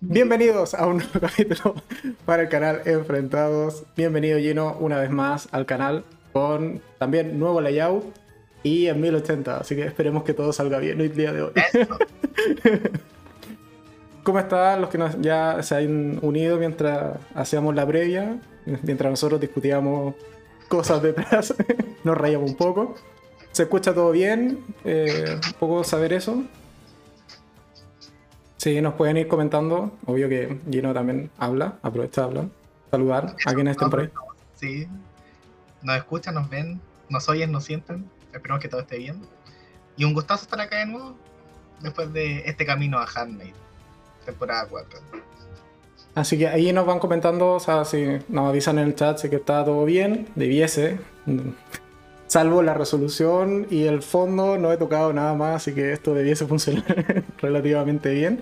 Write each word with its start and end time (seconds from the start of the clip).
Bienvenidos 0.00 0.72
a 0.72 0.86
un 0.86 0.96
nuevo 0.98 1.20
capítulo 1.20 1.74
para 2.24 2.44
el 2.44 2.48
canal 2.48 2.80
Enfrentados. 2.86 3.84
Bienvenido 3.94 4.38
Gino 4.38 4.76
una 4.80 4.98
vez 4.98 5.10
más 5.10 5.48
al 5.52 5.66
canal 5.66 6.04
con 6.32 6.80
también 6.98 7.38
nuevo 7.38 7.60
layout 7.60 8.04
y 8.62 8.86
en 8.86 9.00
1080, 9.00 9.58
así 9.58 9.76
que 9.76 9.84
esperemos 9.84 10.24
que 10.24 10.32
todo 10.32 10.52
salga 10.52 10.78
bien 10.78 11.00
el 11.00 11.14
día 11.14 11.32
de 11.32 11.42
hoy. 11.42 11.52
¿Cómo 14.22 14.38
están 14.38 14.80
los 14.80 14.90
que 14.90 14.98
nos, 14.98 15.20
ya 15.20 15.62
se 15.62 15.76
han 15.76 16.18
unido 16.22 16.58
mientras 16.58 17.18
hacíamos 17.34 17.74
la 17.74 17.86
previa? 17.86 18.38
Mientras 18.82 19.10
nosotros 19.10 19.40
discutíamos 19.40 20.14
cosas 20.68 21.02
detrás, 21.02 21.54
nos 22.04 22.16
rayamos 22.16 22.50
un 22.50 22.56
poco. 22.56 22.94
¿Se 23.52 23.64
escucha 23.64 23.94
todo 23.94 24.10
bien? 24.12 24.64
Eh, 24.84 25.38
un 25.46 25.52
poco 25.58 25.84
saber 25.84 26.14
eso. 26.14 26.42
Sí, 28.66 28.80
nos 28.80 28.94
pueden 28.94 29.16
ir 29.16 29.28
comentando. 29.28 29.92
Obvio 30.06 30.28
que 30.28 30.58
Gino 30.68 30.92
también 30.92 31.30
habla, 31.38 31.78
aprovecha 31.82 32.22
de 32.22 32.26
hablar. 32.26 32.44
Saludar 32.90 33.36
a 33.46 33.54
quienes 33.54 33.76
estén 33.76 33.90
por 33.90 34.00
ahí. 34.00 34.10
Sí, 34.56 34.88
nos 35.82 35.96
escuchan, 35.96 36.34
nos 36.34 36.50
ven, 36.50 36.80
nos 37.08 37.28
oyen, 37.28 37.52
nos 37.52 37.62
sienten. 37.62 38.10
Esperemos 38.32 38.60
que 38.60 38.68
todo 38.68 38.80
esté 38.80 38.98
bien. 38.98 39.22
Y 39.96 40.02
un 40.02 40.14
gustazo 40.14 40.42
estar 40.42 40.60
acá 40.60 40.78
de 40.78 40.86
nuevo 40.86 41.14
después 41.80 42.12
de 42.12 42.38
este 42.40 42.66
camino 42.66 42.98
a 42.98 43.06
Handmaid, 43.06 43.54
temporada 44.24 44.66
4. 44.68 44.98
Así 46.16 46.36
que 46.36 46.48
ahí 46.48 46.72
nos 46.72 46.86
van 46.86 46.98
comentando, 46.98 47.52
o 47.52 47.60
sea, 47.60 47.84
si 47.84 48.18
nos 48.28 48.48
avisan 48.48 48.80
en 48.80 48.88
el 48.88 48.96
chat 48.96 49.18
si 49.18 49.30
que 49.30 49.36
está 49.36 49.64
todo 49.64 49.84
bien, 49.84 50.26
debiese. 50.34 50.98
Salvo 52.26 52.62
la 52.62 52.74
resolución 52.74 53.66
y 53.70 53.84
el 53.84 54.02
fondo, 54.02 54.58
no 54.58 54.72
he 54.72 54.76
tocado 54.76 55.12
nada 55.12 55.34
más, 55.34 55.56
así 55.56 55.72
que 55.72 55.92
esto 55.92 56.12
debiese 56.12 56.46
funcionar 56.46 57.24
relativamente 57.38 58.12
bien. 58.12 58.40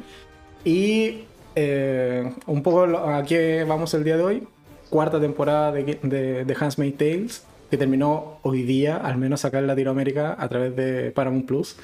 Y 0.65 1.25
eh, 1.55 2.33
un 2.47 2.63
poco 2.63 2.85
a 2.85 3.23
qué 3.25 3.65
vamos 3.69 3.93
el 3.95 4.05
día 4.05 4.17
de 4.17 4.23
hoy. 4.23 4.49
Cuarta 4.89 5.21
temporada 5.21 5.73
de, 5.73 5.99
de, 6.03 6.45
de 6.45 6.57
Handmaid's 6.59 6.97
Tales, 6.97 7.45
que 7.71 7.77
terminó 7.77 8.39
hoy 8.43 8.63
día, 8.63 8.97
al 8.97 9.19
menos 9.19 9.45
acá 9.45 9.59
en 9.59 9.67
Latinoamérica, 9.67 10.37
a 10.39 10.49
través 10.49 10.75
de 10.77 11.11
Paramount 11.11 11.47
Plus. 11.47 11.77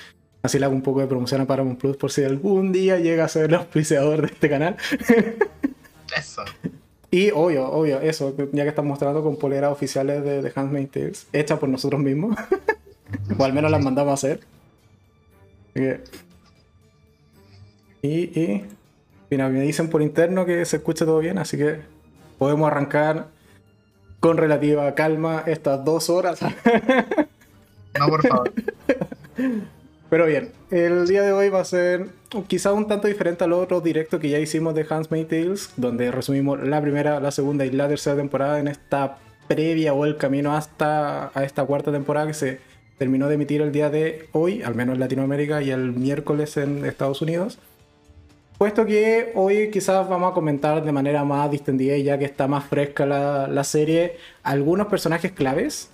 Así 0.42 0.58
le 0.58 0.64
hago 0.64 0.74
un 0.74 0.82
poco 0.82 1.00
de 1.00 1.06
promoción 1.06 1.42
a 1.42 1.46
Paramount 1.46 1.78
Plus 1.78 1.96
por 1.96 2.10
si 2.10 2.24
algún 2.24 2.72
día 2.72 2.98
llega 2.98 3.24
a 3.24 3.28
ser 3.28 3.46
el 3.46 3.54
auspiciador 3.56 4.22
de 4.22 4.28
este 4.28 4.48
canal. 4.48 4.76
Eso. 6.16 6.42
Y 7.10 7.30
obvio, 7.32 7.68
obvio, 7.68 8.00
eso, 8.00 8.34
ya 8.52 8.62
que 8.62 8.68
están 8.68 8.86
mostrando 8.86 9.22
con 9.22 9.36
poleras 9.36 9.72
oficiales 9.72 10.22
de, 10.22 10.42
de 10.42 10.52
Handmaid's 10.54 10.90
Tales, 10.92 11.26
hechas 11.32 11.58
por 11.58 11.68
nosotros 11.68 12.00
mismos. 12.00 12.36
o 13.38 13.44
al 13.44 13.52
menos 13.52 13.70
las 13.70 13.82
mandamos 13.82 14.10
a 14.12 14.14
hacer. 14.14 14.40
Y, 18.02 18.08
y 18.40 18.64
mira, 19.30 19.48
me 19.48 19.60
dicen 19.62 19.90
por 19.90 20.02
interno 20.02 20.46
que 20.46 20.64
se 20.64 20.76
escucha 20.76 21.04
todo 21.04 21.18
bien, 21.18 21.38
así 21.38 21.56
que 21.56 21.80
podemos 22.38 22.70
arrancar 22.70 23.28
con 24.20 24.36
relativa 24.36 24.94
calma 24.94 25.42
estas 25.46 25.84
dos 25.84 26.10
horas. 26.10 26.40
no, 26.42 28.08
por 28.08 28.26
favor. 28.26 28.52
Pero 30.10 30.26
bien, 30.26 30.50
el 30.72 31.06
día 31.06 31.22
de 31.22 31.32
hoy 31.32 31.50
va 31.50 31.60
a 31.60 31.64
ser 31.64 32.08
quizá 32.48 32.72
un 32.72 32.88
tanto 32.88 33.06
diferente 33.06 33.44
al 33.44 33.52
otro 33.52 33.80
directo 33.80 34.18
que 34.18 34.28
ya 34.28 34.40
hicimos 34.40 34.74
de 34.74 34.84
Handmaid's 34.90 35.28
Tales, 35.28 35.70
donde 35.76 36.10
resumimos 36.10 36.60
la 36.66 36.82
primera, 36.82 37.20
la 37.20 37.30
segunda 37.30 37.64
y 37.64 37.70
la 37.70 37.86
tercera 37.86 38.16
temporada 38.16 38.58
en 38.58 38.66
esta 38.66 39.18
previa 39.46 39.94
o 39.94 40.04
el 40.04 40.16
camino 40.16 40.56
hasta 40.56 41.30
a 41.32 41.44
esta 41.44 41.64
cuarta 41.64 41.92
temporada 41.92 42.26
que 42.26 42.34
se 42.34 42.58
terminó 42.98 43.28
de 43.28 43.36
emitir 43.36 43.62
el 43.62 43.70
día 43.70 43.88
de 43.88 44.28
hoy, 44.32 44.62
al 44.62 44.74
menos 44.74 44.94
en 44.94 45.00
Latinoamérica, 45.00 45.62
y 45.62 45.70
el 45.70 45.92
miércoles 45.92 46.56
en 46.56 46.84
Estados 46.84 47.22
Unidos. 47.22 47.60
Puesto 48.58 48.84
que 48.84 49.30
hoy 49.36 49.70
quizás 49.70 50.08
vamos 50.08 50.32
a 50.32 50.34
comentar 50.34 50.84
de 50.84 50.90
manera 50.90 51.24
más 51.24 51.50
distendida, 51.52 51.96
ya 51.98 52.18
que 52.18 52.24
está 52.24 52.48
más 52.48 52.64
fresca 52.64 53.06
la, 53.06 53.46
la 53.46 53.62
serie, 53.62 54.16
algunos 54.42 54.88
personajes 54.88 55.30
claves. 55.30 55.88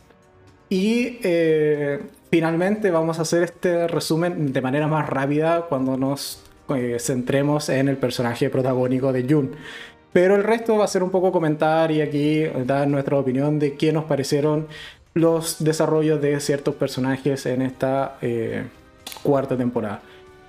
Y 0.68 1.18
eh, 1.22 2.00
finalmente 2.30 2.90
vamos 2.90 3.18
a 3.18 3.22
hacer 3.22 3.42
este 3.42 3.88
resumen 3.88 4.52
de 4.52 4.60
manera 4.60 4.86
más 4.86 5.08
rápida 5.08 5.66
cuando 5.68 5.96
nos 5.96 6.42
eh, 6.74 6.96
centremos 6.98 7.68
en 7.68 7.88
el 7.88 7.96
personaje 7.96 8.50
protagónico 8.50 9.12
de 9.12 9.26
Jun. 9.28 9.56
Pero 10.12 10.34
el 10.34 10.44
resto 10.44 10.78
va 10.78 10.84
a 10.84 10.88
ser 10.88 11.02
un 11.02 11.10
poco 11.10 11.30
comentar 11.30 11.90
y 11.92 12.00
aquí 12.00 12.44
dar 12.64 12.88
nuestra 12.88 13.18
opinión 13.18 13.58
de 13.58 13.76
qué 13.76 13.92
nos 13.92 14.04
parecieron 14.04 14.66
los 15.14 15.62
desarrollos 15.62 16.20
de 16.20 16.40
ciertos 16.40 16.74
personajes 16.74 17.46
en 17.46 17.62
esta 17.62 18.18
eh, 18.22 18.66
cuarta 19.22 19.56
temporada. 19.56 20.00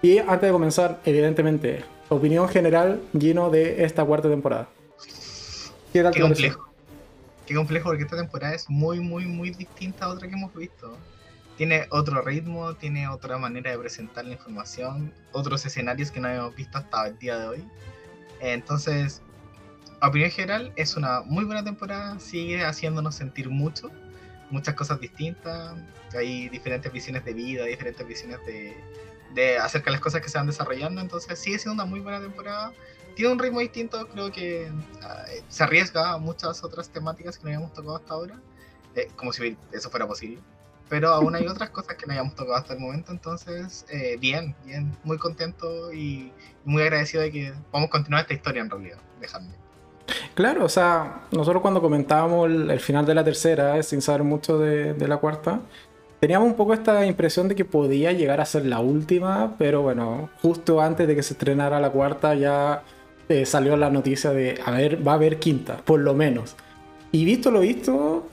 Y 0.02 0.20
antes 0.20 0.42
de 0.42 0.52
comenzar, 0.52 1.00
evidentemente, 1.06 1.84
opinión 2.10 2.48
general, 2.50 3.02
Gino, 3.18 3.50
de 3.50 3.84
esta 3.84 4.06
cuarta 4.06 4.30
temporada. 4.30 4.68
¿Qué 5.92 6.04
tal 6.04 6.14
Qué 6.14 6.22
complejo. 6.22 6.68
Qué 7.46 7.56
complejo 7.56 7.90
porque 7.90 8.04
esta 8.04 8.18
temporada 8.18 8.56
es 8.56 8.70
muy, 8.70 9.00
muy, 9.00 9.26
muy 9.26 9.52
distinta 9.52 10.06
a 10.06 10.10
otra 10.10 10.28
que 10.28 10.34
hemos 10.34 10.54
visto. 10.54 10.98
Tiene 11.58 11.88
otro 11.90 12.22
ritmo, 12.22 12.76
tiene 12.76 13.08
otra 13.08 13.38
manera 13.38 13.72
de 13.72 13.78
presentar 13.78 14.26
la 14.26 14.34
información, 14.34 15.14
otros 15.32 15.66
escenarios 15.66 16.12
que 16.12 16.20
no 16.20 16.28
habíamos 16.28 16.56
visto 16.56 16.78
hasta 16.78 17.08
el 17.08 17.18
día 17.18 17.38
de 17.38 17.48
hoy. 17.48 17.68
Entonces, 18.40 19.22
a 20.00 20.08
opinión 20.10 20.30
general, 20.30 20.72
es 20.76 20.96
una 20.96 21.22
muy 21.22 21.44
buena 21.44 21.64
temporada, 21.64 22.20
sigue 22.20 22.64
haciéndonos 22.64 23.16
sentir 23.16 23.50
mucho, 23.50 23.90
muchas 24.52 24.76
cosas 24.76 25.00
distintas, 25.00 25.76
hay 26.16 26.48
diferentes 26.50 26.92
visiones 26.92 27.26
de 27.26 27.34
vida, 27.34 27.66
diferentes 27.66 28.08
visiones 28.08 28.40
de, 28.46 28.78
de 29.34 29.58
acerca 29.58 29.86
de 29.86 29.94
las 29.94 30.02
cosas 30.02 30.22
que 30.22 30.30
se 30.30 30.38
van 30.38 30.46
desarrollando, 30.46 31.02
entonces 31.02 31.40
sigue 31.40 31.58
siendo 31.58 31.82
una 31.82 31.90
muy 31.90 32.00
buena 32.00 32.22
temporada 32.22 32.72
tiene 33.18 33.32
un 33.32 33.40
ritmo 33.40 33.62
distinto, 33.62 34.08
creo 34.10 34.32
que 34.32 34.70
uh, 34.72 35.44
se 35.50 35.64
arriesga 35.64 36.14
a 36.14 36.18
muchas 36.20 36.64
otras 36.64 36.88
temáticas 36.88 37.36
que 37.36 37.46
no 37.46 37.50
habíamos 37.50 37.74
tocado 37.74 37.96
hasta 37.96 38.14
ahora, 38.14 38.40
eh, 38.94 39.10
como 39.16 39.34
si 39.34 39.58
eso 39.72 39.90
fuera 39.90 40.06
posible. 40.06 40.40
Pero 40.90 41.10
aún 41.10 41.36
hay 41.36 41.46
otras 41.48 41.70
cosas 41.70 41.96
que 41.96 42.06
no 42.06 42.14
habíamos 42.14 42.36
tocado 42.36 42.56
hasta 42.56 42.74
el 42.74 42.80
momento, 42.80 43.12
entonces, 43.12 43.86
eh, 43.90 44.18
bien, 44.20 44.56
bien, 44.66 44.96
muy 45.04 45.18
contento 45.18 45.92
y 45.92 46.32
muy 46.64 46.82
agradecido 46.82 47.24
de 47.24 47.32
que 47.32 47.54
a 47.72 47.88
continuar 47.90 48.22
esta 48.22 48.34
historia 48.34 48.62
en 48.62 48.70
realidad, 48.70 48.98
dejadme. 49.20 49.54
Claro, 50.34 50.64
o 50.64 50.70
sea, 50.70 51.24
nosotros 51.32 51.62
cuando 51.62 51.82
comentábamos 51.82 52.50
el, 52.50 52.72
el 52.72 52.80
final 52.80 53.06
de 53.06 53.16
la 53.16 53.24
tercera, 53.24 53.82
sin 53.84 54.02
saber 54.02 54.24
mucho 54.24 54.58
de, 54.58 54.94
de 54.94 55.08
la 55.08 55.18
cuarta, 55.18 55.60
teníamos 56.20 56.48
un 56.48 56.56
poco 56.56 56.74
esta 56.74 57.06
impresión 57.06 57.48
de 57.48 57.56
que 57.56 57.66
podía 57.66 58.12
llegar 58.12 58.40
a 58.40 58.46
ser 58.46 58.66
la 58.66 58.80
última, 58.80 59.56
pero 59.58 59.82
bueno, 59.82 60.30
justo 60.42 60.82
antes 60.82 61.08
de 61.08 61.16
que 61.16 61.24
se 61.24 61.34
estrenara 61.34 61.80
la 61.80 61.90
cuarta 61.90 62.34
ya 62.36 62.84
eh, 63.30 63.46
salió 63.46 63.76
la 63.76 63.90
noticia 63.90 64.32
de, 64.32 64.60
a 64.66 64.72
ver, 64.72 65.06
va 65.06 65.12
a 65.14 65.16
haber 65.16 65.40
quinta, 65.40 65.78
por 65.78 66.00
lo 66.00 66.14
menos. 66.14 66.56
Y 67.12 67.26
visto 67.26 67.52
lo 67.52 67.60
visto, 67.60 68.28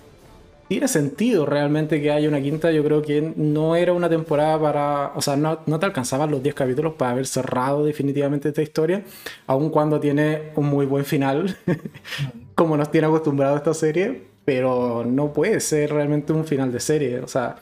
tiene 0.68 0.88
sentido 0.88 1.46
realmente 1.46 2.00
que 2.00 2.10
haya 2.10 2.28
una 2.28 2.40
quinta. 2.40 2.70
Yo 2.72 2.84
creo 2.84 3.02
que 3.02 3.32
no 3.36 3.76
era 3.76 3.92
una 3.92 4.08
temporada 4.08 4.60
para. 4.60 5.12
O 5.14 5.22
sea, 5.22 5.36
no, 5.36 5.60
no 5.66 5.78
te 5.78 5.86
alcanzaban 5.86 6.30
los 6.30 6.42
10 6.42 6.54
capítulos 6.54 6.94
para 6.94 7.12
haber 7.12 7.26
cerrado 7.26 7.84
definitivamente 7.84 8.48
esta 8.48 8.62
historia, 8.62 9.04
aun 9.46 9.70
cuando 9.70 10.00
tiene 10.00 10.52
un 10.56 10.66
muy 10.66 10.86
buen 10.86 11.04
final, 11.04 11.56
como 12.54 12.76
nos 12.76 12.90
tiene 12.90 13.06
acostumbrado 13.06 13.56
esta 13.56 13.74
serie, 13.74 14.22
pero 14.44 15.04
no 15.06 15.32
puede 15.32 15.60
ser 15.60 15.92
realmente 15.92 16.32
un 16.32 16.44
final 16.44 16.72
de 16.72 16.80
serie. 16.80 17.20
O 17.20 17.28
sea, 17.28 17.56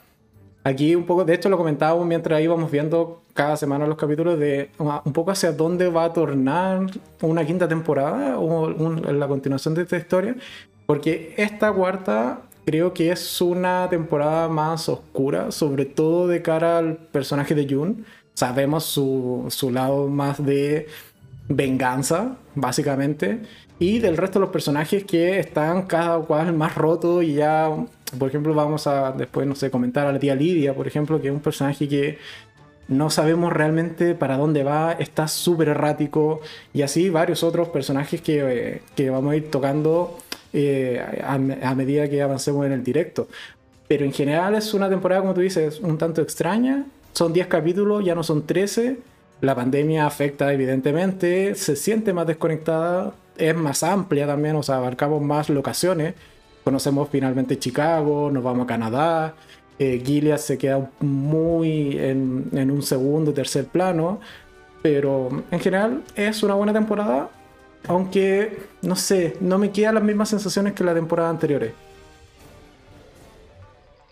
Aquí 0.65 0.95
un 0.95 1.05
poco, 1.05 1.25
de 1.25 1.33
hecho 1.33 1.49
lo 1.49 1.57
comentábamos 1.57 2.07
mientras 2.07 2.41
íbamos 2.41 2.71
viendo 2.71 3.21
cada 3.33 3.57
semana 3.57 3.85
los 3.85 3.97
capítulos 3.97 4.39
de 4.39 4.69
un 4.77 5.11
poco 5.11 5.31
hacia 5.31 5.51
dónde 5.51 5.89
va 5.89 6.05
a 6.05 6.13
tornar 6.13 6.85
una 7.21 7.45
quinta 7.45 7.67
temporada 7.67 8.39
o 8.39 8.69
la 8.69 9.27
continuación 9.27 9.73
de 9.73 9.81
esta 9.81 9.97
historia, 9.97 10.37
porque 10.85 11.33
esta 11.35 11.73
cuarta 11.73 12.43
creo 12.65 12.93
que 12.93 13.11
es 13.11 13.41
una 13.41 13.87
temporada 13.89 14.47
más 14.49 14.89
oscura, 14.89 15.51
sobre 15.51 15.85
todo 15.85 16.27
de 16.27 16.41
cara 16.41 16.77
al 16.77 16.97
personaje 16.97 17.55
de 17.55 17.73
Jun. 17.73 18.05
Sabemos 18.33 18.85
su, 18.85 19.45
su 19.49 19.71
lado 19.71 20.07
más 20.07 20.43
de 20.43 20.87
venganza, 21.47 22.37
básicamente, 22.55 23.41
y 23.79 23.99
del 23.99 24.17
resto 24.17 24.39
de 24.39 24.45
los 24.45 24.53
personajes 24.53 25.03
que 25.03 25.39
están 25.39 25.83
cada 25.83 26.19
cual 26.19 26.53
más 26.53 26.75
rotos 26.75 27.23
y 27.23 27.35
ya 27.35 27.69
por 28.17 28.29
ejemplo, 28.29 28.53
vamos 28.53 28.87
a 28.87 29.11
después, 29.11 29.47
no 29.47 29.55
sé, 29.55 29.71
comentar 29.71 30.07
a 30.07 30.11
la 30.11 30.19
tía 30.19 30.35
Lidia, 30.35 30.73
por 30.73 30.87
ejemplo, 30.87 31.21
que 31.21 31.27
es 31.27 31.33
un 31.33 31.39
personaje 31.39 31.87
que 31.87 32.17
no 32.87 33.09
sabemos 33.09 33.53
realmente 33.53 34.13
para 34.13 34.37
dónde 34.37 34.63
va, 34.63 34.93
está 34.93 35.27
súper 35.27 35.69
errático, 35.69 36.41
y 36.73 36.81
así 36.81 37.09
varios 37.09 37.43
otros 37.43 37.69
personajes 37.69 38.21
que, 38.21 38.41
eh, 38.45 38.81
que 38.95 39.09
vamos 39.09 39.33
a 39.33 39.35
ir 39.37 39.49
tocando 39.49 40.17
eh, 40.53 41.03
a, 41.23 41.33
a, 41.33 41.75
medida 41.75 42.09
que 42.09 42.21
avancemos 42.21 42.65
en 42.65 42.71
el 42.71 42.83
directo. 42.83 43.27
Pero 43.87 44.05
en 44.05 44.13
general 44.13 44.55
es 44.55 44.73
una 44.73 44.89
temporada, 44.89 45.21
como 45.21 45.33
tú 45.33 45.41
dices, 45.41 45.79
un 45.79 45.97
tanto 45.97 46.21
extraña. 46.21 46.85
Son 47.13 47.33
10 47.33 47.47
capítulos, 47.47 48.03
ya 48.05 48.15
no 48.15 48.23
son 48.23 48.45
13. 48.45 48.97
La 49.41 49.55
pandemia 49.55 50.05
afecta 50.05 50.53
evidentemente, 50.53 51.55
se 51.55 51.75
siente 51.75 52.13
más 52.13 52.25
desconectada, 52.25 53.13
es 53.37 53.55
más 53.55 53.83
amplia 53.83 54.25
también, 54.25 54.55
o 54.55 54.63
sea, 54.63 54.77
abarcamos 54.77 55.21
más 55.21 55.49
locaciones 55.49 56.13
conocemos 56.63 57.09
finalmente 57.11 57.59
Chicago, 57.59 58.31
nos 58.31 58.43
vamos 58.43 58.63
a 58.63 58.67
Canadá, 58.67 59.35
eh, 59.79 60.01
Gilead 60.03 60.37
se 60.37 60.57
queda 60.57 60.89
muy 60.99 61.97
en, 61.97 62.49
en 62.53 62.71
un 62.71 62.81
segundo, 62.81 63.33
tercer 63.33 63.65
plano, 63.65 64.19
Pero 64.81 65.29
en 65.51 65.59
general 65.59 66.03
es 66.15 66.43
una 66.43 66.55
buena 66.55 66.73
temporada, 66.73 67.29
aunque 67.87 68.67
no 68.81 68.95
sé, 68.95 69.37
no 69.39 69.57
me 69.57 69.71
quedan 69.71 69.95
las 69.95 70.03
mismas 70.03 70.29
sensaciones 70.29 70.73
que 70.73 70.83
la 70.83 70.93
temporada 70.93 71.29
anteriores. 71.29 71.73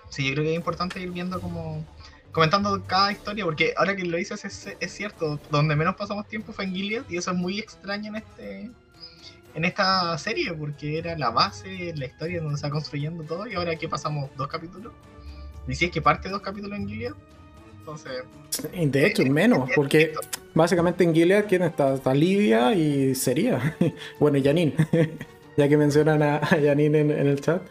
Sí, 0.10 0.28
yo 0.28 0.34
creo 0.34 0.44
que 0.44 0.52
es 0.52 0.58
importante 0.58 1.00
ir 1.00 1.10
viendo 1.12 1.40
como 1.40 1.86
comentando 2.32 2.82
cada 2.86 3.12
historia, 3.12 3.44
porque 3.44 3.74
ahora 3.78 3.96
que 3.96 4.04
lo 4.04 4.18
dices 4.18 4.46
es, 4.46 4.76
es, 4.80 4.92
cierto, 4.92 5.40
donde 5.50 5.76
menos 5.76 5.96
pasamos 5.96 6.28
tiempo 6.28 6.54
fue 6.54 6.66
en 6.66 6.74
Gilead, 6.74 7.04
y 7.10 7.18
eso 7.18 7.32
es 7.32 7.38
muy 7.38 7.60
extraño 7.60 8.10
en 8.10 8.16
este 8.18 8.72
en 9.54 9.66
esta 9.66 10.18
serie, 10.18 10.54
porque 10.54 10.98
era 10.98 11.18
la 11.18 11.30
base, 11.30 11.94
la 11.96 12.06
historia 12.06 12.42
donde 12.42 12.58
se 12.58 12.68
va 12.68 12.72
construyendo 12.72 13.24
todo, 13.24 13.48
y 13.48 13.56
ahora 13.56 13.76
que 13.76 13.90
pasamos 13.90 14.30
dos 14.38 14.48
capítulos. 14.48 14.94
Y 15.68 15.76
si 15.76 15.86
es 15.86 15.92
que 15.92 16.02
parte 16.02 16.30
dos 16.30 16.42
capítulos 16.42 16.78
en 16.78 16.88
Gilead, 16.88 17.14
entonces... 17.80 18.24
De 18.74 19.06
hecho, 19.06 19.24
menos, 19.26 19.70
porque 19.76 20.14
básicamente 20.54 21.04
en 21.04 21.14
Gilead, 21.14 21.46
¿quién 21.48 21.64
está? 21.64 21.94
Está 21.94 22.14
Livia 22.14 22.74
y 22.74 23.16
sería. 23.16 23.76
bueno, 24.20 24.38
y 24.38 24.44
Janine, 24.44 24.74
ya 25.58 25.68
que 25.68 25.78
mencionan 25.78 26.22
a, 26.22 26.40
Janine 26.40 27.00
en, 27.00 27.12
en 27.12 27.28
el 27.28 27.42
chat. 27.42 27.62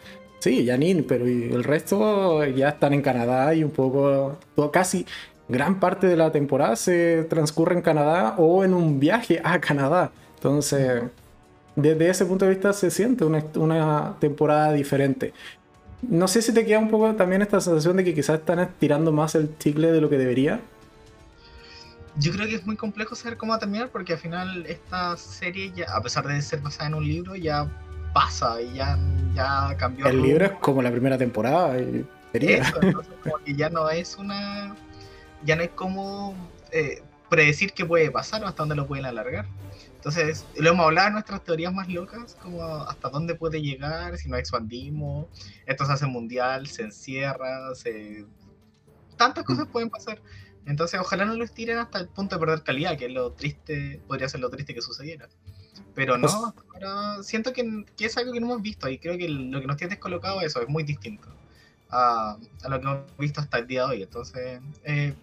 Sí, 0.41 0.65
Janine, 0.65 1.03
pero 1.03 1.25
el 1.27 1.63
resto 1.63 2.43
ya 2.45 2.69
están 2.69 2.93
en 2.93 3.03
Canadá 3.03 3.53
y 3.53 3.63
un 3.63 3.69
poco, 3.69 4.39
casi 4.73 5.05
gran 5.47 5.79
parte 5.79 6.07
de 6.07 6.15
la 6.17 6.31
temporada 6.31 6.75
se 6.75 7.25
transcurre 7.29 7.75
en 7.75 7.83
Canadá 7.83 8.33
o 8.39 8.63
en 8.63 8.73
un 8.73 8.99
viaje 8.99 9.39
a 9.43 9.61
Canadá. 9.61 10.11
Entonces, 10.37 11.03
desde 11.75 12.09
ese 12.09 12.25
punto 12.25 12.45
de 12.45 12.51
vista 12.51 12.73
se 12.73 12.89
siente 12.89 13.23
una, 13.23 14.15
temporada 14.19 14.73
diferente. 14.73 15.31
No 16.01 16.27
sé 16.27 16.41
si 16.41 16.51
te 16.53 16.65
queda 16.65 16.79
un 16.79 16.89
poco 16.89 17.13
también 17.13 17.43
esta 17.43 17.61
sensación 17.61 17.97
de 17.97 18.03
que 18.03 18.15
quizás 18.15 18.39
están 18.39 18.57
estirando 18.59 19.11
más 19.11 19.35
el 19.35 19.55
chicle 19.59 19.91
de 19.91 20.01
lo 20.01 20.09
que 20.09 20.17
debería. 20.17 20.61
Yo 22.17 22.31
creo 22.33 22.47
que 22.47 22.55
es 22.55 22.65
muy 22.65 22.75
complejo 22.75 23.15
saber 23.15 23.37
cómo 23.37 23.51
va 23.51 23.57
a 23.57 23.59
terminar 23.59 23.89
porque 23.89 24.13
al 24.13 24.19
final 24.19 24.65
esta 24.65 25.15
serie, 25.17 25.71
ya, 25.75 25.85
a 25.93 26.01
pesar 26.01 26.27
de 26.27 26.41
ser 26.41 26.59
basada 26.61 26.87
en 26.87 26.95
un 26.95 27.07
libro, 27.07 27.35
ya 27.35 27.69
pasa 28.13 28.61
y 28.61 28.73
ya, 28.73 28.97
ya 29.33 29.75
cambió. 29.77 30.07
El 30.07 30.21
libro 30.21 30.45
es 30.45 30.51
como 30.53 30.81
la 30.81 30.91
primera 30.91 31.17
temporada. 31.17 31.79
Y 31.79 32.05
Eso, 32.33 32.79
como 33.23 33.37
que 33.45 33.55
ya 33.55 33.69
no 33.69 33.89
es 33.89 34.17
una. 34.17 34.75
Ya 35.43 35.55
no 35.55 35.63
es 35.63 35.69
como 35.69 36.35
eh, 36.71 37.01
predecir 37.29 37.71
qué 37.73 37.85
puede 37.85 38.11
pasar 38.11 38.43
o 38.43 38.47
hasta 38.47 38.61
dónde 38.63 38.75
lo 38.75 38.87
pueden 38.87 39.05
alargar. 39.05 39.45
Entonces, 39.95 40.45
lo 40.57 40.71
hemos 40.71 40.85
hablado 40.85 41.07
en 41.07 41.13
nuestras 41.13 41.43
teorías 41.43 41.71
más 41.71 41.87
locas, 41.87 42.35
como 42.41 42.63
hasta 42.63 43.09
dónde 43.09 43.35
puede 43.35 43.61
llegar 43.61 44.17
si 44.17 44.29
nos 44.29 44.39
expandimos, 44.39 45.27
esto 45.67 45.85
se 45.85 45.93
hace 45.93 46.07
mundial, 46.07 46.65
se 46.65 46.81
encierra, 46.81 47.73
se... 47.75 48.25
tantas 49.15 49.43
cosas 49.43 49.67
pueden 49.67 49.91
pasar. 49.91 50.19
Entonces, 50.71 51.01
ojalá 51.01 51.25
no 51.25 51.35
lo 51.35 51.43
estiren 51.43 51.77
hasta 51.79 51.99
el 51.99 52.07
punto 52.07 52.35
de 52.35 52.39
perder 52.39 52.63
calidad, 52.63 52.97
que 52.97 53.07
es 53.07 53.11
lo 53.11 53.33
triste, 53.33 53.99
podría 54.07 54.29
ser 54.29 54.39
lo 54.39 54.49
triste 54.49 54.73
que 54.73 54.81
sucediera. 54.81 55.27
Pero 55.93 56.17
no, 56.17 56.53
pues 56.55 56.65
ahora 56.73 57.21
siento 57.23 57.51
que, 57.51 57.85
es 57.99 58.17
algo 58.17 58.31
que 58.31 58.39
no 58.39 58.47
hemos 58.47 58.61
visto 58.61 58.87
y 58.87 58.97
creo 58.97 59.17
que 59.17 59.27
lo 59.27 59.59
que 59.59 59.67
nos 59.67 59.75
tiene 59.75 59.95
descolocado 59.95 60.39
eso 60.39 60.61
es 60.61 60.69
muy 60.69 60.83
distinto 60.83 61.27
a, 61.89 62.37
lo 62.69 62.79
que 62.79 62.87
hemos 62.87 63.17
visto 63.17 63.41
hasta 63.41 63.57
el 63.57 63.67
día 63.67 63.81
de 63.81 63.87
hoy. 63.87 64.03
Entonces, 64.03 64.61
eh, 64.85 65.13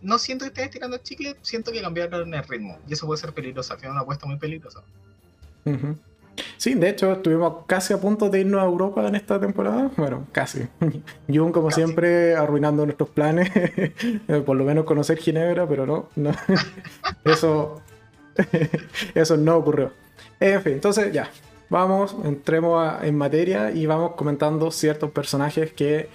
no 0.00 0.16
siento 0.18 0.44
que 0.44 0.50
estén 0.50 0.64
estirando 0.66 0.96
el 0.96 1.02
chicle, 1.02 1.34
siento 1.42 1.72
que 1.72 1.82
cambiaron 1.82 2.32
el 2.32 2.44
ritmo 2.44 2.78
y 2.86 2.92
eso 2.92 3.04
puede 3.06 3.20
ser 3.20 3.32
peligroso, 3.32 3.74
al 3.74 3.90
una 3.90 4.02
apuesta 4.02 4.26
muy 4.26 4.38
peligrosa. 4.38 4.80
Sí, 6.56 6.74
de 6.74 6.88
hecho 6.88 7.12
estuvimos 7.12 7.64
casi 7.66 7.92
a 7.92 8.00
punto 8.00 8.30
de 8.30 8.40
irnos 8.40 8.60
a 8.60 8.64
Europa 8.64 9.06
en 9.06 9.14
esta 9.14 9.40
temporada. 9.40 9.90
Bueno, 9.96 10.26
casi. 10.32 10.66
Jun, 11.28 11.52
como 11.52 11.70
siempre, 11.70 12.34
arruinando 12.34 12.84
nuestros 12.84 13.08
planes. 13.10 13.50
Por 14.46 14.56
lo 14.56 14.64
menos 14.64 14.84
conocer 14.84 15.18
Ginebra, 15.18 15.68
pero 15.68 15.86
no. 15.86 16.08
no. 16.16 16.30
eso, 17.24 17.82
eso 19.14 19.36
no 19.36 19.56
ocurrió. 19.56 19.92
En 20.40 20.62
fin, 20.62 20.72
entonces 20.74 21.12
ya, 21.12 21.30
vamos, 21.70 22.16
entremos 22.24 23.02
en 23.02 23.16
materia 23.16 23.70
y 23.70 23.86
vamos 23.86 24.12
comentando 24.12 24.70
ciertos 24.70 25.10
personajes 25.10 25.72
que 25.72 26.08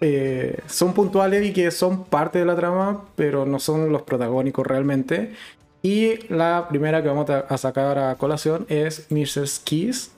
eh, 0.00 0.58
son 0.66 0.94
puntuales 0.94 1.44
y 1.44 1.52
que 1.52 1.70
son 1.70 2.04
parte 2.04 2.38
de 2.38 2.46
la 2.46 2.56
trama, 2.56 3.04
pero 3.16 3.44
no 3.44 3.58
son 3.58 3.92
los 3.92 4.02
protagónicos 4.02 4.66
realmente. 4.66 5.34
Y 5.82 6.26
la 6.28 6.66
primera 6.68 7.02
que 7.02 7.08
vamos 7.08 7.30
a 7.30 7.58
sacar 7.58 7.98
a 7.98 8.14
colación 8.16 8.66
es 8.68 9.06
Mrs. 9.10 9.60
Keys, 9.60 10.10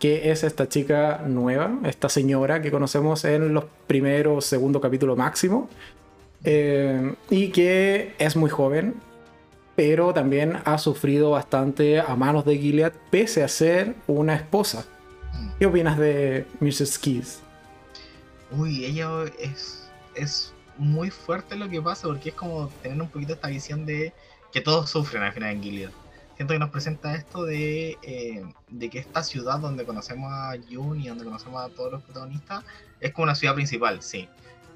que 0.00 0.30
es 0.30 0.44
esta 0.44 0.66
chica 0.68 1.22
nueva, 1.26 1.78
esta 1.84 2.08
señora 2.08 2.62
que 2.62 2.70
conocemos 2.70 3.24
en 3.26 3.52
los 3.52 3.64
primeros, 3.86 4.46
segundo 4.46 4.80
capítulo 4.80 5.14
máximo, 5.14 5.68
eh, 6.42 7.14
y 7.28 7.48
que 7.48 8.14
es 8.18 8.34
muy 8.34 8.48
joven, 8.48 8.94
pero 9.76 10.14
también 10.14 10.58
ha 10.64 10.78
sufrido 10.78 11.30
bastante 11.30 12.00
a 12.00 12.16
manos 12.16 12.46
de 12.46 12.56
Gilead, 12.56 12.94
pese 13.10 13.44
a 13.44 13.48
ser 13.48 13.94
una 14.06 14.34
esposa. 14.34 14.86
¿Qué 15.58 15.66
opinas 15.66 15.98
de 15.98 16.46
Mrs. 16.60 16.98
Keys? 16.98 17.40
Uy, 18.50 18.86
ella 18.86 19.08
es, 19.38 19.86
es 20.14 20.54
muy 20.78 21.10
fuerte 21.10 21.56
lo 21.56 21.68
que 21.68 21.80
pasa, 21.80 22.08
porque 22.08 22.30
es 22.30 22.34
como 22.34 22.68
tener 22.82 23.00
un 23.00 23.08
poquito 23.08 23.34
esta 23.34 23.48
visión 23.48 23.84
de 23.84 24.14
que 24.52 24.60
todos 24.60 24.90
sufren 24.90 25.22
al 25.22 25.32
final 25.32 25.50
en 25.50 25.62
Gilead. 25.62 25.90
Siento 26.36 26.54
que 26.54 26.58
nos 26.58 26.70
presenta 26.70 27.14
esto 27.14 27.44
de, 27.44 27.98
eh, 28.02 28.42
de 28.68 28.90
que 28.90 28.98
esta 28.98 29.22
ciudad 29.22 29.58
donde 29.58 29.84
conocemos 29.84 30.32
a 30.32 30.54
Jun 30.70 31.00
y 31.00 31.08
donde 31.08 31.24
conocemos 31.24 31.62
a 31.62 31.68
todos 31.68 31.92
los 31.92 32.02
protagonistas 32.02 32.64
es 33.00 33.12
como 33.12 33.24
una 33.24 33.34
ciudad 33.34 33.54
principal, 33.54 34.02
sí 34.02 34.28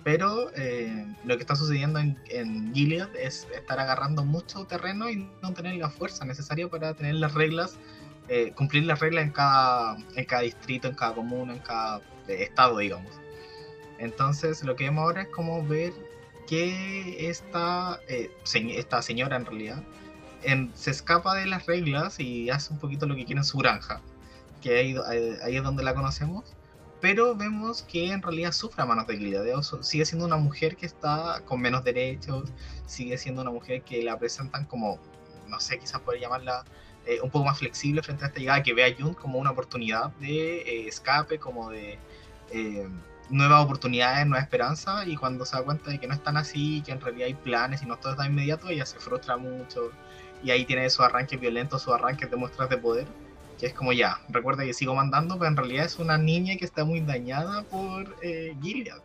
pero 0.05 0.51
eh, 0.55 1.07
lo 1.25 1.37
que 1.37 1.43
está 1.43 1.57
sucediendo 1.57 1.99
en, 1.99 2.19
en, 2.29 2.73
Gilead 2.75 3.09
es 3.17 3.49
estar 3.55 3.81
agarrando 3.81 4.23
mucho 4.23 4.67
terreno 4.67 5.09
y 5.09 5.27
no 5.43 5.55
tener 5.55 5.77
la 5.77 5.89
fuerza 5.89 6.27
necesaria 6.27 6.69
para 6.69 6.93
tener 6.93 7.15
las 7.15 7.33
reglas, 7.33 7.79
eh, 8.29 8.53
cumplir 8.55 8.85
las 8.85 9.01
reglas 9.01 9.25
en 9.25 9.31
cada, 9.31 9.97
en 10.15 10.25
cada 10.27 10.43
distrito, 10.43 10.89
en 10.89 10.95
cada 10.95 11.15
comuna, 11.15 11.55
en 11.55 11.61
cada 11.61 12.03
estado, 12.29 12.79
digamos. 12.79 13.19
Entonces, 13.99 14.63
lo 14.63 14.77
que 14.77 14.85
vemos 14.85 15.03
ahora 15.05 15.23
es 15.23 15.29
como 15.29 15.67
ver 15.67 15.95
que 16.47 17.29
esta, 17.29 18.01
esta 18.09 19.03
señora 19.03 19.37
en 19.37 19.47
realidad 19.47 19.83
se 20.75 20.91
escapa 20.91 21.35
de 21.35 21.47
las 21.47 21.67
reglas 21.67 22.21
y 22.21 22.51
hace 22.51 22.73
un 22.73 22.79
poquito 22.79 23.07
lo 23.07 23.17
que 23.17 23.25
quiere 23.25 23.41
en 23.41 23.45
su 23.45 23.59
granja, 23.59 24.01
que 24.61 24.79
ahí, 24.79 24.97
ahí 25.43 25.57
es 25.57 25.63
donde 25.63 25.83
la 25.83 25.95
conocemos 25.95 26.55
pero 27.05 27.35
vemos 27.35 27.83
que 27.83 28.13
en 28.13 28.23
realidad 28.23 28.53
sufre 28.53 28.83
a 28.83 28.87
manos 28.87 29.07
de 29.07 29.19
Gilead. 29.19 29.45
Sigue 29.83 30.07
siendo 30.07 30.25
una 30.25 30.39
mujer 30.39 30.75
que 30.75 30.87
está 30.87 31.43
con 31.45 31.61
menos 31.61 31.85
derechos, 31.85 32.51
sigue 32.87 33.19
siendo 33.19 33.43
una 33.43 33.51
mujer 33.51 33.83
que 33.83 34.03
la 34.03 34.19
presentan 34.19 34.65
como, 34.65 34.99
no 35.47 35.61
sé, 35.61 35.79
quizás 35.79 36.01
poder 36.01 36.23
llamarla 36.23 36.65
eh, 37.05 37.21
un 37.21 37.29
poco 37.29 37.45
más 37.45 37.59
flexible 37.59 38.03
frente 38.03 38.25
a 38.25 38.29
esta 38.29 38.41
llegada, 38.41 38.63
que 38.63 38.73
ve 38.73 38.87
a 38.87 38.95
Jun 38.99 39.13
como 39.13 39.39
una 39.39 39.51
oportunidad 39.51 40.13
de 40.13 40.63
eh, 40.63 40.89
escape, 40.89 41.39
como 41.39 41.69
de 41.69 41.99
eh, 42.53 42.89
nuevas 43.31 43.65
oportunidades, 43.65 44.27
nueva 44.27 44.43
esperanza, 44.43 45.07
y 45.07 45.17
cuando 45.17 45.47
se 45.47 45.57
da 45.57 45.63
cuenta 45.63 45.91
de 45.91 45.99
que 45.99 46.07
no 46.07 46.15
están 46.15 46.37
así, 46.37 46.83
que 46.85 46.93
en 46.93 47.01
realidad 47.01 47.27
hay 47.27 47.35
planes 47.35 47.83
y 47.83 47.87
no 47.87 47.97
todo 47.97 48.13
está 48.13 48.27
inmediato, 48.27 48.69
ella 48.69 48.87
se 48.87 48.99
frustra 48.99 49.37
mucho, 49.37 49.91
y 50.43 50.51
ahí 50.51 50.65
tiene 50.65 50.85
esos 50.85 51.05
arranques 51.07 51.41
violentos, 51.41 51.83
sus 51.83 51.95
arranques 51.95 52.31
de 52.31 52.37
muestras 52.37 52.69
de 52.69 52.79
poder 52.79 53.07
que 53.59 53.67
es 53.67 53.75
como 53.75 53.93
ya, 53.93 54.21
recuerda 54.29 54.65
que 54.65 54.75
sigo 54.75 54.95
mandando, 54.95 55.39
pero 55.39 55.49
en 55.49 55.57
realidad 55.57 55.87
es 55.87 55.99
una 55.99 56.19
niña 56.19 56.57
que 56.57 56.65
está 56.65 56.85
muy 56.85 57.01
dañada 57.01 57.63
por 57.65 58.17
eh, 58.23 58.57
Gilead. 58.61 59.01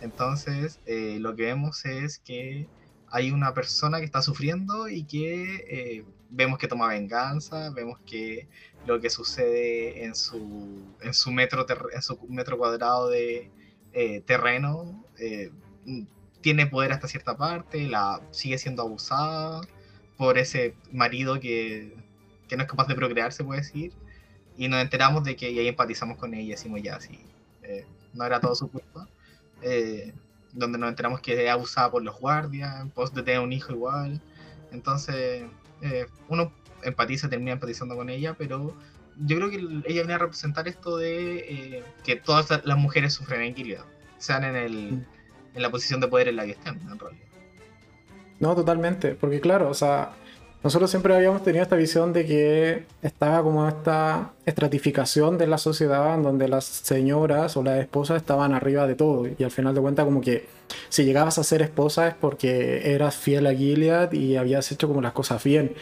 Entonces, 0.00 0.80
eh, 0.86 1.18
lo 1.20 1.34
que 1.34 1.44
vemos 1.44 1.84
es 1.84 2.18
que 2.18 2.68
hay 3.08 3.30
una 3.30 3.54
persona 3.54 3.98
que 3.98 4.04
está 4.04 4.22
sufriendo 4.22 4.88
y 4.88 5.04
que 5.04 5.64
eh, 5.68 6.04
vemos 6.30 6.58
que 6.58 6.68
toma 6.68 6.88
venganza, 6.88 7.70
vemos 7.70 7.98
que 8.06 8.46
lo 8.86 9.00
que 9.00 9.10
sucede 9.10 10.04
en 10.04 10.14
su, 10.14 10.82
en 11.00 11.14
su, 11.14 11.32
metro, 11.32 11.66
en 11.92 12.02
su 12.02 12.18
metro 12.28 12.58
cuadrado 12.58 13.08
de 13.08 13.50
eh, 13.92 14.20
terreno 14.22 15.04
tiene 16.40 16.66
poder 16.66 16.92
hasta 16.92 17.08
cierta 17.08 17.36
parte, 17.36 17.88
la 17.88 18.20
sigue 18.30 18.58
siendo 18.58 18.82
abusada 18.82 19.62
por 20.16 20.38
ese 20.38 20.74
marido 20.92 21.40
que 21.40 21.96
que 22.48 22.56
no 22.56 22.62
es 22.62 22.68
capaz 22.68 22.86
de 22.86 22.94
procrear, 22.94 23.32
se 23.32 23.44
puede 23.44 23.60
decir, 23.60 23.92
y 24.56 24.68
nos 24.68 24.80
enteramos 24.80 25.24
de 25.24 25.36
que 25.36 25.50
y 25.50 25.58
ahí 25.58 25.68
empatizamos 25.68 26.16
con 26.18 26.34
ella 26.34 26.42
y 26.42 26.50
decimos 26.50 26.80
ya, 26.82 27.00
sí, 27.00 27.18
eh, 27.62 27.86
no 28.14 28.24
era 28.24 28.40
todo 28.40 28.54
su 28.54 28.70
culpa, 28.70 29.08
eh, 29.62 30.12
donde 30.52 30.78
nos 30.78 30.88
enteramos 30.88 31.20
que 31.20 31.44
es 31.44 31.50
abusada 31.50 31.90
por 31.90 32.02
los 32.02 32.18
guardias, 32.18 32.80
en 32.80 32.90
pos 32.90 33.12
de 33.14 33.22
tener 33.22 33.40
un 33.40 33.52
hijo 33.52 33.72
igual, 33.72 34.20
entonces 34.72 35.44
eh, 35.82 36.06
uno 36.28 36.52
empatiza, 36.88 37.28
termina 37.28 37.52
empatizando 37.52 37.96
con 37.96 38.10
ella, 38.10 38.34
pero 38.34 38.74
yo 39.18 39.36
creo 39.36 39.50
que 39.50 39.56
ella 39.56 40.02
viene 40.02 40.14
a 40.14 40.18
representar 40.18 40.68
esto 40.68 40.96
de 40.96 41.82
que 42.04 42.16
todas 42.16 42.64
las 42.64 42.78
mujeres 42.78 43.14
sufren 43.14 43.42
en 43.42 43.54
Gilead, 43.54 43.84
sean 44.18 44.44
en, 44.44 44.56
el, 44.56 44.92
mm. 44.92 45.04
en 45.54 45.62
la 45.62 45.70
posición 45.70 46.00
de 46.00 46.08
poder 46.08 46.28
en 46.28 46.36
la 46.36 46.44
que 46.44 46.52
estén, 46.52 46.80
en 46.90 46.98
realidad. 46.98 47.26
No, 48.38 48.54
totalmente, 48.54 49.14
porque 49.14 49.40
claro, 49.40 49.70
o 49.70 49.74
sea, 49.74 50.12
nosotros 50.66 50.90
siempre 50.90 51.14
habíamos 51.14 51.44
tenido 51.44 51.62
esta 51.62 51.76
visión 51.76 52.12
de 52.12 52.26
que 52.26 52.86
estaba 53.00 53.40
como 53.42 53.68
esta 53.68 54.32
estratificación 54.44 55.38
de 55.38 55.46
la 55.46 55.58
sociedad 55.58 56.14
en 56.14 56.22
donde 56.22 56.48
las 56.48 56.64
señoras 56.64 57.56
o 57.56 57.62
las 57.62 57.78
esposas 57.78 58.16
estaban 58.16 58.52
arriba 58.52 58.86
de 58.86 58.96
todo 58.96 59.28
y 59.38 59.44
al 59.44 59.52
final 59.52 59.74
de 59.74 59.80
cuentas 59.80 60.04
como 60.04 60.20
que 60.20 60.48
si 60.88 61.04
llegabas 61.04 61.38
a 61.38 61.44
ser 61.44 61.62
esposa 61.62 62.08
es 62.08 62.14
porque 62.14 62.92
eras 62.92 63.14
fiel 63.14 63.46
a 63.46 63.54
Gilead 63.54 64.12
y 64.12 64.36
habías 64.36 64.72
hecho 64.72 64.88
como 64.88 65.00
las 65.00 65.12
cosas 65.12 65.44
bien. 65.44 65.72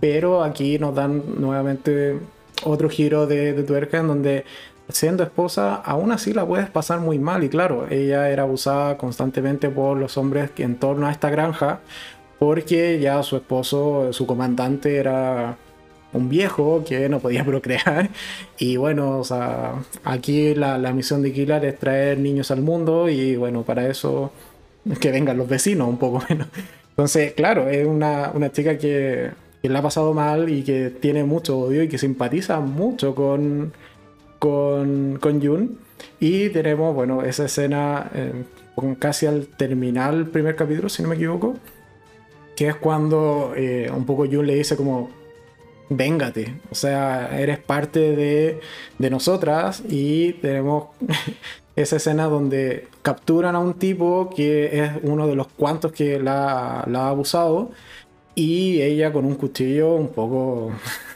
Pero 0.00 0.42
aquí 0.42 0.78
nos 0.78 0.94
dan 0.94 1.22
nuevamente 1.40 2.18
otro 2.64 2.88
giro 2.88 3.26
de, 3.26 3.52
tuerca 3.62 3.98
en 3.98 4.08
donde 4.08 4.44
siendo 4.88 5.24
esposa, 5.24 5.74
aún 5.74 6.12
así 6.12 6.32
la 6.32 6.46
puedes 6.46 6.70
pasar 6.70 7.00
muy 7.00 7.18
mal. 7.18 7.44
Y 7.44 7.48
claro, 7.48 7.88
ella 7.90 8.30
era 8.30 8.44
abusada 8.44 8.96
constantemente 8.98 9.68
por 9.68 9.96
los 9.96 10.16
hombres 10.16 10.50
en 10.58 10.76
torno 10.76 11.06
a 11.06 11.12
esta 11.12 11.30
granja, 11.30 11.80
porque 12.38 13.00
ya 13.00 13.22
su 13.22 13.36
esposo, 13.36 14.12
su 14.12 14.26
comandante, 14.26 14.96
era 14.96 15.56
un 16.12 16.28
viejo 16.28 16.84
que 16.86 17.08
no 17.08 17.20
podía 17.20 17.44
procrear. 17.46 18.10
Y 18.58 18.76
bueno, 18.76 19.18
o 19.18 19.24
sea, 19.24 19.74
aquí 20.04 20.54
la, 20.54 20.78
misión 20.92 21.22
de 21.22 21.32
Killer 21.32 21.64
es 21.64 21.78
traer 21.78 22.18
niños 22.18 22.50
al 22.50 22.62
mundo 22.62 23.08
y 23.08 23.36
bueno, 23.36 23.62
para 23.62 23.88
eso 23.88 24.32
que 25.00 25.10
vengan 25.10 25.36
los 25.36 25.48
vecinos 25.48 25.88
un 25.88 25.98
poco 25.98 26.22
menos. 26.28 26.48
Entonces, 26.90 27.32
claro, 27.34 27.68
es 27.68 27.86
una, 27.86 28.30
una 28.34 28.50
chica 28.52 28.78
que, 28.78 29.30
que 29.62 29.68
le 29.68 29.78
ha 29.78 29.82
pasado 29.82 30.14
mal 30.14 30.48
y 30.48 30.62
que 30.62 30.90
tiene 30.90 31.24
mucho 31.24 31.58
odio 31.58 31.82
y 31.82 31.88
que 31.88 31.98
simpatiza 31.98 32.60
mucho 32.60 33.14
con, 33.14 33.72
con, 34.38 35.18
con 35.20 35.44
Jun. 35.44 35.78
Y 36.20 36.50
tenemos, 36.50 36.94
bueno, 36.94 37.22
esa 37.22 37.46
escena 37.46 38.10
eh, 38.14 38.44
casi 38.98 39.26
al 39.26 39.46
terminar 39.46 40.14
el 40.14 40.26
primer 40.26 40.56
capítulo, 40.56 40.88
si 40.88 41.02
no 41.02 41.08
me 41.08 41.16
equivoco, 41.16 41.56
que 42.54 42.68
es 42.68 42.76
cuando 42.76 43.52
eh, 43.56 43.90
un 43.94 44.06
poco 44.06 44.26
Jun 44.26 44.46
le 44.46 44.54
dice 44.54 44.76
como, 44.76 45.10
véngate, 45.88 46.54
o 46.70 46.74
sea, 46.74 47.38
eres 47.38 47.58
parte 47.58 48.16
de, 48.16 48.60
de 48.98 49.10
nosotras 49.10 49.82
y 49.88 50.34
tenemos 50.34 50.88
esa 51.76 51.96
escena 51.96 52.24
donde 52.24 52.88
capturan 53.02 53.54
a 53.54 53.58
un 53.58 53.74
tipo 53.74 54.30
que 54.34 54.82
es 54.82 54.90
uno 55.02 55.26
de 55.26 55.36
los 55.36 55.48
cuantos 55.48 55.92
que 55.92 56.18
la, 56.18 56.84
la 56.88 57.06
ha 57.06 57.08
abusado 57.10 57.70
y 58.36 58.82
ella 58.82 59.12
con 59.12 59.24
un 59.24 59.34
cuchillo 59.34 59.94
un 59.94 60.08
poco 60.08 60.70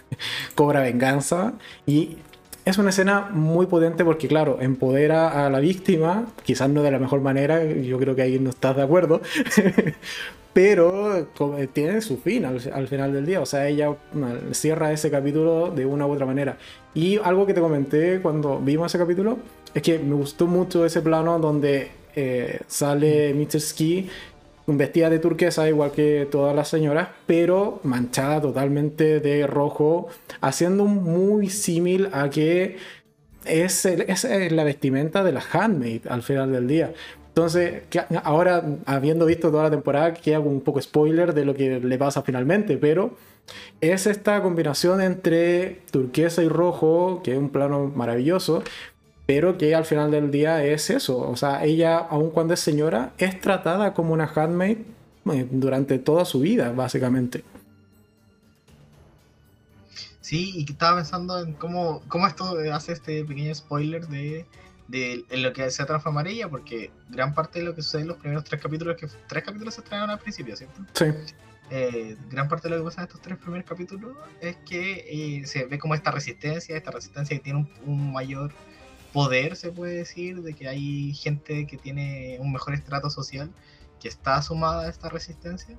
cobra 0.56 0.80
venganza 0.80 1.52
y 1.86 2.16
es 2.64 2.78
una 2.78 2.90
escena 2.90 3.28
muy 3.32 3.66
potente 3.66 4.04
porque, 4.04 4.28
claro, 4.28 4.58
empodera 4.60 5.46
a 5.46 5.50
la 5.50 5.60
víctima, 5.60 6.26
quizás 6.44 6.68
no 6.68 6.82
de 6.82 6.90
la 6.90 6.98
mejor 6.98 7.20
manera, 7.20 7.64
yo 7.64 7.98
creo 7.98 8.14
que 8.14 8.22
ahí 8.22 8.38
no 8.38 8.50
estás 8.50 8.76
de 8.76 8.82
acuerdo, 8.82 9.22
pero 10.52 11.28
tiene 11.72 12.00
su 12.00 12.18
fin 12.18 12.44
al, 12.44 12.88
final 12.88 13.12
del 13.12 13.24
día, 13.24 13.40
o 13.40 13.46
sea, 13.46 13.68
ella 13.68 13.96
cierra 14.52 14.92
ese 14.92 15.10
capítulo 15.10 15.70
de 15.70 15.86
una 15.86 16.06
u 16.06 16.12
otra 16.12 16.26
manera. 16.26 16.58
Y 16.94 17.18
algo 17.18 17.46
que 17.46 17.54
te 17.54 17.60
comenté 17.60 18.20
cuando 18.20 18.58
vimos 18.58 18.92
ese 18.92 18.98
capítulo 18.98 19.38
es 19.74 19.82
que 19.82 19.98
me 19.98 20.14
gustó 20.14 20.46
mucho 20.46 20.84
ese 20.84 21.00
plano 21.00 21.38
donde 21.38 21.90
eh, 22.14 22.60
sale 22.66 23.32
Mr. 23.34 23.60
Ski 23.60 24.08
vestida 24.76 25.10
de 25.10 25.18
turquesa 25.18 25.68
igual 25.68 25.92
que 25.92 26.28
todas 26.30 26.54
las 26.54 26.68
señoras, 26.68 27.08
pero 27.26 27.80
manchada 27.82 28.40
totalmente 28.40 29.20
de 29.20 29.46
rojo, 29.46 30.08
haciendo 30.40 30.84
muy 30.84 31.48
símil 31.48 32.08
a 32.12 32.30
que 32.30 32.76
es, 33.44 33.84
es, 33.84 34.52
la 34.52 34.64
vestimenta 34.64 35.24
de 35.24 35.32
la 35.32 35.42
handmaid 35.52 36.06
al 36.08 36.22
final 36.22 36.52
del 36.52 36.66
día. 36.66 36.92
Entonces, 37.28 37.84
ahora 38.24 38.64
habiendo 38.86 39.24
visto 39.24 39.50
toda 39.50 39.64
la 39.64 39.70
temporada, 39.70 40.14
que 40.14 40.34
hago 40.34 40.50
un 40.50 40.60
poco 40.60 40.82
spoiler 40.82 41.32
de 41.32 41.44
lo 41.44 41.54
que 41.54 41.78
le 41.78 41.98
pasa 41.98 42.22
finalmente, 42.22 42.76
pero 42.76 43.14
es 43.80 44.06
esta 44.06 44.42
combinación 44.42 45.00
entre 45.00 45.80
turquesa 45.90 46.42
y 46.42 46.48
rojo, 46.48 47.20
que 47.22 47.32
es 47.32 47.38
un 47.38 47.50
plano 47.50 47.90
maravilloso, 47.94 48.62
pero 49.30 49.56
que 49.56 49.76
al 49.76 49.84
final 49.84 50.10
del 50.10 50.32
día 50.32 50.64
es 50.64 50.90
eso. 50.90 51.16
O 51.16 51.36
sea, 51.36 51.64
ella, 51.64 51.98
aun 51.98 52.30
cuando 52.32 52.52
es 52.52 52.58
señora, 52.58 53.12
es 53.16 53.40
tratada 53.40 53.94
como 53.94 54.12
una 54.12 54.24
handmaid 54.24 54.78
eh, 55.32 55.46
durante 55.52 56.00
toda 56.00 56.24
su 56.24 56.40
vida, 56.40 56.72
básicamente. 56.72 57.44
Sí, 60.20 60.50
y 60.56 60.68
estaba 60.68 60.96
pensando 60.96 61.38
en 61.38 61.52
cómo, 61.52 62.02
cómo 62.08 62.26
esto 62.26 62.56
hace 62.72 62.90
este 62.90 63.24
pequeño 63.24 63.54
spoiler 63.54 64.08
de, 64.08 64.46
de 64.88 65.24
en 65.30 65.42
lo 65.44 65.52
que 65.52 65.70
se 65.70 65.84
transformar 65.84 66.26
ella, 66.26 66.48
porque 66.48 66.90
gran 67.08 67.32
parte 67.32 67.60
de 67.60 67.66
lo 67.66 67.76
que 67.76 67.82
sucede 67.82 68.02
en 68.02 68.08
los 68.08 68.16
primeros 68.16 68.42
tres 68.42 68.60
capítulos, 68.60 68.96
que 68.96 69.06
tres 69.28 69.44
capítulos 69.44 69.74
se 69.74 69.82
traen 69.82 70.10
al 70.10 70.18
principio, 70.18 70.56
¿cierto? 70.56 70.80
Sí. 70.94 71.04
Eh, 71.70 72.16
gran 72.28 72.48
parte 72.48 72.68
de 72.68 72.74
lo 72.74 72.80
que 72.80 72.86
pasa 72.86 73.02
en 73.02 73.06
estos 73.06 73.22
tres 73.22 73.38
primeros 73.38 73.64
capítulos 73.64 74.16
es 74.40 74.56
que 74.68 75.04
eh, 75.08 75.46
se 75.46 75.66
ve 75.66 75.78
como 75.78 75.94
esta 75.94 76.10
resistencia, 76.10 76.76
esta 76.76 76.90
resistencia 76.90 77.36
que 77.36 77.44
tiene 77.44 77.70
un 77.86 78.12
mayor 78.12 78.50
poder, 79.12 79.56
se 79.56 79.72
puede 79.72 79.96
decir, 79.96 80.42
de 80.42 80.54
que 80.54 80.68
hay 80.68 81.14
gente 81.14 81.66
que 81.66 81.76
tiene 81.76 82.38
un 82.40 82.52
mejor 82.52 82.74
estrato 82.74 83.10
social 83.10 83.50
que 84.00 84.08
está 84.08 84.40
sumada 84.42 84.86
a 84.86 84.88
esta 84.88 85.08
resistencia, 85.08 85.76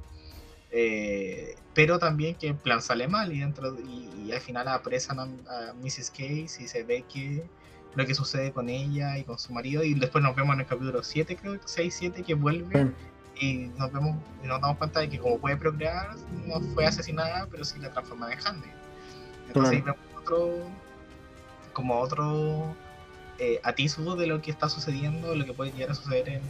eh, 0.71 1.55
pero 1.73 1.99
también 1.99 2.35
que 2.35 2.47
en 2.47 2.57
plan 2.57 2.81
sale 2.81 3.07
mal 3.07 3.33
y, 3.33 3.39
dentro, 3.39 3.77
y, 3.79 4.31
al 4.31 4.39
final 4.39 4.67
apresan 4.69 5.19
a, 5.19 5.73
Mrs. 5.73 6.11
Case 6.11 6.63
y 6.63 6.67
se 6.67 6.83
ve 6.83 7.03
que 7.11 7.43
lo 7.95 8.05
que 8.05 8.15
sucede 8.15 8.53
con 8.53 8.69
ella 8.69 9.17
y 9.17 9.23
con 9.25 9.37
su 9.37 9.51
marido 9.51 9.83
y 9.83 9.93
después 9.93 10.23
nos 10.23 10.33
vemos 10.35 10.53
en 10.53 10.61
el 10.61 10.65
capítulo 10.65 11.03
7, 11.03 11.35
creo, 11.35 11.59
6, 11.65 11.93
7, 11.97 12.23
que 12.23 12.35
vuelve 12.35 12.93
y 13.35 13.69
nos 13.77 13.91
vemos 13.91 14.15
y 14.43 14.47
nos 14.47 14.61
damos 14.61 14.77
cuenta 14.77 15.01
de 15.01 15.09
que 15.09 15.19
como 15.19 15.39
puede 15.39 15.57
procrear, 15.57 16.15
no 16.47 16.61
fue 16.73 16.85
asesinada, 16.85 17.47
pero 17.51 17.65
sí 17.65 17.79
la 17.79 17.91
transforma 17.91 18.31
en 18.31 18.39
Handy. 18.39 18.69
Entonces 19.47 19.73
ahí 19.73 19.81
vemos 19.81 19.99
otro, 20.21 20.69
como 21.73 21.99
otro 21.99 22.73
eh, 23.43 23.59
atisbo 23.63 24.15
de 24.15 24.27
lo 24.27 24.39
que 24.39 24.51
está 24.51 24.69
sucediendo, 24.69 25.33
lo 25.33 25.45
que 25.45 25.53
puede 25.53 25.71
llegar 25.71 25.89
a 25.89 25.95
suceder 25.95 26.29
en, 26.29 26.41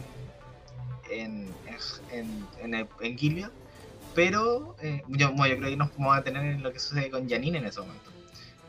en, 1.10 1.48
en, 2.60 2.86
en, 3.00 3.16
Gilead. 3.18 3.50
Pero 4.14 4.76
eh, 4.82 5.02
yo, 5.08 5.34
creo 5.34 5.58
que 5.58 5.76
nos 5.76 5.88
vamos 5.96 6.18
a 6.18 6.22
tener 6.22 6.44
en 6.44 6.62
lo 6.62 6.70
que 6.70 6.78
sucede 6.78 7.10
con 7.10 7.26
Janine 7.30 7.56
en 7.56 7.64
ese 7.64 7.80
momento. 7.80 8.10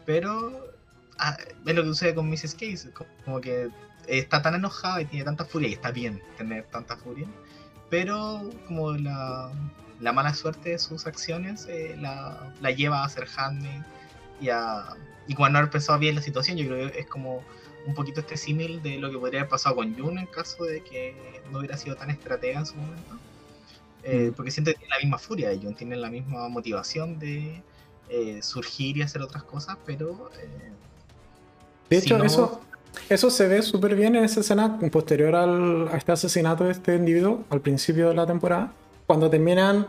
Pero 0.05 0.73
ah, 1.19 1.35
es 1.65 1.75
lo 1.75 1.81
que 1.81 1.89
sucede 1.89 2.15
con 2.15 2.29
Mrs. 2.29 2.53
Case, 2.53 2.91
como 3.25 3.41
que 3.41 3.67
está 4.07 4.41
tan 4.41 4.55
enojada 4.55 5.01
y 5.01 5.05
tiene 5.05 5.25
tanta 5.25 5.43
furia, 5.43 5.67
y 5.67 5.73
está 5.73 5.91
bien 5.91 6.21
tener 6.37 6.63
tanta 6.67 6.95
furia, 6.95 7.27
pero 7.89 8.49
como 8.67 8.93
la, 8.93 9.51
la 9.99 10.13
mala 10.13 10.33
suerte 10.33 10.69
de 10.69 10.79
sus 10.79 11.07
acciones 11.07 11.67
eh, 11.67 11.97
la, 11.99 12.53
la, 12.61 12.71
lleva 12.71 13.03
a 13.03 13.09
ser 13.09 13.27
handmaid 13.35 13.81
y 14.39 14.47
a 14.47 14.95
y 15.27 15.35
cuando 15.35 15.69
pensado 15.69 15.99
bien 15.99 16.15
la 16.15 16.21
situación, 16.21 16.57
yo 16.57 16.67
creo 16.67 16.91
que 16.91 16.99
es 16.99 17.07
como 17.07 17.43
un 17.85 17.93
poquito 17.93 18.21
este 18.21 18.37
símil 18.37 18.81
de 18.81 18.97
lo 18.97 19.11
que 19.11 19.17
podría 19.17 19.41
haber 19.41 19.49
pasado 19.49 19.75
con 19.75 19.93
Jun 19.95 20.17
en 20.17 20.25
caso 20.27 20.63
de 20.63 20.81
que 20.81 21.41
no 21.51 21.59
hubiera 21.59 21.77
sido 21.77 21.95
tan 21.95 22.09
estratega 22.09 22.59
en 22.59 22.65
su 22.65 22.75
momento. 22.75 23.17
Eh, 24.03 24.29
mm. 24.29 24.33
porque 24.33 24.51
siento 24.51 24.71
que 24.71 24.77
tiene 24.77 24.93
la 24.93 24.99
misma 24.99 25.17
furia 25.17 25.49
de 25.49 25.57
Jun, 25.57 25.75
tiene 25.75 25.95
la 25.95 26.09
misma 26.09 26.47
motivación 26.49 27.19
de 27.19 27.61
eh, 28.09 28.39
surgir 28.41 28.97
y 28.97 29.01
hacer 29.01 29.21
otras 29.21 29.43
cosas, 29.43 29.77
pero... 29.85 30.29
Eh, 30.41 30.71
de 31.89 31.97
hecho, 31.97 32.23
eso, 32.23 32.61
eso 33.09 33.29
se 33.29 33.47
ve 33.47 33.61
súper 33.61 33.95
bien 33.95 34.15
en 34.15 34.23
esa 34.23 34.39
escena 34.39 34.79
posterior 34.91 35.35
al, 35.35 35.87
a 35.89 35.97
este 35.97 36.11
asesinato 36.11 36.63
de 36.63 36.71
este 36.71 36.95
individuo, 36.95 37.43
al 37.49 37.61
principio 37.61 38.09
de 38.09 38.15
la 38.15 38.25
temporada, 38.25 38.73
cuando 39.05 39.29
terminan 39.29 39.87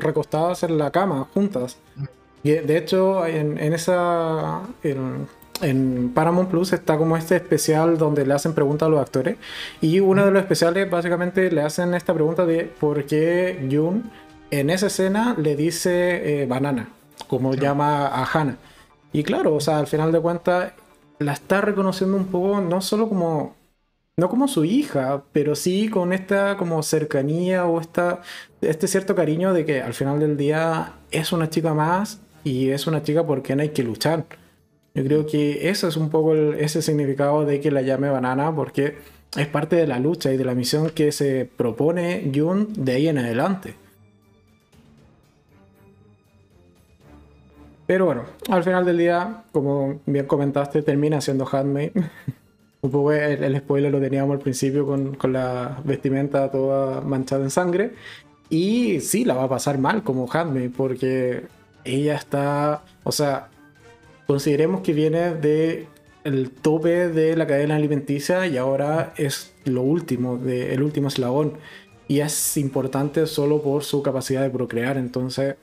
recostadas 0.00 0.62
en 0.62 0.78
la 0.78 0.90
cama, 0.90 1.28
juntas. 1.32 1.76
Mm. 1.96 2.04
Y 2.42 2.50
de 2.50 2.76
hecho, 2.76 3.24
en, 3.26 3.58
en 3.58 3.72
esa 3.72 4.60
en 4.82 5.26
Paramount 6.14 6.50
Plus 6.50 6.72
está 6.72 6.96
como 6.96 7.16
este 7.16 7.36
especial 7.36 7.96
donde 7.96 8.26
le 8.26 8.34
hacen 8.34 8.54
preguntas 8.54 8.86
a 8.86 8.90
los 8.90 9.00
actores. 9.00 9.36
Y 9.80 10.00
uno 10.00 10.24
de 10.24 10.30
los 10.30 10.42
especiales 10.42 10.90
básicamente 10.90 11.50
le 11.50 11.62
hacen 11.62 11.94
esta 11.94 12.12
pregunta 12.12 12.44
de 12.44 12.64
por 12.64 13.04
qué 13.04 13.66
Jun 13.70 14.10
en 14.50 14.70
esa 14.70 14.86
escena 14.86 15.34
le 15.38 15.56
dice 15.56 16.42
eh, 16.42 16.46
banana, 16.46 16.88
como 17.28 17.54
llama 17.54 18.06
a 18.06 18.24
Hannah. 18.24 18.56
Y 19.12 19.22
claro, 19.22 19.54
o 19.54 19.60
sea, 19.60 19.78
al 19.78 19.86
final 19.86 20.12
de 20.12 20.20
cuentas 20.20 20.72
la 21.18 21.32
está 21.32 21.60
reconociendo 21.60 22.16
un 22.16 22.26
poco, 22.26 22.60
no 22.60 22.80
solo 22.80 23.08
como, 23.08 23.54
no 24.16 24.28
como 24.28 24.48
su 24.48 24.64
hija, 24.64 25.22
pero 25.32 25.54
sí 25.54 25.88
con 25.88 26.12
esta 26.12 26.56
como 26.56 26.82
cercanía 26.82 27.64
o 27.64 27.80
esta, 27.80 28.22
este 28.60 28.88
cierto 28.88 29.14
cariño 29.14 29.52
de 29.52 29.64
que 29.64 29.82
al 29.82 29.94
final 29.94 30.20
del 30.20 30.36
día 30.36 30.94
es 31.10 31.32
una 31.32 31.48
chica 31.48 31.74
más 31.74 32.20
y 32.42 32.70
es 32.70 32.86
una 32.86 33.02
chica 33.02 33.24
por 33.24 33.42
quien 33.42 33.60
hay 33.60 33.70
que 33.70 33.82
luchar. 33.82 34.26
Yo 34.94 35.04
creo 35.04 35.26
que 35.26 35.68
eso 35.70 35.88
es 35.88 35.96
un 35.96 36.08
poco 36.08 36.34
ese 36.34 36.80
significado 36.80 37.44
de 37.44 37.60
que 37.60 37.70
la 37.70 37.82
llame 37.82 38.08
banana, 38.08 38.54
porque 38.54 38.96
es 39.36 39.46
parte 39.48 39.76
de 39.76 39.86
la 39.86 39.98
lucha 39.98 40.32
y 40.32 40.36
de 40.36 40.44
la 40.44 40.54
misión 40.54 40.90
que 40.90 41.10
se 41.10 41.48
propone 41.56 42.30
Jun 42.32 42.68
de 42.76 42.92
ahí 42.92 43.08
en 43.08 43.18
adelante. 43.18 43.74
Pero 47.86 48.06
bueno, 48.06 48.22
al 48.48 48.62
final 48.62 48.84
del 48.84 48.98
día, 48.98 49.44
como 49.52 50.00
bien 50.06 50.26
comentaste, 50.26 50.82
termina 50.82 51.20
siendo 51.20 51.46
handmade. 51.50 51.92
un 52.80 52.90
poco 52.90 53.12
el, 53.12 53.56
spoiler 53.58 53.90
lo 53.90 54.00
teníamos 54.00 54.36
al 54.36 54.42
principio 54.42 54.86
con, 54.86 55.14
con 55.16 55.32
la 55.32 55.80
vestimenta 55.84 56.50
toda 56.50 57.00
manchada 57.00 57.42
en 57.42 57.50
sangre. 57.50 57.94
Y 58.48 59.00
sí, 59.00 59.24
la 59.24 59.34
va 59.34 59.44
a 59.44 59.48
pasar 59.48 59.78
mal 59.78 60.02
como 60.02 60.28
Hadme, 60.30 60.70
porque 60.70 61.46
ella 61.84 62.14
está, 62.14 62.82
o 63.02 63.12
sea, 63.12 63.48
consideremos 64.26 64.80
que 64.82 64.92
viene 64.92 65.34
de 65.34 65.86
el 66.24 66.50
tope 66.50 67.08
de 67.08 67.36
la 67.36 67.46
cadena 67.46 67.76
alimenticia 67.76 68.46
y 68.46 68.56
ahora 68.56 69.12
es 69.16 69.52
lo 69.64 69.82
último, 69.82 70.38
de, 70.38 70.74
el 70.74 70.82
último 70.82 71.08
eslabón. 71.08 71.54
Y 72.08 72.20
es 72.20 72.56
importante 72.56 73.26
solo 73.26 73.62
por 73.62 73.84
su 73.84 74.02
capacidad 74.02 74.42
de 74.42 74.50
procrear. 74.50 74.96
Entonces, 74.96 75.56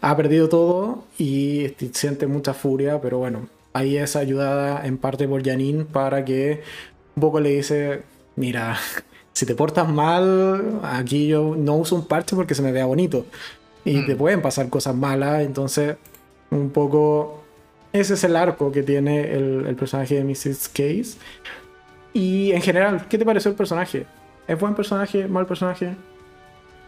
ha 0.00 0.16
perdido 0.16 0.48
todo 0.48 1.04
y 1.18 1.74
siente 1.92 2.26
mucha 2.26 2.54
furia, 2.54 3.00
pero 3.00 3.18
bueno, 3.18 3.48
ahí 3.72 3.96
es 3.96 4.16
ayudada 4.16 4.86
en 4.86 4.98
parte 4.98 5.28
por 5.28 5.44
Janine 5.44 5.84
para 5.84 6.24
que 6.24 6.62
un 7.16 7.20
poco 7.20 7.40
le 7.40 7.50
dice, 7.50 8.02
mira, 8.36 8.76
si 9.32 9.46
te 9.46 9.54
portas 9.54 9.88
mal, 9.88 10.80
aquí 10.82 11.28
yo 11.28 11.54
no 11.56 11.76
uso 11.76 11.96
un 11.96 12.06
parche 12.06 12.36
porque 12.36 12.54
se 12.54 12.62
me 12.62 12.72
vea 12.72 12.86
bonito. 12.86 13.26
Y 13.84 13.98
mm. 13.98 14.06
te 14.06 14.16
pueden 14.16 14.42
pasar 14.42 14.70
cosas 14.70 14.94
malas, 14.94 15.42
entonces 15.42 15.96
un 16.50 16.70
poco 16.70 17.43
ese 17.94 18.14
es 18.14 18.24
el 18.24 18.34
arco 18.34 18.72
que 18.72 18.82
tiene 18.82 19.32
el, 19.32 19.76
personaje 19.76 20.16
de 20.16 20.24
Mrs. 20.24 20.68
Case. 20.68 21.16
Y 22.12 22.50
en 22.50 22.60
general, 22.60 23.06
¿qué 23.08 23.16
te 23.16 23.24
pareció 23.24 23.52
el 23.52 23.56
personaje? 23.56 24.04
¿Es 24.48 24.58
buen 24.58 24.74
personaje? 24.74 25.28
¿Mal 25.28 25.46
personaje? 25.46 25.96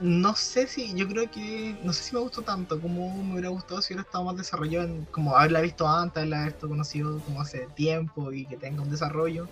No 0.00 0.34
sé 0.34 0.66
si, 0.66 0.92
yo 0.96 1.06
creo 1.06 1.30
que, 1.30 1.76
no 1.84 1.92
sé 1.92 2.02
si 2.02 2.14
me 2.14 2.20
gustó 2.20 2.42
tanto 2.42 2.80
como 2.80 3.22
me 3.22 3.34
hubiera 3.34 3.50
gustado 3.50 3.80
si 3.80 3.94
hubiera 3.94 4.02
estado 4.02 4.24
más 4.24 4.36
desarrollado, 4.36 4.88
en, 4.88 5.04
como 5.12 5.36
haberla 5.36 5.60
visto 5.60 5.86
antes, 5.86 6.16
haberla 6.16 6.46
visto 6.46 6.68
conocido 6.68 7.20
como 7.20 7.40
hace 7.40 7.68
tiempo 7.76 8.32
y 8.32 8.44
que 8.44 8.56
tenga 8.56 8.82
un 8.82 8.90
desarrollo. 8.90 9.46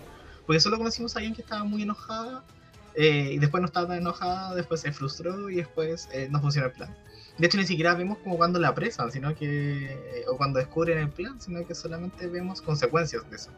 Porque 0.45 0.59
solo 0.59 0.77
conocimos 0.77 1.15
a 1.15 1.19
alguien 1.19 1.35
que 1.35 1.41
estaba 1.41 1.63
muy 1.63 1.83
enojada 1.83 2.43
eh, 2.95 3.29
y 3.31 3.39
después 3.39 3.61
no 3.61 3.67
estaba 3.67 3.87
tan 3.87 3.99
enojada, 3.99 4.53
después 4.55 4.81
se 4.81 4.91
frustró 4.91 5.49
y 5.49 5.55
después 5.55 6.09
eh, 6.11 6.27
no 6.29 6.41
funcionó 6.41 6.67
el 6.67 6.73
plan. 6.73 6.93
De 7.37 7.47
hecho, 7.47 7.57
ni 7.57 7.65
siquiera 7.65 7.93
vemos 7.95 8.17
como 8.19 8.37
cuando 8.37 8.59
la 8.59 8.69
apresan, 8.69 9.11
sino 9.11 9.35
que. 9.35 10.23
o 10.29 10.37
cuando 10.37 10.59
descubren 10.59 10.97
el 10.97 11.09
plan, 11.09 11.39
sino 11.41 11.65
que 11.65 11.75
solamente 11.75 12.27
vemos 12.27 12.61
consecuencias 12.61 13.29
de 13.29 13.35
eso. 13.35 13.51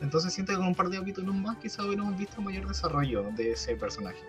Entonces 0.00 0.32
siento 0.32 0.52
que 0.52 0.58
con 0.58 0.68
un 0.68 0.74
par 0.74 0.88
de 0.88 0.98
capítulos 0.98 1.34
más 1.34 1.56
quizá 1.58 1.84
hubiéramos 1.84 2.16
visto 2.16 2.40
mayor 2.40 2.68
desarrollo 2.68 3.30
de 3.36 3.52
ese 3.52 3.74
personaje. 3.74 4.22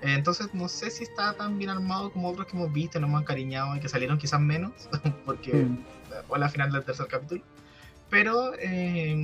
Entonces 0.00 0.54
no 0.54 0.68
sé 0.68 0.90
si 0.90 1.02
está 1.02 1.34
tan 1.34 1.58
bien 1.58 1.70
armado 1.70 2.10
como 2.12 2.28
otros 2.28 2.46
que 2.46 2.56
hemos 2.56 2.72
visto, 2.72 2.98
nos 3.00 3.08
hemos 3.08 3.20
encariñado 3.20 3.76
y 3.76 3.80
que 3.80 3.88
salieron 3.88 4.16
quizás 4.16 4.40
menos, 4.40 4.72
porque 5.26 5.52
mm. 5.52 5.84
fue 6.28 6.38
la 6.38 6.48
final 6.48 6.72
del 6.72 6.84
tercer 6.84 7.06
capítulo. 7.08 7.42
Pero, 8.08 8.54
eh, 8.58 9.14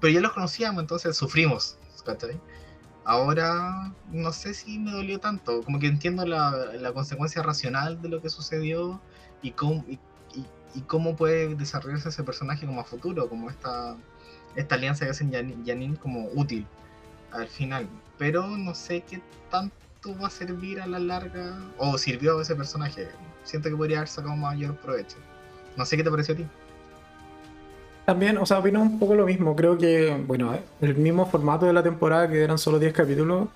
pero 0.00 0.12
ya 0.12 0.20
los 0.20 0.32
conocíamos, 0.32 0.80
entonces 0.80 1.16
sufrimos. 1.16 1.76
¿cachai? 2.04 2.40
Ahora 3.06 3.92
no 4.10 4.32
sé 4.32 4.52
si 4.52 4.80
me 4.80 4.90
dolió 4.90 5.20
tanto, 5.20 5.62
como 5.62 5.78
que 5.78 5.86
entiendo 5.86 6.26
la, 6.26 6.50
la 6.74 6.92
consecuencia 6.92 7.40
racional 7.40 8.02
de 8.02 8.08
lo 8.08 8.20
que 8.20 8.28
sucedió 8.28 9.00
y 9.42 9.52
cómo, 9.52 9.84
y, 9.88 9.98
cómo 10.88 11.14
puede 11.14 11.54
desarrollarse 11.54 12.08
ese 12.08 12.24
personaje 12.24 12.66
como 12.66 12.80
a 12.80 12.84
futuro, 12.84 13.28
como 13.28 13.48
esta, 13.48 13.96
esta 14.56 14.74
alianza 14.74 15.04
que 15.04 15.12
hacen 15.12 15.32
Janine 15.64 15.96
como 15.96 16.28
útil 16.34 16.66
al 17.30 17.46
final. 17.46 17.88
Pero 18.18 18.44
no 18.48 18.74
sé 18.74 19.02
qué 19.02 19.22
tanto 19.52 20.18
va 20.20 20.26
a 20.26 20.30
servir 20.30 20.80
a 20.80 20.86
la 20.88 20.98
larga 20.98 21.56
o 21.78 21.96
sirvió 21.98 22.38
a 22.38 22.42
ese 22.42 22.56
personaje. 22.56 23.08
Siento 23.44 23.68
que 23.68 23.76
podría 23.76 23.98
haber 23.98 24.08
sacado 24.08 24.34
mayor 24.34 24.76
provecho. 24.80 25.16
No 25.76 25.86
sé 25.86 25.96
qué 25.96 26.02
te 26.02 26.10
pareció 26.10 26.34
a 26.34 26.38
ti. 26.38 26.46
También, 28.06 28.38
o 28.38 28.46
sea, 28.46 28.60
opino 28.60 28.80
un 28.80 29.00
poco 29.00 29.16
lo 29.16 29.26
mismo. 29.26 29.56
Creo 29.56 29.76
que, 29.76 30.16
bueno, 30.26 30.56
el 30.80 30.94
mismo 30.94 31.26
formato 31.26 31.66
de 31.66 31.72
la 31.72 31.82
temporada, 31.82 32.28
que 32.28 32.42
eran 32.42 32.56
solo 32.56 32.78
10 32.78 32.92
capítulos, 32.92 33.48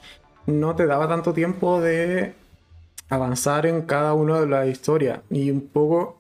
no 0.46 0.74
te 0.74 0.86
daba 0.86 1.08
tanto 1.08 1.32
tiempo 1.32 1.80
de 1.80 2.34
avanzar 3.08 3.64
en 3.66 3.82
cada 3.82 4.12
una 4.14 4.40
de 4.40 4.48
las 4.48 4.66
historias. 4.66 5.20
Y 5.30 5.52
un 5.52 5.68
poco 5.68 6.18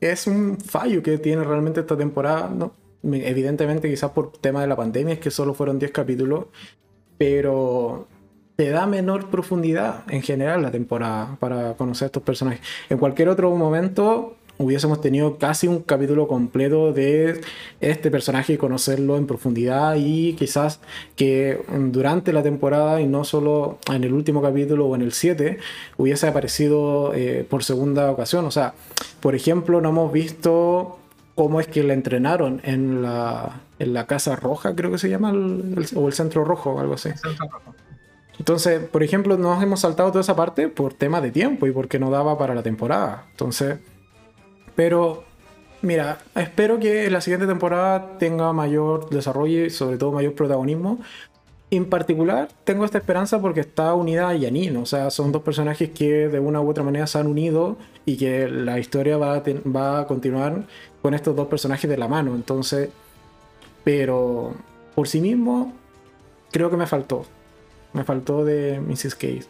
es 0.00 0.28
un 0.28 0.58
fallo 0.58 1.02
que 1.02 1.18
tiene 1.18 1.42
realmente 1.42 1.80
esta 1.80 1.96
temporada, 1.96 2.48
¿no? 2.48 2.72
Evidentemente, 3.02 3.90
quizás 3.90 4.12
por 4.12 4.30
tema 4.32 4.60
de 4.60 4.68
la 4.68 4.76
pandemia, 4.76 5.14
es 5.14 5.20
que 5.20 5.32
solo 5.32 5.52
fueron 5.52 5.80
10 5.80 5.90
capítulos, 5.90 6.46
pero 7.18 8.06
te 8.54 8.70
da 8.70 8.86
menor 8.86 9.30
profundidad 9.30 10.04
en 10.08 10.22
general 10.22 10.62
la 10.62 10.70
temporada 10.70 11.36
para 11.40 11.74
conocer 11.74 12.06
a 12.06 12.06
estos 12.06 12.22
personajes. 12.22 12.60
En 12.88 12.98
cualquier 12.98 13.28
otro 13.28 13.50
momento 13.56 14.36
hubiésemos 14.58 15.00
tenido 15.00 15.38
casi 15.38 15.66
un 15.66 15.80
capítulo 15.80 16.28
completo 16.28 16.92
de 16.92 17.40
este 17.80 18.10
personaje 18.10 18.52
y 18.52 18.56
conocerlo 18.56 19.16
en 19.16 19.26
profundidad 19.26 19.96
y 19.96 20.34
quizás 20.34 20.80
que 21.16 21.60
durante 21.90 22.32
la 22.32 22.42
temporada 22.42 23.00
y 23.00 23.06
no 23.06 23.24
solo 23.24 23.78
en 23.92 24.04
el 24.04 24.12
último 24.12 24.42
capítulo 24.42 24.86
o 24.86 24.94
en 24.94 25.02
el 25.02 25.12
7 25.12 25.58
hubiese 25.96 26.28
aparecido 26.28 27.12
eh, 27.14 27.46
por 27.48 27.64
segunda 27.64 28.10
ocasión. 28.10 28.44
O 28.44 28.50
sea, 28.50 28.74
por 29.20 29.34
ejemplo, 29.34 29.80
no 29.80 29.88
hemos 29.88 30.12
visto 30.12 30.98
cómo 31.34 31.60
es 31.60 31.66
que 31.66 31.82
la 31.82 31.94
entrenaron 31.94 32.60
en 32.64 33.02
la, 33.02 33.60
en 33.78 33.92
la 33.92 34.06
Casa 34.06 34.36
Roja, 34.36 34.74
creo 34.76 34.90
que 34.90 34.98
se 34.98 35.08
llama, 35.08 35.32
o 35.32 36.06
el 36.06 36.12
Centro 36.12 36.44
Rojo, 36.44 36.78
algo 36.78 36.94
así. 36.94 37.10
Entonces, 38.38 38.80
por 38.80 39.02
ejemplo, 39.02 39.36
nos 39.36 39.62
hemos 39.62 39.80
saltado 39.80 40.10
toda 40.10 40.20
esa 40.20 40.36
parte 40.36 40.68
por 40.68 40.94
tema 40.94 41.20
de 41.20 41.30
tiempo 41.30 41.66
y 41.66 41.72
porque 41.72 41.98
no 41.98 42.10
daba 42.10 42.36
para 42.38 42.54
la 42.54 42.62
temporada. 42.62 43.26
Entonces, 43.30 43.78
pero, 44.76 45.24
mira, 45.82 46.18
espero 46.34 46.78
que 46.78 47.10
la 47.10 47.20
siguiente 47.20 47.46
temporada 47.46 48.18
tenga 48.18 48.52
mayor 48.52 49.08
desarrollo 49.10 49.64
y 49.64 49.70
sobre 49.70 49.98
todo 49.98 50.12
mayor 50.12 50.34
protagonismo. 50.34 50.98
En 51.70 51.86
particular, 51.86 52.48
tengo 52.64 52.84
esta 52.84 52.98
esperanza 52.98 53.40
porque 53.40 53.60
está 53.60 53.94
unida 53.94 54.28
a 54.28 54.38
Janine, 54.38 54.78
o 54.78 54.86
sea, 54.86 55.10
son 55.10 55.32
dos 55.32 55.42
personajes 55.42 55.90
que 55.90 56.28
de 56.28 56.38
una 56.38 56.60
u 56.60 56.70
otra 56.70 56.84
manera 56.84 57.06
se 57.06 57.18
han 57.18 57.26
unido 57.26 57.76
y 58.04 58.16
que 58.16 58.48
la 58.48 58.78
historia 58.78 59.16
va 59.16 59.36
a, 59.36 59.42
va 59.74 60.00
a 60.00 60.06
continuar 60.06 60.64
con 61.02 61.14
estos 61.14 61.34
dos 61.34 61.48
personajes 61.48 61.90
de 61.90 61.96
la 61.96 62.06
mano. 62.06 62.34
Entonces, 62.34 62.90
pero 63.82 64.54
por 64.94 65.08
sí 65.08 65.20
mismo, 65.20 65.72
creo 66.52 66.70
que 66.70 66.76
me 66.76 66.86
faltó. 66.86 67.24
Me 67.92 68.04
faltó 68.04 68.44
de 68.44 68.80
Mrs. 68.80 69.14
Case. 69.14 69.46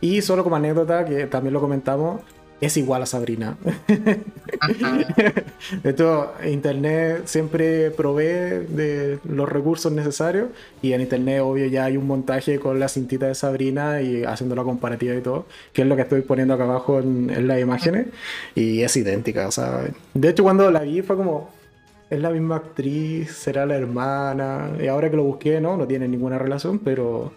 Y 0.00 0.22
solo 0.22 0.44
como 0.44 0.56
anécdota, 0.56 1.04
que 1.04 1.26
también 1.26 1.52
lo 1.52 1.60
comentamos, 1.60 2.22
es 2.60 2.76
igual 2.76 3.02
a 3.02 3.06
Sabrina. 3.06 3.56
Esto, 5.84 6.34
Internet 6.46 7.22
siempre 7.24 7.90
provee 7.90 8.66
de 8.68 9.18
los 9.24 9.48
recursos 9.48 9.90
necesarios 9.92 10.48
y 10.82 10.92
en 10.92 11.00
Internet 11.00 11.40
obvio 11.42 11.66
ya 11.66 11.84
hay 11.84 11.96
un 11.96 12.06
montaje 12.06 12.58
con 12.60 12.78
la 12.78 12.88
cintita 12.88 13.26
de 13.26 13.34
Sabrina 13.34 14.02
y 14.02 14.24
haciendo 14.24 14.54
la 14.54 14.64
comparativa 14.64 15.14
y 15.14 15.20
todo, 15.22 15.46
que 15.72 15.82
es 15.82 15.88
lo 15.88 15.96
que 15.96 16.02
estoy 16.02 16.20
poniendo 16.20 16.54
acá 16.54 16.64
abajo 16.64 17.00
en, 17.00 17.48
las 17.48 17.60
imágenes 17.60 18.08
y 18.54 18.82
es 18.82 18.96
idéntica. 18.96 19.48
O 19.48 19.52
sea, 19.52 19.84
de 20.12 20.28
hecho 20.28 20.42
cuando 20.42 20.70
la 20.70 20.80
vi 20.80 21.00
fue 21.00 21.16
como, 21.16 21.50
es 22.10 22.20
la 22.20 22.30
misma 22.30 22.56
actriz, 22.56 23.32
será 23.32 23.64
la 23.64 23.76
hermana 23.76 24.72
y 24.82 24.86
ahora 24.86 25.10
que 25.10 25.16
lo 25.16 25.24
busqué 25.24 25.60
no, 25.60 25.76
no 25.76 25.86
tiene 25.86 26.08
ninguna 26.08 26.38
relación, 26.38 26.78
pero 26.78 27.32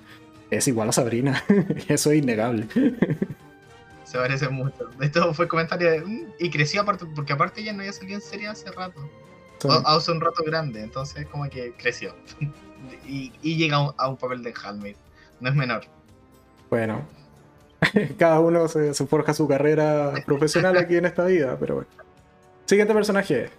es 0.51 0.67
igual 0.67 0.89
a 0.89 0.91
Sabrina, 0.91 1.43
eso 1.87 2.11
es 2.11 2.17
innegable 2.17 2.67
se 4.13 4.19
parece 4.19 4.47
mucho. 4.47 4.89
Esto 5.01 5.33
fue 5.33 5.47
comentario 5.47 5.89
de, 5.89 6.01
mm", 6.01 6.33
y 6.37 6.51
creció 6.51 6.81
aparte, 6.81 7.05
porque 7.15 7.33
aparte 7.33 7.63
ya 7.63 7.73
no 7.73 7.79
había 7.79 7.91
salido 7.91 8.15
en 8.15 8.21
serie 8.21 8.47
hace 8.47 8.71
rato. 8.71 9.09
hace 9.85 10.11
un 10.11 10.21
rato 10.21 10.43
grande, 10.45 10.81
entonces 10.81 11.25
como 11.25 11.49
que 11.49 11.73
creció. 11.73 12.15
y, 13.07 13.31
llega 13.41 13.77
a 13.97 14.07
un, 14.07 14.17
papel 14.17 14.43
de 14.43 14.53
Halmid. 14.53 14.95
No 15.39 15.49
es 15.49 15.55
menor. 15.55 15.85
Bueno. 16.69 17.01
Cada 18.19 18.39
uno 18.39 18.67
se, 18.67 18.93
forja 18.93 19.33
su 19.33 19.47
carrera 19.47 20.13
profesional 20.27 20.77
aquí 20.77 20.95
en 20.95 21.05
esta 21.05 21.25
vida, 21.25 21.57
pero 21.59 21.75
bueno. 21.75 21.89
Siguiente 22.65 22.93
personaje. 22.93 23.49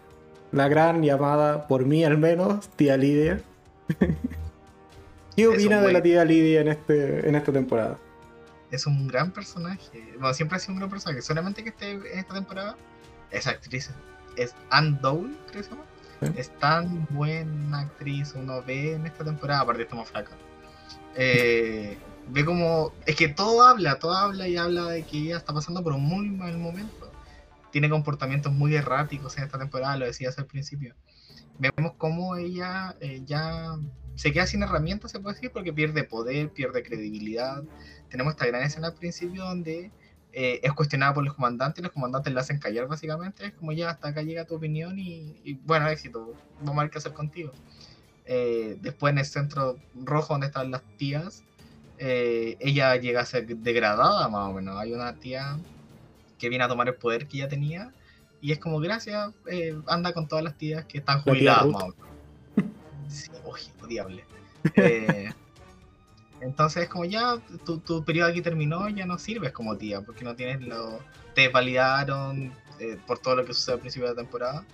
La 0.52 0.68
gran 0.68 1.02
llamada, 1.02 1.66
por 1.66 1.84
mí 1.84 2.04
al 2.04 2.16
menos, 2.16 2.68
tía 2.76 2.96
Lidia. 2.96 3.40
¿Qué 5.36 5.48
opina 5.48 5.82
de 5.82 5.92
la 5.92 6.00
tía 6.00 6.24
Lidia 6.24 6.60
en, 6.60 6.68
este, 6.68 7.28
en 7.28 7.34
esta 7.34 7.50
temporada? 7.50 7.98
Es 8.74 8.86
un 8.86 9.06
gran 9.06 9.30
personaje. 9.30 10.14
Bueno, 10.18 10.34
siempre 10.34 10.56
ha 10.56 10.58
sido 10.58 10.74
un 10.74 10.78
gran 10.80 10.90
personaje. 10.90 11.22
Solamente 11.22 11.62
que 11.62 11.70
esté 11.70 11.92
en 11.92 12.06
esta 12.18 12.34
temporada, 12.34 12.76
esa 13.30 13.50
actriz 13.50 13.90
es 14.36 14.54
Anne 14.70 14.98
creo 15.00 15.28
que 15.52 15.62
se 15.62 15.70
llama. 15.70 15.84
Es 16.36 16.58
tan 16.58 17.06
buena 17.10 17.80
actriz, 17.80 18.32
uno 18.34 18.62
ve 18.62 18.94
en 18.94 19.06
esta 19.06 19.24
temporada, 19.24 19.60
aparte 19.60 19.84
de 19.84 19.94
más 19.94 20.08
flaca. 20.08 20.30
Eh, 21.16 21.98
ve 22.28 22.44
como. 22.44 22.92
Es 23.04 23.16
que 23.16 23.28
todo 23.28 23.62
habla, 23.62 23.98
todo 23.98 24.14
habla 24.14 24.48
y 24.48 24.56
habla 24.56 24.86
de 24.86 25.02
que 25.02 25.18
ella 25.18 25.36
está 25.36 25.52
pasando 25.52 25.82
por 25.82 25.92
un 25.92 26.04
muy 26.04 26.30
mal 26.30 26.56
momento. 26.56 27.12
Tiene 27.70 27.90
comportamientos 27.90 28.52
muy 28.52 28.74
erráticos 28.74 29.36
en 29.36 29.44
esta 29.44 29.58
temporada, 29.58 29.96
lo 29.96 30.06
decías 30.06 30.38
al 30.38 30.46
principio. 30.46 30.94
Vemos 31.58 31.92
cómo 31.98 32.36
ella 32.36 32.96
eh, 33.00 33.22
ya 33.24 33.76
se 34.16 34.32
queda 34.32 34.46
sin 34.46 34.62
herramientas, 34.62 35.10
se 35.10 35.20
puede 35.20 35.34
decir, 35.34 35.50
porque 35.50 35.72
pierde 35.72 36.04
poder, 36.04 36.50
pierde 36.50 36.82
credibilidad, 36.82 37.62
tenemos 38.08 38.34
esta 38.34 38.46
gran 38.46 38.62
escena 38.62 38.88
al 38.88 38.94
principio 38.94 39.44
donde 39.44 39.90
eh, 40.36 40.60
es 40.64 40.72
cuestionada 40.72 41.14
por 41.14 41.24
los 41.24 41.34
comandantes 41.34 41.80
y 41.80 41.82
los 41.82 41.92
comandantes 41.92 42.32
la 42.32 42.40
hacen 42.40 42.58
callar 42.58 42.88
básicamente. 42.88 43.46
Es 43.46 43.52
como 43.54 43.72
ya 43.72 43.90
hasta 43.90 44.08
acá 44.08 44.22
llega 44.22 44.44
tu 44.44 44.56
opinión 44.56 44.98
y, 44.98 45.58
bueno, 45.64 45.88
éxito, 45.88 46.34
vamos 46.60 46.78
a 46.78 46.82
ver 46.82 46.90
qué 46.90 46.98
hacer 46.98 47.12
contigo. 47.12 47.52
Eh, 48.26 48.76
después 48.80 49.12
en 49.12 49.18
el 49.18 49.26
centro 49.26 49.78
rojo 49.94 50.34
donde 50.34 50.48
están 50.48 50.70
las 50.70 50.82
tías, 50.96 51.44
eh, 51.98 52.56
ella 52.58 52.96
llega 52.96 53.20
a 53.20 53.26
ser 53.26 53.46
degradada 53.46 54.28
más 54.28 54.48
o 54.48 54.52
menos. 54.54 54.76
Hay 54.76 54.92
una 54.92 55.14
tía 55.20 55.56
que 56.38 56.48
viene 56.48 56.64
a 56.64 56.68
tomar 56.68 56.88
el 56.88 56.94
poder 56.96 57.28
que 57.28 57.36
ella 57.36 57.48
tenía 57.48 57.92
y 58.40 58.50
es 58.50 58.58
como, 58.58 58.80
gracias, 58.80 59.32
anda 59.86 60.12
con 60.12 60.26
todas 60.26 60.44
las 60.44 60.58
tías 60.58 60.84
que 60.84 60.98
están 60.98 61.22
jubiladas 61.22 61.66
más 61.66 61.82
o 61.82 61.88
menos. 61.88 62.03
Sí, 63.08 63.30
odiable. 63.82 64.24
Eh, 64.76 65.30
entonces, 66.40 66.88
como 66.88 67.04
ya 67.04 67.38
tu, 67.64 67.78
tu, 67.78 68.04
periodo 68.04 68.30
aquí 68.30 68.42
terminó, 68.42 68.88
ya 68.88 69.06
no 69.06 69.18
sirves 69.18 69.52
como 69.52 69.76
tía, 69.76 70.00
porque 70.00 70.24
no 70.24 70.34
tienes 70.34 70.60
lo. 70.62 71.00
Te 71.34 71.48
validaron 71.48 72.52
eh, 72.78 72.96
por 73.06 73.18
todo 73.18 73.36
lo 73.36 73.44
que 73.44 73.54
sucede 73.54 73.74
al 73.74 73.80
principio 73.80 74.08
de 74.08 74.14
la 74.14 74.22
temporada. 74.22 74.64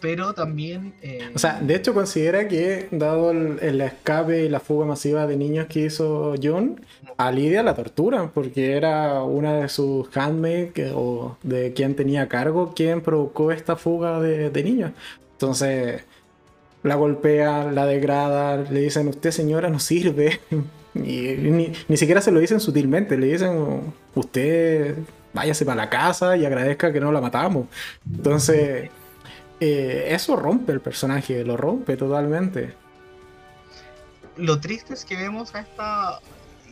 Pero 0.00 0.32
también. 0.32 0.94
Eh, 1.02 1.30
o 1.34 1.38
sea, 1.38 1.60
de 1.60 1.74
hecho, 1.74 1.92
considera 1.92 2.48
que, 2.48 2.88
dado 2.90 3.32
el, 3.32 3.80
escape 3.80 4.44
y 4.44 4.48
la 4.48 4.60
fuga 4.60 4.86
masiva 4.86 5.26
de 5.26 5.36
niños 5.36 5.66
que 5.66 5.80
hizo 5.80 6.34
John, 6.42 6.84
a 7.18 7.30
Lidia 7.30 7.62
la 7.62 7.74
torturan, 7.74 8.30
porque 8.30 8.72
era 8.72 9.22
una 9.22 9.56
de 9.56 9.68
sus 9.68 10.08
handmaids 10.16 10.92
o 10.94 11.36
de 11.42 11.74
quien 11.74 11.94
tenía 11.96 12.28
cargo 12.28 12.72
quien 12.74 13.02
provocó 13.02 13.52
esta 13.52 13.76
fuga 13.76 14.20
de, 14.20 14.48
de 14.48 14.64
niños. 14.64 14.92
Entonces 15.32 16.04
la 16.82 16.94
golpean, 16.94 17.74
la 17.74 17.86
degradan, 17.86 18.72
le 18.72 18.80
dicen, 18.80 19.08
usted 19.08 19.30
señora 19.30 19.68
no 19.68 19.78
sirve. 19.78 20.40
Y 20.92 21.36
ni, 21.86 21.96
siquiera 21.96 22.20
se 22.20 22.32
lo 22.32 22.40
dicen 22.40 22.58
sutilmente, 22.58 23.16
le 23.16 23.28
dicen, 23.28 23.94
usted 24.16 24.98
váyase 25.32 25.64
para 25.64 25.84
la 25.84 25.88
casa 25.88 26.36
y 26.36 26.44
agradezca 26.44 26.92
que 26.92 26.98
no 26.98 27.12
la 27.12 27.20
matamos. 27.20 27.68
Entonces, 28.12 28.90
eh, 29.60 30.08
eso 30.08 30.34
rompe 30.34 30.72
el 30.72 30.80
personaje, 30.80 31.44
lo 31.44 31.56
rompe 31.56 31.96
totalmente. 31.96 32.74
Lo 34.36 34.58
triste 34.58 34.94
es 34.94 35.04
que 35.04 35.16
vemos 35.16 35.54
a 35.54 35.60
esta, 35.60 36.18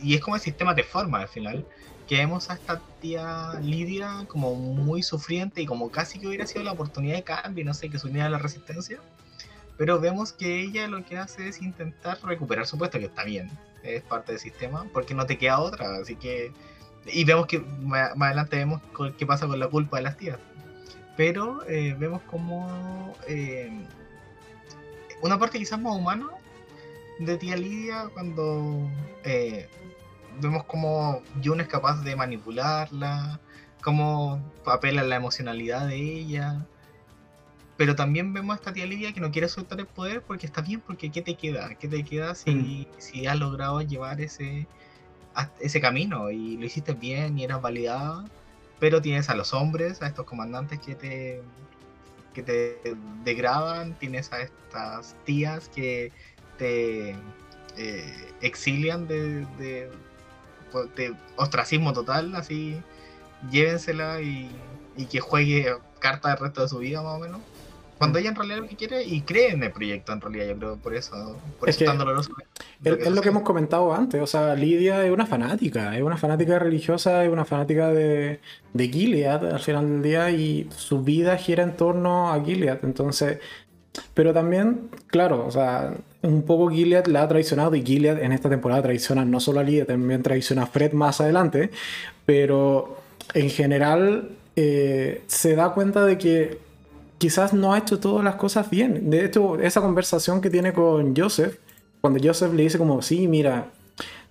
y 0.03 0.15
es 0.15 0.21
como 0.21 0.35
el 0.35 0.41
sistema 0.41 0.73
de 0.73 0.83
forma 0.83 1.21
al 1.21 1.29
final, 1.29 1.65
que 2.05 2.17
vemos 2.17 2.49
a 2.49 2.55
esta 2.55 2.81
tía 2.99 3.53
Lidia 3.61 4.25
como 4.27 4.53
muy 4.53 5.01
sufriente 5.01 5.61
y 5.61 5.65
como 5.65 5.91
casi 5.91 6.19
que 6.19 6.27
hubiera 6.27 6.45
sido 6.45 6.63
la 6.65 6.73
oportunidad 6.73 7.15
de 7.15 7.23
cambio, 7.23 7.63
no 7.63 7.73
sé, 7.73 7.89
que 7.89 7.99
se 7.99 8.07
uniera 8.07 8.25
a 8.25 8.29
la 8.29 8.39
resistencia 8.39 8.99
pero 9.79 9.97
vemos 9.97 10.33
que 10.33 10.59
ella 10.59 10.89
lo 10.89 11.05
que 11.05 11.17
hace 11.17 11.47
es 11.47 11.61
intentar 11.61 12.19
recuperar 12.21 12.67
su 12.67 12.77
puesto, 12.77 12.99
que 12.99 13.05
está 13.05 13.23
bien, 13.23 13.49
es 13.81 14.01
parte 14.01 14.33
del 14.33 14.41
sistema, 14.41 14.85
porque 14.91 15.13
no 15.13 15.25
te 15.25 15.37
queda 15.37 15.59
otra, 15.59 15.95
así 16.01 16.17
que... 16.17 16.51
Y 17.05 17.23
vemos 17.23 17.47
que 17.47 17.59
más 17.59 18.11
adelante 18.19 18.57
vemos 18.57 18.81
qué 19.17 19.25
pasa 19.25 19.47
con 19.47 19.57
la 19.57 19.69
culpa 19.69 19.95
de 19.95 20.03
las 20.03 20.17
tías. 20.17 20.37
Pero 21.15 21.65
eh, 21.65 21.95
vemos 21.97 22.21
como 22.23 23.15
eh, 23.25 23.71
una 25.21 25.39
parte 25.39 25.57
quizás 25.57 25.79
más 25.79 25.95
humana 25.95 26.27
de 27.19 27.37
tía 27.37 27.55
Lidia 27.55 28.09
cuando 28.13 28.85
eh, 29.23 29.69
vemos 30.41 30.65
como 30.65 31.23
Jun 31.41 31.61
es 31.61 31.69
capaz 31.69 32.03
de 32.03 32.17
manipularla, 32.17 33.39
cómo 33.81 34.43
apela 34.65 35.03
la 35.03 35.15
emocionalidad 35.15 35.87
de 35.87 35.95
ella 35.95 36.65
pero 37.79 37.95
también 37.95 38.33
vemos 38.33 38.51
a 38.51 38.55
esta 38.59 38.73
tía 38.73 38.85
Lidia 38.85 39.13
que 39.13 39.21
no 39.21 39.31
quiere 39.31 39.47
soltar 39.47 39.79
el 39.79 39.85
poder 39.85 40.21
porque 40.21 40.45
está 40.45 40.59
bien, 40.59 40.81
porque 40.81 41.09
¿qué 41.09 41.21
te 41.21 41.35
queda? 41.35 41.75
¿Qué 41.75 41.87
te 41.87 42.03
queda 42.03 42.35
si, 42.35 42.51
mm. 42.53 42.85
si 42.97 43.25
has 43.25 43.39
logrado 43.39 43.79
llevar 43.79 44.19
ese, 44.19 44.67
ese 45.61 45.79
camino 45.79 46.29
y 46.29 46.57
lo 46.57 46.65
hiciste 46.65 46.91
bien 46.91 47.39
y 47.39 47.45
eras 47.45 47.61
validada? 47.61 48.25
Pero 48.81 49.01
tienes 49.01 49.29
a 49.29 49.35
los 49.35 49.53
hombres, 49.53 50.01
a 50.01 50.07
estos 50.07 50.25
comandantes 50.25 50.79
que 50.79 50.93
te, 50.93 51.41
que 52.33 52.43
te 52.43 52.97
degradan, 53.23 53.93
tienes 53.97 54.33
a 54.33 54.41
estas 54.41 55.15
tías 55.23 55.69
que 55.69 56.11
te 56.57 57.11
eh, 57.77 58.33
exilian 58.41 59.07
de, 59.07 59.45
de, 59.57 59.89
de, 60.97 61.15
ostracismo 61.37 61.93
total, 61.93 62.35
así 62.35 62.81
llévensela 63.49 64.21
y, 64.21 64.51
y 64.97 65.05
que 65.05 65.21
juegue 65.21 65.77
carta 65.99 66.33
el 66.33 66.39
resto 66.39 66.61
de 66.63 66.67
su 66.67 66.79
vida 66.79 67.01
más 67.01 67.15
o 67.15 67.19
menos. 67.19 67.39
Cuando 67.99 68.17
ella 68.17 68.29
en 68.29 68.35
realidad 68.35 68.59
lo 68.59 68.67
que 68.67 68.77
quiere 68.77 69.03
y 69.03 69.21
cree 69.21 69.51
en 69.51 69.61
el 69.61 69.73
proyecto, 69.73 70.13
en 70.13 70.21
realidad, 70.21 70.47
yo 70.47 70.57
creo, 70.57 70.77
por 70.77 70.95
eso, 70.95 71.35
por 71.59 71.67
eso 71.67 71.83
es 71.83 71.85
tan 71.85 71.97
doloroso. 71.97 72.31
Es, 72.81 73.11
lo 73.11 73.21
que 73.21 73.27
hemos 73.27 73.43
comentado 73.43 73.93
antes, 73.93 74.21
o 74.21 74.25
sea, 74.25 74.55
Lidia 74.55 75.05
es 75.05 75.11
una 75.11 75.25
fanática, 75.25 75.97
es 75.97 76.01
una 76.01 76.15
fanática 76.15 76.57
religiosa, 76.59 77.25
es 77.25 77.29
una 77.29 77.43
fanática 77.43 77.89
de, 77.89 78.39
de 78.73 78.87
Gilead 78.87 79.45
al 79.53 79.59
final 79.59 79.85
del 79.85 80.01
día 80.01 80.31
y 80.31 80.69
su 80.73 81.03
vida 81.03 81.35
gira 81.35 81.61
en 81.61 81.75
torno 81.75 82.31
a 82.31 82.41
Gilead, 82.43 82.79
entonces... 82.83 83.39
Pero 84.13 84.33
también, 84.33 84.91
claro, 85.07 85.45
o 85.45 85.51
sea, 85.51 85.93
un 86.21 86.43
poco 86.43 86.69
Gilead 86.69 87.07
la 87.07 87.23
ha 87.23 87.27
traicionado 87.27 87.75
y 87.75 87.83
Gilead 87.83 88.21
en 88.21 88.31
esta 88.31 88.47
temporada 88.47 88.83
traiciona 88.83 89.25
no 89.25 89.41
solo 89.41 89.59
a 89.59 89.63
Lidia, 89.63 89.85
también 89.85 90.23
traiciona 90.23 90.63
a 90.63 90.67
Fred 90.67 90.93
más 90.93 91.19
adelante, 91.19 91.71
pero 92.25 93.01
en 93.33 93.49
general 93.49 94.37
eh, 94.55 95.23
se 95.27 95.55
da 95.55 95.73
cuenta 95.73 96.05
de 96.05 96.17
que 96.17 96.68
quizás 97.19 97.53
no 97.53 97.73
ha 97.73 97.77
hecho 97.77 97.99
todas 97.99 98.23
las 98.23 98.35
cosas 98.35 98.69
bien. 98.71 99.11
De 99.11 99.25
hecho, 99.25 99.59
esa 99.59 99.81
conversación 99.81 100.41
que 100.41 100.49
tiene 100.49 100.73
con 100.73 101.15
Joseph, 101.15 101.57
cuando 102.01 102.19
Joseph 102.23 102.53
le 102.53 102.63
dice 102.63 102.79
como, 102.79 103.01
sí, 103.03 103.27
mira, 103.27 103.67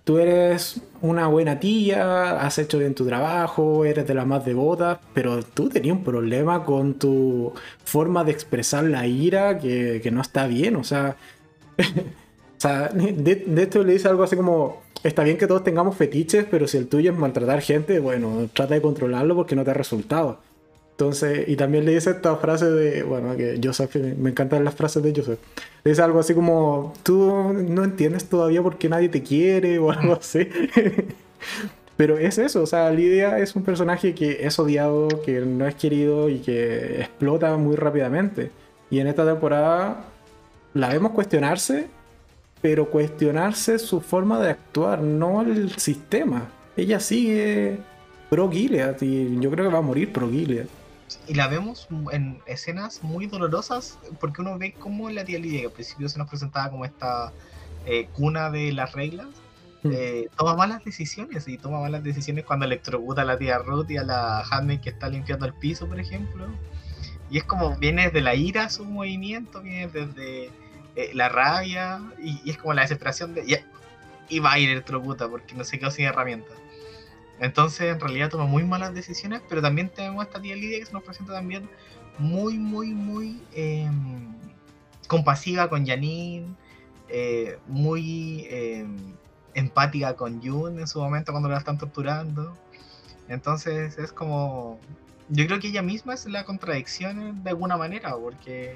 tú 0.03 0.17
eres 0.17 0.81
una 1.01 1.27
buena 1.27 1.59
tía, 1.59 2.41
has 2.41 2.57
hecho 2.57 2.79
bien 2.79 2.95
tu 2.95 3.05
trabajo, 3.05 3.85
eres 3.85 4.07
de 4.07 4.15
las 4.15 4.25
más 4.25 4.43
devotas, 4.43 4.97
pero 5.13 5.43
tú 5.43 5.69
tenías 5.69 5.95
un 5.95 6.03
problema 6.03 6.65
con 6.65 6.95
tu 6.95 7.53
forma 7.85 8.23
de 8.23 8.31
expresar 8.31 8.83
la 8.85 9.05
ira 9.07 9.59
que, 9.59 10.09
no 10.11 10.21
está 10.21 10.47
bien, 10.47 10.75
o 10.75 10.83
sea... 10.83 11.15
de, 12.93 13.35
de 13.47 13.63
hecho 13.63 13.83
le 13.83 13.93
dice 13.93 14.07
algo 14.09 14.23
así 14.23 14.35
como, 14.35 14.81
está 15.03 15.23
bien 15.23 15.37
que 15.37 15.47
todos 15.47 15.63
tengamos 15.63 15.95
fetiches, 15.95 16.45
pero 16.49 16.67
si 16.67 16.77
el 16.77 16.87
tuyo 16.87 17.11
es 17.11 17.17
maltratar 17.17 17.61
gente, 17.61 17.99
bueno, 17.99 18.49
trata 18.51 18.73
de 18.73 18.81
controlarlo 18.81 19.35
porque 19.35 19.55
no 19.55 19.63
te 19.63 19.71
ha 19.71 19.75
resultado. 19.75 20.39
Entonces, 20.99 21.47
y 21.47 21.55
también 21.55 21.85
le 21.85 21.93
dice 21.93 22.09
esta 22.09 22.35
frase 22.35 22.69
de, 22.69 23.03
bueno, 23.03 23.37
que 23.37 23.57
Joseph, 23.63 23.95
me 24.17 24.31
encantan 24.31 24.65
las 24.65 24.75
frases 24.75 25.01
de 25.01 25.13
Joseph. 25.15 25.39
Le 25.85 25.93
algo 25.93 26.19
así 26.19 26.33
como, 26.33 26.93
tú 27.03 27.53
no 27.53 27.85
entiendes 27.85 28.25
todavía 28.27 28.61
por 28.61 28.77
qué 28.77 28.89
nadie 28.89 29.07
te 29.07 29.23
quiere 29.23 29.79
o 29.79 29.91
algo 29.91 30.15
así. 30.15 30.49
Pero 31.95 32.17
es 32.17 32.37
eso, 32.37 32.63
o 32.63 32.65
sea, 32.65 32.91
Lidia 32.91 33.39
es 33.39 33.55
un 33.55 33.63
personaje 33.63 34.13
que 34.13 34.45
es 34.45 34.59
odiado, 34.59 35.07
que 35.23 35.39
no 35.39 35.65
es 35.65 35.75
querido 35.75 36.27
y 36.27 36.39
que 36.39 36.99
explota 36.99 37.55
muy 37.55 37.77
rápidamente. 37.77 38.51
Y 38.91 38.99
en 38.99 39.07
esta 39.07 39.25
temporada 39.25 40.03
la 40.73 40.89
vemos 40.89 41.13
cuestionarse, 41.13 41.87
pero 42.61 42.89
cuestionarse 42.89 43.79
su 43.79 44.01
forma 44.01 44.37
de 44.41 44.49
actuar, 44.49 45.01
no 45.01 45.43
el 45.43 45.71
sistema. 45.77 46.49
Ella 46.75 46.99
sigue 46.99 47.77
pro 48.29 48.51
Gilead 48.51 49.01
y 49.01 49.39
yo 49.39 49.49
creo 49.49 49.65
que 49.65 49.73
va 49.73 49.79
a 49.79 49.81
morir 49.81 50.11
pro 50.11 50.29
Gilead 50.29 50.67
y 51.27 51.33
la 51.33 51.47
vemos 51.47 51.87
en 52.11 52.41
escenas 52.45 53.03
muy 53.03 53.27
dolorosas 53.27 53.97
porque 54.19 54.41
uno 54.41 54.57
ve 54.57 54.73
cómo 54.73 55.09
la 55.09 55.23
tía 55.23 55.39
Lidia, 55.39 55.61
que 55.61 55.65
al 55.67 55.71
principio 55.71 56.09
se 56.09 56.17
nos 56.17 56.29
presentaba 56.29 56.69
como 56.69 56.85
esta 56.85 57.31
eh, 57.85 58.07
cuna 58.13 58.49
de 58.49 58.71
las 58.71 58.93
reglas, 58.93 59.27
mm. 59.83 59.89
eh, 59.91 60.27
toma 60.37 60.55
malas 60.55 60.83
decisiones 60.83 61.47
y 61.47 61.57
toma 61.57 61.79
malas 61.79 62.03
decisiones 62.03 62.45
cuando 62.45 62.65
electrocuta 62.65 63.21
a 63.21 63.25
la 63.25 63.37
tía 63.37 63.57
Ruth 63.59 63.89
y 63.89 63.97
a 63.97 64.03
la 64.03 64.41
Handmaid 64.41 64.81
que 64.81 64.89
está 64.89 65.09
limpiando 65.09 65.45
el 65.45 65.53
piso, 65.53 65.87
por 65.87 65.99
ejemplo. 65.99 66.47
Y 67.31 67.37
es 67.37 67.43
como 67.43 67.75
viene 67.77 68.05
desde 68.05 68.21
la 68.21 68.35
ira 68.35 68.69
su 68.69 68.85
movimiento, 68.85 69.61
viene 69.61 69.87
desde 69.87 70.49
eh, 70.95 71.11
la 71.13 71.29
rabia 71.29 72.01
y, 72.21 72.49
es 72.49 72.57
como 72.57 72.73
la 72.73 72.81
desesperación 72.81 73.33
de... 73.33 73.43
Y, 73.45 73.55
y 74.35 74.39
va 74.39 74.53
a 74.53 74.59
ir 74.59 74.69
electrocuta 74.69 75.27
porque 75.27 75.55
no 75.55 75.63
se 75.63 75.79
quedó 75.79 75.89
sin 75.91 76.05
herramientas. 76.05 76.55
Entonces, 77.39 77.93
en 77.93 77.99
realidad 77.99 78.29
toma 78.29 78.45
muy 78.45 78.63
malas 78.63 78.93
decisiones, 78.93 79.41
pero 79.47 79.61
también 79.61 79.89
tenemos 79.89 80.21
a 80.21 80.27
esta 80.27 80.41
tía 80.41 80.55
Lidia 80.55 80.79
que 80.79 80.85
se 80.85 80.93
nos 80.93 81.03
presenta 81.03 81.33
también 81.33 81.69
muy, 82.17 82.57
muy, 82.57 82.93
muy 82.93 83.41
em, 83.53 84.33
compasiva 85.07 85.69
con 85.69 85.85
Janine, 85.85 86.47
eh, 87.07 87.57
muy 87.67 88.45
em, 88.49 88.97
empática 89.53 90.15
con 90.15 90.41
Jun 90.41 90.79
en 90.79 90.87
su 90.87 90.99
momento 90.99 91.31
cuando 91.31 91.49
la 91.49 91.57
están 91.57 91.77
torturando. 91.77 92.53
Entonces, 93.29 93.97
es 93.97 94.11
como. 94.11 94.79
Yo 95.29 95.45
creo 95.45 95.59
que 95.59 95.67
ella 95.67 95.83
misma 95.83 96.15
es 96.15 96.25
la 96.25 96.43
contradicción 96.43 97.43
de 97.43 97.49
alguna 97.51 97.77
manera, 97.77 98.15
porque 98.15 98.75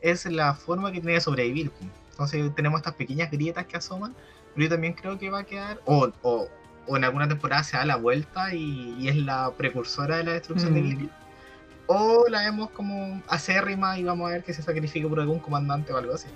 es 0.00 0.26
la 0.26 0.54
forma 0.54 0.92
que 0.92 1.00
tiene 1.00 1.14
de 1.14 1.20
sobrevivir. 1.20 1.70
Entonces, 2.10 2.54
tenemos 2.54 2.80
estas 2.80 2.94
pequeñas 2.94 3.30
grietas 3.30 3.66
que 3.66 3.76
asoman, 3.76 4.14
pero 4.54 4.64
yo 4.64 4.70
también 4.70 4.92
creo 4.92 5.18
que 5.18 5.30
va 5.30 5.40
a 5.40 5.44
quedar. 5.44 5.80
o, 5.86 6.48
o 6.86 6.96
en 6.96 7.04
alguna 7.04 7.28
temporada 7.28 7.62
se 7.62 7.76
da 7.76 7.84
la 7.84 7.96
vuelta 7.96 8.54
y, 8.54 9.08
es 9.08 9.16
la 9.16 9.50
precursora 9.56 10.18
de 10.18 10.24
la 10.24 10.32
destrucción 10.32 10.74
de 10.74 10.82
mm. 10.82 10.86
Gilead. 10.86 11.10
O 11.86 12.26
la 12.28 12.42
vemos 12.42 12.70
como 12.70 13.22
acérrima 13.28 13.98
y 13.98 14.04
vamos 14.04 14.28
a 14.28 14.34
ver 14.34 14.44
que 14.44 14.54
se 14.54 14.62
sacrifica 14.62 15.08
por 15.08 15.20
algún 15.20 15.38
comandante 15.38 15.92
o 15.92 15.98
algo 15.98 16.14
así. 16.14 16.28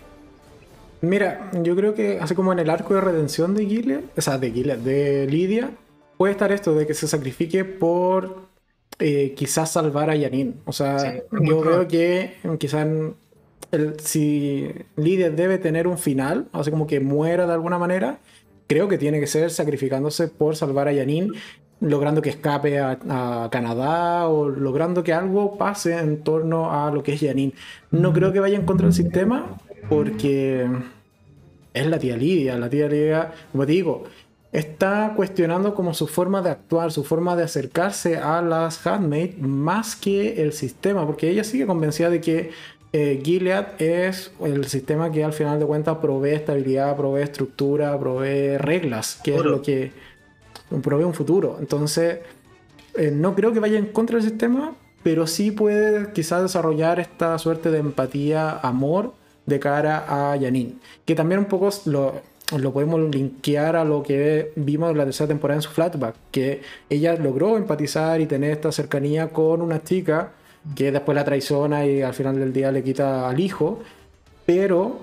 Mira, 1.00 1.50
yo 1.62 1.76
creo 1.76 1.94
que 1.94 2.18
así 2.20 2.34
como 2.34 2.52
en 2.52 2.58
el 2.58 2.70
arco 2.70 2.94
de 2.94 3.00
redención 3.00 3.54
de 3.54 3.66
Gilead, 3.66 4.00
o 4.16 4.20
sea, 4.20 4.36
de 4.36 4.50
Gilead, 4.50 4.78
de 4.78 5.26
Lidia, 5.26 5.70
puede 6.16 6.32
estar 6.32 6.52
esto 6.52 6.74
de 6.74 6.86
que 6.86 6.94
se 6.94 7.06
sacrifique 7.06 7.64
por 7.64 8.48
eh, 8.98 9.34
quizás 9.36 9.72
salvar 9.72 10.10
a 10.10 10.16
Yanin. 10.16 10.60
O 10.64 10.72
sea, 10.72 11.22
yo 11.30 11.60
creo 11.60 11.88
que 11.88 12.34
quizás 12.58 12.86
si 14.02 14.74
Lidia 14.96 15.30
debe 15.30 15.58
tener 15.58 15.86
un 15.86 15.98
final, 15.98 16.48
así 16.52 16.70
como 16.70 16.86
que 16.86 17.00
muera 17.00 17.46
de 17.46 17.52
alguna 17.52 17.78
manera, 17.78 18.18
creo 18.68 18.86
que 18.86 18.98
tiene 18.98 19.18
que 19.18 19.26
ser 19.26 19.50
sacrificándose 19.50 20.28
por 20.28 20.54
salvar 20.54 20.86
a 20.86 20.94
Janine, 20.94 21.32
logrando 21.80 22.22
que 22.22 22.30
escape 22.30 22.78
a, 22.78 23.48
Canadá 23.50 24.28
o 24.28 24.48
logrando 24.48 25.02
que 25.02 25.12
algo 25.12 25.58
pase 25.58 25.98
en 25.98 26.22
torno 26.22 26.70
a 26.70 26.92
lo 26.92 27.02
que 27.02 27.14
es 27.14 27.20
Janine. 27.20 27.54
No 27.90 28.12
creo 28.12 28.32
que 28.32 28.40
vaya 28.40 28.56
en 28.56 28.66
contra 28.66 28.86
del 28.86 28.94
sistema 28.94 29.58
porque 29.88 30.68
es 31.74 31.86
la 31.86 31.98
tía 31.98 32.16
Lidia, 32.16 32.58
la 32.58 32.68
tía 32.68 32.88
Lidia, 32.88 33.32
como 33.52 33.64
digo, 33.64 34.04
está 34.52 35.12
cuestionando 35.16 35.74
como 35.74 35.94
su 35.94 36.06
forma 36.06 36.42
de 36.42 36.50
actuar, 36.50 36.92
su 36.92 37.04
forma 37.04 37.36
de 37.36 37.44
acercarse 37.44 38.18
a 38.18 38.42
las 38.42 38.86
handmade 38.86 39.36
más 39.38 39.96
que 39.96 40.42
el 40.42 40.52
sistema, 40.52 41.06
porque 41.06 41.30
ella 41.30 41.44
sigue 41.44 41.66
convencida 41.66 42.10
de 42.10 42.20
que 42.20 42.50
eh, 42.92 43.20
Gilead 43.22 43.80
es 43.80 44.30
el 44.40 44.64
sistema 44.66 45.12
que 45.12 45.22
al 45.22 45.32
final 45.32 45.58
de 45.58 45.66
cuentas 45.66 45.98
provee 45.98 46.30
estabilidad, 46.30 46.96
provee 46.96 47.22
estructura, 47.22 47.98
provee 47.98 48.56
reglas, 48.56 49.20
que 49.22 49.36
es 49.36 49.44
lo 49.44 49.60
que 49.60 49.92
provee 50.82 51.04
un 51.04 51.14
futuro. 51.14 51.58
Entonces, 51.60 52.20
eh, 52.94 53.10
no 53.10 53.34
creo 53.34 53.52
que 53.52 53.60
vaya 53.60 53.78
en 53.78 53.86
contra 53.86 54.18
del 54.18 54.28
sistema, 54.28 54.74
pero 55.02 55.26
sí 55.26 55.50
puede 55.50 56.12
quizás 56.12 56.42
desarrollar 56.42 56.98
esta 56.98 57.38
suerte 57.38 57.70
de 57.70 57.78
empatía, 57.78 58.58
amor 58.58 59.14
de 59.44 59.60
cara 59.60 60.04
a 60.08 60.38
Janine, 60.38 60.74
que 61.04 61.14
también 61.14 61.40
un 61.40 61.46
poco 61.46 61.68
lo, 61.84 62.20
lo 62.56 62.72
podemos 62.72 63.00
linkear 63.00 63.76
a 63.76 63.84
lo 63.84 64.02
que 64.02 64.52
vimos 64.56 64.90
en 64.90 64.98
la 64.98 65.04
tercera 65.04 65.28
temporada 65.28 65.58
en 65.58 65.62
su 65.62 65.70
flashback, 65.70 66.14
que 66.30 66.62
ella 66.88 67.14
logró 67.16 67.56
empatizar 67.58 68.20
y 68.20 68.26
tener 68.26 68.52
esta 68.52 68.72
cercanía 68.72 69.28
con 69.28 69.60
una 69.60 69.82
chica 69.82 70.32
que 70.74 70.92
después 70.92 71.16
la 71.16 71.24
traiciona 71.24 71.86
y 71.86 72.02
al 72.02 72.14
final 72.14 72.38
del 72.38 72.52
día 72.52 72.72
le 72.72 72.82
quita 72.82 73.28
al 73.28 73.40
hijo, 73.40 73.80
pero 74.46 74.98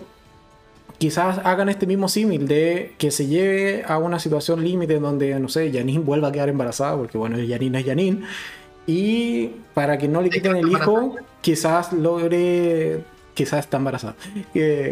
quizás 0.97 1.39
hagan 1.43 1.69
este 1.69 1.87
mismo 1.87 2.07
símil 2.07 2.47
de 2.47 2.93
que 2.97 3.11
se 3.11 3.27
lleve 3.27 3.83
a 3.87 3.97
una 3.97 4.19
situación 4.19 4.63
límite 4.63 4.99
donde, 4.99 5.39
no 5.39 5.49
sé, 5.49 5.71
Janine 5.71 5.99
vuelva 5.99 6.29
a 6.29 6.31
quedar 6.31 6.49
embarazada, 6.49 6.97
porque 6.97 7.17
bueno, 7.17 7.37
Janine 7.47 7.79
es 7.79 7.85
Janine, 7.85 8.21
y 8.87 9.47
para 9.73 9.97
que 9.97 10.07
no 10.07 10.21
le 10.21 10.29
quiten 10.29 10.55
el 10.55 10.71
hijo, 10.71 11.15
quizás 11.41 11.93
logre 11.93 13.03
quizás 13.33 13.65
está 13.65 13.77
embarazada, 13.77 14.15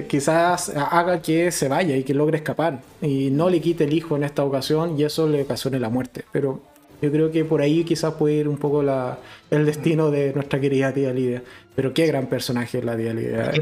quizás 0.10 0.70
haga 0.76 1.22
que 1.22 1.50
se 1.50 1.70
vaya 1.70 1.96
y 1.96 2.04
que 2.04 2.14
logre 2.14 2.38
escapar 2.38 2.82
y 3.02 3.30
no 3.32 3.50
le 3.50 3.62
quite 3.62 3.86
el 3.86 3.94
hijo 3.94 4.18
en 4.18 4.24
esta 4.26 4.44
ocasión 4.44 5.00
y 5.00 5.06
eso 5.06 5.28
le 5.30 5.44
ocasione 5.44 5.80
la 5.80 5.90
muerte. 5.90 6.26
Pero 6.34 6.62
yo 7.04 7.12
creo 7.12 7.32
que 7.32 7.44
por 7.44 7.62
ahí 7.62 7.84
quizás 7.84 8.14
puede 8.14 8.36
ir 8.36 8.48
un 8.48 8.58
poco 8.58 8.82
la, 8.82 9.20
el 9.50 9.66
destino 9.66 10.10
de 10.10 10.32
nuestra 10.34 10.62
querida 10.62 10.94
tía 10.94 11.12
Lidia. 11.12 11.44
Pero 11.76 11.94
qué 11.94 12.08
gran 12.08 12.28
personaje 12.28 12.78
es 12.78 12.86
la 12.86 12.96
tía 12.96 13.14
Lidia. 13.14 13.52
Es 13.52 13.60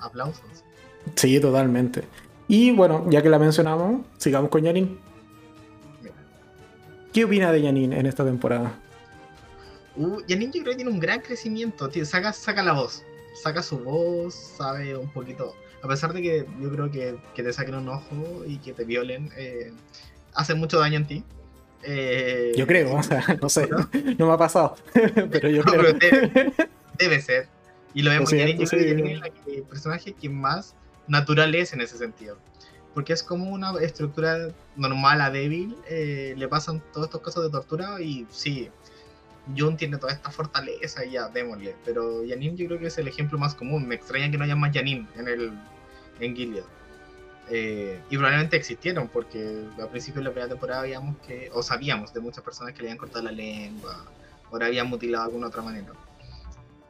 aplausos. 0.00 0.64
Sí, 1.14 1.38
totalmente. 1.38 2.02
Y 2.48 2.72
bueno, 2.72 3.06
ya 3.10 3.22
que 3.22 3.28
la 3.28 3.38
mencionamos, 3.38 4.04
sigamos 4.18 4.50
con 4.50 4.64
Janine. 4.64 4.96
¿Qué 7.12 7.24
opina 7.24 7.52
de 7.52 7.62
Janine 7.62 7.96
en 7.96 8.06
esta 8.06 8.24
temporada? 8.24 8.76
Uh, 9.94 10.18
Janine 10.28 10.52
yo 10.52 10.62
creo 10.62 10.72
que 10.72 10.76
tiene 10.76 10.90
un 10.90 10.98
gran 10.98 11.20
crecimiento. 11.20 11.88
saca, 12.04 12.32
saca 12.32 12.64
la 12.64 12.72
voz 12.72 13.04
saca 13.36 13.62
su 13.62 13.78
voz, 13.78 14.34
sabe 14.34 14.96
un 14.96 15.10
poquito. 15.10 15.54
A 15.82 15.88
pesar 15.88 16.12
de 16.12 16.22
que 16.22 16.46
yo 16.60 16.70
creo 16.70 16.90
que, 16.90 17.16
que 17.34 17.42
te 17.42 17.52
saquen 17.52 17.76
un 17.76 17.88
ojo 17.88 18.44
y 18.46 18.58
que 18.58 18.72
te 18.72 18.84
violen, 18.84 19.30
eh, 19.36 19.72
hace 20.34 20.54
mucho 20.54 20.78
daño 20.78 20.96
en 20.96 21.06
ti. 21.06 21.24
Eh, 21.88 22.52
yo 22.56 22.66
creo, 22.66 22.96
o 22.96 23.02
sea, 23.02 23.22
no 23.40 23.48
sé, 23.48 23.68
¿no? 24.18 24.26
me 24.26 24.32
ha 24.32 24.36
pasado, 24.36 24.76
pero 25.30 25.48
yo 25.48 25.62
creo. 25.62 25.94
debe, 26.98 27.20
ser. 27.20 27.48
Y 27.94 28.02
lo 28.02 28.10
vemos, 28.10 28.32
en 28.32 28.58
yo 28.58 28.66
creo 28.66 28.96
que 28.96 29.54
el 29.56 29.62
personaje 29.62 30.12
que 30.12 30.28
más 30.28 30.74
natural 31.06 31.54
es 31.54 31.72
en 31.72 31.80
ese 31.80 31.96
sentido. 31.96 32.36
Porque 32.92 33.12
es 33.12 33.22
como 33.22 33.50
una 33.50 33.72
estructura 33.80 34.48
normal 34.74 35.20
a 35.20 35.30
débil, 35.30 35.76
eh, 35.88 36.34
le 36.36 36.48
pasan 36.48 36.82
todos 36.92 37.06
estos 37.06 37.20
casos 37.20 37.44
de 37.44 37.50
tortura 37.50 38.00
y 38.00 38.26
sí, 38.30 38.70
Jun 39.56 39.76
tiene 39.76 39.98
toda 39.98 40.12
esta 40.12 40.30
fortaleza 40.30 41.04
y 41.04 41.12
ya, 41.12 41.28
démosle. 41.28 41.76
Pero 41.84 42.24
Yanin 42.24 42.56
yo 42.56 42.66
creo 42.66 42.78
que 42.78 42.86
es 42.86 42.98
el 42.98 43.06
ejemplo 43.06 43.38
más 43.38 43.54
común. 43.54 43.86
Me 43.86 43.94
extraña 43.94 44.30
que 44.30 44.38
no 44.38 44.44
haya 44.44 44.56
más 44.56 44.72
Yanin 44.72 45.06
en, 45.16 45.28
el, 45.28 45.52
en 46.20 46.34
Gilead. 46.34 46.64
Eh, 47.48 48.00
y 48.10 48.16
probablemente 48.16 48.56
existieron, 48.56 49.08
porque 49.08 49.64
al 49.78 49.88
principio 49.88 50.20
de 50.20 50.24
la 50.24 50.30
primera 50.30 50.48
temporada 50.48 50.80
habíamos 50.80 51.16
que, 51.18 51.48
o 51.52 51.62
sabíamos 51.62 52.12
de 52.12 52.20
muchas 52.20 52.42
personas 52.42 52.72
que 52.72 52.82
le 52.82 52.88
habían 52.88 52.98
cortado 52.98 53.24
la 53.24 53.32
lengua, 53.32 54.04
o 54.50 54.58
la 54.58 54.66
habían 54.66 54.88
mutilado 54.88 55.24
de 55.24 55.28
alguna 55.28 55.46
otra 55.48 55.62
manera. 55.62 55.92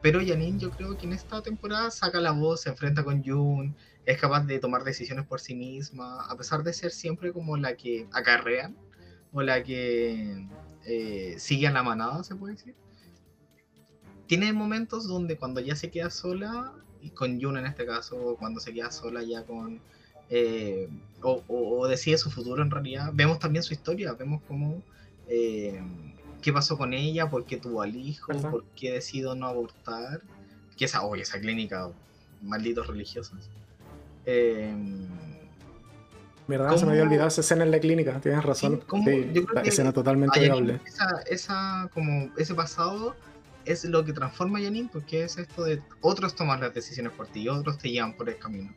Pero 0.01 0.21
Yanin 0.21 0.59
yo 0.59 0.71
creo 0.71 0.97
que 0.97 1.07
en 1.07 1.13
esta 1.13 1.43
temporada 1.43 1.91
saca 1.91 2.21
la 2.21 2.31
voz, 2.31 2.63
se 2.63 2.71
enfrenta 2.71 3.05
con 3.05 3.23
Jun, 3.23 3.75
es 4.07 4.19
capaz 4.19 4.45
de 4.47 4.59
tomar 4.59 4.85
decisiones 4.85 5.27
por 5.27 5.41
sí 5.41 5.55
misma, 5.55 6.25
a 6.27 6.37
pesar 6.37 6.63
de 6.63 6.73
ser 6.73 6.93
siempre 6.93 7.33
como 7.33 7.57
la 7.57 7.77
que 7.77 8.07
acarrean, 8.13 8.77
o 9.33 9.43
la 9.43 9.63
que 9.63 10.47
eh, 10.85 11.35
sigue 11.39 11.67
a 11.67 11.73
la 11.73 11.83
manada, 11.83 12.23
se 12.25 12.35
puede 12.35 12.55
decir. 12.55 12.75
Tiene 14.27 14.53
momentos 14.53 15.07
donde 15.07 15.37
cuando 15.37 15.61
ya 15.61 15.77
se 15.77 15.91
queda 15.91 16.09
sola, 16.09 16.73
y 17.03 17.11
con 17.11 17.39
Yuna 17.39 17.61
en 17.61 17.67
este 17.67 17.85
caso, 17.85 18.37
cuando 18.39 18.61
se 18.61 18.73
queda 18.73 18.91
sola 18.91 19.23
ya 19.23 19.45
con... 19.45 19.81
Eh, 20.31 20.89
o, 21.23 21.87
decide 21.89 22.19
su 22.19 22.31
futuro 22.31 22.63
en 22.63 22.71
realidad, 22.71 23.11
vemos 23.13 23.39
también 23.39 23.63
su 23.63 23.75
historia, 23.75 24.13
vemos 24.13 24.43
cómo... 24.47 24.83
Eh, 25.29 25.81
qué 26.41 26.53
pasó 26.53 26.77
con 26.79 26.93
ella, 26.93 27.29
por 27.29 27.45
qué 27.45 27.57
tuvo 27.57 27.83
al 27.83 27.97
hijo, 27.97 28.33
por 28.51 28.65
qué 28.77 28.93
decidió 28.93 29.35
no 29.35 29.47
abortar. 29.47 30.21
Que 30.77 30.85
esa, 30.85 31.03
oye, 31.03 31.23
esa 31.23 31.41
clínica, 31.41 31.89
malditos 32.41 32.87
religiosos. 32.87 33.51
Eh, 34.27 34.73
¿Verdad? 36.47 36.77
Se 36.77 36.87
me 36.87 36.93
había 36.93 37.03
olvidado 37.03 37.29
esa 37.29 37.41
escena 37.41 37.65
en 37.65 37.73
la 37.73 37.81
clínica, 37.81 38.21
tienes 38.21 38.45
razón. 38.45 38.81
Sí, 39.05 39.35
la 39.53 39.63
escena 39.63 39.93
totalmente 39.93 40.39
viable. 40.39 40.81
Esa, 41.29 41.91
como 41.93 42.31
ese 42.37 42.55
pasado 42.55 43.17
es 43.65 43.85
lo 43.85 44.05
que 44.05 44.13
transforma 44.13 44.61
a 44.61 44.63
Janine, 44.63 44.89
porque 44.93 45.25
es 45.25 45.39
esto 45.39 45.65
de 45.65 45.83
otros 46.01 46.37
toman 46.37 46.61
las 46.61 46.73
decisiones 46.73 47.13
por 47.13 47.27
ti 47.27 47.41
y 47.43 47.49
otros 47.49 47.79
te 47.79 47.91
llevan 47.91 48.17
por 48.17 48.29
el 48.29 48.39
camino. 48.39 48.73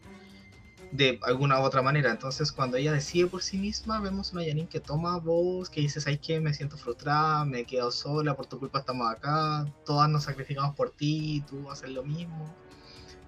De 0.92 1.20
alguna 1.24 1.60
u 1.60 1.64
otra 1.64 1.82
manera. 1.82 2.12
Entonces, 2.12 2.52
cuando 2.52 2.78
ella 2.78 2.92
decide 2.92 3.28
por 3.28 3.44
sí 3.44 3.58
misma, 3.58 4.00
vemos 4.00 4.34
una 4.34 4.44
Janine 4.44 4.68
que 4.68 4.80
toma 4.80 5.18
voz, 5.20 5.70
que 5.70 5.82
dice: 5.82 6.02
¿Sabes 6.02 6.20
qué? 6.20 6.40
Me 6.40 6.54
siento 6.54 6.78
frustrada, 6.78 7.46
me 7.46 7.60
he 7.60 7.66
quedado 7.66 7.92
sola, 7.92 8.36
por 8.36 8.48
tu 8.48 8.58
culpa 8.60 8.80
estamos 8.80 9.12
acá, 9.12 9.68
todas 9.86 10.10
nos 10.10 10.24
sacrificamos 10.24 10.76
por 10.76 10.90
ti, 10.90 11.44
tú 11.48 11.70
haces 11.70 11.90
lo 11.92 12.04
mismo 12.04 12.56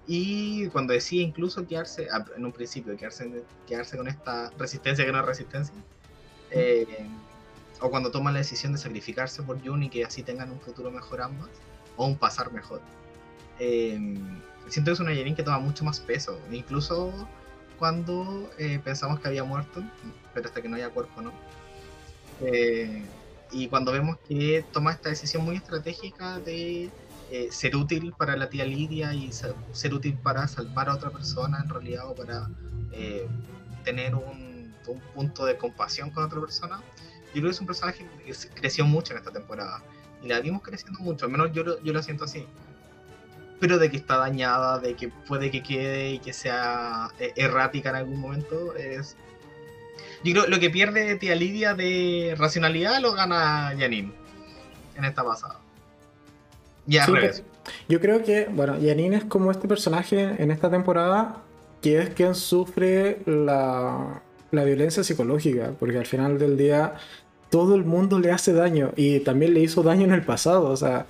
y 0.06 0.68
cuando 0.68 0.92
decide 0.92 1.22
incluso 1.22 1.66
quedarse, 1.66 2.08
en 2.36 2.44
un 2.44 2.52
principio, 2.52 2.96
quedarse, 2.96 3.44
quedarse 3.66 3.96
con 3.96 4.08
esta 4.08 4.50
resistencia 4.58 5.04
que 5.04 5.12
no 5.12 5.20
es 5.20 5.24
resistencia, 5.24 5.74
eh, 6.50 7.06
o 7.80 7.90
cuando 7.90 8.10
toma 8.10 8.32
la 8.32 8.38
decisión 8.38 8.72
de 8.72 8.78
sacrificarse 8.78 9.42
por 9.42 9.64
Jun 9.64 9.84
y 9.84 9.88
que 9.88 10.04
así 10.04 10.22
tengan 10.22 10.50
un 10.50 10.60
futuro 10.60 10.90
mejor 10.90 11.22
ambas, 11.22 11.50
o 11.96 12.06
un 12.06 12.16
pasar 12.16 12.52
mejor. 12.52 12.80
Eh, 13.58 13.98
siento 14.68 14.90
que 14.90 14.94
es 14.94 15.00
una 15.00 15.12
Yerin 15.12 15.36
que 15.36 15.42
toma 15.42 15.58
mucho 15.60 15.84
más 15.84 16.00
peso, 16.00 16.38
incluso 16.50 17.12
cuando 17.82 18.48
eh, 18.58 18.78
pensamos 18.84 19.18
que 19.18 19.26
había 19.26 19.42
muerto, 19.42 19.82
pero 20.32 20.46
hasta 20.46 20.62
que 20.62 20.68
no 20.68 20.76
haya 20.76 20.90
cuerpo, 20.90 21.20
¿no? 21.20 21.32
y 23.50 23.66
cuando 23.66 23.90
vemos 23.90 24.18
que 24.28 24.64
toma 24.72 24.92
esta 24.92 25.08
decisión 25.08 25.44
muy 25.44 25.56
estratégica 25.56 26.38
de 26.38 26.90
eh, 27.28 27.48
ser 27.50 27.74
útil 27.74 28.14
para 28.16 28.36
la 28.36 28.48
tía 28.48 28.64
Lidia 28.64 29.12
y 29.14 29.32
ser, 29.32 29.94
útil 29.94 30.16
para 30.16 30.46
salvar 30.46 30.88
a 30.88 30.94
otra 30.94 31.10
persona 31.10 31.58
en 31.60 31.68
realidad 31.68 32.08
o 32.08 32.14
para 32.14 32.48
eh, 32.92 33.26
tener 33.82 34.14
un, 34.14 34.72
punto 35.12 35.44
de 35.44 35.56
compasión 35.56 36.10
con 36.10 36.22
otra 36.22 36.40
persona. 36.40 36.76
Yo 37.34 37.40
creo 37.40 37.44
que 37.46 37.50
es 37.50 37.60
un 37.60 37.66
personaje 37.66 38.06
que 38.24 38.32
creció 38.54 38.84
mucho 38.86 39.12
en 39.12 39.18
esta 39.18 39.32
temporada 39.32 39.82
y 40.22 40.28
la 40.28 40.38
vimos 40.38 40.62
creciendo 40.62 41.00
mucho, 41.00 41.24
al 41.24 41.32
menos 41.32 41.50
yo, 41.52 41.82
yo 41.82 41.92
lo 41.92 42.00
siento 42.00 42.22
así. 42.24 42.46
Pero 43.62 43.78
de 43.78 43.92
que 43.92 43.96
está 43.96 44.16
dañada, 44.16 44.80
de 44.80 44.94
que 44.94 45.08
puede 45.08 45.52
que 45.52 45.62
quede 45.62 46.14
y 46.14 46.18
que 46.18 46.32
sea 46.32 47.10
eh, 47.20 47.32
errática 47.36 47.90
en 47.90 47.94
algún 47.94 48.18
momento, 48.18 48.74
es 48.74 49.16
yo 50.24 50.32
creo 50.32 50.46
lo 50.48 50.58
que 50.58 50.68
pierde 50.68 51.14
Tía 51.14 51.36
Lidia 51.36 51.74
de 51.74 52.34
racionalidad 52.36 53.00
lo 53.00 53.12
gana 53.12 53.72
Janine 53.78 54.12
en 54.96 55.04
esta 55.04 55.22
pasada. 55.22 55.60
Ya, 56.86 57.06
yo 57.88 58.00
creo 58.00 58.24
que, 58.24 58.48
bueno, 58.50 58.74
Janine 58.84 59.18
es 59.18 59.24
como 59.26 59.52
este 59.52 59.68
personaje 59.68 60.34
en 60.42 60.50
esta 60.50 60.68
temporada 60.68 61.36
que 61.80 61.98
es 62.00 62.10
quien 62.10 62.34
sufre 62.34 63.20
la, 63.26 64.22
la 64.50 64.64
violencia 64.64 65.04
psicológica, 65.04 65.70
porque 65.78 65.98
al 65.98 66.06
final 66.06 66.36
del 66.36 66.56
día 66.56 66.94
todo 67.48 67.76
el 67.76 67.84
mundo 67.84 68.18
le 68.18 68.32
hace 68.32 68.52
daño 68.52 68.90
y 68.96 69.20
también 69.20 69.54
le 69.54 69.60
hizo 69.60 69.84
daño 69.84 70.02
en 70.02 70.12
el 70.12 70.24
pasado, 70.24 70.64
o 70.64 70.76
sea, 70.76 71.06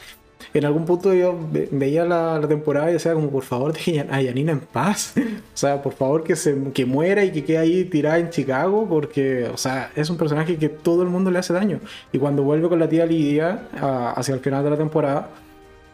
en 0.59 0.65
algún 0.67 0.85
punto 0.85 1.15
yo 1.15 1.38
veía 1.71 2.05
la, 2.05 2.41
temporada 2.47 2.91
y 2.91 2.95
decía 2.95 3.15
como 3.15 3.31
por 3.31 3.43
favor 3.43 3.73
dejen 3.73 4.11
a 4.11 4.23
Janina 4.23 4.53
en 4.53 4.61
paz. 4.61 5.15
o 5.17 5.57
sea, 5.57 5.83
por 5.83 5.95
favor 5.95 6.25
que, 6.25 6.37
se, 6.37 6.57
que 6.73 6.85
muera 6.85 7.25
y 7.25 7.33
que 7.33 7.45
quede 7.45 7.59
ahí 7.59 7.85
tirada 7.85 8.19
en 8.19 8.31
Chicago 8.31 8.87
porque, 8.88 9.45
o 9.47 9.57
sea, 9.57 9.91
es 9.97 10.11
un 10.11 10.17
personaje 10.17 10.57
que 10.57 10.69
todo 10.69 11.03
el 11.03 11.09
mundo 11.09 11.31
le 11.31 11.38
hace 11.38 11.53
daño. 11.53 11.81
Y 12.12 12.19
cuando 12.19 12.43
vuelve 12.43 12.69
con 12.69 12.79
la 12.79 12.88
tía 12.88 13.07
Lidia 13.07 13.69
hacia 14.17 14.35
el 14.35 14.41
final 14.41 14.62
de 14.65 14.71
la 14.71 14.77
temporada, 14.77 15.29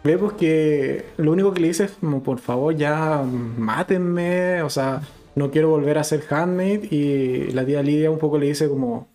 vemos 0.02 0.32
que 0.32 1.04
lo 1.16 1.32
único 1.32 1.52
que 1.52 1.60
le 1.60 1.68
dice 1.68 1.84
es 1.84 1.92
como, 1.92 2.22
por 2.22 2.38
favor, 2.38 2.74
ya 2.76 3.22
mátenme, 3.22 4.62
o 4.62 4.70
sea, 4.70 5.02
no 5.34 5.50
quiero 5.50 5.70
volver 5.70 5.98
a 5.98 6.04
ser 6.04 6.24
handmade 6.30 6.88
y 6.90 7.52
la 7.52 7.64
tía 7.64 7.82
Lidia 7.82 8.10
un 8.10 8.18
poco 8.18 8.38
le 8.38 8.46
dice 8.46 8.68
como, 8.68 9.08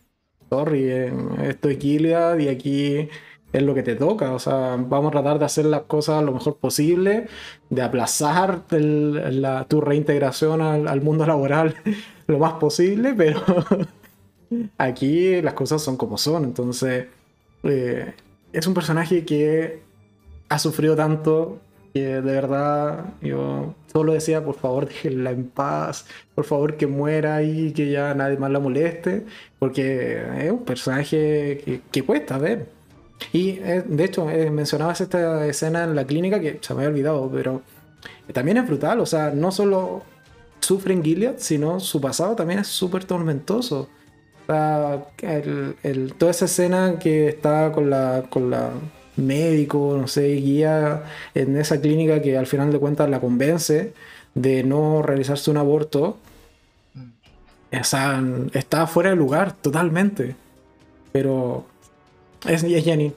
sorry, 0.50 0.84
eh, 0.90 1.14
esto 1.44 1.70
es 1.70 1.84
y 1.84 2.48
aquí 2.48 3.10
es 3.54 3.62
lo 3.62 3.74
que 3.74 3.84
te 3.84 3.96
toca. 3.96 4.34
O 4.34 4.39
sea, 4.39 4.76
vamos 4.78 5.10
a 5.10 5.12
tratar 5.12 5.39
de 5.39 5.46
hacer 5.46 5.66
las 5.66 5.84
cosas 5.84 6.24
lo 6.24 6.34
mejor 6.34 6.58
posible, 6.58 7.28
de 7.70 7.82
aplazar 7.82 8.63
tu 8.68 9.82
reintegración 9.82 10.62
al, 10.62 11.02
mundo 11.02 11.26
laboral 11.26 11.76
lo 12.28 12.39
más 12.39 12.54
posible, 12.54 13.13
pero 13.16 13.42
aquí 14.78 15.42
las 15.42 15.54
cosas 15.54 15.82
son 15.82 15.96
como 15.98 16.18
son. 16.18 16.44
Entonces, 16.44 17.08
eh, 17.63 18.13
es 18.52 18.68
un 18.68 18.74
personaje 18.74 19.24
que 19.24 19.82
ha 20.50 20.60
sufrido 20.60 20.96
tanto 20.96 21.60
que 21.94 22.02
de 22.02 22.22
verdad 22.22 23.06
yo 23.22 23.76
solo 23.92 24.13
decía, 24.13 24.44
por 24.44 24.56
favor, 24.56 24.88
déjenla 24.88 25.32
en 25.32 25.48
paz, 25.48 26.08
por 26.34 26.46
favor 26.46 26.76
que 26.76 26.88
muera 26.88 27.44
y 27.44 27.72
que 27.72 27.92
ya 27.92 28.16
nadie 28.16 28.38
más 28.38 28.52
la 28.52 28.60
moleste, 28.60 29.26
porque 29.60 30.24
es 30.44 30.52
un 30.52 30.66
personaje 30.66 31.62
que, 31.63 31.82
que 31.92 32.04
cuesta 32.04 32.39
ver. 32.39 32.83
Y 33.32 33.60
eh, 33.62 33.84
de 33.86 34.04
hecho, 34.04 34.30
eh, 34.30 34.50
mencionabas 34.50 35.02
esta 35.02 35.46
escena 35.48 35.84
en 35.84 35.96
la 35.96 36.06
clínica 36.06 36.40
que 36.40 36.60
se 36.62 36.74
me 36.74 36.82
había 36.82 36.90
olvidado, 36.90 37.32
pero 37.32 37.62
también 38.34 38.58
es 38.58 38.68
brutal. 38.68 39.00
O 39.00 39.06
sea, 39.06 39.32
no 39.32 39.52
solo 39.52 40.04
sufre 40.60 40.94
en 40.94 41.04
Gilead, 41.04 41.36
sino 41.38 41.80
su 41.80 42.02
pasado 42.02 42.36
también 42.36 42.60
es 42.60 42.68
súper 42.68 43.06
tormentoso. 43.06 43.90
O 44.44 44.46
sea, 44.52 45.06
el, 45.22 46.14
toda 46.18 46.32
esa 46.32 46.46
escena 46.46 47.00
que 47.00 47.30
está 47.30 47.72
con 47.72 47.90
la, 47.90 48.26
con 48.30 48.50
la 48.50 48.72
médico, 49.16 49.98
no 50.00 50.08
sé, 50.08 50.28
guía 50.36 51.04
en 51.34 51.58
esa 51.58 51.80
clínica 51.80 52.22
que 52.22 52.38
al 52.38 52.48
final 52.48 52.72
de 52.72 52.80
cuentas 52.80 53.10
la 53.10 53.20
convence 53.20 53.94
de 54.34 54.64
no 54.64 55.02
realizarse 55.02 55.52
un 55.52 55.58
aborto. 55.58 56.18
O 57.72 57.84
sea, 57.84 58.22
está 58.54 58.88
fuera 58.88 59.12
de 59.12 59.16
lugar 59.16 59.54
totalmente. 59.54 60.36
Pero 61.12 61.66
es, 62.46 62.64
es 62.64 62.86
Janine. 62.86 63.14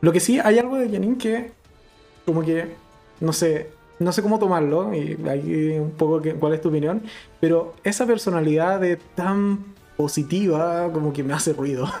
Lo 0.00 0.12
que 0.12 0.20
sí, 0.20 0.38
hay 0.38 0.58
algo 0.58 0.76
de 0.76 0.90
Janine 0.90 1.18
que, 1.18 1.52
como 2.24 2.42
que, 2.42 2.74
no 3.20 3.32
sé, 3.32 3.70
no 3.98 4.12
sé 4.12 4.22
cómo 4.22 4.38
tomarlo, 4.38 4.94
y 4.94 5.18
hay 5.28 5.78
un 5.78 5.92
poco 5.92 6.22
que, 6.22 6.34
cuál 6.34 6.54
es 6.54 6.62
tu 6.62 6.70
opinión, 6.70 7.02
pero 7.40 7.74
esa 7.84 8.06
personalidad 8.06 8.80
de 8.80 8.96
tan 8.96 9.74
positiva 9.96 10.90
como 10.92 11.12
que 11.12 11.22
me 11.22 11.34
hace 11.34 11.52
ruido. 11.52 11.86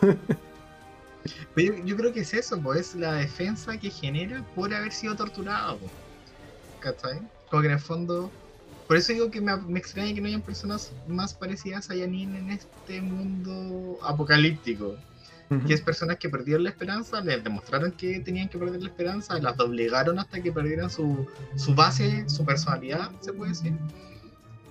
Yo, 1.54 1.74
yo, 1.84 1.96
creo 1.96 2.14
que 2.14 2.20
es 2.20 2.32
eso, 2.32 2.58
pues 2.62 2.80
es 2.80 2.94
la 2.94 3.12
defensa 3.12 3.76
que 3.76 3.90
genera 3.90 4.42
por 4.54 4.72
haber 4.72 4.90
sido 4.90 5.14
torturado. 5.16 5.78
¿Cachai? 6.78 7.20
Como 7.50 7.60
que 7.60 7.68
en 7.68 7.74
el 7.74 7.80
fondo. 7.80 8.30
Por 8.88 8.96
eso 8.96 9.12
digo 9.12 9.30
que 9.30 9.42
me, 9.42 9.54
me, 9.58 9.78
extraña 9.78 10.14
que 10.14 10.20
no 10.22 10.28
hayan 10.28 10.40
personas 10.40 10.92
más 11.06 11.34
parecidas 11.34 11.90
a 11.90 11.94
Janine 11.94 12.38
en 12.38 12.50
este 12.52 13.02
mundo 13.02 13.98
apocalíptico 14.02 14.96
que 15.66 15.74
es 15.74 15.80
personas 15.80 16.16
que 16.18 16.28
perdieron 16.28 16.62
la 16.62 16.70
esperanza, 16.70 17.20
les 17.20 17.42
demostraron 17.42 17.90
que 17.90 18.20
tenían 18.20 18.48
que 18.48 18.56
perder 18.56 18.80
la 18.80 18.88
esperanza, 18.88 19.36
las 19.40 19.56
doblegaron 19.56 20.20
hasta 20.20 20.40
que 20.40 20.52
perdieran 20.52 20.88
su, 20.90 21.26
su 21.56 21.74
base, 21.74 22.28
su 22.28 22.44
personalidad, 22.44 23.10
se 23.20 23.32
puede 23.32 23.50
decir. 23.50 23.72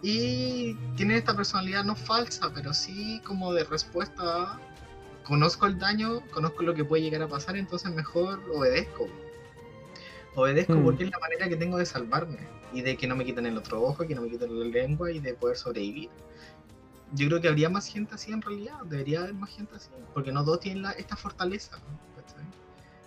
Y 0.02 0.76
tienen 0.96 1.18
esta 1.18 1.36
personalidad 1.36 1.84
no 1.84 1.98
falsa, 1.98 2.50
pero 2.54 2.74
sí 2.74 3.22
como 3.26 3.54
de 3.54 3.66
respuesta 3.66 4.58
conozco 5.26 5.66
el 5.66 5.78
daño, 5.78 6.22
conozco 6.32 6.64
lo 6.64 6.74
que 6.74 6.86
puede 6.86 7.04
llegar 7.04 7.24
a 7.24 7.28
pasar, 7.28 7.58
entonces 7.58 7.94
mejor 7.94 8.40
obedezco. 8.54 9.10
Obedezco 10.36 10.76
mm. 10.76 10.84
porque 10.84 11.04
es 11.04 11.12
la 11.12 11.20
manera 11.20 11.50
que 11.50 11.58
tengo 11.58 11.78
de 11.78 11.86
salvarme 11.86 12.40
y 12.72 12.82
de 12.82 12.96
que 12.96 13.06
no 13.06 13.18
me 13.18 13.26
quiten 13.26 13.46
el 13.46 13.58
otro 13.58 13.82
ojo, 13.84 14.08
que 14.08 14.16
no 14.16 14.22
me 14.22 14.30
quiten 14.30 14.58
la 14.58 14.66
lengua 14.66 15.12
y 15.12 15.20
de 15.20 15.34
poder 15.34 15.58
sobrevivir 15.58 16.10
yo 17.14 17.28
creo 17.28 17.42
que 17.42 17.48
habría 17.48 17.70
más 17.70 17.88
gente 17.88 18.16
así 18.16 18.32
en 18.32 18.42
realidad, 18.42 18.80
debería 18.86 19.20
haber 19.20 19.34
más 19.34 19.50
gente 19.50 19.76
así, 19.76 19.90
porque 20.14 20.32
no 20.32 20.44
todos 20.44 20.60
tienen 20.60 20.86
esta 20.98 21.16
fortaleza, 21.16 21.80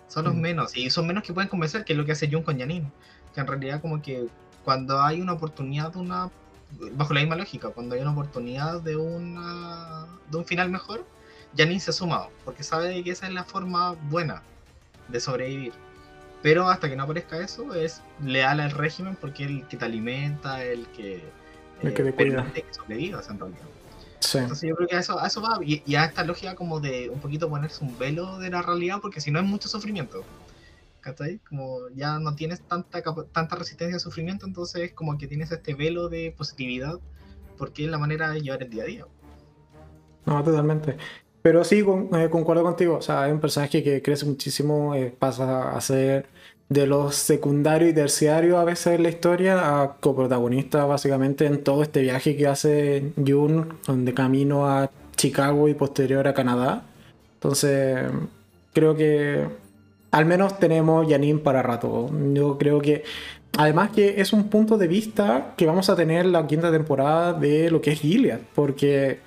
son 0.07 0.25
los 0.25 0.35
mm. 0.35 0.39
menos, 0.39 0.77
y 0.77 0.89
son 0.89 1.07
menos 1.07 1.23
que 1.23 1.33
pueden 1.33 1.49
convencer, 1.49 1.83
que 1.85 1.93
es 1.93 1.97
lo 1.97 2.05
que 2.05 2.11
hace 2.11 2.29
Jun 2.29 2.43
con 2.43 2.59
Janine, 2.59 2.91
que 3.33 3.41
en 3.41 3.47
realidad 3.47 3.81
como 3.81 4.01
que 4.01 4.27
cuando 4.63 5.01
hay 5.01 5.19
una 5.19 5.33
oportunidad 5.33 5.91
de 5.91 5.99
una, 5.99 6.29
bajo 6.93 7.13
la 7.13 7.21
misma 7.21 7.35
lógica, 7.35 7.69
cuando 7.69 7.95
hay 7.95 8.01
una 8.01 8.11
oportunidad 8.11 8.81
de 8.81 8.95
una 8.95 10.05
de 10.29 10.37
un 10.37 10.45
final 10.45 10.69
mejor, 10.69 11.05
Janine 11.57 11.79
se 11.79 11.93
suma, 11.93 12.27
porque 12.45 12.63
sabe 12.63 13.03
que 13.03 13.11
esa 13.11 13.27
es 13.27 13.33
la 13.33 13.43
forma 13.43 13.93
buena 14.09 14.43
de 15.07 15.19
sobrevivir. 15.19 15.73
Pero 16.41 16.67
hasta 16.69 16.89
que 16.89 16.95
no 16.95 17.03
aparezca 17.03 17.39
eso, 17.39 17.73
es 17.73 18.01
leal 18.21 18.59
al 18.59 18.71
régimen 18.71 19.17
porque 19.19 19.45
es 19.45 19.49
el 19.49 19.67
que 19.67 19.77
te 19.77 19.85
alimenta, 19.85 20.63
el 20.63 20.87
que, 20.87 21.23
el 21.81 21.93
que 21.93 22.03
te 22.03 22.13
cuida. 22.13 22.51
que 22.53 22.65
sobrevivas 22.71 23.29
en 23.29 23.39
realidad. 23.39 23.65
Entonces 24.33 24.69
yo 24.69 24.75
creo 24.75 24.87
que 24.87 24.95
a 24.95 24.99
eso, 24.99 25.23
eso 25.23 25.41
va, 25.41 25.59
y, 25.63 25.95
a 25.95 26.05
esta 26.05 26.23
lógica 26.23 26.55
como 26.55 26.79
de 26.79 27.09
un 27.09 27.19
poquito 27.19 27.49
ponerse 27.49 27.83
un 27.83 27.97
velo 27.97 28.39
de 28.39 28.49
la 28.49 28.61
realidad, 28.61 28.97
porque 29.01 29.21
si 29.21 29.31
no 29.31 29.39
es 29.39 29.45
mucho 29.45 29.67
sufrimiento. 29.67 30.23
¿Cachai? 31.01 31.39
Como 31.49 31.89
ya 31.95 32.17
no 32.19 32.33
tienes 32.33 32.61
tanta, 32.61 33.03
tanta 33.33 33.55
resistencia 33.55 33.95
al 33.95 33.99
sufrimiento, 33.99 34.45
entonces 34.45 34.93
como 34.93 35.17
que 35.17 35.27
tienes 35.27 35.51
este 35.51 35.73
velo 35.73 36.07
de 36.07 36.33
positividad, 36.37 36.99
porque 37.57 37.85
es 37.85 37.91
la 37.91 37.97
manera 37.97 38.29
de 38.31 38.41
llevar 38.41 38.63
el 38.63 38.69
día 38.69 38.83
a 38.83 38.85
día. 38.85 39.05
No, 40.25 40.41
totalmente. 40.43 40.97
Pero 41.41 41.65
sí, 41.65 41.83
eh, 42.13 42.29
concuerdo 42.29 42.63
contigo. 42.63 42.95
O 42.95 43.01
sea, 43.01 43.23
hay 43.23 43.31
un 43.33 43.41
personaje 43.41 43.83
que 43.83 44.01
crece 44.01 44.25
muchísimo, 44.25 44.95
eh, 44.95 45.13
pasa 45.17 45.75
a 45.75 45.81
ser 45.81 46.25
de 46.69 46.87
los 46.87 47.15
secundarios 47.15 47.91
y 47.91 47.93
terciarios 47.93 48.57
a 48.57 48.63
veces 48.63 48.95
en 48.95 49.03
la 49.03 49.09
historia 49.09 49.81
a 49.81 49.95
coprotagonista 49.99 50.85
básicamente 50.85 51.45
en 51.45 51.63
todo 51.63 51.83
este 51.83 52.01
viaje 52.01 52.35
que 52.35 52.47
hace 52.47 53.11
Jun 53.15 53.77
de 53.87 54.13
camino 54.13 54.67
a 54.67 54.89
Chicago 55.15 55.67
y 55.67 55.73
posterior 55.73 56.27
a 56.27 56.33
Canadá. 56.33 56.83
Entonces 57.35 57.99
creo 58.73 58.95
que 58.95 59.45
al 60.11 60.25
menos 60.25 60.59
tenemos 60.59 61.07
Janine 61.07 61.39
para 61.39 61.61
rato. 61.61 62.09
Yo 62.33 62.57
creo 62.57 62.81
que 62.81 63.03
además 63.57 63.91
que 63.91 64.21
es 64.21 64.33
un 64.33 64.49
punto 64.49 64.77
de 64.77 64.87
vista 64.87 65.53
que 65.57 65.65
vamos 65.65 65.89
a 65.89 65.95
tener 65.95 66.25
la 66.25 66.45
quinta 66.47 66.71
temporada 66.71 67.33
de 67.33 67.69
lo 67.69 67.81
que 67.81 67.91
es 67.91 67.99
Gilead, 67.99 68.39
porque 68.55 69.19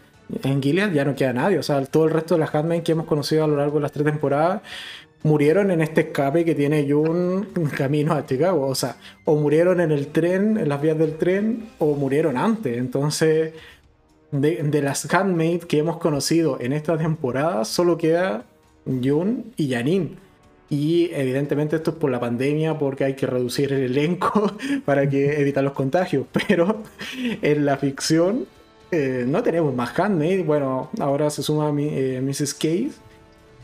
en 0.43 0.63
Gilead 0.63 0.93
ya 0.93 1.05
no 1.05 1.15
queda 1.15 1.33
nadie, 1.33 1.59
o 1.59 1.63
sea, 1.63 1.85
todo 1.87 2.05
el 2.05 2.11
resto 2.11 2.35
de 2.35 2.41
las 2.41 2.55
Handmaid 2.55 2.83
que 2.83 2.93
hemos 2.93 3.07
conocido 3.07 3.45
a 3.45 3.47
lo 3.47 3.57
largo 3.57 3.77
de 3.77 3.83
las 3.83 3.93
tres 3.93 4.05
temporadas 4.05 4.63
murieron 5.27 5.73
en 5.73 5.81
este 5.81 6.03
escape 6.03 6.45
que 6.45 6.55
tiene 6.55 6.89
Jun 6.89 7.49
camino 7.77 8.15
a 8.15 8.25
Chicago. 8.25 8.67
O 8.67 8.75
sea, 8.75 8.97
o 9.25 9.37
murieron 9.37 9.81
en 9.81 9.91
el 9.91 10.07
tren, 10.09 10.57
en 10.57 10.69
las 10.69 10.81
vías 10.81 10.97
del 10.97 11.17
tren, 11.17 11.69
o 11.79 11.95
murieron 11.95 12.37
antes. 12.37 12.79
Entonces, 12.79 13.53
de, 14.31 14.83
las 14.83 15.13
handmade 15.13 15.61
que 15.61 15.79
hemos 15.79 15.99
conocido 15.99 16.59
en 16.61 16.73
esta 16.73 16.97
temporada, 16.97 17.65
solo 17.65 17.99
queda 17.99 18.45
Jun 18.85 19.53
y 19.57 19.71
Janine. 19.73 20.11
Y 20.69 21.11
evidentemente 21.13 21.77
esto 21.77 21.93
es 21.93 21.97
por 21.97 22.11
la 22.11 22.21
pandemia, 22.21 22.79
porque 22.79 23.05
hay 23.05 23.15
que 23.15 23.27
reducir 23.27 23.73
el 23.73 23.83
elenco 23.83 24.53
para 24.85 25.09
que 25.09 25.41
evitar 25.41 25.65
los 25.65 25.73
contagios. 25.73 26.27
Pero 26.49 26.83
en 27.43 27.67
la 27.67 27.77
ficción 27.77 28.47
eh, 28.93 29.25
no 29.27 29.43
tenemos 29.43 29.75
más 29.75 29.99
handmade. 29.99 30.45
Bueno, 30.45 30.89
ahora 31.01 31.31
se 31.31 31.43
suma 31.43 31.73
mi, 31.73 31.89
eh, 31.91 32.21
Mrs. 32.23 32.55
Case 32.55 33.06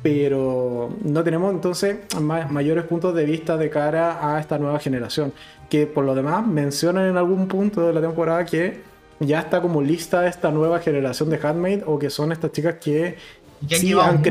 pero 0.02 0.90
no 1.04 1.22
tenemos 1.22 1.52
entonces 1.54 1.98
mayores 2.20 2.84
puntos 2.84 3.14
de 3.14 3.24
vista 3.24 3.56
de 3.56 3.70
cara 3.70 4.34
a 4.34 4.40
esta 4.40 4.58
nueva 4.58 4.78
generación, 4.80 5.32
que 5.70 5.86
por 5.86 6.04
lo 6.04 6.14
demás 6.14 6.46
mencionan 6.46 7.08
en 7.08 7.16
algún 7.16 7.46
punto 7.46 7.86
de 7.86 7.92
la 7.92 8.00
temporada 8.00 8.44
que 8.44 8.80
ya 9.20 9.38
está 9.38 9.62
como 9.62 9.80
lista 9.80 10.26
esta 10.26 10.50
nueva 10.50 10.80
generación 10.80 11.30
de 11.30 11.38
Handmaid 11.40 11.82
o 11.86 11.98
que 11.98 12.10
son 12.10 12.32
estas 12.32 12.50
chicas 12.50 12.76
que 12.82 13.16
sí, 13.68 13.92
han 13.92 14.22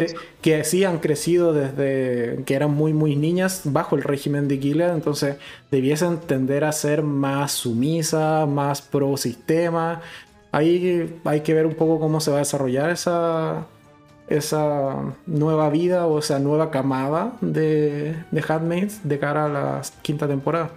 que 0.42 0.64
sí 0.66 0.84
han 0.84 1.00
crecido 1.00 1.54
desde 1.54 2.44
que 2.46 2.54
eran 2.54 2.72
muy 2.72 2.92
muy 2.92 3.16
niñas 3.16 3.62
bajo 3.64 3.96
el 3.96 4.04
régimen 4.04 4.50
de 4.50 4.58
Gilead, 4.58 4.94
entonces 4.94 5.38
debiesen 5.72 6.18
tender 6.20 6.66
a 6.66 6.74
ser 6.74 7.02
más 7.02 7.54
sumisas, 7.54 8.46
más 8.48 8.82
pro 8.82 9.16
sistema. 9.16 10.02
Ahí 10.52 11.18
hay 11.24 11.42
que 11.42 11.54
ver 11.54 11.66
un 11.66 11.76
poco 11.76 11.98
cómo 11.98 12.20
se 12.20 12.30
va 12.30 12.38
a 12.38 12.40
desarrollar 12.40 12.90
esa, 12.90 13.68
esa 14.38 15.16
nueva 15.26 15.70
vida 15.70 16.06
o 16.06 16.20
esa 16.20 16.40
nueva 16.40 16.72
camada 16.72 17.34
de, 17.42 18.16
de 18.32 18.44
Handmaids 18.48 19.08
de 19.08 19.20
cara 19.20 19.46
a 19.46 19.50
la 19.50 19.82
quinta 20.02 20.28
temporada. 20.28 20.72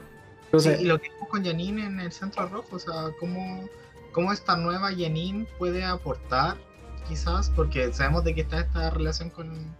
Entonces, 0.46 0.80
y 0.80 0.84
lo 0.84 1.00
que 1.00 1.08
vimos 1.10 1.28
con 1.28 1.44
Janine 1.44 1.86
en 1.86 2.00
el 2.00 2.12
Centro 2.12 2.46
Rojo, 2.48 2.76
o 2.76 2.78
sea, 2.78 3.10
cómo, 3.18 3.68
cómo 4.12 4.32
esta 4.32 4.56
nueva 4.56 4.90
Janine 4.90 5.46
puede 5.58 5.84
aportar, 5.84 6.56
quizás, 7.08 7.50
porque 7.50 7.92
sabemos 7.92 8.24
de 8.24 8.34
que 8.34 8.42
está 8.42 8.60
esta 8.60 8.90
relación 8.90 9.30
con, 9.30 9.74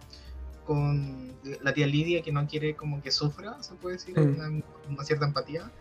con 0.65 1.33
la 1.61 1.73
tía 1.73 1.87
Lidia 1.87 2.21
que 2.21 2.31
no 2.31 2.47
quiere 2.47 2.75
como 2.75 3.01
que 3.01 3.11
sufra, 3.11 3.61
se 3.61 3.75
puede 3.75 3.97
decir, 3.97 4.19
mm. 4.19 4.63
una, 4.89 5.03
cierta 5.03 5.25
empatía. 5.25 5.71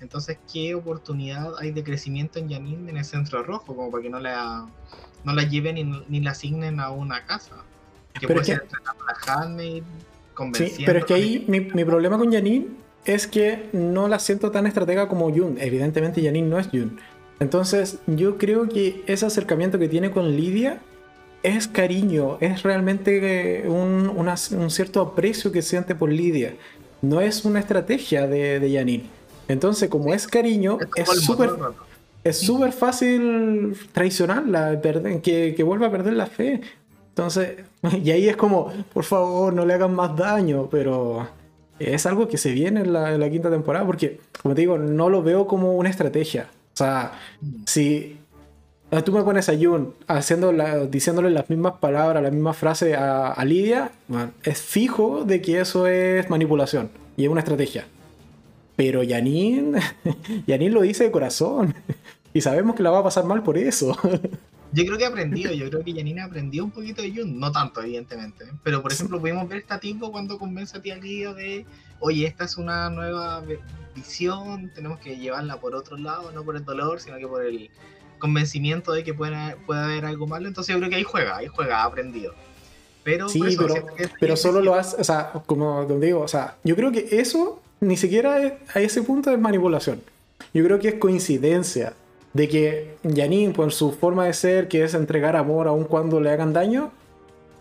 Entonces, 0.00 0.38
¿qué 0.50 0.74
oportunidad 0.74 1.52
hay 1.58 1.72
de 1.72 1.84
crecimiento 1.84 2.38
en 2.38 2.50
Janine 2.50 2.90
en 2.90 2.96
el 2.96 3.04
Centro 3.04 3.42
Rojo? 3.42 3.76
Como 3.76 3.90
para 3.90 4.02
que 4.02 4.10
no 4.10 4.18
la 4.18 4.66
no 5.24 5.32
la 5.32 5.42
lleven 5.42 5.74
ni, 5.74 5.84
ni 6.08 6.20
la 6.20 6.32
asignen 6.32 6.80
a 6.80 6.90
una 6.90 7.24
casa. 7.26 7.56
Que 8.18 8.26
pero 8.26 8.42
puede 8.42 9.82
Sí, 10.54 10.84
pero 10.86 11.00
es 11.00 11.04
que 11.04 11.14
ahí 11.14 11.44
mi, 11.48 11.60
mi, 11.60 11.84
problema 11.84 12.16
con 12.16 12.32
Janine 12.32 12.68
es 13.04 13.26
que 13.26 13.68
no 13.72 14.08
la 14.08 14.18
siento 14.18 14.50
tan 14.50 14.66
estratega 14.66 15.06
como 15.06 15.30
Jun. 15.30 15.56
Evidentemente 15.60 16.22
Janine 16.22 16.48
no 16.48 16.58
es 16.58 16.68
Jun. 16.68 16.98
Entonces, 17.40 17.98
yo 18.06 18.38
creo 18.38 18.68
que 18.68 19.02
ese 19.06 19.26
acercamiento 19.26 19.78
que 19.78 19.88
tiene 19.88 20.10
con 20.10 20.36
Lidia 20.36 20.80
es 21.42 21.68
cariño, 21.68 22.38
es 22.40 22.62
realmente 22.62 23.64
un, 23.66 24.08
un 24.08 24.70
cierto 24.70 25.00
aprecio 25.00 25.52
que 25.52 25.62
siente 25.62 25.94
por 25.94 26.10
Lidia. 26.10 26.54
No 27.02 27.20
es 27.20 27.44
una 27.44 27.60
estrategia 27.60 28.26
de, 28.26 28.60
de 28.60 28.74
Janine. 28.74 29.04
Entonces, 29.48 29.88
como 29.88 30.14
es 30.14 30.26
cariño, 30.26 30.78
es 30.94 31.08
súper 31.08 31.50
es 31.50 31.89
súper 32.36 32.72
fácil 32.72 33.76
traicionarla, 33.92 34.80
que, 35.22 35.54
que 35.56 35.62
vuelva 35.62 35.86
a 35.86 35.90
perder 35.90 36.14
la 36.14 36.26
fe. 36.26 36.60
Entonces, 37.10 37.58
y 38.02 38.10
ahí 38.10 38.28
es 38.28 38.36
como, 38.36 38.72
por 38.92 39.04
favor, 39.04 39.52
no 39.52 39.66
le 39.66 39.74
hagan 39.74 39.94
más 39.94 40.16
daño, 40.16 40.68
pero 40.70 41.26
es 41.78 42.04
algo 42.06 42.28
que 42.28 42.36
se 42.36 42.52
viene 42.52 42.80
en 42.80 42.92
la, 42.92 43.30
quinta 43.30 43.50
temporada, 43.50 43.86
porque, 43.86 44.20
como 44.42 44.54
te 44.54 44.60
digo, 44.60 44.78
no 44.78 45.08
lo 45.08 45.22
veo 45.22 45.46
como 45.46 45.74
una 45.74 45.88
estrategia. 45.88 46.48
O 46.74 46.76
sea, 46.76 47.12
si 47.66 48.18
tú 49.04 49.12
me 49.12 49.22
pones 49.22 49.48
a 49.48 49.56
Jun 49.56 49.94
haciendo 50.06 50.52
diciéndole 50.86 51.30
las 51.30 51.48
mismas 51.48 51.74
palabras, 51.74 52.22
la 52.22 52.30
misma 52.30 52.52
frase 52.52 52.94
a, 52.94 53.42
Lidia, 53.44 53.90
es 54.44 54.60
fijo 54.60 55.24
de 55.24 55.40
que 55.40 55.60
eso 55.60 55.86
es 55.86 56.28
manipulación 56.28 56.90
y 57.16 57.24
es 57.24 57.30
una 57.30 57.40
estrategia. 57.40 57.86
Pero 58.80 59.02
Janine, 59.06 59.78
Janine 60.46 60.70
lo 60.70 60.80
dice 60.80 61.04
de 61.04 61.10
corazón. 61.10 61.74
Y 62.32 62.40
sabemos 62.40 62.74
que 62.74 62.82
la 62.82 62.88
va 62.88 63.00
a 63.00 63.04
pasar 63.04 63.26
mal 63.26 63.42
por 63.42 63.58
eso. 63.58 63.94
Yo 64.72 64.86
creo 64.86 64.96
que 64.96 65.04
ha 65.04 65.08
aprendido, 65.08 65.52
yo 65.52 65.68
creo 65.68 65.84
que 65.84 65.92
Janine 65.92 66.22
aprendió 66.22 66.64
un 66.64 66.70
poquito 66.70 67.02
de 67.02 67.14
Jun, 67.14 67.38
no 67.38 67.52
tanto, 67.52 67.82
evidentemente. 67.82 68.46
Pero 68.62 68.80
por 68.80 68.90
ejemplo, 68.90 69.20
pudimos 69.20 69.46
ver 69.50 69.58
esta 69.58 69.78
tipo 69.80 70.10
cuando 70.10 70.38
convence 70.38 70.78
a 70.78 70.80
tía 70.80 70.96
Lidia 70.96 71.34
de, 71.34 71.66
oye, 71.98 72.26
esta 72.26 72.44
es 72.44 72.56
una 72.56 72.88
nueva 72.88 73.44
visión, 73.94 74.72
tenemos 74.74 74.98
que 75.00 75.18
llevarla 75.18 75.60
por 75.60 75.74
otro 75.74 75.98
lado, 75.98 76.32
no 76.32 76.42
por 76.42 76.56
el 76.56 76.64
dolor, 76.64 77.00
sino 77.00 77.18
que 77.18 77.26
por 77.26 77.44
el 77.44 77.68
convencimiento 78.18 78.92
de 78.92 79.04
que 79.04 79.12
puede, 79.12 79.56
puede 79.66 79.82
haber 79.82 80.06
algo 80.06 80.26
malo. 80.26 80.48
Entonces 80.48 80.72
yo 80.72 80.78
creo 80.78 80.88
que 80.88 80.96
ahí 80.96 81.04
juega, 81.04 81.36
ahí 81.36 81.48
juega, 81.48 81.82
ha 81.82 81.84
aprendido. 81.84 82.32
Pero, 83.04 83.28
sí, 83.28 83.42
pero, 84.20 84.36
solo 84.36 84.62
lo 84.62 84.74
hace, 84.74 84.98
o 84.98 85.04
sea, 85.04 85.32
como 85.44 85.86
te 85.86 85.98
digo, 85.98 86.20
o 86.20 86.28
sea, 86.28 86.56
yo 86.64 86.76
creo 86.76 86.92
que 86.92 87.08
eso 87.10 87.60
ni 87.80 87.96
siquiera 87.96 88.58
a 88.74 88.80
ese 88.80 89.02
punto 89.02 89.30
es 89.30 89.38
manipulación. 89.38 90.00
Yo 90.52 90.64
creo 90.64 90.78
que 90.78 90.88
es 90.88 90.94
coincidencia 90.94 91.94
de 92.32 92.48
que 92.48 92.96
Janine, 93.02 93.52
por 93.52 93.72
su 93.72 93.92
forma 93.92 94.26
de 94.26 94.32
ser, 94.32 94.68
que 94.68 94.84
es 94.84 94.94
entregar 94.94 95.36
amor 95.36 95.66
aun 95.66 95.84
cuando 95.84 96.20
le 96.20 96.30
hagan 96.30 96.52
daño, 96.52 96.92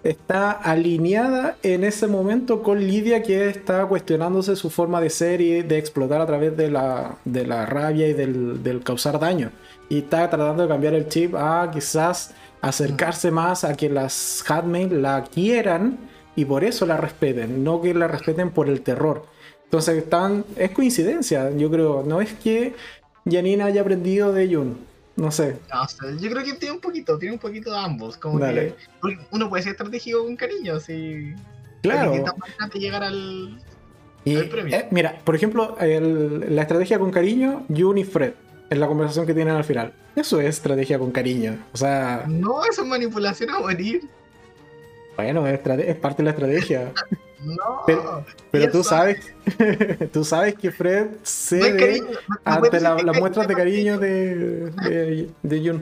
está 0.03 0.51
alineada 0.51 1.57
en 1.63 1.83
ese 1.83 2.07
momento 2.07 2.63
con 2.63 2.79
Lidia, 2.79 3.21
que 3.23 3.49
está 3.49 3.85
cuestionándose 3.85 4.55
su 4.55 4.69
forma 4.69 5.01
de 5.01 5.09
ser 5.09 5.41
y 5.41 5.61
de 5.61 5.77
explotar 5.77 6.21
a 6.21 6.25
través 6.25 6.55
de 6.55 6.71
la, 6.71 7.17
de 7.25 7.45
la 7.45 7.65
rabia 7.65 8.07
y 8.07 8.13
del, 8.13 8.81
causar 8.83 9.19
daño. 9.19 9.51
Y 9.89 9.99
está 9.99 10.29
tratando 10.29 10.63
de 10.63 10.69
cambiar 10.69 10.93
el 10.93 11.07
chip 11.09 11.35
a 11.35 11.69
quizás 11.71 12.33
acercarse 12.61 13.31
más 13.31 13.63
a 13.63 13.75
que 13.75 13.89
las 13.89 14.43
Hatmaid 14.47 14.91
la 14.91 15.23
quieran 15.23 15.97
y 16.35 16.45
por 16.45 16.63
eso 16.63 16.85
la 16.85 16.97
respeten, 16.97 17.63
no 17.63 17.81
que 17.81 17.93
la 17.93 18.07
respeten 18.07 18.51
por 18.51 18.69
el 18.69 18.81
terror. 18.81 19.25
Entonces 19.69 19.97
están, 19.97 20.43
es 20.55 20.71
coincidencia, 20.71 21.51
yo 21.55 21.69
creo, 21.69 22.03
no 22.03 22.21
es 22.21 22.33
que 22.33 22.73
Janina 23.29 23.65
haya 23.65 23.81
aprendido 23.81 24.33
de 24.33 24.55
Jun. 24.55 24.77
No 25.15 25.31
sé. 25.31 25.57
yo 26.19 26.31
creo 26.31 26.43
que 26.43 26.53
tiene 26.53 26.73
un 26.73 26.81
poquito, 26.81 27.19
tiene 27.19 27.33
un 27.33 27.39
poquito 27.39 27.71
de 27.71 27.77
ambos. 27.77 28.17
Como 28.17 28.39
que 28.39 28.73
uno 29.31 29.49
puede 29.49 29.61
ser 29.61 29.73
estratégico 29.73 30.23
con 30.23 30.35
cariño, 30.35 30.77
así. 30.77 31.35
Claro. 31.83 32.13
llegar 32.73 33.03
al, 33.03 33.61
premio. 34.23 34.75
Eh, 34.75 34.87
mira, 34.89 35.19
por 35.23 35.35
ejemplo, 35.35 35.77
la 35.79 36.61
estrategia 36.63 36.97
con 36.97 37.11
cariño, 37.11 37.65
Jun 37.69 37.99
y 37.99 38.05
Fred, 38.05 38.33
en 38.71 38.79
la 38.79 38.87
conversación 38.87 39.27
que 39.27 39.35
tienen 39.35 39.55
al 39.55 39.65
final. 39.65 39.93
Eso 40.15 40.39
es 40.41 40.47
estrategia 40.47 40.97
con 40.97 41.11
cariño. 41.11 41.59
O 41.73 41.77
sea. 41.77 42.25
No, 42.27 42.63
eso 42.63 42.81
es 42.81 42.87
manipulación 42.87 43.51
a 43.51 43.59
morir. 43.59 44.09
Bueno, 45.19 45.45
es, 45.45 45.59
es 45.85 45.95
parte 45.97 46.23
de 46.23 46.23
la 46.23 46.29
estrategia. 46.31 46.93
No. 47.41 47.85
Pero, 48.51 48.69
tú 48.69 48.83
sabes, 48.83 49.33
tú 50.11 50.25
sabes 50.25 50.55
que 50.55 50.71
Fred 50.71 51.07
cede 51.23 52.03
ante 52.43 52.81
las 52.81 53.17
muestras 53.17 53.47
de 53.47 53.55
cariño 53.55 53.97
de, 53.97 55.29
de, 55.41 55.59
Jun. 55.61 55.81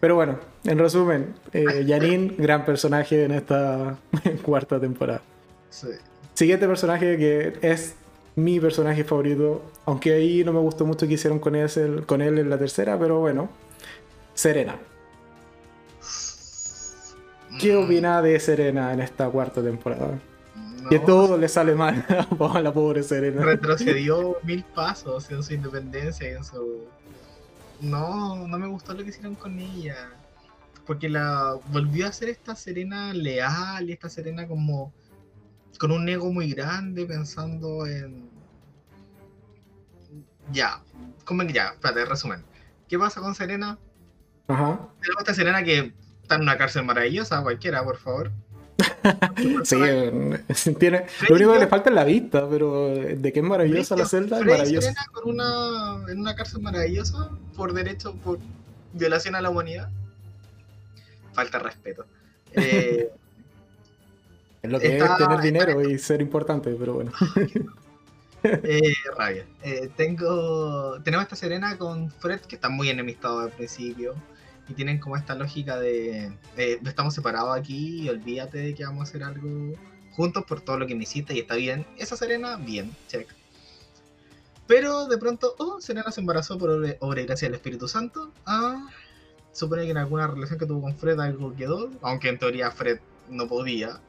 Pero 0.00 0.16
bueno, 0.16 0.40
en 0.64 0.80
resumen, 0.80 1.32
eh, 1.52 1.84
Janine, 1.88 2.34
gran 2.36 2.64
personaje 2.64 3.22
en 3.22 3.30
esta 3.30 3.96
cuarta 4.42 4.80
temporada. 4.80 5.22
Siguiente 6.34 6.66
personaje 6.66 7.16
que 7.16 7.52
es 7.62 7.94
mi 8.34 8.58
personaje 8.58 9.04
favorito, 9.04 9.62
aunque 9.84 10.12
ahí 10.12 10.42
no 10.42 10.52
me 10.52 10.58
gustó 10.58 10.86
mucho 10.86 11.06
que 11.06 11.14
hicieron 11.14 11.38
con 11.38 11.54
él, 11.54 12.02
con 12.04 12.20
él 12.20 12.40
en 12.40 12.50
la 12.50 12.58
tercera, 12.58 12.98
pero 12.98 13.20
bueno, 13.20 13.48
Serena. 14.34 14.76
¿Qué 17.58 17.74
opina 17.74 18.22
de 18.22 18.38
Serena 18.38 18.92
en 18.92 19.00
esta 19.00 19.28
cuarta 19.28 19.62
temporada? 19.62 20.18
Que 20.88 20.98
todo 21.00 21.36
le 21.36 21.48
sale 21.48 21.74
mal 21.74 22.04
a 22.54 22.60
la 22.60 22.72
pobre 22.72 23.02
Serena. 23.02 23.42
Retrocedió 23.42 24.38
mil 24.42 24.64
pasos 24.64 25.30
en 25.30 25.42
su 25.42 25.54
independencia 25.54 26.30
y 26.30 26.34
en 26.34 26.44
su. 26.44 26.84
No, 27.80 28.46
no 28.46 28.58
me 28.58 28.66
gustó 28.68 28.94
lo 28.94 29.02
que 29.02 29.10
hicieron 29.10 29.34
con 29.34 29.58
ella. 29.58 30.10
Porque 30.86 31.08
la 31.08 31.58
volvió 31.70 32.06
a 32.06 32.12
ser 32.12 32.30
esta 32.30 32.54
Serena 32.54 33.12
leal 33.12 33.88
y 33.88 33.92
esta 33.92 34.08
Serena 34.08 34.46
como. 34.46 34.92
con 35.78 35.90
un 35.90 36.08
ego 36.08 36.32
muy 36.32 36.52
grande 36.52 37.04
pensando 37.04 37.86
en. 37.86 38.30
Ya, 40.52 40.80
como 41.24 41.42
ya, 41.42 41.70
espérate, 41.74 42.06
resumen. 42.06 42.42
¿Qué 42.88 42.98
pasa 42.98 43.20
con 43.20 43.34
Serena? 43.34 43.78
Ajá. 44.46 44.88
Tenemos 45.00 45.20
esta 45.20 45.34
Serena 45.34 45.62
que 45.62 45.92
está 46.28 46.34
en 46.34 46.42
una 46.42 46.58
cárcel 46.58 46.84
maravillosa, 46.84 47.42
cualquiera, 47.42 47.82
por 47.82 47.96
favor. 47.96 48.30
sí, 49.64 49.76
tiene, 50.78 51.06
lo 51.26 51.36
único 51.36 51.54
que 51.54 51.58
le 51.58 51.66
falta 51.68 51.88
es 51.88 51.94
la 51.94 52.04
vista, 52.04 52.46
pero 52.50 52.90
de 52.90 53.32
qué 53.32 53.38
es 53.38 53.44
maravillosa 53.44 53.96
la 53.96 54.04
celda, 54.04 54.38
es 54.38 54.44
maravillosa. 54.44 54.94
Con 55.10 55.30
una, 55.30 56.04
en 56.12 56.20
una 56.20 56.36
cárcel 56.36 56.60
maravillosa 56.60 57.30
por 57.56 57.72
derecho, 57.72 58.14
por 58.16 58.38
violación 58.92 59.36
a 59.36 59.40
la 59.40 59.48
humanidad. 59.48 59.88
Falta 61.32 61.60
respeto. 61.60 62.04
Eh, 62.52 63.10
es 64.62 64.70
lo 64.70 64.78
que 64.78 64.98
es 64.98 65.16
tener 65.16 65.40
dinero 65.40 65.80
y 65.80 65.98
ser 65.98 66.20
importante, 66.20 66.76
pero 66.78 66.92
bueno. 66.92 67.12
eh, 68.42 68.92
rabia. 69.16 69.46
Eh, 69.62 69.88
tengo, 69.96 71.00
tenemos 71.02 71.24
esta 71.24 71.36
Serena 71.36 71.78
con 71.78 72.10
Fred, 72.10 72.40
que 72.42 72.56
está 72.56 72.68
muy 72.68 72.90
enemistado 72.90 73.40
al 73.40 73.50
principio 73.50 74.14
y 74.68 74.74
tienen 74.74 74.98
como 74.98 75.16
esta 75.16 75.34
lógica 75.34 75.78
de, 75.78 76.32
estamos 76.56 77.14
separados 77.14 77.56
aquí 77.56 78.02
y 78.02 78.08
olvídate 78.08 78.58
de 78.58 78.74
que 78.74 78.84
vamos 78.84 79.00
a 79.00 79.02
hacer 79.04 79.24
algo 79.24 79.74
juntos 80.12 80.44
por 80.44 80.60
todo 80.60 80.78
lo 80.78 80.86
que 80.86 80.94
me 80.94 81.04
hiciste 81.04 81.34
y 81.34 81.38
está 81.38 81.54
bien. 81.54 81.86
Esa 81.96 82.16
Serena, 82.16 82.56
bien, 82.56 82.94
check. 83.08 83.28
Pero 84.66 85.06
de 85.06 85.16
pronto, 85.16 85.54
oh, 85.58 85.80
Serena 85.80 86.10
se 86.12 86.20
embarazó 86.20 86.58
por 86.58 86.70
obra 87.00 87.20
y 87.20 87.24
gracia 87.24 87.48
del 87.48 87.54
Espíritu 87.54 87.88
Santo. 87.88 88.32
Ah, 88.44 88.88
supone 89.52 89.84
que 89.84 89.90
en 89.90 89.96
alguna 89.96 90.26
relación 90.26 90.58
que 90.58 90.66
tuvo 90.66 90.82
con 90.82 90.96
Fred 90.96 91.18
algo 91.18 91.54
quedó, 91.56 91.90
aunque 92.02 92.28
en 92.28 92.38
teoría 92.38 92.70
Fred 92.70 93.00
no 93.30 93.48
podía. 93.48 94.00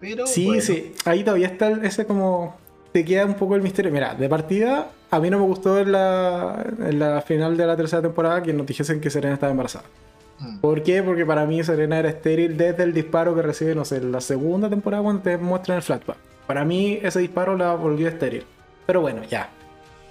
Pero 0.00 0.26
sí, 0.26 0.60
sí, 0.60 0.92
ahí 1.06 1.24
todavía 1.24 1.46
está 1.46 1.70
ese 1.70 2.04
como 2.04 2.58
te 2.94 3.04
queda 3.04 3.26
un 3.26 3.34
poco 3.34 3.56
el 3.56 3.62
misterio. 3.62 3.90
Mira, 3.90 4.14
de 4.14 4.28
partida, 4.28 4.86
a 5.10 5.18
mí 5.18 5.28
no 5.28 5.40
me 5.40 5.44
gustó 5.44 5.80
en 5.80 5.90
la, 5.90 6.64
en 6.78 7.00
la 7.00 7.20
final 7.22 7.56
de 7.56 7.66
la 7.66 7.76
tercera 7.76 8.00
temporada 8.00 8.40
que 8.40 8.52
nos 8.52 8.64
dijesen 8.64 9.00
que 9.00 9.10
Serena 9.10 9.34
estaba 9.34 9.50
embarazada. 9.50 9.86
Mm. 10.38 10.58
¿Por 10.60 10.80
qué? 10.84 11.02
Porque 11.02 11.26
para 11.26 11.44
mí 11.44 11.64
Serena 11.64 11.98
era 11.98 12.08
estéril 12.08 12.56
desde 12.56 12.84
el 12.84 12.94
disparo 12.94 13.34
que 13.34 13.42
recibe, 13.42 13.74
no 13.74 13.84
sé, 13.84 13.96
en 13.96 14.12
la 14.12 14.20
segunda 14.20 14.70
temporada 14.70 15.02
cuando 15.02 15.22
te 15.22 15.36
muestran 15.38 15.78
el 15.78 15.82
flashback. 15.82 16.18
Para 16.46 16.64
mí 16.64 17.00
ese 17.02 17.18
disparo 17.18 17.56
la 17.56 17.74
volvió 17.74 18.06
estéril. 18.06 18.44
Pero 18.86 19.00
bueno, 19.00 19.24
ya. 19.24 19.50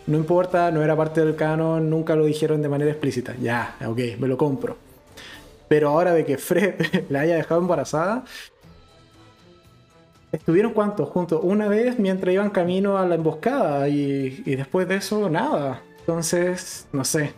No 0.05 0.17
importa, 0.17 0.69
no 0.69 0.83
era 0.83 0.93
parte 0.97 1.23
del 1.23 1.37
canon, 1.37 1.89
nunca 1.89 2.17
lo 2.17 2.25
dijeron 2.25 2.61
de 2.61 2.67
manera 2.67 2.91
explícita. 2.91 3.33
Ya, 3.41 3.77
ok, 3.87 4.19
me 4.19 4.27
lo 4.27 4.37
compro. 4.37 4.75
Pero 5.69 5.87
ahora 5.87 6.13
de 6.13 6.25
que 6.25 6.37
Fred 6.37 6.75
la 7.09 7.21
haya 7.21 7.35
dejado 7.35 7.61
embarazada, 7.61 8.25
¿Estuvieron 10.33 10.73
cuántos 10.73 11.09
juntos? 11.09 11.39
Una 11.43 11.67
vez 11.67 11.99
mientras 11.99 12.33
iban 12.33 12.49
camino 12.49 12.97
a 12.97 13.05
la 13.05 13.13
emboscada 13.13 13.87
y, 13.87 14.41
después 14.55 14.87
de 14.87 14.95
eso 14.95 15.29
nada. 15.29 15.83
Entonces, 15.99 16.87
no 16.91 17.05
sé. 17.05 17.33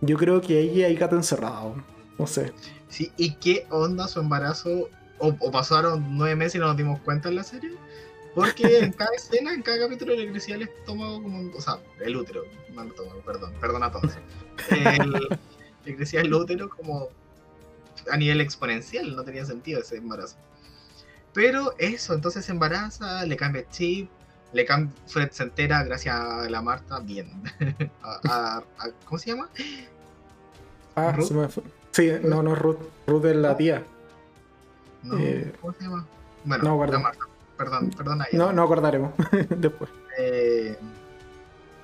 Yo 0.00 0.18
creo 0.18 0.40
que 0.40 0.58
ahí 0.58 0.82
hay 0.82 0.96
gato 0.96 1.14
encerrado. 1.14 1.76
No 2.18 2.26
sé. 2.26 2.52
Sí, 2.88 3.12
¿y 3.16 3.34
qué 3.36 3.64
onda 3.70 4.08
su 4.08 4.18
embarazo? 4.18 4.88
¿O, 5.18 5.52
pasaron 5.52 6.18
nueve 6.18 6.34
meses 6.34 6.56
y 6.56 6.58
no 6.58 6.66
nos 6.66 6.76
dimos 6.76 6.98
cuenta 7.02 7.28
en 7.28 7.36
la 7.36 7.44
serie? 7.44 7.70
Porque 8.34 8.80
en 8.80 8.92
cada 8.98 9.14
escena, 9.14 9.54
en 9.54 9.62
cada 9.62 9.78
capítulo 9.78 10.16
le 10.16 10.28
crecía 10.28 10.56
el 10.56 10.62
estómago 10.62 11.22
como 11.22 11.48
O 11.56 11.60
sea, 11.60 11.78
el 12.00 12.16
útero. 12.16 12.42
No 12.74 12.82
el 12.82 12.88
estómago, 12.88 13.20
perdón. 13.20 13.54
Perdón 13.60 13.84
a 13.84 13.92
todos. 13.92 14.14
le 15.84 15.96
crecía 15.96 16.22
el 16.22 16.34
útero 16.34 16.68
como 16.68 17.08
a 18.10 18.16
nivel 18.16 18.40
exponencial. 18.40 19.14
No 19.14 19.22
tenía 19.22 19.44
sentido 19.44 19.80
ese 19.80 19.98
embarazo. 19.98 20.34
Pero 21.32 21.74
eso, 21.78 22.14
entonces 22.14 22.44
se 22.44 22.52
embaraza, 22.52 23.24
le 23.24 23.36
cambia 23.36 23.62
el 23.62 23.68
chip, 23.70 24.10
Le 24.52 24.66
Fred 25.06 25.30
se 25.30 25.44
entera 25.44 25.82
gracias 25.82 26.14
a 26.14 26.50
la 26.50 26.60
Marta, 26.60 27.00
bien. 27.00 27.42
¿Cómo 29.06 29.18
se 29.18 29.30
llama? 29.30 29.48
Ah, 30.94 31.16
Se 31.20 31.32
me 31.32 31.48
fue. 31.48 31.62
Sí, 31.92 32.10
no, 32.22 32.42
no, 32.42 32.54
Ruth. 32.54 32.78
Ruth 33.06 33.24
es 33.26 33.36
la 33.36 33.56
tía. 33.56 33.82
No, 35.02 35.18
eh, 35.18 35.52
¿Cómo 35.60 35.72
se 35.74 35.84
llama? 35.84 36.06
Bueno, 36.44 36.64
no, 36.64 36.86
la 36.86 36.98
Marta. 36.98 37.26
Perdón, 37.56 37.90
perdón. 37.96 38.22
No, 38.32 38.52
no 38.52 38.62
acordaremos 38.62 39.12
después. 39.56 39.90
Eh, 40.18 40.76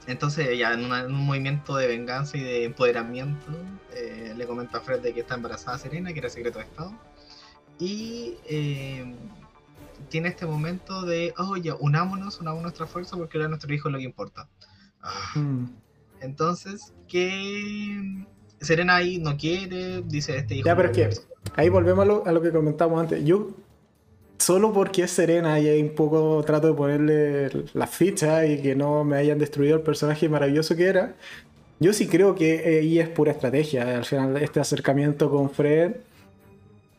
entonces, 0.06 0.58
ya 0.58 0.72
en, 0.72 0.90
un 0.90 1.26
movimiento 1.26 1.76
de 1.76 1.86
venganza 1.86 2.36
y 2.36 2.42
de 2.42 2.64
empoderamiento, 2.64 3.52
eh, 3.92 4.32
le 4.36 4.46
comenta 4.46 4.78
a 4.78 4.80
Fred 4.80 5.00
de 5.00 5.12
que 5.12 5.20
está 5.20 5.34
embarazada 5.34 5.78
Serena, 5.78 6.12
que 6.12 6.18
era 6.18 6.30
secreto 6.30 6.58
de 6.58 6.64
Estado. 6.64 6.92
Y 7.78 8.36
eh, 8.46 9.14
tiene 10.08 10.28
este 10.28 10.46
momento 10.46 11.02
de, 11.02 11.34
oye, 11.38 11.72
unámonos, 11.78 12.40
unamos 12.40 12.62
nuestra 12.62 12.86
fuerza 12.86 13.16
porque 13.16 13.38
ahora 13.38 13.48
nuestro 13.48 13.72
hijo 13.72 13.88
es 13.88 13.92
lo 13.92 13.98
que 13.98 14.04
importa. 14.04 14.48
Ah. 15.02 15.32
Mm. 15.34 15.66
Entonces, 16.20 16.92
que 17.06 18.24
Serena 18.60 18.96
ahí 18.96 19.18
no 19.18 19.36
quiere, 19.36 20.02
dice 20.02 20.36
este 20.36 20.56
hijo. 20.56 20.66
Ya, 20.66 20.76
pero 20.76 20.90
es 20.90 20.96
que 20.96 21.10
ahí 21.56 21.68
volvemos 21.68 22.02
a 22.02 22.06
lo, 22.06 22.26
a 22.26 22.32
lo, 22.32 22.42
que 22.42 22.50
comentamos 22.50 23.00
antes. 23.00 23.24
Yo, 23.24 23.50
solo 24.38 24.72
porque 24.72 25.04
es 25.04 25.10
Serena 25.10 25.60
y 25.60 25.68
hay 25.68 25.80
un 25.80 25.94
poco 25.94 26.42
trato 26.44 26.66
de 26.68 26.74
ponerle 26.74 27.64
las 27.74 27.90
fichas 27.90 28.48
y 28.48 28.60
que 28.60 28.74
no 28.74 29.04
me 29.04 29.16
hayan 29.16 29.38
destruido 29.38 29.76
el 29.76 29.82
personaje 29.82 30.28
maravilloso 30.28 30.74
que 30.74 30.86
era, 30.86 31.14
yo 31.80 31.92
sí 31.92 32.08
creo 32.08 32.34
que 32.34 32.80
ahí 32.80 32.98
es 32.98 33.08
pura 33.08 33.30
estrategia. 33.30 33.96
Al 33.96 34.04
final, 34.04 34.36
este 34.38 34.58
acercamiento 34.58 35.30
con 35.30 35.50
Fred 35.50 35.92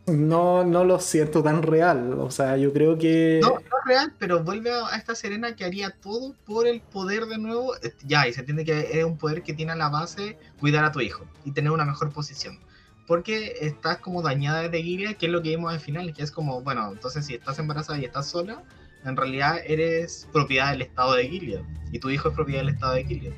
no, 0.09 0.63
no 0.63 0.83
lo 0.83 0.99
siento 0.99 1.43
tan 1.43 1.63
real. 1.63 2.13
O 2.19 2.31
sea, 2.31 2.57
yo 2.57 2.73
creo 2.73 2.97
que. 2.97 3.39
No, 3.41 3.49
no 3.49 3.57
es 3.59 3.85
real, 3.85 4.13
pero 4.17 4.43
vuelve 4.43 4.71
a 4.71 4.95
esta 4.95 5.15
Serena 5.15 5.55
que 5.55 5.65
haría 5.65 5.91
todo 5.91 6.35
por 6.45 6.67
el 6.67 6.81
poder 6.81 7.25
de 7.25 7.37
nuevo. 7.37 7.73
Ya, 8.05 8.27
y 8.27 8.33
se 8.33 8.41
entiende 8.41 8.65
que 8.65 8.99
es 8.99 9.05
un 9.05 9.17
poder 9.17 9.43
que 9.43 9.53
tiene 9.53 9.71
a 9.71 9.75
la 9.75 9.89
base 9.89 10.37
cuidar 10.59 10.85
a 10.85 10.91
tu 10.91 11.01
hijo 11.01 11.25
y 11.45 11.51
tener 11.51 11.71
una 11.71 11.85
mejor 11.85 12.11
posición. 12.11 12.59
Porque 13.07 13.55
estás 13.61 13.97
como 13.97 14.21
dañada 14.21 14.69
de 14.69 14.83
Gilead, 14.83 15.15
que 15.15 15.25
es 15.25 15.31
lo 15.31 15.41
que 15.41 15.49
vimos 15.49 15.73
al 15.73 15.79
final, 15.79 16.13
que 16.13 16.21
es 16.21 16.31
como, 16.31 16.61
bueno, 16.61 16.91
entonces 16.91 17.25
si 17.25 17.33
estás 17.33 17.57
embarazada 17.57 17.97
y 17.97 18.05
estás 18.05 18.27
sola, 18.27 18.63
en 19.03 19.15
realidad 19.15 19.59
eres 19.65 20.27
propiedad 20.31 20.71
del 20.71 20.83
estado 20.83 21.13
de 21.13 21.27
Gilead. 21.27 21.61
Y 21.91 21.99
tu 21.99 22.09
hijo 22.09 22.29
es 22.29 22.35
propiedad 22.35 22.61
del 22.61 22.69
estado 22.69 22.93
de 22.93 23.05
Gilead. 23.05 23.33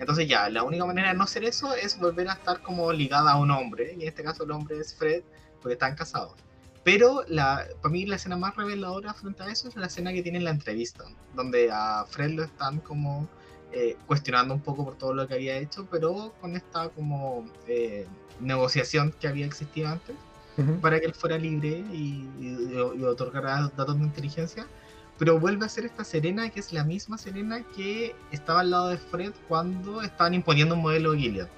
Entonces 0.00 0.26
ya, 0.26 0.48
la 0.48 0.62
única 0.62 0.86
manera 0.86 1.08
de 1.08 1.14
no 1.14 1.26
ser 1.26 1.44
eso 1.44 1.74
es 1.74 1.98
volver 1.98 2.28
a 2.28 2.32
estar 2.32 2.62
como 2.62 2.90
ligada 2.90 3.32
a 3.32 3.36
un 3.36 3.50
hombre. 3.50 3.94
Y 3.98 4.02
en 4.02 4.08
este 4.08 4.22
caso 4.22 4.44
el 4.44 4.50
hombre 4.50 4.78
es 4.78 4.94
Fred, 4.94 5.22
porque 5.60 5.74
están 5.74 5.94
casados. 5.94 6.34
Pero 6.82 7.24
la, 7.28 7.66
para 7.82 7.92
mí 7.92 8.06
la 8.06 8.16
escena 8.16 8.36
más 8.36 8.56
reveladora 8.56 9.12
frente 9.12 9.42
a 9.42 9.48
eso 9.48 9.68
es 9.68 9.76
la 9.76 9.86
escena 9.86 10.12
que 10.12 10.22
tiene 10.22 10.38
en 10.38 10.44
la 10.44 10.50
entrevista, 10.50 11.04
donde 11.34 11.70
a 11.70 12.06
Fred 12.08 12.30
lo 12.30 12.44
están 12.44 12.80
como 12.80 13.28
eh, 13.72 13.96
cuestionando 14.06 14.54
un 14.54 14.60
poco 14.60 14.84
por 14.84 14.96
todo 14.96 15.14
lo 15.14 15.28
que 15.28 15.34
había 15.34 15.56
hecho, 15.58 15.86
pero 15.90 16.34
con 16.40 16.56
esta 16.56 16.88
como 16.88 17.44
eh, 17.68 18.06
negociación 18.40 19.14
que 19.20 19.28
había 19.28 19.46
existido 19.46 19.88
antes 19.88 20.16
para 20.82 21.00
que 21.00 21.06
él 21.06 21.14
fuera 21.14 21.38
libre 21.38 21.82
y, 21.90 22.28
y, 22.38 23.02
otorgara 23.04 23.70
datos 23.76 23.98
de 23.98 24.04
inteligencia. 24.04 24.66
Pero 25.16 25.38
vuelve 25.38 25.64
a 25.64 25.68
ser 25.68 25.86
esta 25.86 26.04
Serena, 26.04 26.50
que 26.50 26.60
es 26.60 26.72
la 26.72 26.84
misma 26.84 27.16
Serena 27.16 27.62
que 27.74 28.14
estaba 28.30 28.60
al 28.60 28.70
lado 28.70 28.88
de 28.88 28.98
Fred 28.98 29.32
cuando 29.48 30.02
estaban 30.02 30.34
imponiendo 30.34 30.74
un 30.74 30.82
modelo 30.82 31.12
de 31.12 31.18
Gilead. 31.18 31.48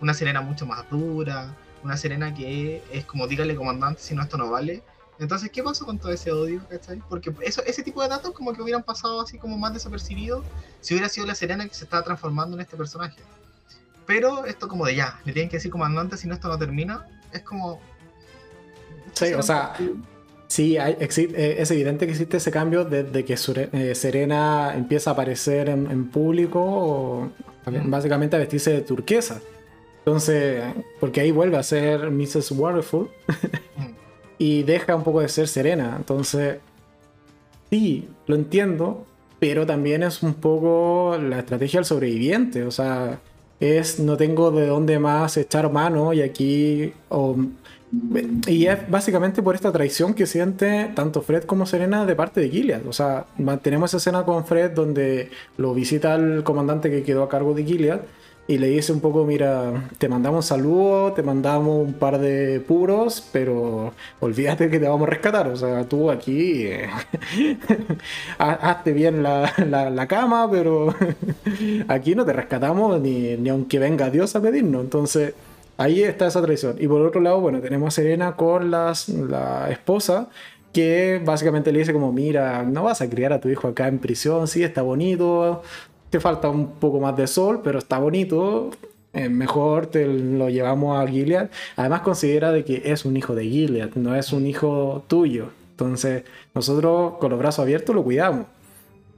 Una 0.00 0.14
Serena 0.14 0.40
mucho 0.40 0.66
más 0.66 0.88
dura, 0.90 1.54
una 1.88 1.96
Serena 1.96 2.34
que 2.34 2.82
es 2.92 3.04
como 3.06 3.26
dígale 3.26 3.56
comandante, 3.56 4.02
si 4.02 4.14
no 4.14 4.22
esto 4.22 4.36
no 4.36 4.50
vale. 4.50 4.82
Entonces, 5.18 5.50
¿qué 5.50 5.62
pasó 5.62 5.84
con 5.84 5.98
todo 5.98 6.12
ese 6.12 6.30
odio? 6.30 6.60
Porque 7.08 7.32
eso, 7.40 7.62
ese 7.64 7.82
tipo 7.82 8.02
de 8.02 8.08
datos 8.08 8.32
como 8.32 8.52
que 8.52 8.62
hubieran 8.62 8.84
pasado 8.84 9.20
así 9.20 9.38
como 9.38 9.56
más 9.58 9.72
desapercibidos 9.72 10.44
si 10.80 10.94
hubiera 10.94 11.08
sido 11.08 11.26
la 11.26 11.34
Serena 11.34 11.66
que 11.66 11.74
se 11.74 11.84
estaba 11.84 12.04
transformando 12.04 12.56
en 12.56 12.60
este 12.60 12.76
personaje. 12.76 13.16
Pero 14.06 14.44
esto 14.44 14.68
como 14.68 14.86
de 14.86 14.94
ya, 14.96 15.18
le 15.24 15.32
tienen 15.32 15.48
que 15.48 15.56
decir 15.56 15.70
comandante 15.70 16.16
si 16.16 16.28
no 16.28 16.34
esto 16.34 16.48
no 16.48 16.58
termina, 16.58 17.06
es 17.32 17.42
como... 17.42 17.80
Sí, 19.14 19.32
o 19.32 19.42
sea, 19.42 19.74
sí, 20.46 20.76
hay, 20.76 20.92
eh, 21.00 21.56
es 21.58 21.70
evidente 21.70 22.06
que 22.06 22.12
existe 22.12 22.36
ese 22.36 22.50
cambio 22.50 22.84
desde 22.84 23.24
que 23.24 23.34
eh, 23.34 23.94
Serena 23.94 24.74
empieza 24.76 25.10
a 25.10 25.12
aparecer 25.14 25.68
en, 25.68 26.10
público, 26.10 26.60
o, 26.60 27.32
básicamente 27.86 28.36
a 28.36 28.38
vestirse 28.38 28.70
de 28.70 28.80
turquesa. 28.82 29.40
Entonces, 30.08 30.64
porque 31.00 31.20
ahí 31.20 31.30
vuelve 31.30 31.58
a 31.58 31.62
ser 31.62 32.10
Mrs. 32.10 32.52
Waterful 32.52 33.10
y 34.38 34.62
deja 34.62 34.96
un 34.96 35.04
poco 35.04 35.20
de 35.20 35.28
ser 35.28 35.48
serena. 35.48 35.96
Entonces, 35.98 36.60
sí, 37.68 38.08
lo 38.26 38.34
entiendo, 38.34 39.04
pero 39.38 39.66
también 39.66 40.02
es 40.02 40.22
un 40.22 40.32
poco 40.32 41.18
la 41.20 41.40
estrategia 41.40 41.80
del 41.80 41.84
sobreviviente. 41.84 42.64
O 42.64 42.70
sea, 42.70 43.20
es 43.60 44.00
no 44.00 44.16
tengo 44.16 44.50
de 44.50 44.68
dónde 44.68 44.98
más 44.98 45.36
echar 45.36 45.70
mano 45.70 46.14
y 46.14 46.22
aquí. 46.22 46.94
y 48.46 48.64
es 48.64 48.90
básicamente 48.90 49.42
por 49.42 49.56
esta 49.56 49.72
traición 49.72 50.14
que 50.14 50.24
siente 50.24 50.90
tanto 50.94 51.20
Fred 51.20 51.44
como 51.44 51.66
Serena 51.66 52.06
de 52.06 52.16
parte 52.16 52.40
de 52.40 52.48
Gilead. 52.48 52.86
O 52.86 52.94
sea, 52.94 53.26
mantenemos 53.36 53.90
esa 53.90 53.98
escena 53.98 54.24
con 54.24 54.46
Fred 54.46 54.70
donde 54.70 55.28
lo 55.58 55.74
visita 55.74 56.14
el 56.14 56.44
comandante 56.44 56.88
que 56.90 57.02
quedó 57.02 57.24
a 57.24 57.28
cargo 57.28 57.52
de 57.52 57.64
Gilead 57.64 58.00
y 58.48 58.56
le 58.56 58.68
dice 58.68 58.94
un 58.94 59.00
poco, 59.00 59.26
mira, 59.26 59.90
te 59.98 60.08
mandamos 60.08 60.46
un 60.46 60.48
saludo, 60.48 61.12
te 61.12 61.22
mandamos 61.22 61.86
un 61.86 61.92
par 61.92 62.18
de 62.18 62.60
puros, 62.60 63.28
pero 63.30 63.92
olvídate 64.20 64.70
que 64.70 64.80
te 64.80 64.88
vamos 64.88 65.06
a 65.06 65.10
rescatar. 65.10 65.48
O 65.48 65.56
sea, 65.56 65.84
tú 65.84 66.10
aquí 66.10 66.62
eh, 66.62 66.88
hazte 68.38 68.94
bien 68.94 69.22
la, 69.22 69.52
la, 69.58 70.06
cama, 70.08 70.50
pero 70.50 70.94
aquí 71.88 72.14
no 72.14 72.24
te 72.24 72.32
rescatamos 72.32 72.98
ni, 73.02 73.36
ni 73.36 73.50
aunque 73.50 73.78
venga 73.78 74.08
Dios 74.08 74.34
a 74.34 74.40
pedirnos. 74.40 74.82
Entonces, 74.82 75.34
ahí 75.76 76.02
está 76.02 76.26
esa 76.28 76.40
traición. 76.40 76.76
Y 76.80 76.88
por 76.88 77.02
otro 77.02 77.20
lado, 77.20 77.42
bueno, 77.42 77.60
tenemos 77.60 77.88
a 77.88 77.96
Serena 78.00 78.34
con 78.34 78.70
las, 78.70 79.10
la 79.10 79.68
esposa 79.70 80.30
que 80.72 81.20
básicamente 81.24 81.72
le 81.72 81.80
dice 81.80 81.92
como, 81.92 82.12
mira, 82.12 82.62
no 82.62 82.84
vas 82.84 83.00
a 83.00 83.08
criar 83.08 83.32
a 83.32 83.40
tu 83.40 83.48
hijo 83.48 83.68
acá 83.68 83.88
en 83.88 83.98
prisión, 83.98 84.46
sí, 84.48 84.62
está 84.62 84.82
bonito, 84.82 85.62
te 86.10 86.20
falta 86.20 86.48
un 86.48 86.72
poco 86.72 87.00
más 87.00 87.16
de 87.16 87.26
sol, 87.26 87.60
pero 87.62 87.78
está 87.78 87.98
bonito. 87.98 88.70
mejor 89.12 89.86
te 89.86 90.06
lo 90.06 90.48
llevamos 90.48 90.98
a 90.98 91.06
Gilead. 91.06 91.50
Además 91.76 92.02
considera 92.02 92.52
de 92.52 92.64
que 92.64 92.82
es 92.84 93.04
un 93.04 93.16
hijo 93.16 93.34
de 93.34 93.44
Gilead, 93.44 93.94
no 93.94 94.14
es 94.14 94.32
un 94.32 94.46
hijo 94.46 95.04
tuyo. 95.08 95.50
Entonces 95.70 96.24
nosotros 96.54 97.14
con 97.18 97.30
los 97.30 97.38
brazos 97.38 97.60
abiertos 97.60 97.94
lo 97.94 98.02
cuidamos. 98.02 98.46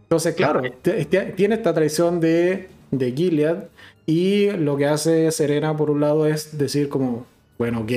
Entonces, 0.03 0.35
claro, 0.35 0.63
tiene 1.37 1.55
esta 1.55 1.73
traición 1.73 2.19
de, 2.19 2.69
de 2.91 3.13
Gilead 3.13 3.65
y 4.07 4.51
lo 4.51 4.77
que 4.77 4.87
hace 4.87 5.31
Serena 5.31 5.77
por 5.77 5.89
un 5.89 6.01
lado 6.01 6.27
es 6.27 6.59
decir 6.59 6.89
como, 6.89 7.27
bueno, 7.59 7.83
ok, 7.83 7.93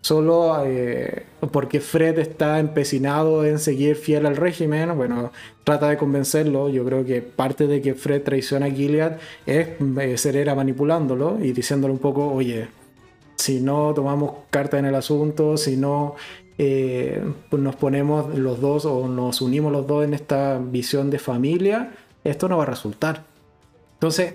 solo 0.00 0.64
eh, 0.64 1.24
porque 1.50 1.80
Fred 1.80 2.18
está 2.18 2.58
empecinado 2.58 3.44
en 3.44 3.58
seguir 3.58 3.96
fiel 3.96 4.26
al 4.26 4.36
régimen, 4.36 4.96
bueno, 4.96 5.32
trata 5.64 5.88
de 5.88 5.96
convencerlo. 5.96 6.68
Yo 6.68 6.84
creo 6.84 7.04
que 7.04 7.22
parte 7.22 7.66
de 7.66 7.82
que 7.82 7.94
Fred 7.94 8.22
traiciona 8.22 8.66
a 8.66 8.70
Gilead 8.70 9.18
es 9.46 9.68
eh, 10.00 10.18
Serena 10.18 10.54
manipulándolo 10.54 11.38
y 11.40 11.52
diciéndole 11.52 11.92
un 11.92 12.00
poco, 12.00 12.30
oye, 12.32 12.68
si 13.36 13.60
no 13.60 13.92
tomamos 13.94 14.32
carta 14.50 14.78
en 14.78 14.86
el 14.86 14.94
asunto, 14.94 15.56
si 15.56 15.76
no 15.76 16.16
eh, 16.58 17.22
nos 17.52 17.76
ponemos 17.76 18.36
los 18.36 18.60
dos 18.60 18.84
o 18.84 19.06
nos 19.06 19.40
unimos 19.40 19.70
los 19.72 19.86
dos 19.86 20.04
en 20.04 20.14
esta 20.14 20.58
visión 20.58 21.10
de 21.10 21.18
familia, 21.18 21.92
esto 22.24 22.48
no 22.48 22.56
va 22.56 22.64
a 22.64 22.66
resultar. 22.66 23.24
Entonces, 23.94 24.34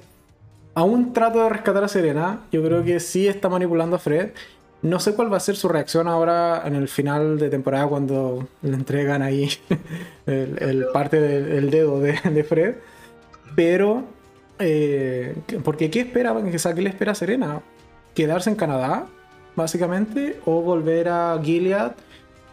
aún 0.73 1.13
trato 1.13 1.43
de 1.43 1.49
rescatar 1.49 1.83
a 1.83 1.87
Serena, 1.87 2.41
yo 2.51 2.63
creo 2.63 2.83
que 2.83 2.99
sí 2.99 3.27
está 3.27 3.49
manipulando 3.49 3.97
a 3.97 3.99
Fred 3.99 4.31
no 4.83 4.99
sé 4.99 5.15
cuál 5.15 5.31
va 5.31 5.37
a 5.37 5.39
ser 5.39 5.55
su 5.55 5.69
reacción 5.69 6.09
ahora 6.09 6.61
en 6.65 6.75
el 6.75 6.89
final 6.89 7.39
de 7.39 7.49
temporada 7.49 7.87
cuando 7.87 8.47
le 8.61 8.73
entregan 8.75 9.21
ahí 9.21 9.49
el, 10.25 10.87
parte 10.93 11.21
del 11.21 11.69
dedo 11.69 12.01
de, 12.01 12.43
Fred. 12.43 12.75
Pero, 13.55 14.03
eh, 14.59 15.35
porque 15.63 15.89
¿qué 15.89 16.01
espera? 16.01 16.35
¿Qué 16.35 16.81
le 16.81 16.89
espera 16.89 17.13
a 17.13 17.15
Serena? 17.15 17.61
¿Quedarse 18.13 18.49
en 18.49 18.57
Canadá, 18.57 19.07
básicamente? 19.55 20.41
¿O 20.45 20.61
volver 20.61 21.07
a 21.07 21.39
Gilead, 21.41 21.93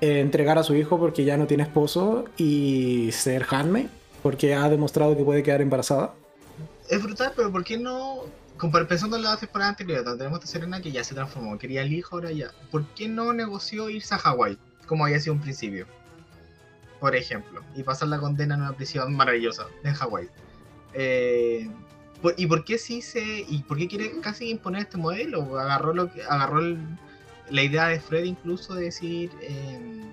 eh, 0.01 0.21
entregar 0.21 0.57
a 0.57 0.63
su 0.63 0.77
hijo 0.77 1.01
porque 1.01 1.25
ya 1.25 1.37
no 1.37 1.49
tiene 1.49 1.65
esposo 1.65 2.27
y 2.37 3.11
ser 3.11 3.45
handmaid? 3.51 3.87
Porque 4.23 4.55
ha 4.55 4.69
demostrado 4.69 5.17
que 5.17 5.25
puede 5.25 5.43
quedar 5.43 5.63
embarazada. 5.63 6.15
Es 6.89 7.03
brutal, 7.03 7.33
pero 7.35 7.51
¿por 7.51 7.65
qué 7.65 7.77
no 7.77 8.23
pensando 8.89 9.17
en 9.17 9.23
la 9.23 9.37
temporada 9.37 9.71
anterior, 9.71 10.05
donde 10.05 10.19
tenemos 10.19 10.45
a 10.45 10.47
Serena 10.47 10.81
que 10.81 10.93
ya 10.93 11.03
se 11.03 11.15
transformó, 11.15 11.59
quería 11.59 11.83
el 11.83 11.93
hijo, 11.93 12.17
ahora 12.17 12.33
ya. 12.33 12.51
¿Por 12.71 12.87
qué 12.95 13.09
no 13.09 13.33
negoció 13.33 13.89
irse 13.89 14.15
a 14.15 14.19
Hawái, 14.19 14.59
como 14.87 15.05
había 15.05 15.21
sido 15.21 15.35
un 15.35 15.41
principio? 15.41 15.87
Por 16.99 17.17
ejemplo, 17.17 17.63
y 17.75 17.83
pasar 17.83 18.09
la 18.09 18.19
condena 18.19 18.55
en 18.55 18.63
una 18.63 18.73
prisión 18.73 19.15
maravillosa 19.15 19.67
en 19.85 19.95
Hawái. 19.95 20.29
Eh, 20.93 21.71
¿Y 22.37 22.47
por 22.47 22.65
qué 22.65 22.77
sí 22.77 23.01
se. 23.01 23.47
y 23.49 23.65
por 23.67 23.79
qué 23.79 23.89
quiere 23.89 24.21
casi 24.21 24.51
imponer 24.51 24.83
este 24.83 24.99
modelo? 24.99 25.59
Agarró 25.59 25.95
lo 25.95 26.13
que. 26.13 26.23
agarró 26.23 26.61
la 27.51 27.63
idea 27.63 27.89
de 27.89 27.99
Fred 27.99 28.25
incluso 28.25 28.75
de 28.75 28.85
decir. 28.85 29.31
Em, 29.41 30.11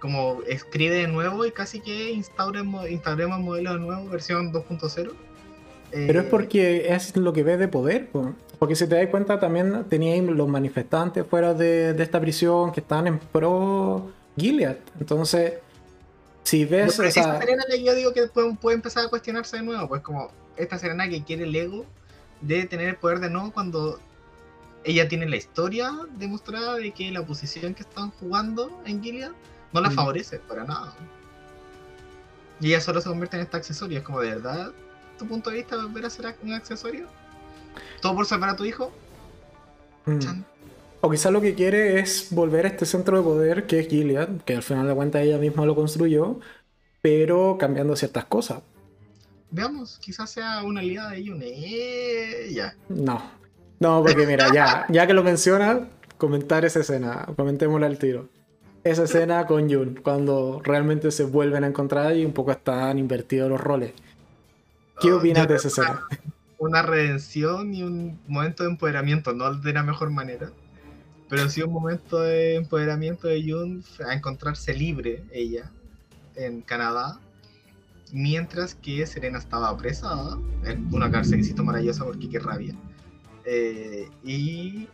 como 0.00 0.42
escribe 0.46 0.96
de 0.96 1.08
nuevo 1.08 1.46
y 1.46 1.50
casi 1.50 1.80
que 1.80 2.10
instauremos, 2.10 2.90
instauremos 2.90 3.40
modelo 3.40 3.72
de 3.72 3.80
nuevo, 3.80 4.06
versión 4.10 4.52
2.0. 4.52 5.14
Pero 5.94 6.20
es 6.20 6.26
porque 6.26 6.92
es 6.92 7.16
lo 7.16 7.32
que 7.32 7.42
ves 7.42 7.58
de 7.58 7.68
poder. 7.68 8.08
Porque 8.58 8.74
si 8.74 8.86
te 8.86 8.96
das 8.96 9.08
cuenta, 9.08 9.38
también 9.38 9.84
teníais 9.88 10.22
los 10.24 10.48
manifestantes 10.48 11.24
fuera 11.26 11.54
de, 11.54 11.90
esta 12.02 12.20
prisión 12.20 12.72
que 12.72 12.80
están 12.80 13.06
en 13.06 13.18
pro 13.18 14.10
Gilead. 14.36 14.76
Entonces, 14.98 15.54
si 16.42 16.64
ves. 16.64 16.98
No, 16.98 17.04
esa 17.04 17.38
Serena 17.38 17.64
yo 17.82 17.94
digo 17.94 18.12
que 18.12 18.26
puede, 18.26 18.74
empezar 18.74 19.06
a 19.06 19.08
cuestionarse 19.08 19.58
de 19.58 19.62
nuevo. 19.62 19.88
Pues 19.88 20.02
como 20.02 20.30
esta 20.56 20.78
Serena 20.78 21.08
que 21.08 21.22
quiere 21.22 21.44
el 21.44 21.54
ego 21.54 21.84
de 22.40 22.64
tener 22.64 22.88
el 22.88 22.96
poder 22.96 23.20
de 23.20 23.30
nuevo 23.30 23.52
cuando 23.52 23.98
ella 24.84 25.08
tiene 25.08 25.28
la 25.28 25.36
historia 25.36 25.92
demostrada 26.18 26.74
de 26.76 26.90
que 26.92 27.10
la 27.10 27.24
posición 27.24 27.74
que 27.74 27.82
están 27.82 28.10
jugando 28.10 28.82
en 28.84 29.02
Gilead 29.02 29.32
no 29.72 29.80
la 29.80 29.90
mm. 29.90 29.94
favorece 29.94 30.38
para 30.40 30.64
nada. 30.64 30.94
Y 32.60 32.68
ella 32.68 32.80
solo 32.80 33.00
se 33.00 33.08
convierte 33.08 33.36
en 33.36 33.42
este 33.42 33.56
accesorio. 33.56 33.98
Es 33.98 34.04
como 34.04 34.20
de 34.20 34.30
verdad, 34.30 34.72
tu 35.18 35.26
punto 35.26 35.50
de 35.50 35.56
vista, 35.56 35.76
volver 35.76 36.06
a 36.06 36.10
ser 36.10 36.34
un 36.42 36.52
accesorio. 36.52 37.06
¿Todo 38.00 38.14
por 38.14 38.26
salvar 38.26 38.50
a 38.50 38.56
tu 38.56 38.64
hijo? 38.64 38.92
Mm. 40.06 40.42
O 41.00 41.10
quizás 41.10 41.32
lo 41.32 41.40
que 41.40 41.54
quiere 41.54 42.00
es 42.00 42.28
volver 42.30 42.66
a 42.66 42.68
este 42.68 42.86
centro 42.86 43.16
de 43.16 43.22
poder 43.22 43.66
que 43.66 43.80
es 43.80 43.88
Gilead, 43.88 44.42
que 44.44 44.56
al 44.56 44.62
final 44.62 44.86
de 44.86 44.94
cuentas 44.94 45.22
ella 45.22 45.38
misma 45.38 45.66
lo 45.66 45.74
construyó, 45.74 46.40
pero 47.02 47.56
cambiando 47.58 47.96
ciertas 47.96 48.24
cosas. 48.24 48.62
Veamos, 49.50 49.98
quizás 49.98 50.30
sea 50.30 50.62
una 50.64 50.80
aliada 50.80 51.10
de 51.10 51.24
Yune. 51.24 52.52
Ya. 52.52 52.74
No. 52.88 53.22
No, 53.80 54.02
porque 54.02 54.26
mira, 54.26 54.52
ya, 54.52 54.86
ya 54.88 55.06
que 55.06 55.12
lo 55.12 55.22
mencionas, 55.22 55.80
comentar 56.16 56.64
esa 56.64 56.80
escena, 56.80 57.26
comentémosla 57.36 57.86
al 57.86 57.98
tiro 57.98 58.28
esa 58.84 59.04
escena 59.04 59.46
con 59.46 59.70
Jun, 59.70 59.98
cuando 60.02 60.60
realmente 60.62 61.10
se 61.10 61.24
vuelven 61.24 61.64
a 61.64 61.68
encontrar 61.68 62.14
y 62.16 62.24
un 62.24 62.32
poco 62.32 62.52
están 62.52 62.98
invertidos 62.98 63.48
los 63.48 63.60
roles. 63.60 63.92
¿Qué 65.00 65.10
ah, 65.10 65.16
opinas 65.16 65.48
de 65.48 65.56
esa 65.56 65.68
escena? 65.68 66.06
Una 66.58 66.82
redención 66.82 67.74
y 67.74 67.82
un 67.82 68.20
momento 68.26 68.62
de 68.62 68.70
empoderamiento, 68.70 69.32
no 69.32 69.52
de 69.54 69.72
la 69.72 69.82
mejor 69.82 70.10
manera, 70.10 70.50
pero 71.28 71.48
sí 71.48 71.62
un 71.62 71.72
momento 71.72 72.20
de 72.20 72.56
empoderamiento 72.56 73.28
de 73.28 73.42
Jun 73.42 73.84
a 74.06 74.14
encontrarse 74.14 74.72
libre, 74.72 75.24
ella, 75.32 75.70
en 76.36 76.62
Canadá, 76.62 77.18
mientras 78.12 78.74
que 78.74 79.06
Serena 79.06 79.38
estaba 79.38 79.68
apresada 79.68 80.38
en 80.64 80.92
una 80.94 81.10
cárcelcito 81.10 81.64
maravillosa 81.64 82.04
porque 82.04 82.28
qué 82.28 82.38
rabia. 82.38 82.74
Eh, 83.44 84.08
y 84.22 84.88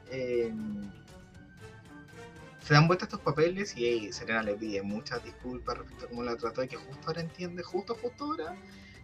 se 2.70 2.74
dan 2.74 2.86
vuelta 2.86 3.04
estos 3.04 3.20
papeles 3.20 3.76
y 3.76 4.12
Serena 4.12 4.42
le 4.42 4.54
pide 4.54 4.80
muchas 4.82 5.24
disculpas 5.24 5.78
respecto 5.78 6.04
a 6.04 6.08
cómo 6.08 6.22
la 6.22 6.36
trató 6.36 6.62
y 6.62 6.68
que 6.68 6.76
justo 6.76 7.08
ahora 7.08 7.20
entiende, 7.20 7.62
justo, 7.62 7.96
justo 8.00 8.24
ahora, 8.24 8.56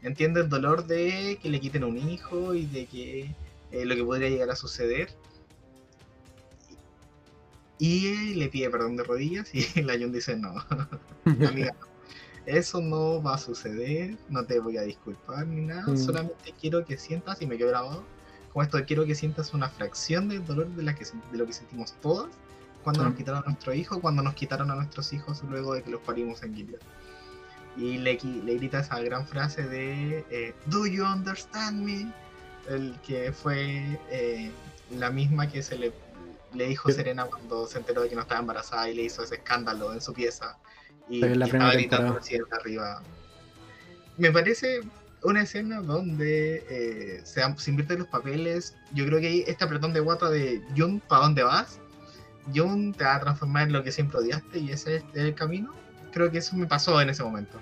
entiende 0.07 0.40
el 0.40 0.48
dolor 0.48 0.86
de 0.86 1.38
que 1.42 1.50
le 1.50 1.61
quiten 1.61 1.84
un 1.84 1.98
hijo 1.98 2.54
y 2.54 2.66
de 2.66 2.86
que 2.86 3.34
eh, 3.72 3.84
lo 3.84 3.94
que 3.96 4.04
podría 4.04 4.28
llegar 4.28 4.50
a 4.50 4.57
suceder. 4.57 5.11
Y 7.78 8.34
le 8.34 8.48
pide 8.48 8.70
perdón 8.70 8.96
de 8.96 9.02
rodillas 9.02 9.54
y 9.54 9.82
la 9.82 9.94
Jun 9.98 10.12
dice 10.12 10.36
no, 10.36 10.54
amiga, 11.46 11.74
eso 12.46 12.80
no 12.80 13.22
va 13.22 13.34
a 13.34 13.38
suceder, 13.38 14.16
no 14.30 14.46
te 14.46 14.61
voy 14.61 14.78
a 14.78 14.82
disculpar 14.82 15.46
ni 15.46 15.61
nada, 15.61 15.86
mm. 15.86 15.98
solamente 15.98 16.54
quiero 16.59 16.86
que 16.86 16.96
sientas, 16.96 17.42
y 17.42 17.46
me 17.46 17.59
quedo 17.59 17.68
grabado, 17.68 18.04
con 18.54 18.64
esto 18.64 18.78
quiero 18.86 19.04
que 19.04 19.14
sientas 19.14 19.52
una 19.52 19.68
fracción 19.68 20.28
del 20.28 20.42
dolor 20.46 20.68
de, 20.68 20.82
la 20.84 20.94
que, 20.94 21.04
de 21.04 21.38
lo 21.38 21.44
que 21.44 21.52
sentimos 21.52 21.92
todas 22.00 22.28
cuando 22.82 23.02
nos 23.04 23.14
quitaron 23.14 23.42
a 23.42 23.46
nuestro 23.46 23.74
hijo, 23.74 24.00
cuando 24.00 24.22
nos 24.22 24.34
quitaron 24.34 24.70
a 24.70 24.76
nuestros 24.76 25.12
hijos 25.12 25.42
luego 25.50 25.74
de 25.74 25.82
que 25.82 25.90
los 25.90 26.00
parimos 26.02 26.42
en 26.44 26.54
Gilead. 26.54 26.80
Y 27.77 27.99
le, 27.99 28.18
le 28.22 28.55
grita 28.57 28.81
esa 28.81 29.01
gran 29.01 29.27
frase 29.27 29.62
de 29.62 30.24
eh, 30.31 30.55
Do 30.66 30.87
you 30.87 31.05
understand 31.05 31.83
me? 31.83 32.11
El 32.68 32.99
que 33.07 33.33
fue 33.33 33.99
eh, 34.11 34.51
la 34.91 35.11
misma 35.11 35.49
que 35.49 35.62
se 35.62 35.79
le, 35.79 35.93
le 36.55 36.66
dijo 36.66 36.91
Serena 36.91 37.27
cuando 37.27 37.66
se 37.66 37.79
enteró 37.79 38.03
de 38.03 38.09
que 38.09 38.14
no 38.14 38.22
estaba 38.22 38.41
embarazada 38.41 38.89
y 38.89 38.95
le 38.95 39.03
hizo 39.03 39.22
ese 39.22 39.37
escándalo 39.37 39.93
en 39.93 40.01
su 40.01 40.12
pieza. 40.12 40.59
Y, 41.09 41.24
estaba 41.24 41.72
gritando 41.72 42.18
así 42.18 42.39
arriba. 42.51 43.03
Me 44.16 44.33
parece 44.33 44.81
una 45.22 45.43
escena 45.43 45.81
donde 45.81 46.64
eh, 46.68 47.20
se, 47.24 47.43
se 47.57 47.70
invierten 47.70 48.01
los 48.01 48.09
papeles. 48.09 48.74
Yo 48.93 49.07
creo 49.07 49.20
que 49.20 49.27
hay 49.27 49.45
este 49.47 49.64
apretón 49.64 49.93
de 49.93 50.01
guata 50.01 50.31
de 50.31 50.62
Jun, 50.77 51.01
¿para 51.01 51.22
dónde 51.22 51.43
vas? 51.43 51.79
Jun 52.55 52.93
te 52.93 53.05
va 53.05 53.16
a 53.16 53.20
transformar 53.20 53.64
en 53.64 53.72
lo 53.72 53.83
que 53.83 53.93
siempre 53.93 54.18
odiaste 54.18 54.59
y 54.59 54.70
ese 54.70 54.97
es 54.97 55.05
el 55.14 55.35
camino. 55.35 55.74
Creo 56.16 56.30
que 56.30 56.38
eso 56.38 56.56
me 56.56 56.66
pasó 56.66 56.98
en 56.98 57.10
ese 57.10 57.22
momento. 57.22 57.58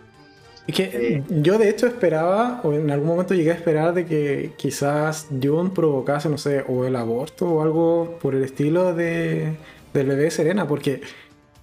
Es 0.68 0.76
que 0.76 0.84
eh, 0.84 1.24
yo 1.28 1.58
de 1.58 1.68
hecho 1.68 1.88
esperaba, 1.88 2.60
o 2.62 2.72
en 2.72 2.88
algún 2.88 3.08
momento 3.08 3.34
llegué 3.34 3.50
a 3.50 3.54
esperar 3.54 3.92
de 3.94 4.06
que 4.06 4.52
quizás 4.56 5.26
Jun 5.42 5.74
provocase, 5.74 6.28
no 6.28 6.38
sé, 6.38 6.64
o 6.68 6.84
el 6.84 6.94
aborto 6.94 7.48
o 7.48 7.62
algo 7.62 8.16
por 8.22 8.36
el 8.36 8.44
estilo 8.44 8.94
de, 8.94 9.56
del 9.92 10.06
bebé 10.06 10.30
Serena, 10.30 10.68
porque 10.68 11.00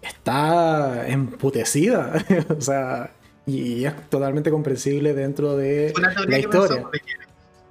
está 0.01 1.07
emputecida, 1.07 2.25
o 2.57 2.59
sea, 2.59 3.11
y 3.45 3.85
es 3.85 4.09
totalmente 4.09 4.51
comprensible 4.51 5.13
dentro 5.13 5.55
de 5.55 5.93
la 6.27 6.39
historia. 6.39 6.89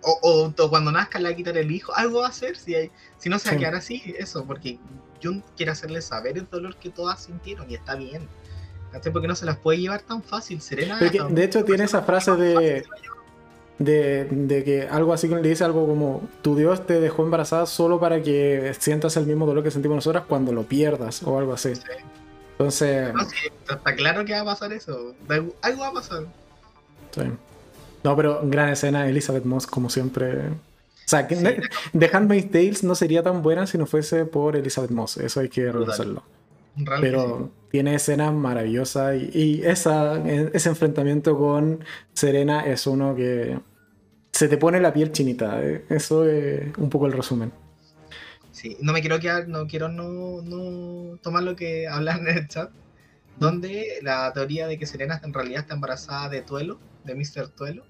o, 0.01 0.51
o, 0.57 0.71
cuando 0.71 0.93
nazca 0.93 1.19
le 1.19 1.29
va 1.29 1.35
a 1.35 1.37
quitar 1.37 1.59
el 1.59 1.71
hijo, 1.71 1.95
algo 1.95 2.21
va 2.21 2.29
a 2.29 2.31
hacer 2.31 2.57
si, 2.57 2.75
hay, 2.75 2.91
si 3.19 3.29
no 3.29 3.39
se 3.39 3.51
va 3.51 3.57
a 3.57 3.59
quedar 3.59 3.75
así, 3.75 4.15
eso, 4.19 4.47
porque 4.47 4.79
Jun 5.23 5.45
quiere 5.59 5.73
hacerle 5.73 6.01
saber 6.01 6.39
el 6.39 6.49
dolor 6.49 6.75
que 6.77 6.89
todas 6.89 7.23
sintieron 7.23 7.71
y 7.71 7.75
está 7.75 7.97
bien. 7.97 8.27
Porque 9.13 9.29
no 9.29 9.35
se 9.35 9.47
las 9.47 9.57
puede 9.57 9.79
llevar 9.79 10.03
tan 10.03 10.23
fácil, 10.23 10.61
Serena. 10.61 10.99
de 10.99 11.45
hecho, 11.45 11.65
tiene 11.65 11.85
esa 11.85 12.03
frase 12.03 12.33
de, 12.33 12.85
de, 13.79 14.65
que 14.65 14.89
algo 14.91 15.13
así 15.13 15.29
le 15.29 15.49
dice 15.49 15.65
algo 15.65 15.87
como: 15.87 16.29
Tu 16.43 16.57
Dios 16.57 16.87
te 16.87 17.01
dejó 17.01 17.23
embarazada 17.23 17.67
solo 17.67 18.01
para 18.01 18.23
que 18.23 18.75
sientas 18.79 19.17
el 19.17 19.27
mismo 19.27 19.47
dolor 19.47 19.63
que 19.63 19.71
sentimos 19.71 19.97
nosotras 19.97 20.25
cuando 20.27 20.53
lo 20.53 20.65
pierdas, 20.65 21.23
o 21.23 21.39
algo 21.39 21.53
así. 21.53 21.73
Entonces. 22.53 23.15
No, 23.15 23.23
está 23.23 23.95
claro 23.95 24.25
que 24.25 24.33
va 24.33 24.41
a 24.41 24.45
pasar 24.45 24.73
eso. 24.73 25.15
Algo 25.63 25.83
va 25.83 25.89
a 25.89 25.93
pasar. 25.93 26.25
Sí. 27.13 27.23
No, 28.03 28.17
pero 28.17 28.41
gran 28.45 28.71
escena, 28.71 29.09
Elizabeth 29.09 29.45
Moss, 29.45 29.67
como 29.67 29.91
siempre, 29.91 30.49
o 30.49 31.11
sea, 31.11 31.27
que 31.27 31.37
The 31.99 32.11
Handmaid's 32.13 32.51
Tales 32.51 32.85
no 32.85 32.95
sería 32.95 33.23
tan 33.23 33.43
buena 33.43 33.67
si 33.67 33.77
no 33.79 33.87
fuese 33.87 34.25
por 34.25 34.57
Elizabeth 34.57 34.91
Moss, 34.91 35.17
eso 35.17 35.41
hay 35.41 35.49
que 35.49 35.67
reconocerlo. 35.67 36.23
Pero 37.01 37.51
tiene 37.71 37.95
escenas 37.95 38.33
maravillosas 38.33 39.17
y, 39.17 39.63
esa, 39.65 40.23
ese 40.27 40.69
enfrentamiento 40.69 41.39
con 41.39 41.85
Serena 42.13 42.67
es 42.67 42.87
uno 42.87 43.15
que 43.15 43.59
se 44.33 44.49
te 44.49 44.57
pone 44.57 44.81
la 44.81 44.93
piel 44.93 45.13
chinita. 45.13 45.63
¿eh? 45.63 45.85
Eso 45.89 46.25
es 46.27 46.77
un 46.79 46.91
poco 46.91 47.07
el 47.07 47.13
resumen. 47.13 47.53
Sí, 48.53 48.77
no 48.81 48.93
me 48.93 49.01
quiero 49.01 49.19
quedar, 49.21 49.49
no 49.49 49.67
quiero 49.67 49.89
no, 49.89 50.43
no 50.43 51.17
tomar 51.19 51.43
lo 51.43 51.57
que 51.57 51.89
hablan 51.89 52.27
en 52.27 52.39
el 52.39 52.49
chat, 52.49 52.71
donde 53.39 53.99
la 54.03 54.33
teoría 54.33 54.67
de 54.67 54.79
que 54.79 54.87
Serena 54.87 55.21
en 55.25 55.33
realidad 55.33 55.61
está 55.61 55.75
embarazada 55.75 56.29
de 56.29 56.43
Tuelo, 56.43 56.79
de 57.05 57.15
Mr. 57.15 57.49
Tuelo. 57.49 57.85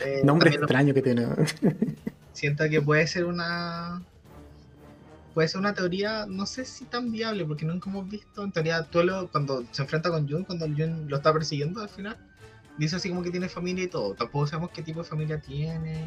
Eh, 0.00 0.20
Nombre 0.24 0.50
extraño 0.50 0.92
que 0.92 1.02
tiene. 1.02 1.26
Siento 2.32 2.68
que 2.68 2.82
puede 2.82 3.06
ser 3.06 3.24
una. 3.24 4.02
Puede 5.36 5.48
ser 5.48 5.58
una 5.60 5.74
teoría, 5.74 6.24
no 6.26 6.46
sé 6.46 6.64
si 6.64 6.86
tan 6.86 7.12
viable, 7.12 7.44
porque 7.44 7.66
nunca 7.66 7.90
hemos 7.90 8.08
visto. 8.08 8.42
En 8.42 8.52
teoría, 8.52 8.84
Tuelo, 8.84 9.28
cuando 9.30 9.66
se 9.70 9.82
enfrenta 9.82 10.08
con 10.08 10.26
Jun, 10.26 10.44
cuando 10.44 10.64
Jun 10.64 11.10
lo 11.10 11.16
está 11.16 11.30
persiguiendo 11.30 11.82
al 11.82 11.90
final, 11.90 12.16
dice 12.78 12.96
así 12.96 13.10
como 13.10 13.22
que 13.22 13.30
tiene 13.30 13.50
familia 13.50 13.84
y 13.84 13.88
todo. 13.88 14.14
Tampoco 14.14 14.46
sabemos 14.46 14.70
qué 14.70 14.82
tipo 14.82 15.02
de 15.02 15.04
familia 15.06 15.38
tiene. 15.38 16.06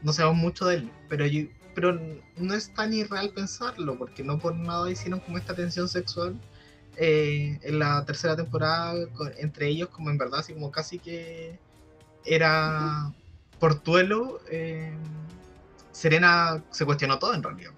No 0.00 0.14
sabemos 0.14 0.38
mucho 0.38 0.64
de 0.64 0.76
él, 0.76 0.90
pero 1.10 1.26
pero 1.74 2.00
no 2.38 2.54
es 2.54 2.72
tan 2.72 2.94
irreal 2.94 3.32
pensarlo, 3.34 3.98
porque 3.98 4.24
no 4.24 4.38
por 4.38 4.56
nada 4.56 4.90
hicieron 4.90 5.20
como 5.20 5.36
esta 5.36 5.54
tensión 5.54 5.86
sexual 5.86 6.34
eh, 6.96 7.58
en 7.62 7.78
la 7.78 8.02
tercera 8.06 8.34
temporada 8.34 8.94
entre 9.36 9.68
ellos, 9.68 9.90
como 9.90 10.08
en 10.08 10.16
verdad, 10.16 10.40
así 10.40 10.54
como 10.54 10.70
casi 10.70 10.98
que 10.98 11.58
era 12.24 13.12
por 13.60 13.78
Tuelo. 13.80 14.40
Eh, 14.50 14.90
Serena 15.92 16.64
se 16.70 16.86
cuestionó 16.86 17.18
todo 17.18 17.34
en 17.34 17.42
realidad. 17.42 17.72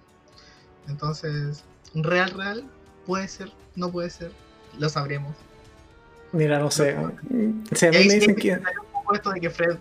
Entonces, 0.91 1.63
real, 1.95 2.31
real, 2.31 2.63
puede 3.05 3.27
ser, 3.27 3.51
no 3.75 3.89
puede 3.91 4.09
ser, 4.09 4.31
lo 4.77 4.89
sabremos. 4.89 5.35
Mira, 6.33 6.59
no 6.59 6.69
sé. 6.69 6.95
Si 7.71 7.85
a 7.85 7.91
mí 7.91 7.97
me 8.07 8.13
dicen 8.15 8.35
que. 8.35 8.53
Un 8.53 9.15
esto 9.15 9.31
de 9.31 9.41
que 9.41 9.49
Fred 9.49 9.77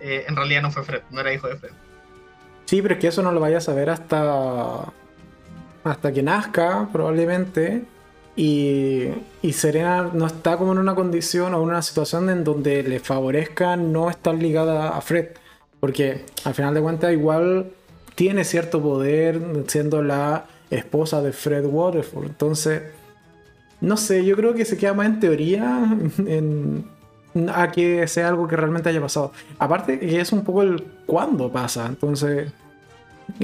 eh, 0.00 0.24
en 0.28 0.36
realidad 0.36 0.62
no 0.62 0.70
fue 0.70 0.82
Fred, 0.82 1.02
no 1.10 1.20
era 1.20 1.32
hijo 1.32 1.48
de 1.48 1.56
Fred. 1.56 1.70
Sí, 2.64 2.82
pero 2.82 2.94
es 2.94 3.00
que 3.00 3.08
eso 3.08 3.22
no 3.22 3.32
lo 3.32 3.40
vaya 3.40 3.58
a 3.58 3.60
saber 3.60 3.90
hasta. 3.90 4.92
hasta 5.84 6.12
que 6.12 6.22
nazca, 6.22 6.88
probablemente. 6.92 7.84
Y, 8.34 9.08
y, 9.40 9.52
Serena 9.54 10.10
no 10.12 10.26
está 10.26 10.58
como 10.58 10.72
en 10.72 10.78
una 10.78 10.94
condición 10.94 11.54
o 11.54 11.62
en 11.62 11.68
una 11.70 11.80
situación 11.80 12.28
en 12.28 12.44
donde 12.44 12.82
le 12.82 13.00
favorezca 13.00 13.76
no 13.76 14.10
estar 14.10 14.34
ligada 14.34 14.90
a 14.90 15.00
Fred. 15.00 15.28
Porque 15.80 16.26
al 16.44 16.54
final 16.54 16.74
de 16.74 16.82
cuentas 16.82 17.12
igual 17.12 17.72
tiene 18.16 18.44
cierto 18.44 18.82
poder 18.82 19.40
siendo 19.68 20.02
la 20.02 20.46
esposa 20.70 21.22
de 21.22 21.32
Fred 21.32 21.66
Waterford. 21.66 22.26
Entonces, 22.26 22.82
no 23.80 23.96
sé, 23.96 24.24
yo 24.24 24.34
creo 24.36 24.54
que 24.54 24.64
se 24.64 24.76
queda 24.76 24.94
más 24.94 25.06
en 25.06 25.20
teoría 25.20 25.96
a 27.54 27.70
que 27.70 28.08
sea 28.08 28.28
algo 28.28 28.48
que 28.48 28.56
realmente 28.56 28.88
haya 28.88 29.00
pasado. 29.00 29.32
Aparte, 29.58 30.00
que 30.00 30.20
es 30.20 30.32
un 30.32 30.42
poco 30.42 30.62
el 30.62 30.82
cuándo 31.04 31.52
pasa. 31.52 31.86
Entonces, 31.86 32.50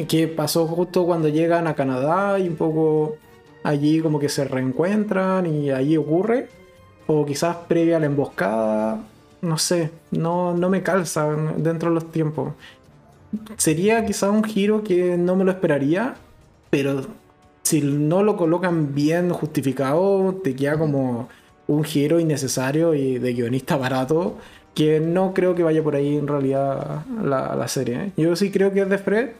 que 0.08 0.26
pasó 0.26 0.66
justo 0.66 1.04
cuando 1.04 1.28
llegan 1.28 1.66
a 1.66 1.74
Canadá 1.74 2.38
y 2.38 2.48
un 2.48 2.56
poco 2.56 3.16
allí 3.62 4.00
como 4.00 4.18
que 4.18 4.30
se 4.30 4.44
reencuentran 4.44 5.46
y 5.46 5.70
allí 5.70 5.98
ocurre. 5.98 6.48
O 7.06 7.26
quizás 7.26 7.56
previa 7.68 7.98
a 7.98 8.00
la 8.00 8.06
emboscada. 8.06 9.02
No 9.42 9.58
sé, 9.58 9.90
no, 10.12 10.54
no 10.54 10.70
me 10.70 10.82
calza 10.82 11.28
dentro 11.58 11.90
de 11.90 11.96
los 11.96 12.10
tiempos. 12.10 12.54
Sería 13.56 14.04
quizás 14.04 14.30
un 14.30 14.44
giro 14.44 14.82
que 14.84 15.16
no 15.16 15.36
me 15.36 15.44
lo 15.44 15.50
esperaría, 15.50 16.14
pero 16.70 17.06
si 17.62 17.80
no 17.80 18.22
lo 18.22 18.36
colocan 18.36 18.94
bien 18.94 19.30
justificado, 19.30 20.34
te 20.42 20.54
queda 20.54 20.78
como 20.78 21.28
un 21.66 21.84
giro 21.84 22.20
innecesario 22.20 22.94
y 22.94 23.18
de 23.18 23.32
guionista 23.32 23.76
barato, 23.76 24.36
que 24.74 25.00
no 25.00 25.32
creo 25.34 25.54
que 25.54 25.62
vaya 25.62 25.82
por 25.82 25.96
ahí 25.96 26.16
en 26.16 26.28
realidad 26.28 27.04
la, 27.22 27.68
serie. 27.68 27.96
¿eh? 27.96 28.12
Yo 28.16 28.36
sí 28.36 28.50
creo 28.50 28.72
que 28.72 28.80
es 28.80 28.88
de 28.88 28.98
Fred, 28.98 29.30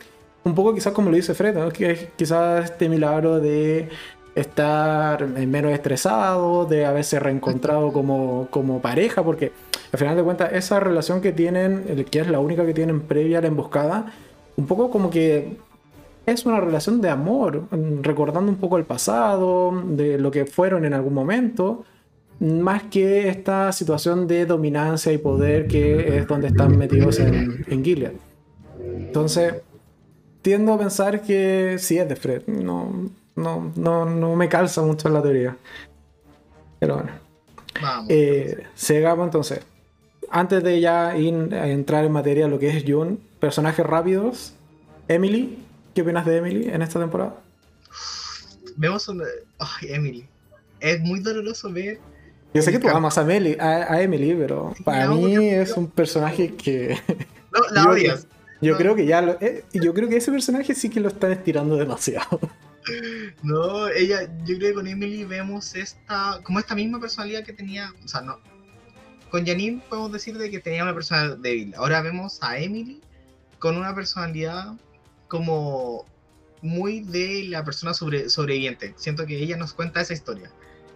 un 0.45 0.55
poco 0.55 0.75
quizás 0.75 0.93
como 0.93 1.11
lo 1.11 1.17
dice 1.17 1.35
Fred, 1.35 1.57
que 1.73 2.11
quizás 2.17 2.67
este 2.67 2.89
milagro 2.89 3.41
de 3.41 3.89
estar 4.35 5.27
menos 5.27 5.73
estresado, 5.73 6.65
de 6.65 6.87
haberse 6.87 7.19
reencontrado 7.21 7.93
como, 7.93 8.49
como 8.51 8.81
pareja, 8.81 9.23
porque 9.23 9.53
al 9.93 9.99
final 9.99 10.17
de 10.17 10.23
cuentas 10.23 10.53
esa 10.53 10.81
relación 10.81 11.21
que 11.21 11.33
tienen, 11.33 12.05
que 12.11 12.21
es 12.21 12.29
la 12.29 12.41
única 12.41 12.65
que 12.65 12.75
tienen 12.75 13.03
previa 13.03 13.39
a 13.39 13.41
la 13.43 13.49
emboscada, 13.49 14.13
un 14.57 14.67
poco 14.67 14.91
como 14.91 15.11
que 15.11 15.57
es 16.25 16.47
una 16.47 16.61
relación 16.61 17.01
de 17.01 17.11
amor, 17.11 17.65
recordando 18.01 18.51
un 18.51 18.59
poco 18.59 18.79
el 18.79 18.85
pasado, 18.85 19.73
de 19.87 20.19
lo 20.19 20.31
que 20.31 20.47
fueron 20.47 20.85
en 20.85 20.95
algún 20.95 21.15
momento, 21.15 21.85
más 22.41 22.85
que 22.85 23.29
esta 23.29 23.71
situación 23.73 24.27
de 24.27 24.47
dominancia 24.47 25.13
y 25.13 25.19
poder 25.19 25.67
que 25.67 26.19
es 26.19 26.27
donde 26.27 26.49
están 26.49 26.77
metidos 26.79 27.19
en, 27.19 27.65
en 27.69 27.85
Gilead. 27.85 28.13
Entonces, 28.81 29.55
tiendo 30.43 30.73
a 30.73 30.79
pensar 30.79 31.23
que 31.23 31.77
sí 31.79 31.99
es 31.99 32.09
de 32.09 32.17
Fred, 32.17 32.47
no, 32.47 33.11
no, 33.37 33.73
no, 33.77 34.05
no 34.05 34.37
me 34.37 34.49
calza 34.49 34.83
mucho 34.83 35.09
en 35.09 35.15
la 35.15 35.23
teoría. 35.23 35.57
Pero 36.79 36.97
bueno. 36.97 37.11
Vamos. 37.81 38.07
Eh, 38.11 38.67
entonces. 38.89 39.61
Antes 40.31 40.63
de 40.63 40.81
ya 40.81 41.17
ir 41.17 41.55
a 41.55 41.69
entrar 41.69 42.05
en 42.05 42.13
materia 42.13 42.49
lo 42.49 42.59
que 42.59 42.77
es 42.77 42.85
June, 42.87 43.19
personajes 43.39 43.85
rápidos. 43.85 44.55
Emily, 45.09 45.59
¿Qué 45.95 46.01
opinas 46.01 46.25
de 46.25 46.39
Emily 46.39 46.69
en 46.69 46.81
esta 46.81 46.99
temporada? 46.99 47.37
Vemos 48.77 49.07
una... 49.09 49.25
Ay, 49.59 49.89
Emily. 49.91 50.27
Es 50.81 51.01
muy 51.01 51.21
doloroso 51.21 51.71
ver... 51.71 51.99
Yo 52.55 52.63
sé 52.63 52.73
que 52.73 52.79
tú 52.79 52.89
amas 52.89 53.17
a 53.17 53.23
Emily, 53.23 53.57
a, 53.59 54.03
Emily 54.03 54.35
pero 54.35 54.75
para 54.85 55.09
mí 55.09 55.49
es 55.49 55.73
un 55.73 55.89
personaje 55.89 56.55
que... 56.55 56.99
No, 57.51 57.61
la 57.71 57.85
odias. 57.91 58.27
Yo 58.61 58.77
creo 58.77 58.95
que 58.95 59.07
ya 59.07 59.23
lo, 59.23 59.33
eh, 59.41 59.65
yo 59.73 59.93
creo 59.95 60.09
que 60.09 60.17
ese 60.17 60.31
personaje 60.31 60.75
sí 60.75 60.89
que 60.89 61.01
lo 61.01 61.09
están 61.09 61.33
estirando 61.33 61.77
demasiado. 61.77 62.39
No, 63.43 63.89
ella, 63.89 64.23
yo 64.45 64.57
creo 64.57 64.71
que 64.71 64.75
con 64.75 64.87
Emily 64.87 65.25
vemos 65.25 65.75
esta, 65.75 66.41
como 66.43 66.59
esta 66.59 66.75
misma 66.75 67.01
personalidad 67.01 67.45
que 67.45 67.53
tenía, 67.53 67.93
o 68.05 68.09
sea, 68.09 68.21
no, 68.21 68.39
con 69.31 69.47
Janine 69.47 69.83
podemos 69.89 70.13
decir 70.13 70.37
de 70.37 70.51
que 70.51 70.61
tenía 70.61 70.83
una 70.83 70.95
personalidad 70.95 71.39
débil. 71.39 71.75
Ahora 71.77 72.03
vemos 72.03 72.39
a 72.43 72.59
Emily 72.59 73.01
con 73.59 73.79
una 73.79 73.95
personalidad 73.95 74.75
como 75.29 76.05
muy 76.61 77.01
de 77.01 77.45
la 77.49 77.65
persona 77.65 77.95
sobre, 77.95 78.29
sobreviviente. 78.29 78.95
Siento 78.97 79.25
que 79.25 79.39
ella 79.39 79.57
nos 79.57 79.73
cuenta 79.73 80.03
esa 80.03 80.13
historia. 80.13 80.51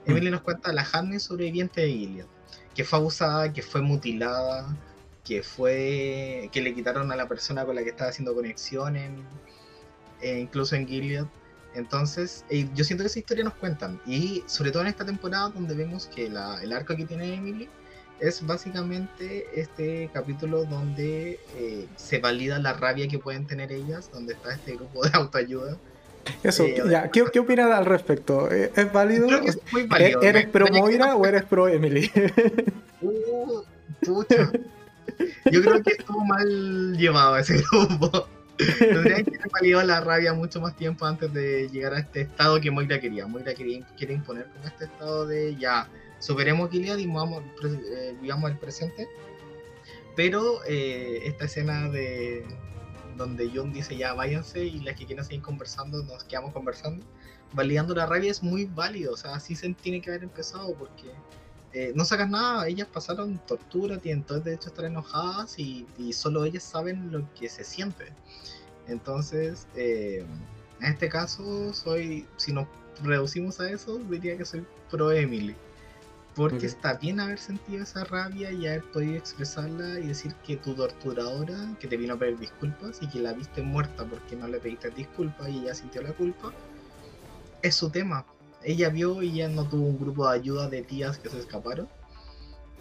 Mm. 0.05 0.11
Emily 0.11 0.30
nos 0.30 0.43
cuenta 0.43 0.72
la 0.72 0.87
Hanne 0.93 1.18
sobreviviente 1.18 1.80
de 1.80 1.89
Gilead, 1.89 2.26
que 2.74 2.84
fue 2.84 2.99
abusada, 2.99 3.53
que 3.53 3.62
fue 3.62 3.80
mutilada, 3.80 4.76
que 5.24 5.43
fue 5.43 6.51
que 6.53 6.61
le 6.61 6.74
quitaron 6.74 7.11
a 7.11 7.16
la 7.16 7.26
persona 7.26 7.64
con 7.64 7.74
la 7.74 7.82
que 7.82 7.91
estaba 7.91 8.11
haciendo 8.11 8.34
conexión 8.34 8.97
eh, 8.97 10.39
incluso 10.39 10.76
en 10.76 10.87
Gilead. 10.87 11.26
Entonces, 11.76 12.44
eh, 12.48 12.68
yo 12.74 12.84
siento 12.84 13.04
que 13.04 13.08
esa 13.08 13.18
historia 13.18 13.44
nos 13.44 13.54
cuentan. 13.54 14.00
Y 14.06 14.42
sobre 14.46 14.70
todo 14.70 14.82
en 14.82 14.88
esta 14.88 15.04
temporada 15.04 15.50
donde 15.50 15.74
vemos 15.74 16.06
que 16.06 16.26
el 16.26 16.36
arco 16.72 16.96
que 16.96 17.04
tiene 17.04 17.34
Emily 17.34 17.68
es 18.18 18.44
básicamente 18.46 19.46
este 19.54 20.08
capítulo 20.12 20.64
donde 20.64 21.38
eh, 21.54 21.86
se 21.96 22.18
valida 22.18 22.58
la 22.58 22.72
rabia 22.72 23.06
que 23.08 23.18
pueden 23.18 23.46
tener 23.46 23.72
ellas, 23.72 24.10
donde 24.10 24.32
está 24.32 24.54
este 24.54 24.76
grupo 24.76 25.06
de 25.06 25.10
autoayuda. 25.12 25.76
Eso, 26.42 26.64
eh, 26.64 26.82
ya, 26.90 27.10
¿qué, 27.10 27.24
¿qué 27.30 27.40
opinas 27.40 27.70
al 27.70 27.84
respecto? 27.84 28.50
¿E-, 28.50 28.72
¿Es 28.74 28.92
válido? 28.92 29.28
es 29.28 29.58
muy 29.70 29.86
válido. 29.86 30.22
¿Eres 30.22 30.46
pro 30.46 30.66
Moira 30.68 31.14
o 31.14 31.26
eres 31.26 31.44
pro 31.44 31.68
Emily? 31.68 32.10
Uh, 33.02 33.62
pucha. 34.00 34.50
Yo 35.52 35.62
creo 35.62 35.82
que 35.82 35.92
estuvo 35.92 36.24
mal 36.24 36.96
llevado 36.96 37.36
ese 37.36 37.62
grupo. 37.70 38.26
Tendrían 38.57 39.24
que 39.24 39.36
haber 39.36 39.50
valido 39.52 39.82
la 39.82 40.00
rabia 40.00 40.32
mucho 40.32 40.61
más 40.61 40.76
tiempo 40.76 41.04
antes 41.07 41.32
de 41.32 41.68
llegar 41.68 41.94
a 41.94 42.00
este 42.00 42.22
estado 42.22 42.61
que 42.61 42.70
Moira 42.70 43.00
quería. 43.00 43.26
Moira 43.26 43.54
quería, 43.54 43.86
quiere 43.96 44.14
imponer 44.14 44.46
con 44.46 44.62
este 44.64 44.84
estado 44.84 45.26
de 45.26 45.57
ya 45.57 45.88
superemos 46.18 46.70
Gilead 46.70 46.98
y 46.98 47.07
vivamos, 47.07 47.42
eh, 47.64 48.16
vivamos 48.20 48.50
el 48.50 48.59
presente. 48.59 49.09
Pero 50.14 50.64
eh, 50.66 51.20
esta 51.24 51.44
escena 51.44 51.90
de 51.90 52.44
donde 53.16 53.50
John 53.54 53.72
dice 53.72 53.96
ya 53.96 54.14
váyanse 54.14 54.64
y 54.64 54.80
las 54.80 54.96
que 54.96 55.07
quieren 55.07 55.24
seguir 55.24 55.42
conversando 55.42 56.02
nos 56.02 56.24
quedamos 56.24 56.52
conversando, 56.52 57.04
validando 57.52 57.94
la 57.94 58.07
rabia 58.07 58.30
es 58.30 58.42
muy 58.42 58.66
válido, 58.66 59.14
o 59.14 59.16
sea, 59.16 59.34
así 59.34 59.54
se 59.54 59.72
tiene 59.74 60.00
que 60.00 60.11
haber 60.11 60.24
empezado 60.24 60.74
porque 60.74 61.11
eh, 61.78 61.92
no 61.94 62.06
sacas 62.06 62.30
nada, 62.30 62.66
ellas 62.68 62.88
pasaron 62.90 63.38
tortura, 63.46 63.98
tienen 63.98 64.24
todo 64.24 64.38
el 64.38 64.44
derecho 64.44 64.68
a 64.68 64.70
estar 64.70 64.84
enojadas 64.86 65.58
y, 65.58 65.86
y 65.98 66.14
solo 66.14 66.46
ellas 66.46 66.62
saben 66.62 67.12
lo 67.12 67.22
que 67.34 67.50
se 67.50 67.64
siente. 67.64 68.06
Entonces, 68.88 69.66
en 69.74 70.26
este 70.80 71.10
caso, 71.10 71.74
soy, 71.74 72.26
si 72.38 72.54
nos 72.54 72.66
reducimos 73.02 73.60
a 73.60 73.68
eso, 73.68 73.98
diría 73.98 74.38
que 74.38 74.46
soy 74.46 74.64
pro 74.90 75.12
Emily. 75.12 75.54
Porque 76.34 76.64
está 76.64 76.94
bien 76.94 77.20
haber 77.20 77.38
sentido 77.38 77.82
esa 77.82 78.04
rabia 78.04 78.50
y 78.52 78.66
haber 78.66 78.90
podido 78.92 79.16
expresarla 79.16 80.00
y 80.00 80.06
decir 80.06 80.34
que 80.46 80.56
tu 80.56 80.74
torturadora, 80.74 81.76
que 81.78 81.88
te 81.88 81.98
vino 81.98 82.14
a 82.14 82.18
pedir 82.18 82.38
disculpas 82.38 83.02
y 83.02 83.08
que 83.08 83.20
la 83.20 83.34
viste 83.34 83.60
muerta 83.60 84.06
porque 84.06 84.34
no 84.34 84.48
le 84.48 84.60
pediste 84.60 84.90
disculpas 84.92 85.48
y 85.50 85.58
ella 85.58 85.74
sintió 85.74 86.00
la 86.00 86.12
culpa, 86.12 86.52
es 87.60 87.74
su 87.74 87.90
tema. 87.90 88.24
Ella 88.62 88.88
vio 88.88 89.22
y 89.22 89.32
ya 89.32 89.48
no 89.48 89.68
tuvo 89.68 89.86
un 89.86 89.98
grupo 89.98 90.28
de 90.28 90.38
ayuda 90.38 90.68
de 90.68 90.82
tías 90.82 91.18
que 91.18 91.28
se 91.28 91.38
escaparon. 91.38 91.88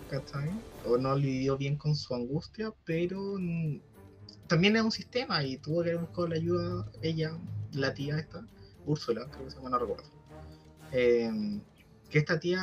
¿Cachai? 0.09 0.51
O 0.85 0.97
no 0.97 1.15
lidió 1.15 1.57
bien 1.57 1.77
con 1.77 1.95
su 1.95 2.13
angustia, 2.13 2.73
pero 2.85 3.37
también 4.47 4.75
es 4.75 4.83
un 4.83 4.91
sistema 4.91 5.43
y 5.43 5.57
tuvo 5.57 5.83
que 5.83 5.95
buscar 5.95 6.29
la 6.29 6.35
ayuda 6.35 6.91
ella, 7.01 7.37
la 7.71 7.93
tía 7.93 8.19
esta, 8.19 8.45
Úrsula, 8.85 9.27
creo 9.31 9.45
que 9.45 9.51
se 9.51 9.57
llama, 9.57 9.69
no 9.69 9.79
recuerdo. 9.79 10.03
Eh, 10.91 11.59
que 12.09 12.19
esta 12.19 12.39
tía 12.39 12.61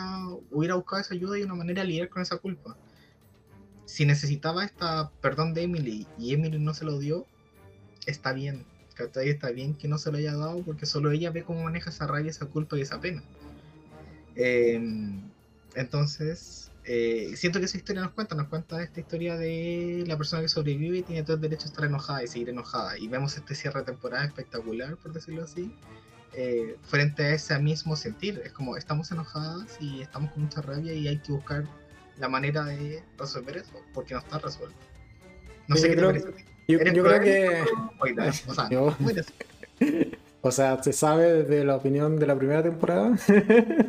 hubiera 0.51 0.77
buscado 0.77 1.03
esa 1.03 1.15
ayuda 1.15 1.39
y 1.39 1.43
una 1.43 1.55
manera 1.55 1.83
de 1.83 1.89
lidiar 1.89 2.09
con 2.09 2.23
esa 2.23 2.39
culpa. 2.39 2.77
Si 3.85 4.07
necesitaba 4.07 4.65
esta 4.65 5.11
perdón 5.21 5.53
de 5.53 5.63
Emily 5.63 6.07
y 6.17 6.33
Emily 6.33 6.59
no 6.59 6.73
se 6.75 6.85
lo 6.85 6.99
dio, 6.99 7.27
está 8.07 8.33
bien. 8.33 8.65
Está 8.99 9.51
bien 9.51 9.75
que 9.75 9.89
no 9.89 9.99
se 9.99 10.11
lo 10.13 10.19
haya 10.19 10.35
dado 10.35 10.63
porque 10.63 10.87
solo 10.87 11.11
ella 11.11 11.31
ve 11.31 11.45
cómo 11.45 11.63
maneja 11.65 11.91
esa 11.91 12.07
rabia, 12.07 12.31
esa 12.31 12.47
culpa 12.47 12.77
y 12.79 12.83
esa 12.83 13.01
pena. 13.01 13.23
Em, 14.35 15.23
entonces, 15.75 16.71
eh, 16.85 17.33
siento 17.37 17.59
que 17.59 17.67
esa 17.67 17.77
historia 17.77 18.03
nos 18.03 18.13
cuenta, 18.13 18.35
nos 18.35 18.49
cuenta 18.49 18.83
esta 18.83 19.01
historia 19.01 19.37
de 19.37 20.05
la 20.07 20.17
persona 20.17 20.43
que 20.43 20.49
sobrevive 20.49 20.99
y 20.99 21.03
tiene 21.03 21.23
todo 21.23 21.37
el 21.37 21.43
derecho 21.43 21.65
a 21.65 21.69
estar 21.69 21.85
enojada 21.85 22.23
y 22.25 22.29
seguir 22.29 22.51
enojada. 22.51 22.99
Y 22.99 23.09
vemos 23.09 23.37
este 23.37 23.55
cierre 23.55 23.81
de 23.81 23.87
temporada 23.87 24.25
espectacular, 24.25 24.97
por 24.97 25.13
decirlo 25.13 25.45
así, 25.45 25.75
eh, 26.35 26.77
frente 26.83 27.25
a 27.25 27.35
ese 27.35 27.59
mismo 27.59 27.97
sentir. 27.97 28.41
Es 28.45 28.53
como 28.53 28.77
estamos 28.77 29.11
enojadas 29.13 29.77
y 29.81 30.03
estamos 30.03 30.33
con 30.33 30.43
mucha 30.45 30.61
rabia 30.61 30.93
y 30.93 31.09
hay 31.09 31.19
que 31.19 31.33
buscar 31.33 31.65
la 32.19 32.29
manera 32.29 32.65
de 32.65 33.03
resolver 33.19 33.57
eso, 33.57 33.83
porque 33.95 34.15
no 34.15 34.21
está 34.21 34.39
resuelto. 34.39 34.77
No 35.69 35.77
sé 35.77 35.89
qué 35.89 35.97
te 35.97 36.03
parece. 36.03 36.52
Yo, 36.73 36.93
yo 36.93 37.05
creo 37.05 37.21
que. 37.21 37.65
O 40.45 40.51
sea, 40.51 40.83
se 40.83 40.93
sabe 40.93 41.45
de 41.45 41.65
la 41.65 41.77
opinión 41.77 42.19
de 42.19 42.27
la 42.27 42.35
primera 42.35 42.65
temporada 42.65 43.17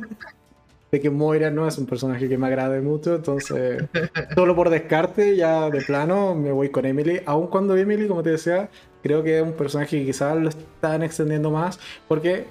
de 0.92 1.02
que 1.02 1.10
Moira 1.10 1.50
no 1.50 1.68
es 1.68 1.80
un 1.80 1.88
personaje 1.88 2.30
que 2.30 2.38
me 2.38 2.46
agrade 2.46 2.80
mucho, 2.80 3.16
entonces 3.16 3.84
solo 4.36 4.56
por 4.56 4.70
descarte 4.70 5.36
ya 5.36 5.72
de 5.72 5.82
plano 5.82 6.36
me 6.36 6.52
voy 6.52 6.70
con 6.70 6.86
Emily, 6.86 7.22
aun 7.26 7.48
cuando 7.48 7.76
Emily, 7.76 8.08
como 8.08 8.22
te 8.22 8.30
decía, 8.30 8.70
Creo 9.04 9.22
que 9.22 9.38
es 9.38 9.44
un 9.44 9.52
personaje 9.52 10.00
que 10.00 10.06
quizás 10.06 10.38
lo 10.38 10.48
están 10.48 11.04
extendiendo 11.04 11.52
más, 11.52 11.78
porque 12.08 12.46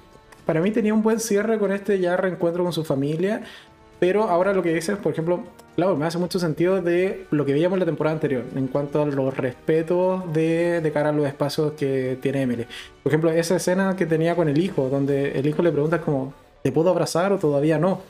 para 0.45 0.61
mí 0.61 0.69
tenía 0.69 0.93
un 0.93 1.01
buen 1.01 1.19
cierre 1.19 1.57
con 1.57 1.71
este 1.71 1.99
ya 1.99 2.15
reencuentro 2.15 2.63
con 2.63 2.71
su 2.71 2.85
familia, 2.85 3.41
pero 3.99 4.25
ahora 4.25 4.53
lo 4.53 4.61
que 4.61 4.71
dices, 4.71 4.97
por 4.97 5.13
ejemplo, 5.13 5.43
claro, 5.75 5.95
me 5.95 6.05
hace 6.05 6.17
mucho 6.17 6.39
sentido 6.39 6.81
de 6.81 7.25
lo 7.31 7.45
que 7.45 7.53
veíamos 7.53 7.79
la 7.79 7.85
temporada 7.85 8.15
anterior, 8.15 8.43
en 8.55 8.67
cuanto 8.67 9.01
a 9.01 9.05
los 9.05 9.35
respetos 9.35 10.31
de, 10.33 10.81
de 10.81 10.91
cara 10.91 11.09
a 11.09 11.11
los 11.11 11.25
espacios 11.27 11.73
que 11.73 12.17
tiene 12.21 12.41
Emily. 12.41 12.65
Por 13.01 13.11
ejemplo, 13.11 13.31
esa 13.31 13.55
escena 13.55 13.95
que 13.95 14.05
tenía 14.05 14.35
con 14.35 14.49
el 14.49 14.57
hijo, 14.57 14.89
donde 14.89 15.39
el 15.39 15.45
hijo 15.45 15.61
le 15.61 15.71
pregunta 15.71 16.01
como, 16.01 16.33
¿te 16.61 16.71
puedo 16.71 16.89
abrazar 16.89 17.31
o 17.33 17.37
todavía 17.37 17.77
no? 17.77 18.01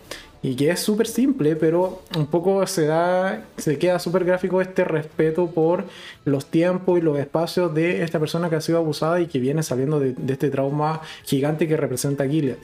Y 0.45 0.55
que 0.55 0.69
es 0.69 0.81
súper 0.81 1.07
simple, 1.07 1.55
pero 1.55 2.01
un 2.17 2.27
poco 2.27 2.67
se 2.67 2.85
da, 2.85 3.45
se 3.55 3.79
queda 3.79 3.97
súper 3.97 4.25
gráfico 4.25 4.59
este 4.59 4.83
respeto 4.83 5.47
por 5.47 5.85
los 6.25 6.47
tiempos 6.47 6.99
y 6.99 7.01
los 7.01 7.17
espacios 7.17 7.73
de 7.73 8.03
esta 8.03 8.19
persona 8.19 8.49
que 8.49 8.57
ha 8.57 8.61
sido 8.61 8.77
abusada 8.77 9.21
y 9.21 9.27
que 9.27 9.39
viene 9.39 9.63
saliendo 9.63 10.01
de, 10.01 10.13
este 10.27 10.49
trauma 10.49 10.99
gigante 11.23 11.65
que 11.65 11.77
representa 11.77 12.27
Gilead. 12.27 12.57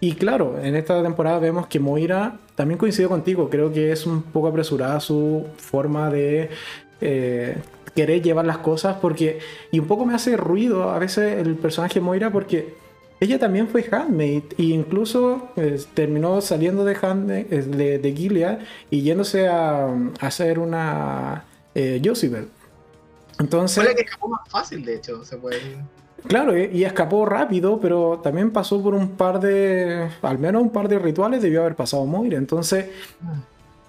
Y 0.00 0.14
claro, 0.14 0.58
en 0.62 0.76
esta 0.76 1.02
temporada 1.02 1.38
vemos 1.38 1.66
que 1.66 1.78
Moira 1.78 2.38
también 2.54 2.78
coincide 2.78 3.06
contigo. 3.06 3.50
Creo 3.50 3.70
que 3.70 3.92
es 3.92 4.06
un 4.06 4.22
poco 4.22 4.48
apresurada 4.48 4.98
su 4.98 5.46
forma 5.58 6.08
de 6.08 6.48
eh, 7.02 7.58
querer 7.94 8.22
llevar 8.22 8.46
las 8.46 8.58
cosas 8.58 8.96
porque... 9.00 9.40
Y 9.70 9.78
un 9.78 9.86
poco 9.86 10.06
me 10.06 10.14
hace 10.14 10.38
ruido 10.38 10.90
a 10.90 10.98
veces 10.98 11.38
el 11.46 11.54
personaje 11.56 12.00
Moira 12.00 12.32
porque 12.32 12.74
ella 13.20 13.38
también 13.38 13.68
fue 13.68 13.86
handmaid 13.92 14.44
e 14.56 14.62
incluso 14.62 15.50
pues, 15.54 15.86
terminó 15.88 16.40
saliendo 16.40 16.86
de, 16.86 16.96
handmaid, 17.00 17.46
de, 17.46 17.98
de, 17.98 18.12
Gilead 18.14 18.60
y 18.88 19.02
yéndose 19.02 19.46
a, 19.48 19.94
hacer 20.20 20.58
una 20.58 21.44
eh, 21.74 22.00
Entonces... 23.38 23.84
Fue 23.84 23.94
que 23.94 24.02
escapó 24.02 24.28
más 24.28 24.48
fácil, 24.48 24.82
de 24.82 24.96
hecho, 24.96 25.22
se 25.26 25.36
puede... 25.36 25.60
Claro, 26.26 26.56
y 26.56 26.84
escapó 26.84 27.24
rápido, 27.26 27.80
pero 27.80 28.20
también 28.22 28.50
pasó 28.50 28.82
por 28.82 28.94
un 28.94 29.10
par 29.10 29.40
de, 29.40 30.08
al 30.22 30.38
menos 30.38 30.62
un 30.62 30.70
par 30.70 30.88
de 30.88 30.98
rituales 30.98 31.42
debió 31.42 31.62
haber 31.62 31.76
pasado 31.76 32.04
Moira. 32.04 32.36
Entonces, 32.36 32.86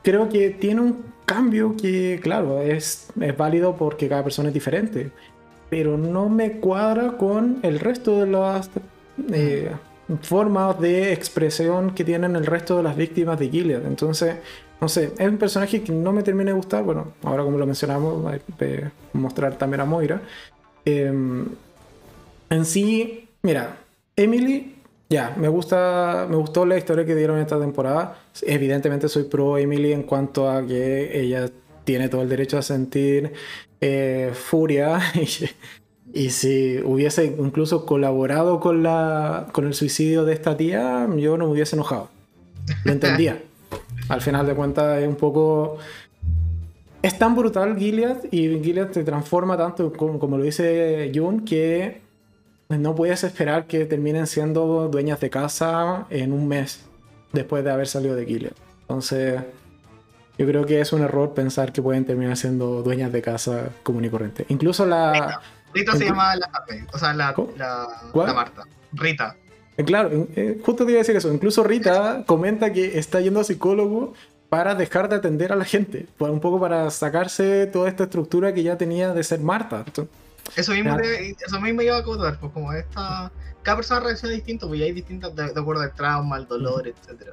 creo 0.02 0.30
que 0.30 0.52
tiene 0.52 0.82
un 0.82 1.04
cambio 1.26 1.76
que, 1.76 2.20
claro, 2.22 2.62
es, 2.62 3.08
es 3.20 3.38
válido 3.38 3.76
porque 3.76 4.08
cada 4.08 4.24
persona 4.24 4.50
es 4.50 4.54
diferente, 4.54 5.12
pero 5.70 5.98
no 5.98 6.30
me 6.30 6.60
cuadra 6.60 7.18
con 7.18 7.60
el 7.64 7.80
resto 7.80 8.20
de 8.22 8.28
las 8.28 8.70
eh, 9.32 9.72
formas 10.22 10.80
de 10.80 11.14
expresión 11.14 11.94
que 11.94 12.04
tienen 12.04 12.36
el 12.36 12.46
resto 12.46 12.78
de 12.78 12.84
las 12.84 12.96
víctimas 12.96 13.40
de 13.40 13.50
Gilead. 13.50 13.86
Entonces, 13.86 14.36
no 14.80 14.90
sé, 14.90 15.14
es 15.18 15.28
un 15.28 15.38
personaje 15.38 15.84
que 15.84 15.92
no 15.92 16.12
me 16.12 16.24
termina 16.24 16.52
de 16.52 16.58
gustar. 16.58 16.84
Bueno, 16.84 17.14
ahora 17.24 17.44
como 17.44 17.58
lo 17.58 17.66
mencionamos, 17.66 18.26
que 18.58 18.90
mostrar 19.14 19.56
también 19.58 19.82
a 19.82 19.86
Moira. 19.86 20.22
Em, 20.84 21.46
en 22.52 22.66
sí, 22.66 23.28
mira, 23.42 23.80
Emily, 24.16 24.76
ya, 25.10 25.36
me 25.38 25.48
gusta, 25.48 26.28
me 26.30 26.36
gustó 26.36 26.66
la 26.66 26.78
historia 26.78 27.06
que 27.06 27.16
dieron 27.16 27.40
esta 27.40 27.60
temporada. 27.60 28.20
Evidentemente 28.44 29.10
soy 29.10 29.24
pro 29.24 29.58
Emily 29.58 29.92
en 29.92 30.04
cuanto 30.04 30.50
a 30.50 30.66
que 30.66 31.20
ella 31.20 31.50
tiene 31.84 32.10
todo 32.10 32.22
el 32.22 32.30
derecho 32.30 32.60
a 32.60 32.62
sentir 32.62 33.34
eh, 33.82 34.32
furia 34.34 35.00
Y 36.14 36.32
si 36.32 36.80
hubiese 36.84 37.26
incluso 37.26 37.86
colaborado 37.86 38.60
con, 38.60 38.84
la, 38.84 39.48
con 39.54 39.66
el 39.66 39.74
suicidio 39.74 40.26
de 40.26 40.34
esta 40.34 40.58
tía, 40.58 41.08
yo 41.18 41.38
no 41.38 41.46
me 41.46 41.54
hubiese 41.54 41.76
enojado. 41.76 42.10
Lo 42.84 42.92
entendía. 42.92 43.42
Al 44.10 44.22
final 44.22 44.46
de 44.46 44.56
cuentas 44.56 45.02
es 45.02 45.08
un 45.08 45.16
poco... 45.16 45.78
Es 47.02 47.18
tan 47.18 47.36
brutal 47.36 47.78
Gilead 47.78 48.26
y 48.30 48.60
Gilead 48.62 48.90
te 48.92 49.04
transforma 49.04 49.58
tanto 49.58 49.92
como, 49.94 50.38
lo 50.38 50.44
dice 50.44 51.12
Jun 51.16 51.46
que 51.46 52.01
no 52.80 52.96
puedes 52.96 53.24
esperar 53.24 53.66
que 53.66 53.86
terminen 53.86 54.28
siendo 54.28 54.88
dueñas 54.90 55.20
de 55.20 55.30
casa 55.30 56.06
en 56.10 56.34
un 56.34 56.48
mes 56.48 56.86
después 57.34 57.64
de 57.64 57.72
haber 57.72 57.88
salido 57.88 58.16
de 58.16 58.26
Gilead. 58.26 58.54
Entonces, 58.82 59.42
yo 60.38 60.48
creo 60.48 60.66
que 60.66 60.82
es 60.82 60.92
un 60.94 61.02
error 61.02 61.34
pensar 61.34 61.72
que 61.72 61.82
pueden 61.82 62.06
terminar 62.06 62.36
siendo 62.38 62.84
dueñas 62.84 63.12
de 63.12 63.22
casa 63.22 63.70
común 63.84 64.06
y 64.06 64.10
corriente. 64.10 64.46
Incluso 64.50 64.86
la... 64.86 65.40
Rita 65.74 65.96
se 65.96 66.06
llama 66.06 66.36
la 66.36 66.50
o 66.92 66.98
sea, 66.98 67.14
la, 67.14 67.34
la, 67.56 68.34
Marta. 68.34 68.64
Rita. 68.92 69.38
Eh, 69.78 69.86
claro, 69.86 70.28
eh, 70.36 70.60
justo 70.66 70.86
te 70.86 70.92
iba 70.92 70.98
a 70.98 71.04
decir 71.04 71.16
eso. 71.16 71.32
Incluso 71.32 71.64
Rita 71.64 72.24
comenta 72.26 72.74
que 72.74 73.00
está 73.00 73.22
yendo 73.22 73.40
a 73.40 73.44
psicólogo 73.44 74.14
para 74.50 74.76
dejar 74.76 75.08
de 75.08 75.16
atender 75.16 75.54
a 75.54 75.56
la 75.56 75.64
gente, 75.64 76.08
un 76.20 76.42
poco 76.42 76.60
para 76.60 76.90
sacarse 76.92 77.68
toda 77.68 77.88
esta 77.88 78.04
estructura 78.04 78.54
que 78.54 78.64
ya 78.64 78.78
tenía 78.78 79.14
de 79.14 79.24
ser 79.24 79.40
Marta. 79.40 79.86
Eso 80.56 80.74
mismo, 80.74 80.98
eso 81.00 81.62
mismo 81.62 81.82
iba 81.82 81.98
a 81.98 82.04
contar, 82.04 82.40
pues 82.40 82.52
como 82.52 82.74
esta, 82.74 83.32
cada 83.64 83.78
persona 83.78 84.02
reacciona 84.02 84.34
distinto, 84.34 84.68
pues 84.68 84.82
hay 84.82 84.92
distintas 84.92 85.36
de, 85.36 85.44
acuerdo 85.44 85.82
al 85.82 85.94
trauma, 85.94 86.36
al 86.36 86.48
dolor, 86.48 86.88
etc. 86.88 87.30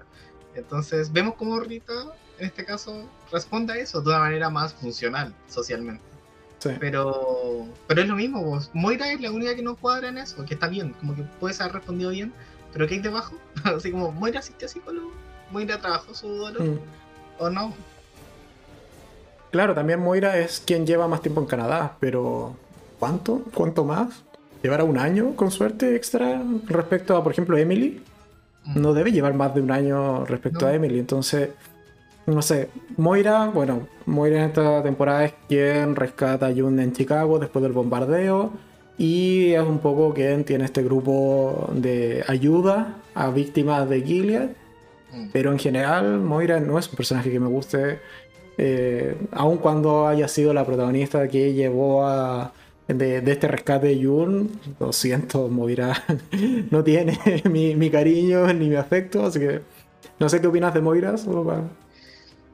Entonces 0.55 1.13
vemos 1.13 1.35
cómo 1.37 1.59
Rita, 1.61 1.93
en 2.39 2.47
este 2.47 2.65
caso, 2.65 3.09
responde 3.33 3.73
a 3.73 3.77
eso 3.77 4.01
de 4.01 4.11
una 4.11 4.21
manera 4.21 4.51
más 4.51 4.75
funcional 4.75 5.35
socialmente. 5.49 6.03
Pero, 6.81 7.69
pero 7.87 8.03
es 8.03 8.09
lo 8.09 8.17
mismo, 8.17 8.43
vos. 8.43 8.71
Moira 8.73 9.13
es 9.13 9.21
la 9.21 9.31
única 9.31 9.55
que 9.55 9.63
no 9.63 9.77
cuadra 9.77 10.09
en 10.09 10.19
eso, 10.19 10.45
que 10.45 10.55
está 10.55 10.67
bien, 10.67 10.93
como 10.95 11.15
que 11.15 11.23
puedes 11.39 11.61
haber 11.61 11.75
respondido 11.75 12.11
bien, 12.11 12.33
pero 12.73 12.87
¿qué 12.89 12.95
hay 12.95 13.01
debajo? 13.01 13.37
Así 13.65 13.93
como, 13.93 14.11
Moira 14.11 14.41
asistió 14.41 14.67
a 14.67 14.69
psicólogo, 14.69 15.13
Moira 15.51 15.81
trabajó 15.81 16.15
su 16.15 16.29
dolor, 16.29 16.63
mm. 16.63 16.81
o 17.39 17.51
no. 17.51 17.75
Claro, 19.53 19.75
también 19.75 20.01
Moira 20.01 20.39
es 20.39 20.61
quien 20.65 20.85
lleva 20.85 21.07
más 21.07 21.23
tiempo 21.23 21.41
en 21.41 21.47
Canadá, 21.47 21.97
pero 22.01 22.57
¿cuánto? 22.99 23.43
¿Cuánto 23.55 23.85
más? 23.85 24.25
¿Llevará 24.63 24.85
un 24.85 24.99
año 24.99 25.37
con 25.37 25.51
suerte 25.51 25.95
extra 25.95 26.43
respecto 26.67 27.17
a, 27.17 27.23
por 27.23 27.33
ejemplo, 27.33 27.57
Emily? 27.57 28.03
Mm. 28.65 28.81
No 28.81 28.95
debe 28.95 29.13
llevar 29.13 29.35
más 29.35 29.55
de 29.55 29.61
un 29.61 29.71
año 29.71 30.25
respecto 30.25 30.67
a 30.67 30.75
Emily, 30.75 30.99
entonces 30.99 31.51
no 32.29 32.43
sé, 32.43 32.69
Moira, 32.99 33.47
bueno, 33.47 33.89
Moira 34.05 34.41
en 34.41 34.45
esta 34.49 34.83
temporada 34.83 35.25
es 35.25 35.33
quien 35.49 35.97
rescata 35.97 36.49
a 36.49 36.55
Jun 36.55 36.79
en 36.79 36.93
Chicago 36.93 37.39
después 37.39 37.63
del 37.63 37.73
bombardeo 37.73 38.53
y 38.99 39.53
es 39.53 39.63
un 39.63 39.79
poco 39.79 40.13
quien 40.13 40.45
tiene 40.45 40.67
este 40.67 40.83
grupo 40.83 41.71
de 41.73 42.25
ayuda 42.29 42.97
a 43.15 43.31
víctimas 43.31 43.89
de 43.89 44.03
Gilead. 44.03 44.51
Mm. 45.13 45.29
Pero 45.33 45.53
en 45.53 45.59
general, 45.59 46.19
Moira 46.21 46.61
no 46.61 46.79
es 46.79 46.91
un 46.91 46.97
personaje 46.97 47.31
que 47.31 47.41
me 47.41 47.47
guste, 47.47 48.01
eh, 48.59 49.17
aun 49.33 49.57
cuando 49.57 50.07
haya 50.07 50.29
sido 50.29 50.53
la 50.53 50.67
protagonista 50.67 51.29
que 51.29 51.55
llevó 51.55 52.07
a, 52.07 52.53
de, 52.89 53.19
este 53.19 53.49
rescate 53.49 53.89
de 53.89 54.05
Jun. 54.05 54.51
Lo 54.81 54.93
siento, 54.93 55.49
Moira 55.49 56.05
no 56.71 56.83
tiene 56.83 57.19
mi, 57.51 57.91
cariño 57.91 58.53
ni 58.53 58.69
mi 58.69 58.77
afecto, 58.77 59.27
así 59.27 59.41
que 59.41 59.61
no 60.19 60.29
sé 60.29 60.41
qué 60.41 60.47
opinas 60.47 60.75
de 60.75 60.81
Moira. 60.81 61.17
Solo 61.17 61.69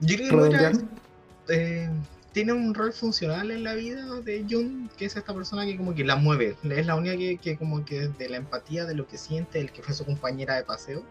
yo 0.00 0.16
creo 0.16 0.50
que 0.50 0.72
eh, 1.48 1.88
tiene 2.32 2.52
un 2.52 2.74
rol 2.74 2.92
funcional 2.92 3.50
en 3.50 3.62
la 3.62 3.74
vida 3.74 4.04
de 4.20 4.44
Jun, 4.48 4.90
que 4.96 5.06
es 5.06 5.16
esta 5.16 5.32
persona 5.32 5.64
que 5.64 5.76
como 5.76 5.94
que 5.94 6.04
la 6.04 6.16
mueve. 6.16 6.56
Es 6.68 6.86
la 6.86 6.96
única 6.96 7.16
que, 7.16 7.56
como 7.56 7.84
que 7.84 8.08
de 8.08 8.28
la 8.28 8.38
empatía 8.38 8.84
de 8.84 8.94
lo 8.94 9.06
que 9.06 9.18
siente, 9.18 9.60
el 9.60 9.70
que 9.70 9.82
fue 9.82 9.94
su 9.94 10.04
compañera 10.04 10.56
de 10.56 10.64
paseo, 10.64 11.02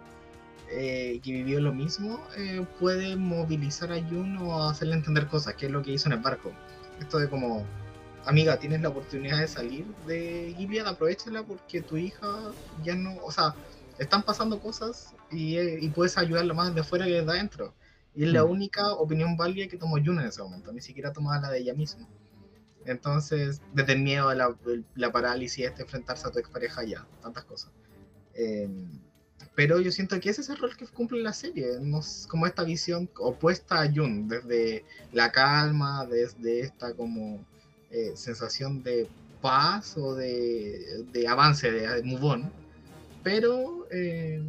eh, 0.69 1.19
que 1.23 1.31
vivió 1.31 1.59
lo 1.61 1.73
mismo, 1.73 2.19
eh, 2.37 2.65
puede 2.79 3.15
movilizar 3.15 3.91
a 3.91 4.01
Jun 4.01 4.37
o 4.37 4.67
hacerle 4.67 4.95
entender 4.95 5.27
cosas, 5.27 5.55
que 5.55 5.67
es 5.67 5.71
lo 5.71 5.81
que 5.81 5.91
hizo 5.91 6.09
en 6.09 6.13
el 6.13 6.19
barco. 6.19 6.51
Esto 6.99 7.19
de 7.19 7.29
como, 7.29 7.65
amiga, 8.25 8.57
tienes 8.57 8.81
la 8.81 8.89
oportunidad 8.89 9.39
de 9.39 9.47
salir 9.47 9.85
de 10.07 10.53
Gilead, 10.57 10.87
aprovechala 10.87 11.43
porque 11.43 11.81
tu 11.81 11.97
hija 11.97 12.27
ya 12.83 12.95
no, 12.95 13.15
o 13.23 13.31
sea, 13.31 13.55
están 13.99 14.23
pasando 14.23 14.59
cosas 14.59 15.13
y, 15.31 15.59
y 15.59 15.89
puedes 15.89 16.17
ayudarlo 16.17 16.53
más 16.53 16.73
de 16.73 16.81
afuera 16.81 17.05
que 17.05 17.11
de 17.11 17.19
adentro. 17.19 17.73
Y 18.15 18.25
es 18.25 18.29
la 18.31 18.45
mm. 18.45 18.49
única 18.49 18.93
opinión 18.93 19.37
válida 19.37 19.67
que 19.67 19.77
tomó 19.77 19.95
Jun 19.95 20.19
en 20.19 20.27
ese 20.27 20.41
momento, 20.41 20.71
ni 20.71 20.81
siquiera 20.81 21.11
tomaba 21.11 21.41
la 21.41 21.49
de 21.49 21.59
ella 21.59 21.73
misma. 21.73 22.07
Entonces, 22.85 23.61
desde 23.73 23.93
el 23.93 24.01
miedo 24.01 24.29
a 24.29 24.35
la, 24.35 24.55
la 24.95 25.11
parálisis, 25.11 25.65
este 25.65 25.83
enfrentarse 25.83 26.27
a 26.27 26.31
tu 26.31 26.39
expareja, 26.39 26.83
ya, 26.83 27.07
tantas 27.21 27.45
cosas. 27.45 27.71
Em, 28.35 28.99
pero 29.55 29.79
yo 29.79 29.91
siento 29.91 30.19
que 30.19 30.29
ese 30.29 30.41
es 30.41 30.49
el 30.49 30.57
rol 30.57 30.75
que 30.75 30.87
cumple 30.87 31.21
la 31.21 31.33
serie, 31.33 31.67
como 32.27 32.47
esta 32.47 32.63
visión 32.63 33.09
opuesta 33.17 33.81
a 33.81 33.91
Jun, 33.91 34.27
desde 34.27 34.85
la 35.11 35.31
calma, 35.31 36.05
desde 36.05 36.61
esta 36.61 36.93
como 36.93 37.45
eh, 37.93 38.11
sensación 38.15 38.83
de 38.83 39.07
paz 39.39 39.97
o 39.97 40.15
de, 40.15 41.05
de 41.13 41.27
avance, 41.27 41.71
de, 41.71 41.87
de 41.87 42.03
move 42.03 42.25
on. 42.25 42.51
Pero 43.21 43.87
eh, 43.91 44.41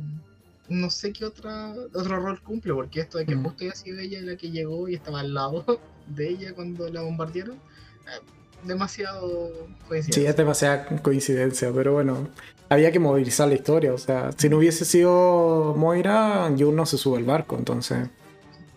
no 0.69 0.89
sé 0.91 1.13
qué 1.13 1.27
otra, 1.27 1.75
otro 1.93 2.21
rol 2.21 2.41
cumple, 2.41 2.73
porque 2.73 3.01
esto 3.01 3.19
de 3.19 3.27
que 3.27 3.37
mm. 3.37 3.45
justo 3.45 3.65
haya 3.65 3.75
sido 3.75 4.01
ella 4.01 4.21
la 4.23 4.37
que 4.37 4.51
llegó 4.51 4.89
y 4.89 4.95
estaba 4.95 5.21
al 5.21 5.35
lado 5.35 5.65
de 6.07 6.29
ella 6.31 6.55
cuando 6.55 6.89
la 6.89 7.03
bombardearon, 7.03 7.57
eh, 7.57 8.25
demasiado 8.65 9.53
coincidencia. 9.89 10.23
Sí, 10.23 10.27
es 10.27 10.37
demasiada 10.37 10.87
coincidencia, 11.03 11.71
pero 11.73 11.93
bueno, 11.93 12.29
había 12.71 12.91
que 12.91 12.99
movilizar 12.99 13.49
la 13.49 13.55
historia, 13.55 13.93
o 13.93 13.99
sea, 13.99 14.31
si 14.37 14.49
no 14.49 14.57
hubiese 14.57 14.87
sido 14.87 15.75
Moira, 15.77 16.51
Jun 16.59 16.75
no 16.75 16.87
se 16.87 16.97
sube 16.97 17.19
al 17.19 17.25
barco, 17.25 17.57
entonces 17.59 18.09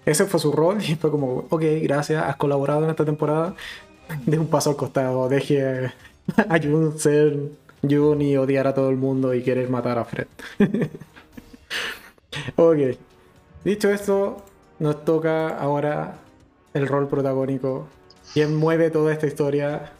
ese 0.05 0.25
fue 0.25 0.39
su 0.39 0.51
rol 0.51 0.81
y 0.81 0.95
fue 0.95 1.11
como, 1.11 1.45
ok, 1.49 1.63
gracias, 1.81 2.23
has 2.23 2.35
colaborado 2.37 2.83
en 2.83 2.89
esta 2.89 3.05
temporada, 3.05 3.55
de 4.25 4.39
un 4.39 4.47
paso 4.47 4.71
al 4.71 4.75
costado, 4.75 5.29
deje 5.29 5.91
a 6.37 6.59
Jun 6.61 6.97
ser 6.97 7.37
Jun 7.87 8.21
y 8.21 8.37
odiar 8.37 8.67
a 8.67 8.73
todo 8.73 8.89
el 8.89 8.97
mundo 8.97 9.33
y 9.33 9.43
querer 9.43 9.69
matar 9.69 9.97
a 9.97 10.05
Fred. 10.05 10.27
ok. 12.55 12.77
Dicho 13.63 13.89
esto, 13.89 14.37
nos 14.79 15.03
toca 15.05 15.49
ahora 15.49 16.15
el 16.73 16.87
rol 16.87 17.07
protagónico. 17.07 17.87
Quien 18.33 18.55
mueve 18.55 18.89
toda 18.89 19.13
esta 19.13 19.27
historia, 19.27 19.91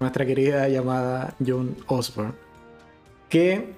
nuestra 0.00 0.26
querida 0.26 0.68
llamada 0.68 1.34
John 1.44 1.76
Osborne. 1.86 2.32
Que 3.28 3.72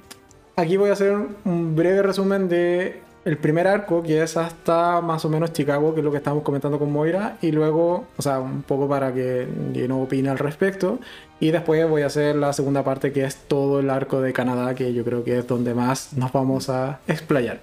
aquí 0.56 0.76
voy 0.76 0.90
a 0.90 0.94
hacer 0.94 1.16
un 1.44 1.76
breve 1.76 2.02
resumen 2.02 2.48
de 2.48 3.00
el 3.24 3.38
primer 3.38 3.66
arco, 3.66 4.02
que 4.02 4.22
es 4.22 4.36
hasta 4.36 5.00
más 5.00 5.24
o 5.24 5.28
menos 5.28 5.52
Chicago, 5.52 5.94
que 5.94 6.00
es 6.00 6.04
lo 6.04 6.10
que 6.10 6.18
estamos 6.18 6.42
comentando 6.42 6.78
con 6.78 6.92
Moira, 6.92 7.38
y 7.40 7.52
luego, 7.52 8.04
o 8.16 8.22
sea, 8.22 8.38
un 8.38 8.62
poco 8.62 8.88
para 8.88 9.14
que 9.14 9.48
no 9.88 10.02
opine 10.02 10.28
al 10.28 10.38
respecto, 10.38 10.98
y 11.40 11.50
después 11.50 11.88
voy 11.88 12.02
a 12.02 12.06
hacer 12.06 12.36
la 12.36 12.52
segunda 12.52 12.84
parte, 12.84 13.12
que 13.12 13.24
es 13.24 13.36
todo 13.36 13.80
el 13.80 13.88
arco 13.88 14.20
de 14.20 14.32
Canadá, 14.32 14.74
que 14.74 14.92
yo 14.92 15.04
creo 15.04 15.24
que 15.24 15.38
es 15.38 15.46
donde 15.46 15.74
más 15.74 16.12
nos 16.12 16.32
vamos 16.32 16.68
a 16.68 17.00
explayar. 17.08 17.60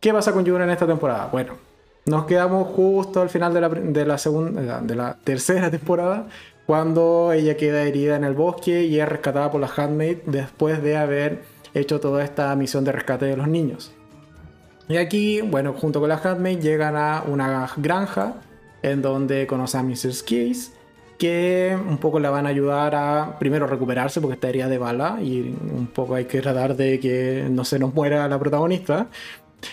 ¿Qué 0.00 0.12
pasa 0.12 0.32
con 0.32 0.46
June 0.46 0.64
en 0.64 0.70
esta 0.70 0.86
temporada? 0.86 1.28
Bueno, 1.32 1.54
nos 2.04 2.26
quedamos 2.26 2.68
justo 2.68 3.22
al 3.22 3.30
final 3.30 3.54
de 3.54 3.60
la, 3.62 3.68
de 3.70 4.04
la 4.04 4.18
segunda, 4.18 4.80
de 4.82 4.94
la 4.94 5.16
tercera 5.24 5.70
temporada, 5.70 6.26
cuando 6.66 7.32
ella 7.32 7.56
queda 7.56 7.84
herida 7.84 8.16
en 8.16 8.24
el 8.24 8.34
bosque 8.34 8.84
y 8.84 9.00
es 9.00 9.08
rescatada 9.08 9.50
por 9.50 9.62
la 9.62 9.70
Handmaid 9.74 10.18
después 10.26 10.82
de 10.82 10.98
haber 10.98 11.42
hecho 11.72 12.00
toda 12.00 12.22
esta 12.22 12.54
misión 12.54 12.84
de 12.84 12.92
rescate 12.92 13.24
de 13.24 13.36
los 13.36 13.48
niños. 13.48 13.93
Y 14.88 14.96
aquí, 14.98 15.40
bueno, 15.40 15.72
junto 15.72 16.00
con 16.00 16.08
la 16.08 16.20
Handmaid 16.22 16.60
llegan 16.60 16.96
a 16.96 17.24
una 17.26 17.70
granja 17.76 18.34
en 18.82 19.00
donde 19.00 19.46
conoce 19.46 19.78
a 19.78 19.82
Mrs. 19.82 20.22
Case, 20.22 20.72
que 21.16 21.76
un 21.88 21.96
poco 21.96 22.20
la 22.20 22.28
van 22.28 22.44
a 22.44 22.50
ayudar 22.50 22.94
a 22.94 23.38
primero 23.38 23.66
recuperarse 23.66 24.20
porque 24.20 24.34
está 24.34 24.50
herida 24.50 24.68
de 24.68 24.76
bala 24.76 25.18
y 25.22 25.40
un 25.40 25.86
poco 25.86 26.16
hay 26.16 26.26
que 26.26 26.42
tratar 26.42 26.76
de 26.76 27.00
que 27.00 27.46
no 27.50 27.64
se 27.64 27.78
nos 27.78 27.94
muera 27.94 28.28
la 28.28 28.38
protagonista. 28.38 29.08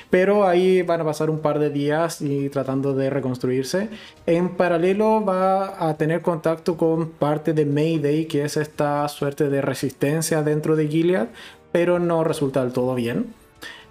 Pero 0.10 0.48
ahí 0.48 0.84
van 0.84 1.02
a 1.02 1.04
pasar 1.04 1.30
un 1.30 1.40
par 1.40 1.60
de 1.60 1.70
días 1.70 2.22
y 2.22 2.48
tratando 2.48 2.94
de 2.94 3.10
reconstruirse. 3.10 3.90
En 4.26 4.56
paralelo 4.56 5.26
va 5.26 5.90
a 5.90 5.98
tener 5.98 6.22
contacto 6.22 6.78
con 6.78 7.10
parte 7.10 7.52
de 7.52 7.66
Mayday, 7.66 8.26
que 8.26 8.46
es 8.46 8.56
esta 8.56 9.06
suerte 9.10 9.50
de 9.50 9.62
resistencia 9.62 10.44
dentro 10.44 10.78
de 10.78 10.88
Gilead, 10.88 11.28
pero 11.74 12.00
no 12.00 12.24
resulta 12.24 12.64
del 12.64 12.72
todo 12.72 12.96
bien. 12.96 13.41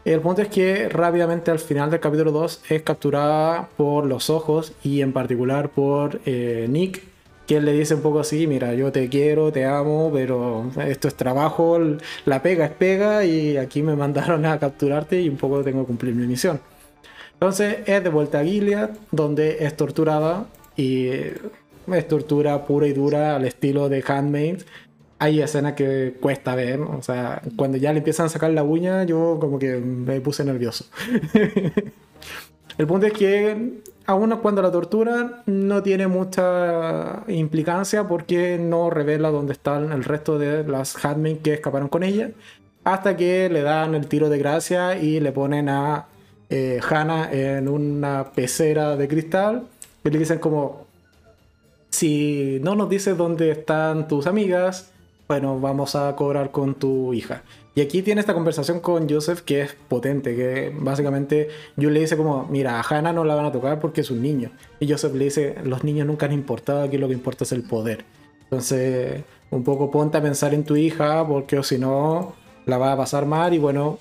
El 0.05 0.21
punto 0.21 0.41
es 0.41 0.49
que 0.49 0.89
rápidamente 0.89 1.51
al 1.51 1.59
final 1.59 1.91
del 1.91 2.01
capítulo 2.01 2.33
2 2.33 2.63
es 2.71 2.83
capturada 2.83 3.69
por 3.77 4.07
los 4.07 4.31
ojos 4.31 4.73
y 4.83 5.03
en 5.03 5.13
particular 5.13 5.69
por 5.69 6.21
eh, 6.25 6.67
Nick, 6.71 7.03
quien 7.47 7.67
le 7.67 7.73
dice 7.73 7.97
un 7.97 8.01
poco 8.01 8.21
así, 8.21 8.47
mira, 8.47 8.73
yo 8.73 8.93
te 8.93 9.11
quiero, 9.11 9.53
te 9.53 9.67
amo, 9.67 10.11
pero 10.13 10.71
esto 10.87 11.09
es 11.09 11.15
trabajo, 11.17 11.79
la 12.25 12.43
pega 12.43 12.65
es 12.65 12.71
pega 12.71 13.25
y 13.27 13.59
aquí 13.59 13.83
me 13.83 13.95
mandaron 13.95 14.47
a 14.47 14.59
capturarte 14.59 15.21
y 15.21 15.29
un 15.29 15.37
poco 15.37 15.63
tengo 15.63 15.83
que 15.83 15.89
cumplir 15.89 16.15
mi 16.15 16.27
misión. 16.27 16.61
Entonces 17.35 17.79
es 17.85 18.03
de 18.03 18.09
vuelta 18.09 18.41
a 18.41 18.45
Gilead, 18.45 18.91
donde 19.11 19.65
es 19.65 19.77
torturada 19.77 20.47
y 20.77 21.09
es 21.09 22.09
tortura 22.09 22.65
pura 22.65 22.87
y 22.87 22.95
dura 22.95 23.37
al 23.37 23.45
estilo 23.45 23.91
de 23.91 24.03
Handmaid 24.07 24.63
hay 25.21 25.43
escenas 25.43 25.75
que 25.75 26.17
cuesta 26.19 26.55
ver, 26.55 26.81
o 26.81 27.03
sea, 27.03 27.43
cuando 27.55 27.77
ya 27.77 27.93
le 27.93 27.99
empiezan 27.99 28.27
a 28.27 28.29
sacar 28.31 28.51
la 28.53 28.63
uña, 28.63 29.05
yo 29.05 29.37
como 29.39 29.59
que 29.59 29.77
me 29.77 30.19
puse 30.23 30.45
nervioso. 30.45 30.87
el 32.79 32.87
punto 32.87 33.07
es 33.07 33.13
que 33.13 33.83
aún 34.07 34.31
cuando 34.41 34.63
la 34.63 34.73
tortura 34.73 35.43
no 35.45 35.83
tiene 35.83 36.07
mucha 36.07 37.23
implicancia 37.29 38.09
porque 38.09 38.57
no 38.59 38.89
revela 38.89 39.31
dónde 39.31 39.53
están 39.53 39.93
el 39.93 40.05
resto 40.05 40.39
de 40.39 40.65
las 40.65 41.05
Hatmen 41.05 41.37
que 41.41 41.53
escaparon 41.53 41.89
con 41.89 42.03
ella, 42.03 42.31
hasta 42.83 43.15
que 43.19 43.51
le 43.51 43.61
dan 43.61 43.95
el 43.95 44.07
tiro 44.07 44.31
de 44.31 44.39
gracia 44.39 44.97
y 44.97 45.21
le 45.21 45.33
ponen 45.33 45.69
a 45.69 46.07
eh, 46.49 46.81
Hannah 46.89 47.31
en 47.31 47.69
una 47.69 48.33
pecera 48.33 48.97
de 48.97 49.07
cristal 49.07 49.65
y 50.03 50.09
le 50.09 50.19
dicen 50.19 50.39
como, 50.39 50.87
si 51.91 52.59
no 52.63 52.75
nos 52.75 52.89
dices 52.89 53.19
dónde 53.19 53.51
están 53.51 54.09
tus 54.09 54.27
amigas, 54.27 54.90
bueno, 55.31 55.61
vamos 55.61 55.95
a 55.95 56.17
cobrar 56.17 56.51
con 56.51 56.75
tu 56.75 57.15
hija. 57.15 57.45
Y 57.77 57.83
aquí 57.83 58.03
tiene 58.03 58.21
esta 58.21 58.35
conversación 58.35 58.81
con 58.81 59.09
Joseph 59.09 59.43
que 59.43 59.61
es 59.61 59.77
potente, 59.87 60.35
que 60.35 60.75
básicamente 60.77 61.51
yo 61.77 61.89
le 61.89 62.01
dice 62.01 62.17
como, 62.17 62.49
mira, 62.51 62.81
a 62.81 62.83
Hannah 62.83 63.13
no 63.13 63.23
la 63.23 63.37
van 63.37 63.45
a 63.45 63.53
tocar 63.53 63.79
porque 63.79 64.01
es 64.01 64.11
un 64.11 64.23
niño. 64.23 64.51
Y 64.81 64.91
Joseph 64.91 65.15
le 65.15 65.27
dice, 65.27 65.55
los 65.63 65.85
niños 65.85 66.09
nunca 66.09 66.27
han 66.27 66.33
importado, 66.33 66.83
aquí 66.83 66.99
lo 66.99 67.07
que 67.07 67.15
importa 67.15 67.45
es 67.45 67.53
el 67.53 67.63
poder. 67.63 68.05
Entonces, 68.43 69.23
un 69.53 69.63
poco 69.63 69.93
ponte 69.93 70.19
a 70.19 70.21
pensar 70.21 70.53
en 70.53 70.65
tu 70.65 70.75
hija, 70.75 71.25
porque 71.25 71.63
si 71.63 71.79
no, 71.79 72.33
la 72.67 72.79
va 72.79 72.91
a 72.91 72.97
pasar 72.97 73.25
mal. 73.25 73.55
Y 73.55 73.59
bueno, 73.59 74.01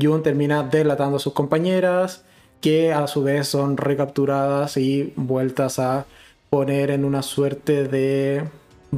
Jun 0.00 0.22
termina 0.22 0.62
delatando 0.62 1.18
a 1.18 1.20
sus 1.20 1.34
compañeras, 1.34 2.24
que 2.62 2.90
a 2.90 3.06
su 3.06 3.22
vez 3.22 3.48
son 3.48 3.76
recapturadas 3.76 4.78
y 4.78 5.12
vueltas 5.16 5.78
a 5.78 6.06
poner 6.48 6.90
en 6.90 7.04
una 7.04 7.20
suerte 7.20 7.86
de 7.86 8.44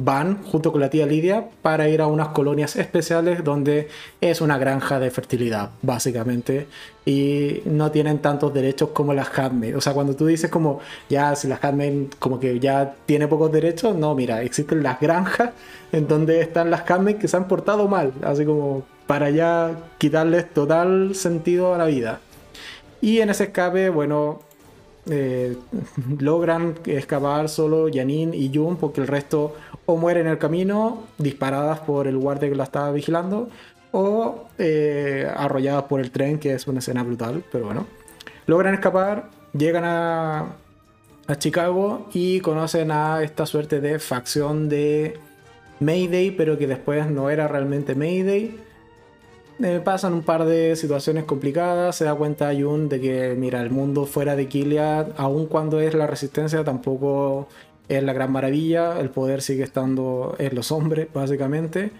van 0.03 0.43
junto 0.43 0.71
con 0.71 0.81
la 0.81 0.89
tía 0.89 1.05
Lidia 1.05 1.49
para 1.61 1.89
ir 1.89 2.01
a 2.01 2.07
unas 2.07 2.29
colonias 2.29 2.75
especiales 2.75 3.43
donde 3.43 3.87
es 4.21 4.41
una 4.41 4.57
granja 4.57 4.99
de 4.99 5.11
fertilidad, 5.11 5.71
básicamente, 5.81 6.67
y 7.05 7.61
no 7.65 7.91
tienen 7.91 8.19
tantos 8.19 8.53
derechos 8.53 8.89
como 8.89 9.13
las 9.13 9.37
Handmaid. 9.37 9.77
O 9.77 9.81
sea, 9.81 9.93
cuando 9.93 10.15
tú 10.15 10.25
dices 10.25 10.49
como, 10.49 10.79
ya, 11.09 11.35
si 11.35 11.47
las 11.47 11.63
Handmaid 11.63 12.13
como 12.19 12.39
que 12.39 12.59
ya 12.59 12.95
tiene 13.05 13.27
pocos 13.27 13.51
derechos, 13.51 13.95
no, 13.95 14.13
mira, 14.15 14.41
existen 14.41 14.83
las 14.83 14.99
granjas 14.99 15.51
en 15.91 16.07
donde 16.07 16.41
están 16.41 16.69
las 16.69 16.89
Handmaid 16.89 17.17
que 17.17 17.27
se 17.27 17.37
han 17.37 17.47
portado 17.47 17.87
mal, 17.87 18.13
así 18.23 18.45
como 18.45 18.83
para 19.07 19.29
ya 19.29 19.71
quitarles 19.97 20.53
total 20.53 21.15
sentido 21.15 21.73
a 21.73 21.77
la 21.77 21.85
vida. 21.85 22.19
Y 22.99 23.19
en 23.19 23.29
ese 23.29 23.45
escape, 23.45 23.89
bueno, 23.89 24.39
eh, 25.09 25.57
logran 26.19 26.75
escapar 26.85 27.49
solo 27.49 27.87
Janine 27.91 28.35
y 28.35 28.51
Jun 28.53 28.77
porque 28.77 29.01
el 29.01 29.07
resto 29.07 29.55
o 29.85 29.97
mueren 29.97 30.25
en 30.25 30.33
el 30.33 30.37
camino 30.37 31.03
disparadas 31.17 31.79
por 31.79 32.07
el 32.07 32.17
guardia 32.17 32.49
que 32.49 32.55
la 32.55 32.65
estaba 32.65 32.91
vigilando 32.91 33.49
o 33.91 34.47
eh, 34.57 35.29
arrolladas 35.35 35.83
por 35.83 35.99
el 36.01 36.11
tren 36.11 36.39
que 36.39 36.53
es 36.53 36.67
una 36.67 36.79
escena 36.79 37.03
brutal 37.03 37.43
pero 37.51 37.65
bueno. 37.65 37.87
Logran 38.45 38.73
escapar 38.73 39.29
llegan 39.53 39.83
a, 39.85 40.55
a 41.27 41.35
Chicago 41.37 42.07
y 42.13 42.39
conocen 42.41 42.91
a 42.91 43.23
esta 43.23 43.45
suerte 43.45 43.81
de 43.81 43.99
facción 43.99 44.69
de 44.69 45.19
Mayday 45.79 46.31
pero 46.31 46.57
que 46.57 46.67
después 46.67 47.09
no 47.09 47.29
era 47.29 47.47
realmente 47.47 47.95
Mayday 47.95 48.66
eh, 49.63 49.81
pasan 49.83 50.13
un 50.13 50.21
par 50.21 50.45
de 50.45 50.75
situaciones 50.75 51.23
complicadas, 51.23 51.95
se 51.95 52.05
da 52.05 52.13
cuenta 52.13 52.53
Jun 52.53 52.89
de 52.89 53.01
que, 53.01 53.35
mira, 53.35 53.61
el 53.61 53.71
mundo 53.71 54.05
fuera 54.05 54.35
de 54.35 54.45
Gilead, 54.45 55.13
aun 55.17 55.47
cuando 55.47 55.79
es 55.79 55.95
la 55.95 56.05
resistencia, 56.05 56.63
tampoco 56.63 57.47
es 57.89 58.03
la 58.03 58.13
gran 58.13 58.31
maravilla, 58.31 58.99
el 58.99 59.09
poder 59.09 59.41
sigue 59.41 59.63
estando 59.63 60.35
en 60.37 60.53
los 60.53 60.71
hombres, 60.71 61.07
básicamente. 61.11 61.91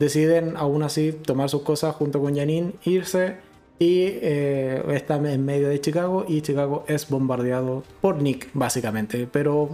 Deciden 0.00 0.56
aún 0.56 0.82
así 0.82 1.12
tomar 1.12 1.48
sus 1.50 1.62
cosas 1.62 1.94
junto 1.94 2.20
con 2.20 2.34
Janine, 2.34 2.72
irse 2.84 3.36
y 3.78 4.06
eh, 4.22 4.82
están 4.88 5.26
en 5.26 5.44
medio 5.44 5.68
de 5.68 5.80
Chicago 5.80 6.24
y 6.26 6.40
Chicago 6.40 6.84
es 6.88 7.08
bombardeado 7.08 7.84
por 8.00 8.20
Nick, 8.20 8.48
básicamente. 8.54 9.28
Pero 9.30 9.68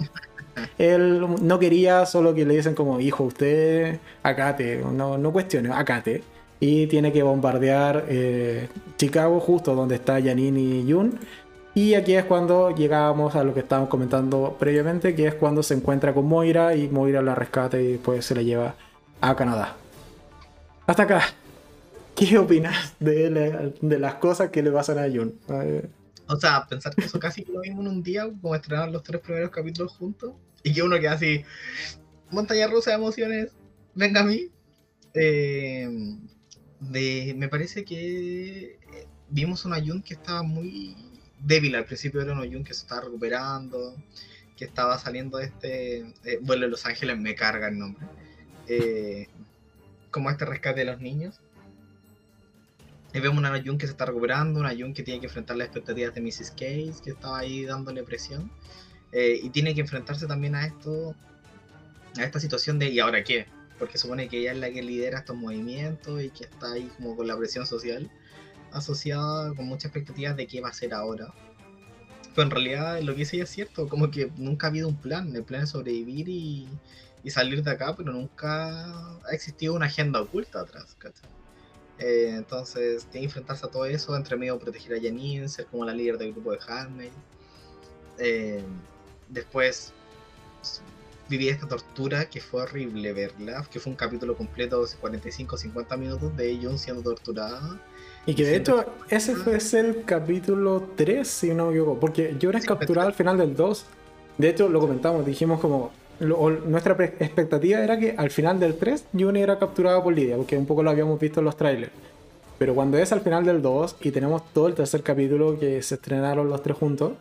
él 0.76 1.24
no 1.40 1.58
quería, 1.58 2.04
solo 2.04 2.34
que 2.34 2.44
le 2.44 2.56
dicen 2.56 2.74
como, 2.74 3.00
hijo, 3.00 3.24
usted 3.24 3.98
acate, 4.22 4.82
no, 4.92 5.16
no 5.16 5.32
cuestione, 5.32 5.70
acate 5.72 6.22
y 6.60 6.86
tiene 6.86 7.10
que 7.12 7.22
bombardear 7.22 8.04
eh, 8.08 8.68
Chicago, 8.96 9.40
justo 9.40 9.74
donde 9.74 9.94
está 9.96 10.22
Janine 10.22 10.60
y 10.60 10.92
Jun. 10.92 11.18
Y 11.74 11.94
aquí 11.94 12.14
es 12.14 12.24
cuando 12.24 12.74
llegamos 12.74 13.34
a 13.34 13.44
lo 13.44 13.54
que 13.54 13.60
estábamos 13.60 13.88
comentando 13.88 14.56
previamente, 14.58 15.14
que 15.14 15.26
es 15.26 15.34
cuando 15.34 15.62
se 15.62 15.74
encuentra 15.74 16.12
con 16.12 16.26
Moira 16.26 16.74
y 16.74 16.88
Moira 16.88 17.22
la 17.22 17.34
rescata 17.34 17.80
y 17.80 17.92
después 17.92 18.24
se 18.24 18.34
la 18.34 18.42
lleva 18.42 18.74
a 19.20 19.34
Canadá. 19.34 19.76
Hasta 20.86 21.04
acá. 21.04 21.22
¿Qué 22.14 22.36
opinas 22.36 22.94
de, 22.98 23.72
de 23.80 23.98
las 23.98 24.14
cosas 24.16 24.50
que 24.50 24.62
le 24.62 24.70
pasan 24.70 24.98
a 24.98 25.08
Jun? 25.08 25.34
O 26.26 26.36
sea, 26.36 26.66
pensar 26.68 26.94
que 26.94 27.06
eso 27.06 27.18
casi 27.18 27.44
lo 27.44 27.60
mismo 27.60 27.80
en 27.80 27.88
un 27.88 28.02
día, 28.02 28.28
como 28.42 28.54
estrenar 28.54 28.90
los 28.90 29.02
tres 29.02 29.22
primeros 29.22 29.50
capítulos 29.50 29.92
juntos, 29.92 30.34
y 30.62 30.74
que 30.74 30.82
uno 30.82 30.98
queda 31.00 31.12
así, 31.12 31.44
montaña 32.30 32.66
rusa 32.66 32.90
de 32.90 32.96
emociones, 32.96 33.52
venga 33.94 34.20
a 34.20 34.24
mí. 34.24 34.48
Eh, 35.14 35.88
me 36.80 37.48
parece 37.48 37.84
que 37.84 38.78
eh, 38.92 39.06
vimos 39.28 39.64
una 39.64 39.80
Jun 39.80 40.02
que 40.02 40.14
estaba 40.14 40.42
muy 40.42 40.96
débil 41.38 41.74
al 41.74 41.84
principio, 41.84 42.20
era 42.20 42.32
una 42.32 42.50
Jun 42.50 42.64
que 42.64 42.74
se 42.74 42.82
estaba 42.82 43.02
recuperando, 43.02 43.94
que 44.56 44.64
estaba 44.64 44.98
saliendo 44.98 45.38
de 45.38 45.44
este... 45.46 45.98
Eh, 46.24 46.38
bueno, 46.42 46.66
Los 46.66 46.86
Ángeles 46.86 47.18
me 47.18 47.34
carga 47.34 47.68
el 47.68 47.78
nombre. 47.78 48.06
Eh, 48.66 49.28
como 50.10 50.30
este 50.30 50.44
rescate 50.44 50.80
de 50.80 50.86
los 50.86 51.00
niños. 51.00 51.40
Y 53.12 53.20
vemos 53.20 53.38
una 53.38 53.62
Jun 53.62 53.76
que 53.76 53.86
se 53.86 53.92
está 53.92 54.06
recuperando, 54.06 54.60
una 54.60 54.70
Jun 54.70 54.94
que 54.94 55.02
tiene 55.02 55.20
que 55.20 55.26
enfrentar 55.26 55.56
las 55.56 55.66
expectativas 55.66 56.14
de 56.14 56.20
Mrs. 56.20 56.50
Case, 56.52 56.94
que 57.02 57.10
estaba 57.10 57.38
ahí 57.38 57.64
dándole 57.64 58.02
presión. 58.04 58.50
y 59.12 59.50
tiene 59.50 59.74
que 59.74 59.80
enfrentarse 59.80 60.26
también 60.26 60.54
a 60.54 60.66
esto, 60.66 61.14
a 62.16 62.22
esta 62.22 62.38
situación 62.38 62.78
de 62.78 62.88
¿y 62.90 63.00
ahora 63.00 63.24
qué? 63.24 63.46
Porque 63.80 63.98
supone 63.98 64.28
que 64.28 64.38
ella 64.38 64.52
es 64.52 64.58
la 64.58 64.70
que 64.70 64.82
lidera 64.82 65.18
estos 65.18 65.36
movimientos 65.36 66.22
y 66.22 66.30
que 66.30 66.44
está 66.44 66.72
ahí 66.72 66.88
como 66.96 67.16
con 67.16 67.26
la 67.26 67.36
presión 67.36 67.66
social 67.66 68.08
asociada 68.72 69.52
con 69.54 69.66
muchas 69.66 69.86
expectativas 69.86 70.36
de 70.36 70.46
qué 70.46 70.60
va 70.60 70.68
a 70.68 70.70
hacer 70.70 70.94
ahora. 70.94 71.32
Pero 72.34 72.42
en 72.42 72.50
realidad 72.50 73.00
lo 73.00 73.14
que 73.14 73.20
dice 73.20 73.36
ella 73.36 73.44
es 73.44 73.50
cierto, 73.50 73.88
como 73.88 74.10
que 74.10 74.30
nunca 74.36 74.66
ha 74.66 74.70
habido 74.70 74.86
un 74.86 74.96
plan, 74.96 75.34
el 75.34 75.42
plan 75.42 75.62
es 75.62 75.70
sobrevivir 75.70 76.28
y, 76.28 76.68
salir 77.28 77.62
de 77.62 77.70
acá, 77.72 77.94
pero 77.96 78.12
nunca 78.12 79.18
ha 79.24 79.32
existido 79.32 79.74
una 79.74 79.86
agenda 79.86 80.20
oculta 80.20 80.60
atrás, 80.60 80.96
Eh, 81.98 82.32
entonces, 82.34 83.04
tiene 83.06 83.26
que 83.26 83.26
enfrentarse 83.26 83.66
a 83.66 83.70
todo 83.70 83.84
eso, 83.84 84.16
entre 84.16 84.36
medio 84.36 84.58
proteger 84.58 84.96
a 84.96 85.02
Janine, 85.02 85.48
ser 85.48 85.66
como 85.66 85.84
la 85.84 85.92
líder 85.92 86.16
del 86.18 86.32
grupo 86.32 86.52
de 86.52 86.58
Handmaid. 86.66 87.12
Eh, 88.18 88.62
después 89.28 89.92
viví 91.30 91.48
esta 91.48 91.68
tortura 91.68 92.26
que 92.26 92.40
fue 92.40 92.62
horrible 92.62 93.12
verla, 93.12 93.64
que 93.70 93.78
fue 93.78 93.90
un 93.90 93.96
capítulo 93.96 94.36
completo 94.36 94.84
de 94.84 94.88
45-50 94.88 95.96
minutos 95.96 96.36
de 96.36 96.58
Jun 96.60 96.78
siendo 96.78 97.02
torturada. 97.02 97.80
Y 98.26 98.34
que 98.34 98.44
de 98.44 98.56
hecho 98.56 98.84
ese 99.08 99.36
fue 99.36 99.58
el 99.78 100.04
capítulo 100.04 100.90
3, 100.96 101.26
si 101.26 101.54
no 101.54 101.66
me 101.66 101.70
equivoco, 101.70 102.00
porque 102.00 102.34
yo 102.38 102.50
era 102.50 102.60
capturada 102.60 103.06
al 103.06 103.14
final 103.14 103.38
del 103.38 103.54
2. 103.54 103.86
De 104.38 104.48
hecho, 104.48 104.68
lo 104.68 104.80
comentamos, 104.80 105.24
dijimos 105.24 105.60
como 105.60 105.92
nuestra 106.20 106.92
expectativa 107.18 107.82
era 107.82 107.98
que 107.98 108.14
al 108.18 108.30
final 108.30 108.60
del 108.60 108.76
3 108.76 109.06
Jun 109.18 109.36
era 109.36 109.58
capturada 109.58 110.02
por 110.02 110.12
Lidia, 110.12 110.36
porque 110.36 110.58
un 110.58 110.66
poco 110.66 110.82
lo 110.82 110.90
habíamos 110.90 111.18
visto 111.18 111.40
en 111.40 111.46
los 111.46 111.56
trailers. 111.56 111.92
Pero 112.58 112.74
cuando 112.74 112.98
es 112.98 113.10
al 113.12 113.22
final 113.22 113.46
del 113.46 113.62
2 113.62 113.96
y 114.02 114.10
tenemos 114.10 114.52
todo 114.52 114.66
el 114.66 114.74
tercer 114.74 115.02
capítulo 115.02 115.58
que 115.58 115.80
se 115.82 115.94
estrenaron 115.94 116.50
los 116.50 116.62
tres 116.62 116.76
juntos, 116.76 117.12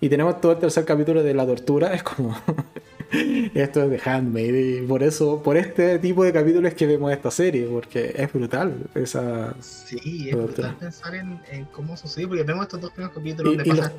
y 0.00 0.08
tenemos 0.08 0.40
todo 0.40 0.52
el 0.52 0.58
tercer 0.58 0.84
capítulo 0.84 1.22
de 1.22 1.34
la 1.34 1.44
tortura, 1.44 1.92
es 1.92 2.02
como. 2.02 2.36
esto 3.54 3.82
es 3.84 3.90
de 3.90 4.00
Handmaid. 4.04 4.54
Y 4.54 4.86
por 4.86 5.02
eso, 5.02 5.42
por 5.42 5.56
este 5.56 5.98
tipo 5.98 6.24
de 6.24 6.32
capítulos 6.32 6.74
que 6.74 6.86
vemos 6.86 7.12
esta 7.12 7.30
serie, 7.30 7.66
porque 7.66 8.14
es 8.16 8.32
brutal 8.32 8.74
esa. 8.94 9.54
Sí, 9.60 10.28
es 10.28 10.36
brutal 10.36 10.76
pensar 10.76 11.14
en, 11.14 11.40
cómo 11.72 11.96
sucede, 11.96 12.26
porque 12.26 12.42
vemos 12.42 12.64
estos 12.64 12.80
dos 12.80 12.92
primeros 12.92 13.14
capítulos 13.14 13.56
donde 13.56 13.70
pasan 13.70 13.92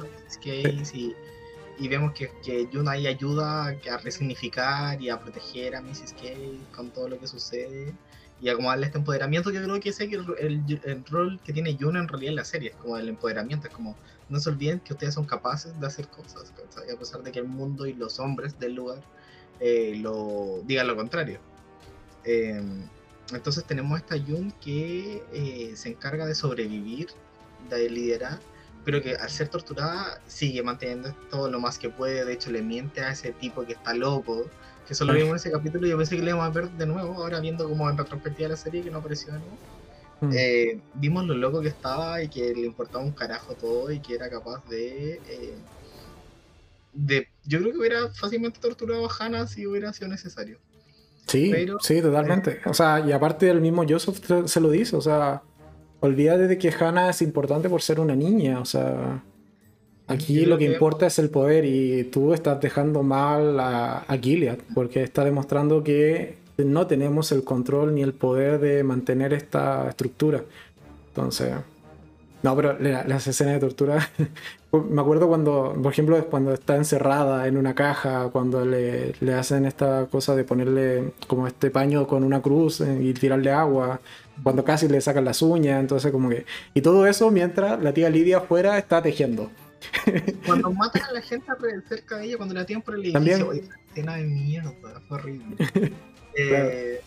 y, 0.93 1.15
y, 1.79 1.87
vemos 1.87 2.13
que, 2.13 2.31
que 2.43 2.67
Jun 2.71 2.87
ahí 2.87 3.07
ayuda 3.07 3.67
a 3.69 3.97
resignificar 3.97 5.01
y 5.01 5.09
a 5.09 5.19
proteger 5.19 5.75
a 5.75 5.81
Mrs. 5.81 6.13
Case 6.13 6.57
con 6.75 6.91
todo 6.91 7.09
lo 7.09 7.19
que 7.19 7.27
sucede 7.27 7.93
y 8.41 8.49
a 8.49 8.55
como 8.55 8.69
darle 8.69 8.85
este 8.85 8.97
empoderamiento 8.97 9.51
que 9.51 9.61
creo 9.61 9.79
que 9.79 9.89
es 9.89 9.99
el, 9.99 10.21
el, 10.39 11.05
rol 11.05 11.39
que 11.43 11.53
tiene 11.53 11.77
Jun 11.79 11.97
en 11.97 12.07
realidad 12.07 12.29
en 12.29 12.35
la 12.37 12.45
serie, 12.45 12.69
es 12.69 12.75
como 12.75 12.97
el 12.97 13.09
empoderamiento, 13.09 13.67
es 13.67 13.73
como 13.73 13.95
no 14.29 14.39
se 14.39 14.49
olviden 14.49 14.79
que 14.79 14.93
ustedes 14.93 15.13
son 15.15 15.25
capaces 15.25 15.77
de 15.79 15.87
hacer 15.87 16.07
cosas, 16.07 16.53
a 16.77 16.99
pesar 16.99 17.23
de 17.23 17.31
que 17.31 17.39
el 17.39 17.47
mundo 17.47 17.85
y 17.85 17.93
los 17.93 18.19
hombres 18.19 18.57
del 18.59 18.75
lugar 18.75 19.01
eh, 19.59 19.95
lo 19.97 20.61
digan 20.65 20.87
lo 20.87 20.95
contrario. 20.95 21.39
Em, 22.23 22.87
entonces 23.33 23.63
tenemos 23.65 23.99
esta 23.99 24.17
Jun 24.17 24.51
que 24.61 25.23
eh, 25.33 25.73
se 25.75 25.89
encarga 25.89 26.25
de 26.25 26.35
sobrevivir, 26.35 27.07
de 27.69 27.89
liderar, 27.89 28.39
pero 28.85 29.01
que 29.01 29.15
al 29.15 29.29
ser 29.29 29.49
torturada 29.49 30.21
sigue 30.27 30.63
manteniendo 30.63 31.13
todo 31.29 31.49
lo 31.49 31.59
más 31.59 31.77
que 31.77 31.89
puede, 31.89 32.25
de 32.25 32.33
hecho 32.33 32.51
le 32.51 32.61
miente 32.61 33.01
a 33.01 33.11
ese 33.11 33.31
tipo 33.33 33.65
que 33.65 33.73
está 33.73 33.93
loco, 33.93 34.45
que 34.87 34.95
solo 34.95 35.13
vimos 35.13 35.29
en 35.29 35.35
ese 35.35 35.51
capítulo 35.51 35.85
y 35.85 35.91
yo 35.91 35.97
pensé 35.97 36.15
que 36.15 36.23
le 36.23 36.31
íbamos 36.31 36.47
a 36.47 36.49
ver 36.49 36.69
de 36.71 36.85
nuevo, 36.85 37.13
ahora 37.15 37.39
viendo 37.39 37.67
como 37.67 37.89
en 37.89 37.97
retrospectiva 37.97 38.49
la 38.49 38.57
serie 38.57 38.83
que 38.83 38.89
no 38.89 38.99
apareció 38.99 39.33
de 39.33 39.39
nuevo 39.39 39.78
Mm. 40.21 40.31
Eh, 40.35 40.79
vimos 40.95 41.25
lo 41.25 41.33
loco 41.33 41.61
que 41.61 41.69
estaba 41.69 42.21
y 42.21 42.27
que 42.27 42.53
le 42.53 42.65
importaba 42.65 43.03
un 43.03 43.11
carajo 43.11 43.53
todo 43.53 43.91
y 43.91 43.99
que 43.99 44.15
era 44.15 44.29
capaz 44.29 44.63
de. 44.67 45.13
Eh, 45.13 45.53
de 46.93 47.27
yo 47.45 47.59
creo 47.59 47.71
que 47.71 47.79
hubiera 47.79 48.09
fácilmente 48.09 48.59
torturado 48.59 49.05
a 49.05 49.13
Hannah 49.17 49.47
si 49.47 49.65
hubiera 49.65 49.93
sido 49.93 50.09
necesario. 50.09 50.59
Sí, 51.27 51.53
sí, 51.81 52.01
totalmente. 52.01 52.59
o 52.65 52.73
sea, 52.73 53.03
y 53.07 53.11
aparte 53.11 53.49
el 53.49 53.61
mismo 53.61 53.85
Joseph 53.87 54.19
se 54.45 54.59
lo 54.59 54.71
dice, 54.71 54.95
o 54.95 55.01
sea, 55.01 55.43
olvídate 55.99 56.47
de 56.47 56.57
que 56.57 56.71
Hannah 56.71 57.11
es 57.11 57.21
importante 57.21 57.69
por 57.69 57.83
ser 57.83 57.99
una 57.99 58.15
niña, 58.15 58.59
o 58.59 58.65
sea, 58.65 59.23
aquí 60.07 60.45
lo 60.47 60.57
que, 60.57 60.65
importa 60.65 61.05
es 61.05 61.19
el 61.19 61.29
poder 61.29 61.65
y 61.65 62.05
tú 62.05 62.33
estás 62.33 62.59
dejando 62.59 63.03
mal 63.03 63.59
a, 63.59 63.99
a 63.99 64.17
Gilead, 64.17 64.57
porque 64.73 65.03
está 65.03 65.23
demostrando 65.23 65.83
que 65.83 66.39
no 66.65 66.87
tenemos 66.87 67.31
el 67.31 67.43
control 67.43 67.95
ni 67.95 68.01
el 68.01 68.13
poder 68.13 68.59
de 68.59 68.83
mantener 68.83 69.33
esta 69.33 69.89
estructura. 69.89 70.43
Entonces, 71.09 71.53
no, 72.41 72.55
pero 72.55 72.77
las 72.79 73.27
escenas 73.27 73.55
de 73.55 73.59
tortura, 73.59 74.09
me 74.71 75.01
acuerdo 75.01 75.27
cuando, 75.27 75.75
por 75.81 75.91
ejemplo, 75.91 76.23
cuando 76.27 76.53
está 76.53 76.77
encerrada 76.77 77.47
en 77.47 77.57
una 77.57 77.75
caja, 77.75 78.29
cuando 78.31 78.63
le, 78.65 79.13
hacen 79.37 79.65
esta 79.65 80.05
cosa 80.05 80.35
de 80.35 80.45
ponerle 80.45 81.11
como 81.27 81.47
este 81.47 81.69
paño 81.69 82.07
con 82.07 82.23
una 82.23 82.41
cruz 82.41 82.79
eh, 82.79 82.99
y 83.01 83.13
tirarle 83.13 83.51
agua, 83.51 83.99
cuando 84.41 84.63
casi 84.63 84.87
le 84.87 85.01
sacan 85.01 85.25
las 85.25 85.41
uñas, 85.41 85.81
entonces 85.81 86.11
como 86.13 86.29
que... 86.29 86.45
Y 86.73 86.81
todo 86.81 87.05
eso 87.07 87.29
mientras 87.29 87.81
la 87.81 87.93
tía 87.93 88.09
Lidia 88.09 88.37
afuera 88.37 88.77
está 88.77 89.01
tejiendo. 89.01 89.51
Cuando 90.45 90.71
matan 90.73 91.03
a 91.03 91.13
la 91.13 91.21
gente 91.21 91.47
cerca 91.87 92.17
de 92.17 92.25
ella, 92.25 92.35
cuando 92.35 92.53
la 92.53 92.65
tienen 92.65 92.83
por 92.83 92.95
el 92.95 93.05
edificio, 93.05 93.47
También... 93.47 93.69
escena 93.89 94.17
de 94.17 94.23
mierda, 94.25 94.73
fue 95.07 95.17
horrible. 95.17 95.55
Eh, 96.35 97.01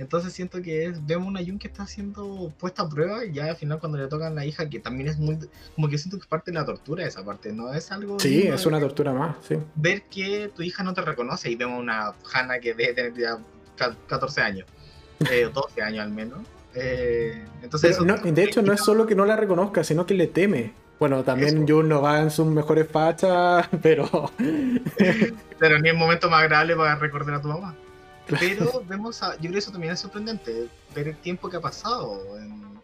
entonces 0.00 0.32
siento 0.32 0.62
que 0.62 0.86
es, 0.86 1.06
vemos 1.06 1.28
una 1.28 1.40
Jun 1.40 1.58
que 1.58 1.68
está 1.68 1.86
siendo 1.86 2.50
puesta 2.58 2.82
a 2.82 2.88
prueba 2.88 3.22
y 3.22 3.32
ya 3.32 3.46
al 3.46 3.56
final 3.56 3.78
cuando 3.78 3.98
le 3.98 4.06
tocan 4.06 4.32
a 4.32 4.34
la 4.34 4.46
hija, 4.46 4.68
que 4.68 4.78
también 4.78 5.10
es 5.10 5.18
muy, 5.18 5.38
como 5.74 5.88
que 5.90 5.98
siento 5.98 6.16
que 6.16 6.22
es 6.22 6.26
parte 6.26 6.50
de 6.50 6.58
la 6.58 6.64
tortura 6.64 7.06
esa 7.06 7.22
parte, 7.22 7.52
¿no? 7.52 7.72
Es 7.74 7.92
algo... 7.92 8.18
Sí, 8.18 8.44
es 8.44 8.64
una 8.64 8.80
tortura 8.80 9.12
más, 9.12 9.36
sí. 9.46 9.56
Ver 9.74 10.04
que 10.04 10.50
tu 10.56 10.62
hija 10.62 10.82
no 10.82 10.94
te 10.94 11.02
reconoce 11.02 11.50
y 11.50 11.56
vemos 11.56 11.78
una 11.78 12.14
Hannah 12.32 12.60
que 12.60 12.72
debe 12.72 12.94
tener 12.94 13.14
ya 13.14 13.38
14 14.06 14.40
años, 14.40 14.66
eh, 15.30 15.50
12 15.52 15.82
años 15.82 16.02
al 16.02 16.10
menos. 16.10 16.40
Eh, 16.74 17.44
entonces 17.62 17.98
de 17.98 18.44
hecho 18.44 18.62
no 18.62 18.72
es 18.72 18.80
solo 18.80 19.06
que 19.06 19.14
no 19.14 19.26
la 19.26 19.36
reconozca, 19.36 19.84
sino 19.84 20.06
que 20.06 20.14
le 20.14 20.28
teme. 20.28 20.72
Bueno, 21.00 21.24
también 21.24 21.66
Jun 21.66 21.88
no 21.88 22.02
va 22.02 22.20
en 22.20 22.30
sus 22.30 22.46
mejores 22.46 22.86
fachas, 22.86 23.66
pero. 23.82 24.30
pero 25.58 25.78
ni 25.78 25.88
el 25.88 25.96
momento 25.96 26.28
más 26.28 26.42
agradable 26.42 26.76
para 26.76 26.94
recordar 26.96 27.36
a 27.36 27.40
tu 27.40 27.48
mamá. 27.48 27.74
Pero 28.38 28.82
vemos 28.86 29.22
a. 29.22 29.32
Yo 29.36 29.40
creo 29.40 29.52
que 29.52 29.58
eso 29.58 29.72
también 29.72 29.94
es 29.94 30.00
sorprendente, 30.00 30.68
ver 30.94 31.08
el 31.08 31.16
tiempo 31.16 31.48
que 31.48 31.56
ha 31.56 31.60
pasado. 31.60 32.22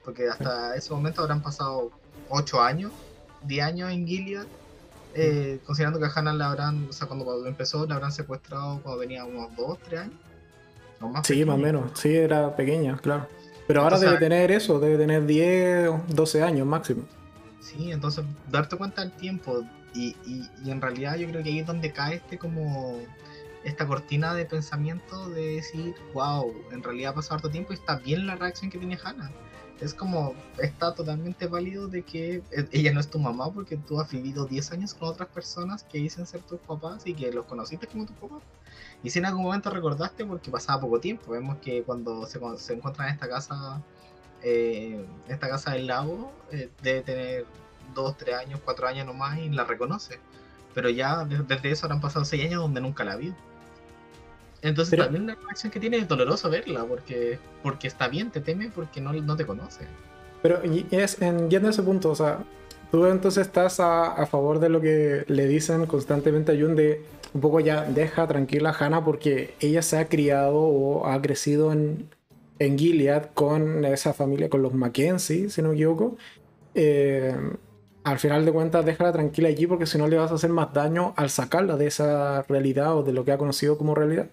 porque 0.02 0.28
hasta 0.28 0.74
ese 0.74 0.94
momento 0.94 1.20
habrán 1.20 1.42
pasado 1.42 1.90
8 2.30 2.62
años, 2.62 2.90
10 3.42 3.64
años 3.64 3.92
en 3.92 4.06
Gilead. 4.06 4.46
Eh, 5.18 5.60
considerando 5.64 5.98
que 5.98 6.06
a 6.06 6.10
Hannah 6.14 6.34
la 6.34 6.50
habrán, 6.50 6.88
o 6.88 6.92
sea, 6.92 7.06
cuando 7.06 7.46
empezó, 7.46 7.86
la 7.86 7.96
habrán 7.96 8.12
secuestrado 8.12 8.80
cuando 8.82 9.00
tenía 9.00 9.24
unos 9.24 9.54
2, 9.56 9.78
3 9.88 10.00
años. 10.00 10.14
sí, 11.22 11.44
más 11.44 11.54
o 11.54 11.58
menos. 11.58 11.90
Sí, 11.94 12.14
era 12.16 12.56
pequeña, 12.56 12.96
claro. 12.96 13.28
Pero 13.66 13.82
ahora 13.82 13.98
debe 13.98 14.16
tener 14.16 14.50
eso, 14.52 14.80
debe 14.80 14.96
tener 14.96 15.26
10, 15.26 15.90
12 16.08 16.42
años 16.42 16.66
máximo. 16.66 17.02
Sí, 17.66 17.90
entonces 17.90 18.24
darte 18.48 18.76
cuenta 18.76 19.02
del 19.02 19.10
tiempo 19.12 19.64
y, 19.92 20.14
y, 20.24 20.70
en 20.70 20.80
realidad 20.80 21.16
yo 21.16 21.28
creo 21.28 21.42
que 21.42 21.48
ahí 21.48 21.58
es 21.58 21.66
donde 21.66 21.90
cae 21.92 22.16
este 22.16 22.38
como 22.38 23.00
esta 23.64 23.86
cortina 23.88 24.34
de 24.34 24.44
pensamiento 24.44 25.28
de 25.30 25.56
decir, 25.56 25.96
wow, 26.14 26.54
en 26.70 26.82
realidad 26.82 27.10
ha 27.10 27.14
pasado 27.16 27.36
harto 27.36 27.50
tiempo 27.50 27.72
y 27.72 27.76
está 27.76 27.96
bien 27.96 28.24
la 28.26 28.36
reacción 28.36 28.70
que 28.70 28.78
tiene 28.78 28.96
Hannah. 29.02 29.32
Es 29.80 29.94
como, 29.94 30.34
está 30.58 30.94
totalmente 30.94 31.48
válido 31.48 31.88
de 31.88 32.02
que 32.02 32.36
e, 32.52 32.68
ella 32.70 32.92
no 32.92 33.00
es 33.00 33.10
tu 33.10 33.18
mamá 33.18 33.52
porque 33.52 33.76
tú 33.76 34.00
has 34.00 34.10
vivido 34.12 34.46
10 34.46 34.72
años 34.72 34.94
con 34.94 35.08
otras 35.08 35.28
personas 35.30 35.82
que 35.82 35.98
dicen 35.98 36.24
ser 36.26 36.42
tus 36.42 36.60
papás 36.60 37.04
y 37.04 37.14
que 37.14 37.32
los 37.32 37.46
conociste 37.46 37.88
como 37.88 38.06
tus 38.06 38.16
papás. 38.16 38.42
Y 39.02 39.10
si 39.10 39.18
en 39.18 39.26
algún 39.26 39.42
momento 39.42 39.70
recordaste 39.70 40.24
porque 40.24 40.52
pasaba 40.52 40.80
poco 40.80 41.00
tiempo, 41.00 41.32
vemos 41.32 41.56
que 41.58 41.82
cuando 41.82 42.26
se, 42.26 42.38
se 42.58 42.74
encuentran 42.74 43.08
en 43.08 43.14
esta 43.14 43.28
casa 43.28 43.82
eh, 44.42 45.04
esta 45.28 45.48
casa 45.48 45.72
del 45.72 45.86
lago 45.86 46.32
eh, 46.52 46.68
debe 46.82 47.02
tener 47.02 47.46
dos, 47.94 48.16
tres 48.16 48.36
años, 48.36 48.60
cuatro 48.64 48.86
años 48.86 49.06
nomás 49.06 49.38
y 49.38 49.48
la 49.50 49.64
reconoce. 49.64 50.18
Pero 50.74 50.90
ya 50.90 51.24
desde 51.24 51.70
eso 51.70 51.90
han 51.90 52.00
pasado 52.00 52.24
seis 52.24 52.44
años 52.44 52.60
donde 52.60 52.80
nunca 52.80 53.04
la 53.04 53.16
vio. 53.16 53.34
Entonces 54.62 54.98
también 54.98 55.26
la 55.26 55.34
reacción 55.34 55.70
que 55.70 55.80
tiene 55.80 55.98
es 55.98 56.08
doloroso 56.08 56.50
verla, 56.50 56.84
porque, 56.84 57.38
porque 57.62 57.86
está 57.86 58.08
bien, 58.08 58.30
te 58.30 58.40
teme 58.40 58.70
porque 58.74 59.00
no, 59.00 59.12
no 59.12 59.36
te 59.36 59.46
conoce. 59.46 59.86
Pero 60.42 60.60
es 60.90 61.20
en, 61.22 61.48
yendo 61.50 61.68
a 61.68 61.70
ese 61.70 61.82
punto, 61.82 62.10
o 62.10 62.14
sea, 62.14 62.44
tú 62.90 63.06
entonces 63.06 63.46
estás 63.46 63.80
a, 63.80 64.12
a, 64.12 64.26
favor 64.26 64.58
de 64.58 64.68
lo 64.68 64.80
que 64.80 65.24
le 65.28 65.46
dicen 65.46 65.86
constantemente 65.86 66.52
a 66.52 66.60
Jun 66.60 66.74
de 66.74 67.04
un 67.32 67.40
poco 67.40 67.60
ya 67.60 67.82
deja 67.82 68.26
tranquila 68.26 68.70
a 68.70 68.84
Hannah 68.84 69.04
porque 69.04 69.54
ella 69.60 69.82
se 69.82 69.98
ha 69.98 70.08
criado 70.08 70.56
o 70.56 71.06
ha 71.06 71.20
crecido 71.20 71.72
en, 71.72 72.08
en 72.58 72.78
Gilead 72.78 73.30
con 73.34 73.84
esa 73.84 74.12
familia, 74.12 74.48
con 74.48 74.62
los 74.62 74.74
Mackenzie, 74.74 75.50
si 75.50 75.62
no 75.62 75.68
me 75.68 75.74
equivoco. 75.74 76.16
Eh, 76.74 77.34
al 78.04 78.18
final 78.18 78.44
de 78.44 78.52
cuentas, 78.52 78.84
déjala 78.84 79.12
tranquila 79.12 79.48
allí 79.48 79.66
porque 79.66 79.86
si 79.86 79.98
no 79.98 80.06
le 80.06 80.16
vas 80.16 80.30
a 80.30 80.34
hacer 80.34 80.50
más 80.50 80.72
daño 80.72 81.12
al 81.16 81.28
sacarla 81.28 81.76
de 81.76 81.88
esa 81.88 82.42
realidad 82.42 82.96
o 82.96 83.02
de 83.02 83.12
lo 83.12 83.24
que 83.24 83.32
ha 83.32 83.38
conocido 83.38 83.76
como 83.76 83.94
realidad. 83.94 84.28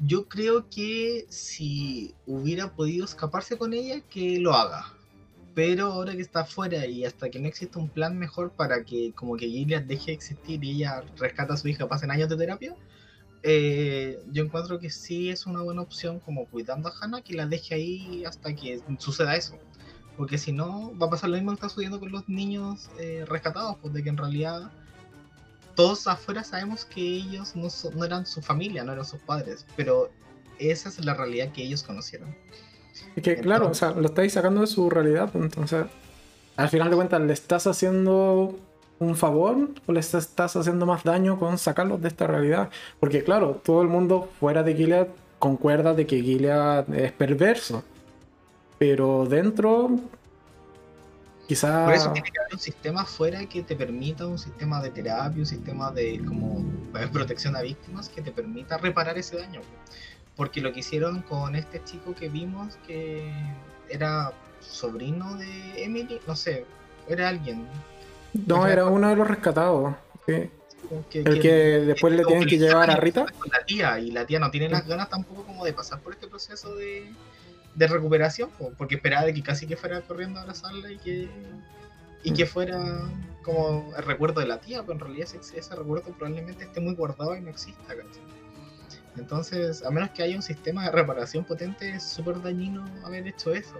Yo 0.00 0.28
creo 0.28 0.68
que 0.68 1.24
si 1.28 2.14
hubiera 2.26 2.72
podido 2.72 3.04
escaparse 3.04 3.56
con 3.56 3.72
ella, 3.72 4.00
que 4.10 4.38
lo 4.40 4.52
haga. 4.52 4.92
Pero 5.54 5.86
ahora 5.86 6.14
que 6.14 6.20
está 6.20 6.40
afuera 6.40 6.84
y 6.84 7.04
hasta 7.04 7.30
que 7.30 7.38
no 7.38 7.48
exista 7.48 7.78
un 7.78 7.88
plan 7.88 8.18
mejor 8.18 8.50
para 8.50 8.84
que 8.84 9.12
como 9.14 9.36
que 9.36 9.48
Gilead 9.48 9.84
deje 9.84 10.06
de 10.06 10.12
existir 10.12 10.62
y 10.62 10.72
ella 10.72 11.02
rescata 11.16 11.54
a 11.54 11.56
su 11.56 11.68
hija, 11.68 11.88
pasen 11.88 12.10
años 12.10 12.28
de 12.28 12.36
terapia, 12.36 12.74
eh, 13.48 14.18
yo 14.32 14.42
encuentro 14.42 14.80
que 14.80 14.90
sí 14.90 15.30
es 15.30 15.46
una 15.46 15.62
buena 15.62 15.80
opción 15.80 16.18
como 16.18 16.46
cuidando 16.46 16.88
a 16.88 16.94
Hannah 17.00 17.22
que 17.22 17.34
la 17.34 17.46
deje 17.46 17.76
ahí 17.76 18.24
hasta 18.24 18.52
que 18.56 18.80
suceda 18.98 19.36
eso. 19.36 19.56
Porque 20.16 20.36
si 20.36 20.50
no, 20.50 20.92
va 20.98 21.06
a 21.06 21.10
pasar 21.10 21.30
lo 21.30 21.36
mismo 21.36 21.52
que 21.52 21.54
está 21.54 21.68
sucediendo 21.68 22.00
con 22.00 22.10
los 22.10 22.28
niños 22.28 22.90
eh, 22.98 23.24
rescatados, 23.28 23.76
pues 23.80 23.94
de 23.94 24.02
que 24.02 24.08
en 24.08 24.16
realidad 24.16 24.72
todos 25.76 26.08
afuera 26.08 26.42
sabemos 26.42 26.84
que 26.86 27.00
ellos 27.00 27.54
no, 27.54 27.68
no 27.94 28.04
eran 28.04 28.26
su 28.26 28.42
familia, 28.42 28.82
no 28.82 28.94
eran 28.94 29.04
sus 29.04 29.20
padres, 29.20 29.64
pero 29.76 30.10
esa 30.58 30.88
es 30.88 31.04
la 31.04 31.14
realidad 31.14 31.52
que 31.52 31.62
ellos 31.62 31.84
conocieron. 31.84 32.34
Es 33.14 33.22
que, 33.22 33.36
claro, 33.36 33.70
o 33.70 33.74
sea, 33.74 33.92
lo 33.92 34.06
estáis 34.06 34.32
sacando 34.32 34.62
de 34.62 34.66
su 34.66 34.90
realidad, 34.90 35.30
pues, 35.30 35.44
entonces, 35.44 35.86
al 36.56 36.68
final 36.68 36.90
de 36.90 36.96
cuentas, 36.96 37.20
¿le 37.20 37.32
estás 37.32 37.68
haciendo 37.68 38.58
un 38.98 39.16
favor 39.16 39.70
o 39.86 39.92
le 39.92 40.00
estás 40.00 40.56
haciendo 40.56 40.86
más 40.86 41.04
daño 41.04 41.38
con 41.38 41.58
sacarlos 41.58 42.00
de 42.00 42.08
esta 42.08 42.26
realidad? 42.26 42.70
Porque, 43.00 43.24
claro, 43.24 43.60
todo 43.64 43.82
el 43.82 43.88
mundo 43.88 44.28
fuera 44.40 44.62
de 44.62 44.74
Gilead 44.74 45.08
concuerda 45.38 45.94
de 45.94 46.06
que 46.06 46.22
Gilead 46.22 46.92
es 46.94 47.12
perverso, 47.12 47.84
pero 48.78 49.26
dentro 49.26 49.90
Quizá... 51.46 51.84
Por 51.84 51.94
eso 51.94 52.12
tiene 52.12 52.30
que 52.30 52.40
haber 52.40 52.54
un 52.54 52.58
sistema 52.58 53.04
fuera 53.04 53.46
que 53.46 53.62
te 53.62 53.76
permita, 53.76 54.26
un 54.26 54.38
sistema 54.38 54.82
de 54.82 54.90
terapia, 54.90 55.38
un 55.38 55.46
sistema 55.46 55.92
de 55.92 56.20
como 56.24 56.64
protección 57.12 57.54
a 57.54 57.62
víctimas 57.62 58.08
que 58.08 58.20
te 58.20 58.32
permita 58.32 58.78
reparar 58.78 59.16
ese 59.16 59.36
daño. 59.36 59.60
Porque 60.34 60.60
lo 60.60 60.72
que 60.72 60.80
hicieron 60.80 61.22
con 61.22 61.54
este 61.54 61.82
chico 61.84 62.14
que 62.14 62.28
vimos, 62.28 62.76
que 62.86 63.32
era 63.88 64.32
sobrino 64.60 65.36
de 65.36 65.84
Emily, 65.84 66.20
no 66.26 66.34
sé, 66.34 66.66
era 67.08 67.28
alguien. 67.28 67.66
No, 68.46 68.66
era 68.66 68.86
uno 68.86 69.08
de 69.08 69.16
los 69.16 69.26
rescatados. 69.26 69.94
el 70.26 70.50
que, 71.40 71.50
después 71.86 72.14
le 72.14 72.24
tienen 72.24 72.48
que 72.48 72.58
llevar 72.58 72.90
a 72.90 72.96
Rita. 72.96 73.26
Con 73.38 73.50
la 73.50 73.64
tía, 73.64 73.98
y 73.98 74.10
la 74.10 74.26
tía 74.26 74.38
no 74.38 74.50
tiene 74.50 74.68
las 74.68 74.86
ganas 74.86 75.08
tampoco 75.08 75.44
como 75.44 75.64
de 75.64 75.72
pasar 75.72 76.00
por 76.00 76.12
este 76.12 76.26
proceso 76.28 76.74
de, 76.74 77.10
de 77.74 77.86
recuperación, 77.86 78.50
porque 78.76 78.96
esperaba 78.96 79.24
de 79.24 79.34
que 79.34 79.42
casi 79.42 79.66
que 79.66 79.76
fuera 79.76 80.00
corriendo 80.02 80.38
a 80.38 80.42
abrazarla 80.42 80.90
y 80.90 80.98
que, 80.98 81.28
y 82.24 82.32
que 82.32 82.46
fuera 82.46 83.08
como 83.42 83.92
el 83.96 84.02
recuerdo 84.02 84.40
de 84.40 84.46
la 84.46 84.58
tía, 84.58 84.82
pero 84.82 84.94
en 84.94 85.00
realidad 85.00 85.28
ese, 85.32 85.58
ese 85.58 85.76
recuerdo 85.76 86.10
probablemente 86.12 86.64
esté 86.64 86.80
muy 86.80 86.94
guardado 86.94 87.36
y 87.36 87.40
no 87.40 87.50
exista. 87.50 87.94
Entonces, 89.16 89.84
a 89.84 89.90
menos 89.90 90.10
que 90.10 90.22
haya 90.22 90.36
un 90.36 90.42
sistema 90.42 90.84
de 90.84 90.90
reparación 90.90 91.44
potente, 91.44 91.90
es 91.90 92.02
súper 92.02 92.42
dañino 92.42 92.84
haber 93.04 93.26
hecho 93.26 93.54
eso. 93.54 93.76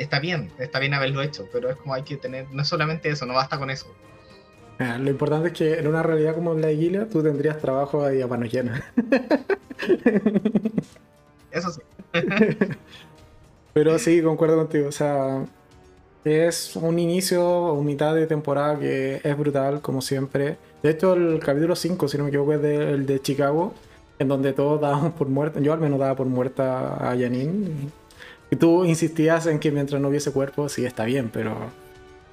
Está 0.00 0.18
bien, 0.18 0.50
está 0.58 0.78
bien 0.78 0.94
haberlo 0.94 1.20
hecho, 1.20 1.46
pero 1.52 1.68
es 1.68 1.76
como 1.76 1.92
hay 1.92 2.04
que 2.04 2.16
tener, 2.16 2.50
no 2.50 2.64
solamente 2.64 3.10
eso, 3.10 3.26
no 3.26 3.34
basta 3.34 3.58
con 3.58 3.68
eso. 3.68 3.94
lo 4.78 5.10
importante 5.10 5.48
es 5.48 5.54
que 5.54 5.78
en 5.78 5.86
una 5.86 6.02
realidad 6.02 6.34
como 6.34 6.54
la 6.54 6.68
de 6.68 7.06
tú 7.12 7.22
tendrías 7.22 7.58
trabajo 7.58 8.02
ahí 8.02 8.22
a 8.22 8.26
mano 8.26 8.46
llena. 8.46 8.82
Eso 11.50 11.70
sí. 11.70 11.82
Pero 13.74 13.98
sí, 13.98 14.22
concuerdo 14.22 14.56
contigo. 14.56 14.88
O 14.88 14.92
sea, 14.92 15.44
es 16.24 16.76
un 16.76 16.98
inicio 16.98 17.46
o 17.46 17.82
mitad 17.82 18.14
de 18.14 18.26
temporada 18.26 18.78
que 18.78 19.20
es 19.22 19.36
brutal, 19.36 19.82
como 19.82 20.00
siempre. 20.00 20.56
De 20.82 20.88
hecho, 20.88 21.12
el 21.12 21.40
capítulo 21.40 21.76
5, 21.76 22.08
si 22.08 22.16
no 22.16 22.24
me 22.24 22.30
equivoco, 22.30 22.54
es 22.54 22.64
el 22.64 23.04
de 23.04 23.20
Chicago, 23.20 23.74
en 24.18 24.28
donde 24.28 24.54
todos 24.54 24.80
dábamos 24.80 25.12
por 25.12 25.28
muerta. 25.28 25.60
Yo 25.60 25.74
al 25.74 25.80
menos 25.80 25.98
daba 25.98 26.16
por 26.16 26.26
muerta 26.26 26.94
a 26.94 27.10
Janine. 27.18 27.90
Y 28.50 28.56
tú 28.56 28.84
insistías 28.84 29.46
en 29.46 29.60
que 29.60 29.70
mientras 29.70 30.00
no 30.00 30.08
hubiese 30.08 30.32
cuerpo, 30.32 30.68
sí 30.68 30.84
está 30.84 31.04
bien, 31.04 31.30
pero 31.32 31.70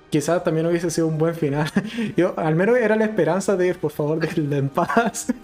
quizás 0.10 0.44
también 0.44 0.66
hubiese 0.66 0.90
sido 0.90 1.08
un 1.08 1.18
buen 1.18 1.36
final. 1.36 1.70
Yo 2.18 2.34
al 2.38 2.56
menos 2.56 2.78
era 2.78 2.96
la 2.96 3.06
esperanza 3.06 3.56
de, 3.56 3.74
por 3.76 3.92
favor, 3.92 4.20
déjenla 4.22 4.58
en 4.58 4.70
paz. 4.70 5.28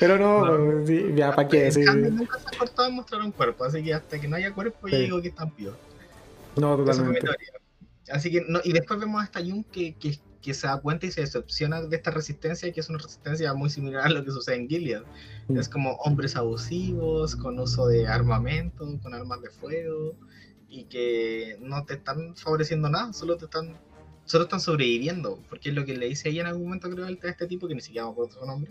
Pero 0.00 0.18
no, 0.18 0.82
ya, 1.14 1.34
¿para 1.34 1.46
qué? 1.46 1.70
Sí. 1.70 1.84
nunca 1.84 2.38
se 2.38 2.56
ha 2.56 2.58
cortado 2.58 2.88
en 2.88 2.94
mostrar 2.94 3.20
un 3.20 3.32
cuerpo, 3.32 3.64
así 3.64 3.84
que 3.84 3.92
hasta 3.92 4.18
que 4.18 4.26
no 4.26 4.36
haya 4.36 4.52
cuerpo, 4.52 4.88
yo 4.88 4.98
digo 4.98 5.20
que 5.20 5.28
están 5.28 5.50
peor. 5.50 5.76
No, 6.56 6.74
totalmente. 6.74 7.28
Así 8.10 8.30
que, 8.30 8.42
no, 8.48 8.60
y 8.64 8.72
después 8.72 8.98
vemos 8.98 9.20
a 9.20 9.24
esta 9.24 9.40
Jun 9.40 9.64
que, 9.64 9.94
que, 9.94 10.18
que, 10.40 10.54
se 10.54 10.66
da 10.66 10.80
cuenta 10.80 11.04
y 11.04 11.12
se 11.12 11.20
decepciona 11.20 11.82
de 11.82 11.94
esta 11.94 12.10
resistencia, 12.10 12.72
que 12.72 12.80
es 12.80 12.88
una 12.88 12.98
resistencia 12.98 13.52
muy 13.52 13.68
similar 13.68 14.06
a 14.06 14.08
lo 14.08 14.24
que 14.24 14.30
sucede 14.30 14.56
en 14.56 14.68
Gilead. 14.68 15.02
Mm. 15.48 15.58
Es 15.58 15.68
como 15.68 15.92
hombres 16.04 16.36
abusivos, 16.36 17.36
con 17.36 17.58
uso 17.58 17.86
de 17.86 18.06
armamento, 18.06 18.86
con 19.02 19.14
armas 19.14 19.42
de 19.42 19.50
fuego, 19.50 20.14
y 20.68 20.84
que 20.84 21.56
no 21.60 21.84
te 21.84 21.94
están 21.94 22.36
favoreciendo 22.36 22.88
nada, 22.88 23.12
solo 23.12 23.36
te 23.36 23.46
están 23.46 23.76
solo 24.26 24.44
están 24.44 24.60
sobreviviendo, 24.60 25.38
porque 25.48 25.70
es 25.70 25.74
lo 25.74 25.86
que 25.86 25.96
le 25.96 26.06
dice 26.06 26.28
ella 26.28 26.42
en 26.42 26.48
algún 26.48 26.64
momento, 26.64 26.90
creo, 26.90 27.06
a 27.06 27.10
este 27.10 27.46
tipo, 27.46 27.66
que 27.66 27.74
ni 27.74 27.80
siquiera 27.80 28.06
me 28.06 28.12
acuerdo 28.12 28.32
su 28.38 28.44
nombre, 28.44 28.70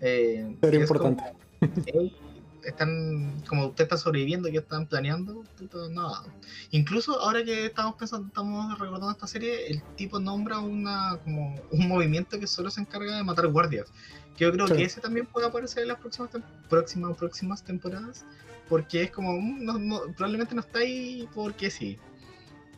eh, 0.00 0.56
Pero 0.60 0.80
importante. 0.80 1.24
están, 2.64 3.42
como 3.48 3.66
usted 3.66 3.84
está 3.84 3.96
sobreviviendo 3.96 4.48
y 4.48 4.56
están 4.56 4.86
planeando, 4.86 5.44
nada. 5.90 6.22
Incluso 6.70 7.20
ahora 7.20 7.44
que 7.44 7.66
estamos 7.66 7.94
pensando, 7.94 8.28
estamos 8.28 8.78
recordando 8.78 9.10
esta 9.10 9.26
serie, 9.26 9.68
el 9.68 9.82
tipo 9.96 10.18
nombra 10.18 10.58
una 10.58 11.18
como 11.24 11.60
un 11.70 11.88
movimiento 11.88 12.38
que 12.38 12.46
solo 12.46 12.70
se 12.70 12.80
encarga 12.80 13.16
de 13.16 13.24
matar 13.24 13.46
guardias. 13.48 13.92
Que 14.36 14.44
yo 14.44 14.52
creo 14.52 14.66
que 14.66 14.82
ese 14.82 15.00
también 15.00 15.26
puede 15.26 15.46
aparecer 15.46 15.82
en 15.82 15.88
las 15.88 15.98
próximas 15.98 16.30
próximas 16.68 17.16
próximas 17.16 17.62
temporadas, 17.62 18.24
porque 18.68 19.04
es 19.04 19.10
como 19.10 19.32
mm, 19.32 20.14
probablemente 20.16 20.54
no 20.54 20.60
está 20.60 20.80
ahí 20.80 21.28
porque 21.34 21.70
sí. 21.70 21.98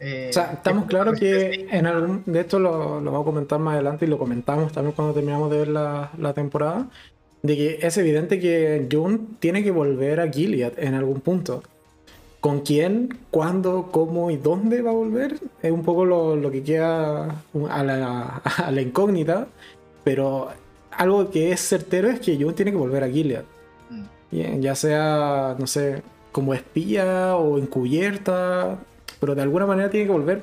Eh, 0.04 0.30
o 0.30 0.32
sea, 0.32 0.54
estamos 0.54 0.86
claros 0.86 1.16
que 1.16 1.68
en 1.70 1.86
algún. 1.86 2.24
De 2.26 2.40
esto 2.40 2.58
lo, 2.58 3.00
lo, 3.00 3.12
vamos 3.12 3.22
a 3.22 3.30
comentar 3.30 3.60
más 3.60 3.74
adelante 3.74 4.04
y 4.04 4.08
lo 4.08 4.18
comentamos 4.18 4.72
también 4.72 4.96
cuando 4.96 5.14
terminamos 5.14 5.48
de 5.48 5.58
ver 5.58 5.68
la, 5.68 6.10
la 6.18 6.32
temporada 6.32 6.88
de 7.42 7.56
que 7.56 7.78
es 7.82 7.96
evidente 7.96 8.38
que 8.38 8.86
June 8.90 9.18
tiene 9.40 9.64
que 9.64 9.70
volver 9.70 10.20
a 10.20 10.30
Gilead 10.30 10.72
en 10.78 10.94
algún 10.94 11.20
punto. 11.20 11.62
¿Con 12.40 12.60
quién, 12.60 13.18
cuándo, 13.30 13.90
cómo 13.92 14.30
y 14.30 14.36
dónde 14.36 14.82
va 14.82 14.90
a 14.90 14.94
volver? 14.94 15.38
Es 15.62 15.70
un 15.70 15.82
poco 15.84 16.04
lo, 16.04 16.50
que 16.50 16.62
queda 16.62 17.42
a 17.70 17.82
la, 17.84 18.82
incógnita, 18.82 19.46
pero 20.04 20.48
algo 20.90 21.30
que 21.30 21.52
es 21.52 21.60
certero 21.60 22.08
es 22.08 22.20
que 22.20 22.36
June 22.36 22.54
tiene 22.54 22.72
que 22.72 22.76
volver 22.76 23.04
a 23.04 23.08
Gilead. 23.08 23.44
Mm. 23.90 24.60
Ya 24.60 24.74
sea, 24.74 25.56
no 25.58 25.66
sé, 25.66 26.02
como 26.32 26.54
espía 26.54 27.36
o 27.36 27.58
encubierta, 27.58 28.78
pero 29.20 29.34
de 29.34 29.42
alguna 29.42 29.66
manera 29.66 29.90
tiene 29.90 30.06
que 30.06 30.12
volver. 30.12 30.42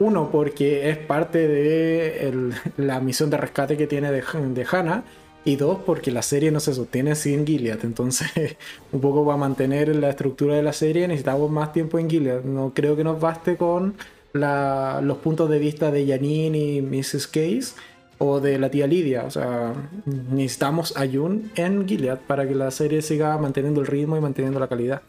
Uno, 0.00 0.30
porque 0.30 0.90
es 0.90 0.98
parte 0.98 1.46
de 1.48 2.52
la 2.76 3.00
misión 3.00 3.30
de 3.30 3.36
rescate 3.36 3.76
que 3.76 3.88
tiene 3.88 4.10
de, 4.12 4.22
de 4.22 4.66
Hannah 4.70 5.04
y 5.48 5.56
dos, 5.56 5.78
porque 5.84 6.10
la 6.10 6.22
serie 6.22 6.50
no 6.50 6.60
se 6.60 6.74
sostiene 6.74 7.14
sin 7.14 7.46
Gilead. 7.46 7.84
Entonces, 7.84 8.56
un 8.92 9.00
poco 9.00 9.24
para 9.24 9.36
mantener 9.36 9.94
la 9.96 10.10
estructura 10.10 10.54
de 10.54 10.62
la 10.62 10.72
serie 10.72 11.08
necesitamos 11.08 11.50
más 11.50 11.72
tiempo 11.72 11.98
en 11.98 12.08
Gilead. 12.08 12.44
No 12.44 12.72
creo 12.74 12.96
que 12.96 13.04
nos 13.04 13.20
baste 13.20 13.56
con 13.56 13.94
los 14.32 15.18
puntos 15.18 15.48
de 15.50 15.58
vista 15.58 15.90
de 15.90 16.06
Janine 16.06 16.58
y 16.58 16.82
Mrs. 16.82 17.26
Case 17.26 17.74
o 18.18 18.40
de 18.40 18.58
la 18.58 18.70
tía 18.70 18.86
Lidia. 18.86 19.24
O 19.24 19.30
sea, 19.30 19.72
necesitamos 20.04 20.96
a 20.96 21.06
Jun 21.06 21.50
en 21.56 21.88
Gilead 21.88 22.18
para 22.26 22.46
que 22.46 22.54
la 22.54 22.70
serie 22.70 23.02
siga 23.02 23.36
manteniendo 23.38 23.80
el 23.80 23.86
ritmo 23.86 24.16
y 24.16 24.20
manteniendo 24.20 24.60
la 24.60 24.68
calidad. 24.68 25.02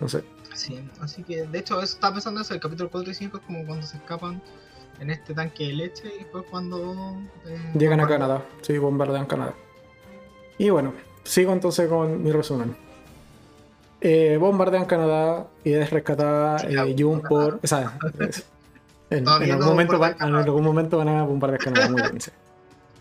No 0.00 0.08
sé. 0.08 0.24
Sí, 0.54 0.78
así 1.00 1.22
que 1.22 1.46
de 1.46 1.58
hecho, 1.58 1.80
eso 1.80 1.94
estaba 1.94 2.14
pensando 2.14 2.40
eso, 2.40 2.52
el 2.52 2.60
capítulo 2.60 2.90
4 2.90 3.10
y 3.10 3.14
5 3.14 3.36
es 3.38 3.42
como 3.44 3.64
cuando 3.64 3.86
se 3.86 3.96
escapan 3.96 4.42
en 5.02 5.10
este 5.10 5.34
tanque 5.34 5.66
de 5.66 5.72
leche 5.72 6.12
y 6.14 6.18
después 6.18 6.44
cuando... 6.48 7.18
Eh, 7.46 7.72
Llegan 7.76 8.00
a 8.00 8.06
Canadá, 8.06 8.42
sí, 8.62 8.78
bombardean 8.78 9.26
Canadá. 9.26 9.54
Y 10.58 10.70
bueno, 10.70 10.94
sigo 11.24 11.52
entonces 11.52 11.88
con 11.88 12.22
mi 12.22 12.30
resumen. 12.30 12.76
Eh, 14.00 14.36
bombardean 14.40 14.84
Canadá 14.84 15.46
y 15.64 15.72
es 15.72 15.90
rescatada 15.90 16.56
eh, 16.68 16.94
June 16.96 17.22
por... 17.28 17.58
O 17.62 17.66
sea, 17.66 17.98
en, 19.10 19.26
algún 19.26 19.66
momento 19.66 19.98
van, 19.98 20.16
en, 20.20 20.34
algún 20.34 20.62
momento 20.62 20.98
van, 20.98 21.08
a 21.08 21.24
bombardear 21.24 21.60
Canadá, 21.60 21.88
muy 21.88 22.00
bien. 22.00 22.18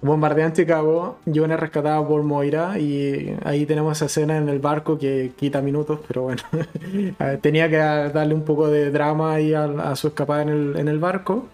Bombardean 0.02 0.54
Chicago, 0.54 1.20
June 1.32 1.54
es 1.54 1.60
rescatada 1.60 2.08
por 2.08 2.24
Moira 2.24 2.80
y 2.80 3.38
ahí 3.44 3.68
tenemos 3.68 3.96
esa 3.96 4.06
escena 4.06 4.38
en 4.38 4.50
el 4.50 4.58
barco 4.58 4.98
que 4.98 5.34
quita 5.38 5.62
minutos, 5.62 6.00
pero 6.08 6.24
bueno, 6.24 6.42
tenía 7.42 7.70
que 7.70 7.78
darle 7.78 8.34
un 8.34 8.44
poco 8.44 8.68
de 8.68 8.90
drama 8.90 9.34
ahí 9.34 9.54
a, 9.54 9.96
su 9.96 10.08
escapada 10.08 10.42
en 10.42 10.50
el, 10.50 10.80
en 10.80 10.88
el 10.88 10.98
barco. 10.98 11.46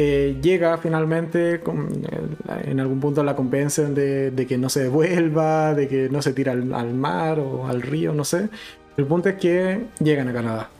Eh, 0.00 0.36
llega 0.40 0.78
finalmente, 0.78 1.60
en 2.62 2.78
algún 2.78 3.00
punto 3.00 3.24
la 3.24 3.34
convencen 3.34 3.96
de, 3.96 4.46
que 4.48 4.56
no 4.56 4.68
se 4.68 4.84
devuelva, 4.84 5.74
de 5.74 5.88
que 5.88 6.08
no 6.08 6.22
se 6.22 6.32
tira 6.32 6.52
al, 6.52 6.94
mar 6.94 7.40
o 7.40 7.66
al 7.66 7.82
río, 7.82 8.14
no 8.14 8.24
sé. 8.24 8.48
El 8.96 9.06
punto 9.06 9.28
es 9.28 9.34
que 9.34 9.86
llegan 9.98 10.28
a 10.28 10.32
Canadá. 10.32 10.70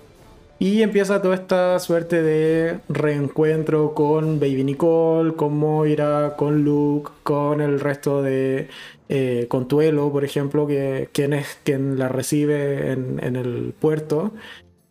Y 0.61 0.83
empieza 0.83 1.21
toda 1.21 1.35
esta 1.35 1.81
suerte 1.81 2.23
de 2.23 2.79
reencuentro 2.89 3.93
con 3.93 4.39
Baby 4.39 4.63
Nicole, 4.63 5.35
con 5.35 5.57
Moira, 5.57 6.35
con 6.37 6.63
Luke, 6.63 7.11
con 7.25 7.61
el 7.61 7.81
resto 7.81 8.23
de... 8.23 8.69
Eh, 9.09 9.47
con 9.49 9.67
Tuelo, 9.67 10.13
por 10.13 10.25
ejemplo, 10.25 10.67
que, 10.67 11.09
quien 11.13 11.33
es 11.33 11.59
la 11.67 12.09
recibe 12.09 12.93
en, 12.93 13.37
el 13.37 13.75
puerto. 13.81 14.33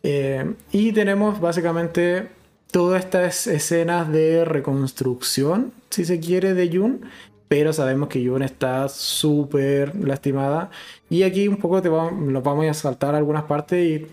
Eh, 0.02 0.54
y 0.72 0.92
tenemos 0.92 1.40
básicamente 1.40 2.26
todas 2.70 3.04
estas 3.04 3.46
escenas 3.46 4.10
de 4.10 4.44
reconstrucción, 4.44 5.72
si 5.90 6.04
se 6.04 6.20
quiere, 6.20 6.54
de 6.54 6.76
Jun. 6.76 7.00
Pero 7.48 7.72
sabemos 7.72 8.10
que 8.10 8.26
Jun 8.26 8.42
está 8.42 8.88
súper 8.88 9.96
lastimada. 9.96 10.70
Y 11.08 11.22
aquí 11.22 11.48
un 11.48 11.56
poco 11.56 11.80
te 11.80 11.88
nos 11.88 12.42
vamos 12.42 12.66
a 12.66 12.74
saltar 12.74 13.14
algunas 13.14 13.44
partes 13.44 13.78
y 13.78 14.06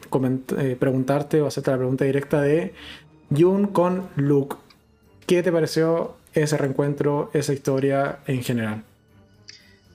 eh, 0.57 0.77
preguntarte 0.79 1.41
o 1.41 1.47
hacerte 1.47 1.71
la 1.71 1.77
pregunta 1.77 2.05
directa 2.05 2.41
de 2.41 2.73
Jun 3.35 3.67
con 3.67 4.07
Luke. 4.15 4.55
¿Qué 5.27 5.43
te 5.43 5.51
pareció 5.51 6.15
ese 6.33 6.57
reencuentro, 6.57 7.29
esa 7.33 7.51
historia 7.51 8.19
en 8.27 8.41
general? 8.41 8.83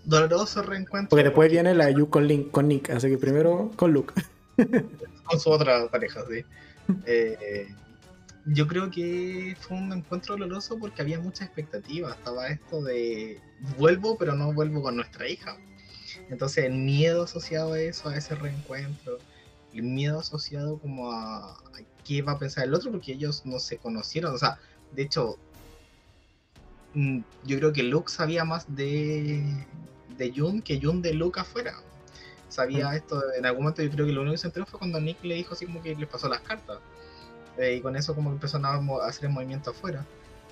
doloroso 0.04 0.62
reencuentro. 0.62 1.10
Porque 1.10 1.24
después 1.24 1.50
viene 1.50 1.74
la 1.74 1.90
Yu 1.90 2.08
con, 2.08 2.26
Link, 2.26 2.50
con 2.50 2.68
Nick, 2.68 2.90
así 2.90 3.08
que 3.08 3.18
primero 3.18 3.70
con 3.76 3.92
Luke. 3.92 4.12
con 5.24 5.40
su 5.40 5.50
otra 5.50 5.88
pareja, 5.88 6.20
sí. 6.28 6.44
Eh, 7.06 7.68
yo 8.46 8.66
creo 8.66 8.90
que 8.90 9.56
fue 9.60 9.76
un 9.76 9.92
encuentro 9.92 10.36
doloroso 10.36 10.78
porque 10.78 11.02
había 11.02 11.20
mucha 11.20 11.44
expectativa. 11.44 12.12
Estaba 12.12 12.48
esto 12.48 12.82
de 12.82 13.40
vuelvo, 13.76 14.16
pero 14.16 14.34
no 14.34 14.52
vuelvo 14.52 14.82
con 14.82 14.96
nuestra 14.96 15.28
hija. 15.28 15.56
Entonces 16.28 16.64
el 16.64 16.74
miedo 16.74 17.24
asociado 17.24 17.74
a 17.74 17.80
eso, 17.80 18.08
a 18.08 18.16
ese 18.16 18.34
reencuentro, 18.34 19.18
el 19.74 19.82
miedo 19.82 20.18
asociado 20.20 20.78
como 20.78 21.12
a, 21.12 21.52
a 21.52 21.80
qué 22.04 22.22
va 22.22 22.32
a 22.32 22.38
pensar 22.38 22.64
el 22.64 22.74
otro, 22.74 22.90
porque 22.90 23.12
ellos 23.12 23.44
no 23.44 23.58
se 23.58 23.78
conocieron. 23.78 24.34
O 24.34 24.38
sea, 24.38 24.58
de 24.92 25.02
hecho, 25.02 25.38
mm, 26.94 27.20
yo 27.44 27.58
creo 27.58 27.72
que 27.72 27.82
Luke 27.82 28.10
sabía 28.10 28.44
más 28.44 28.74
de, 28.74 29.42
de 30.16 30.32
Jun 30.34 30.62
que 30.62 30.80
Jun 30.80 31.02
de 31.02 31.14
Luke 31.14 31.40
afuera. 31.40 31.74
Sabía 32.48 32.96
esto, 32.96 33.22
en 33.38 33.46
algún 33.46 33.62
momento 33.62 33.82
yo 33.82 33.90
creo 33.90 34.06
que 34.06 34.12
lo 34.12 34.22
único 34.22 34.32
que 34.32 34.38
se 34.38 34.48
enteró 34.48 34.66
fue 34.66 34.80
cuando 34.80 35.00
Nick 35.00 35.22
le 35.22 35.36
dijo 35.36 35.54
así 35.54 35.66
como 35.66 35.82
que 35.82 35.94
les 35.94 36.08
pasó 36.08 36.28
las 36.28 36.40
cartas. 36.40 36.78
Eh, 37.60 37.76
y 37.76 37.80
con 37.82 37.94
eso 37.94 38.14
como 38.14 38.30
empezó 38.30 38.56
a 38.56 39.06
hacer 39.06 39.26
el 39.26 39.32
movimiento 39.32 39.70
afuera. 39.70 40.04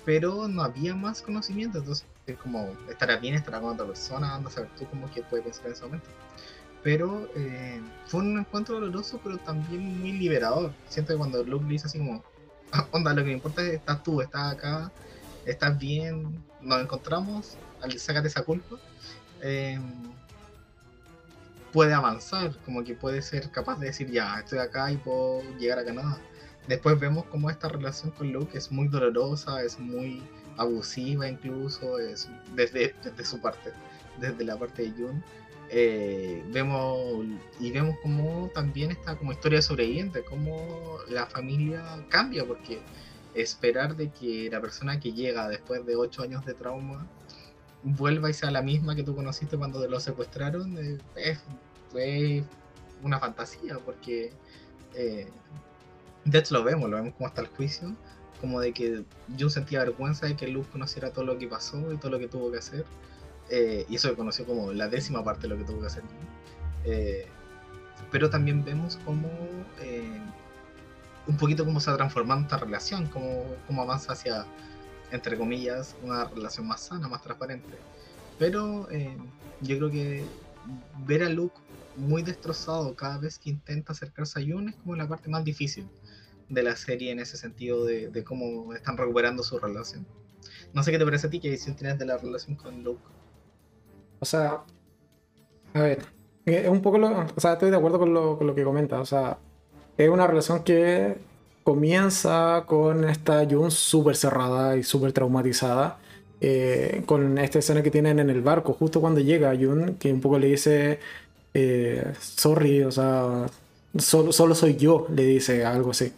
Pero 0.05 0.47
no 0.47 0.61
había 0.63 0.95
más 0.95 1.21
conocimiento, 1.21 1.79
entonces 1.79 2.05
es 2.27 2.37
como, 2.37 2.75
estará 2.89 3.17
bien, 3.17 3.33
estará 3.35 3.59
con 3.59 3.73
otra 3.73 3.85
persona, 3.85 4.35
anda 4.35 4.49
a 4.49 4.53
saber 4.53 4.69
tú 4.77 4.87
cómo 4.89 5.11
que 5.11 5.23
puede 5.23 5.43
pensar 5.43 5.65
en 5.65 5.71
ese 5.73 5.85
momento. 5.85 6.07
Pero 6.83 7.27
eh, 7.35 7.81
fue 8.05 8.21
un 8.21 8.39
encuentro 8.39 8.75
doloroso, 8.75 9.19
pero 9.23 9.37
también 9.39 9.99
muy 9.99 10.13
liberador. 10.13 10.71
Siento 10.87 11.13
que 11.13 11.17
cuando 11.17 11.43
Luke 11.43 11.65
le 11.65 11.71
dice 11.71 11.87
así 11.87 11.97
como, 11.97 12.23
onda, 12.91 13.13
lo 13.13 13.21
que 13.23 13.27
me 13.27 13.33
importa 13.33 13.61
es 13.63 13.73
estás 13.73 14.03
tú, 14.03 14.21
estás 14.21 14.53
acá, 14.53 14.91
estás 15.45 15.77
bien, 15.77 16.43
nos 16.61 16.81
encontramos, 16.81 17.57
sácate 17.97 18.27
esa 18.27 18.43
culpa. 18.43 18.77
Eh, 19.41 19.79
puede 21.73 21.93
avanzar, 21.93 22.55
como 22.65 22.83
que 22.83 22.93
puede 22.93 23.21
ser 23.21 23.49
capaz 23.51 23.79
de 23.79 23.87
decir, 23.87 24.09
ya, 24.11 24.39
estoy 24.39 24.59
acá 24.59 24.91
y 24.91 24.97
puedo 24.97 25.41
llegar 25.57 25.79
a 25.79 25.85
Canadá. 25.85 26.19
Después 26.69 26.99
vemos 26.99 27.25
como 27.25 27.49
esta 27.49 27.67
relación 27.67 28.11
con 28.11 28.31
Luke 28.31 28.55
es 28.55 28.71
muy 28.71 28.87
dolorosa, 28.87 29.63
es 29.63 29.79
muy 29.79 30.21
abusiva 30.55 31.27
incluso, 31.27 31.97
es 31.97 32.29
desde, 32.53 32.93
desde 33.03 33.25
su 33.25 33.41
parte, 33.41 33.71
desde 34.21 34.43
la 34.43 34.55
parte 34.55 34.83
de 34.83 34.91
Jun. 34.91 35.23
Eh, 35.71 36.43
vemos 36.53 37.25
y 37.59 37.71
vemos 37.71 37.95
como 38.03 38.51
también 38.53 38.91
está 38.91 39.15
como 39.17 39.31
historia 39.31 39.63
sobreviviente, 39.63 40.23
como 40.23 40.99
la 41.09 41.25
familia 41.25 42.05
cambia, 42.09 42.45
porque 42.45 42.81
esperar 43.33 43.95
de 43.95 44.11
que 44.11 44.47
la 44.51 44.61
persona 44.61 44.99
que 44.99 45.11
llega 45.11 45.47
después 45.49 45.83
de 45.87 45.95
ocho 45.95 46.21
años 46.21 46.45
de 46.45 46.53
trauma 46.53 47.07
vuelva 47.81 48.29
y 48.29 48.33
sea 48.33 48.51
la 48.51 48.61
misma 48.61 48.95
que 48.95 49.01
tú 49.01 49.15
conociste 49.15 49.57
cuando 49.57 49.87
lo 49.87 49.99
secuestraron, 49.99 50.77
eh, 50.77 50.99
es, 51.15 51.39
fue 51.91 52.43
una 53.01 53.19
fantasía, 53.19 53.79
porque 53.83 54.31
eh, 54.93 55.31
de 56.29 56.39
hecho 56.39 56.55
lo 56.55 56.63
vemos, 56.63 56.89
lo 56.89 56.97
vemos 56.97 57.13
como 57.15 57.27
hasta 57.27 57.41
el 57.41 57.47
juicio, 57.47 57.95
como 58.41 58.59
de 58.59 58.73
que 58.73 59.03
yo 59.37 59.49
sentía 59.49 59.79
vergüenza 59.79 60.25
de 60.25 60.35
que 60.35 60.47
Luke 60.47 60.69
conociera 60.71 61.11
todo 61.11 61.25
lo 61.25 61.37
que 61.37 61.47
pasó 61.47 61.91
y 61.93 61.97
todo 61.97 62.11
lo 62.11 62.19
que 62.19 62.27
tuvo 62.27 62.51
que 62.51 62.59
hacer, 62.59 62.85
eh, 63.49 63.85
y 63.89 63.95
eso 63.95 64.15
conoció 64.15 64.45
como 64.45 64.71
la 64.73 64.87
décima 64.87 65.23
parte 65.23 65.43
de 65.43 65.49
lo 65.49 65.57
que 65.57 65.63
tuvo 65.63 65.81
que 65.81 65.87
hacer. 65.87 66.03
pero 68.11 68.29
también 68.29 68.63
vemos 68.63 68.97
como 69.05 69.29
un 71.27 71.37
poquito 71.37 71.63
cómo 71.65 71.79
se 71.79 71.91
ha 71.91 71.95
transformado 71.95 72.41
esta 72.41 72.57
relación, 72.57 73.07
cómo, 73.07 73.43
cómo 73.67 73.81
avanza 73.83 74.13
hacia 74.13 74.45
entre 75.11 75.37
comillas, 75.37 75.95
una 76.03 76.25
relación 76.25 76.67
más 76.67 76.81
sana, 76.81 77.07
más 77.07 77.21
transparente. 77.21 77.77
Pero 78.37 78.89
eh, 78.91 79.17
yo 79.61 79.77
creo 79.77 79.91
que 79.91 80.25
ver 81.05 81.23
a 81.23 81.29
Luke 81.29 81.55
muy 81.95 82.21
destrozado 82.21 82.95
cada 82.95 83.17
vez 83.17 83.39
que 83.39 83.49
intenta 83.49 83.91
acercarse 83.91 84.39
a 84.39 84.41
Yun 84.41 84.69
es 84.69 84.75
como 84.75 84.95
la 84.95 85.07
parte 85.07 85.29
más 85.29 85.43
difícil 85.43 85.87
de 86.49 86.63
la 86.63 86.75
serie 86.75 87.11
en 87.11 87.19
ese 87.19 87.37
sentido 87.37 87.85
de, 87.85 88.23
cómo 88.23 88.73
están 88.73 88.97
recuperando 88.97 89.43
su 89.43 89.59
relación. 89.59 90.05
No 90.73 90.83
sé 90.83 90.91
qué 90.91 90.99
te 90.99 91.05
parece 91.05 91.27
a 91.27 91.29
ti, 91.29 91.39
qué 91.39 91.49
visión 91.49 91.75
tienes 91.75 91.97
de 91.97 92.05
la 92.05 92.17
relación 92.17 92.55
con 92.55 92.83
Luke. 92.83 93.03
O 94.19 94.25
sea, 94.25 94.63
a 95.73 95.81
ver, 95.81 95.99
es 96.45 96.67
un 96.67 96.81
poco 96.81 96.97
o 96.97 97.39
sea, 97.39 97.53
estoy 97.53 97.71
de 97.71 97.77
acuerdo 97.77 97.99
con 97.99 98.13
lo, 98.13 98.37
con 98.37 98.47
lo 98.47 98.55
que 98.55 98.63
comentas, 98.63 98.99
o 98.99 99.05
sea, 99.05 99.37
es 99.97 100.09
una 100.09 100.27
relación 100.27 100.63
que 100.63 101.17
comienza 101.63 102.63
con 102.65 103.07
esta 103.07 103.45
Jun 103.45 103.69
súper 103.71 104.15
cerrada 104.15 104.75
y 104.77 104.83
súper 104.83 105.13
traumatizada. 105.13 105.99
Eh, 106.41 107.03
con 107.05 107.37
esta 107.37 107.59
escena 107.59 107.83
que 107.83 107.91
tienen 107.91 108.17
en 108.19 108.29
el 108.29 108.41
barco, 108.41 108.73
justo 108.73 109.01
cuando 109.01 109.19
llega 109.19 109.55
Jun, 109.55 109.97
que 109.99 110.13
un 110.13 110.21
poco 110.21 110.39
le 110.39 110.47
dice, 110.47 110.99
eh, 111.53 112.13
sorry, 112.19 112.83
o 112.83 112.91
sea, 112.91 113.45
solo, 113.97 114.31
solo 114.31 114.55
soy 114.55 114.75
yo, 114.75 115.07
le 115.13 115.25
dice 115.25 115.65
algo 115.65 115.91
así. 115.91 116.11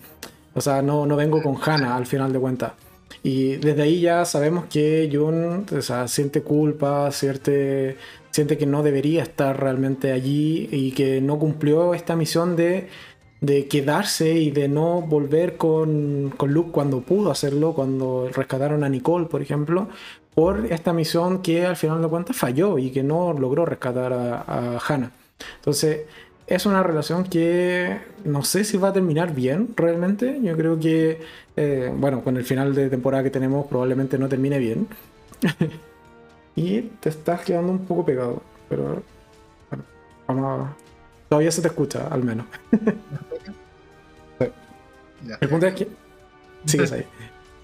O 0.54 0.62
sea, 0.62 0.82
no, 0.82 1.06
no 1.06 1.16
vengo 1.16 1.42
con 1.42 1.58
Hannah 1.62 1.96
al 1.96 2.06
final 2.06 2.34
de 2.34 2.40
cuentas. 2.40 2.74
Y 3.24 3.58
desde 3.58 3.84
ahí 3.84 4.02
ya 4.02 4.26
sabemos 4.26 4.66
que 4.66 5.10
Jun 5.12 5.66
siente 6.08 6.42
culpa, 6.42 7.12
siente, 7.12 7.98
siente 8.32 8.58
que 8.58 8.66
no 8.66 8.84
debería 8.84 9.24
estar 9.24 9.60
realmente 9.60 10.12
allí 10.12 10.68
y 10.72 10.92
que 10.92 11.22
no 11.22 11.38
cumplió 11.38 11.94
esta 11.94 12.16
misión 12.16 12.56
de 12.56 12.90
de 13.42 13.68
quedarse 13.68 14.34
y 14.34 14.52
de 14.52 14.68
no 14.68 15.02
volver 15.02 15.58
con, 15.58 16.32
con, 16.38 16.54
Luke 16.54 16.72
cuando 16.72 17.02
pudo 17.02 17.32
hacerlo, 17.32 17.74
cuando 17.74 18.30
rescataron 18.32 18.84
a 18.84 18.90
Nicole, 18.90 19.26
por 19.26 19.42
ejemplo, 19.42 19.90
por 20.36 20.68
esta 20.68 20.94
misión 20.94 21.42
que 21.42 21.66
al 21.66 21.76
final 21.76 22.02
de 22.02 22.08
cuentas 22.08 22.38
falló 22.38 22.78
y 22.78 22.92
que 22.92 23.02
no 23.02 23.34
logró 23.34 23.66
rescatar 23.66 24.14
a, 24.14 24.80
Hannah. 24.88 25.12
Entonces, 25.56 26.02
es 26.56 26.66
una 26.66 26.84
relación 26.84 27.24
que 27.24 28.00
no 28.26 28.44
sé 28.44 28.64
si 28.64 28.78
va 28.78 28.90
a 28.90 28.94
terminar 28.94 29.34
bien 29.34 29.70
realmente. 29.76 30.40
Yo 30.42 30.56
creo 30.58 30.80
que, 30.80 31.20
eh, 31.56 31.92
bueno, 31.96 32.24
con 32.24 32.38
el 32.38 32.44
final 32.44 32.76
de 32.76 32.90
temporada 32.90 33.24
que 33.24 33.30
tenemos 33.30 33.68
probablemente 33.68 34.18
no 34.18 34.28
termine 34.30 34.60
bien. 34.60 34.88
y 36.56 36.82
te 36.82 37.10
estás 37.10 37.42
quedando 37.42 37.72
un 37.72 37.86
poco 37.86 38.06
pegado, 38.06 38.42
pero 38.70 39.02
bueno, 39.70 39.84
vamos 40.28 40.68
a 40.68 40.76
Todavía 41.32 41.52
se 41.52 41.62
te 41.62 41.70
escucha, 41.70 42.08
al 42.12 42.24
menos. 42.26 42.46
El 45.40 45.48
punto 45.48 45.66
es 45.68 45.76
que. 45.76 45.88
Sigues 46.66 46.92
ahí. 46.92 47.06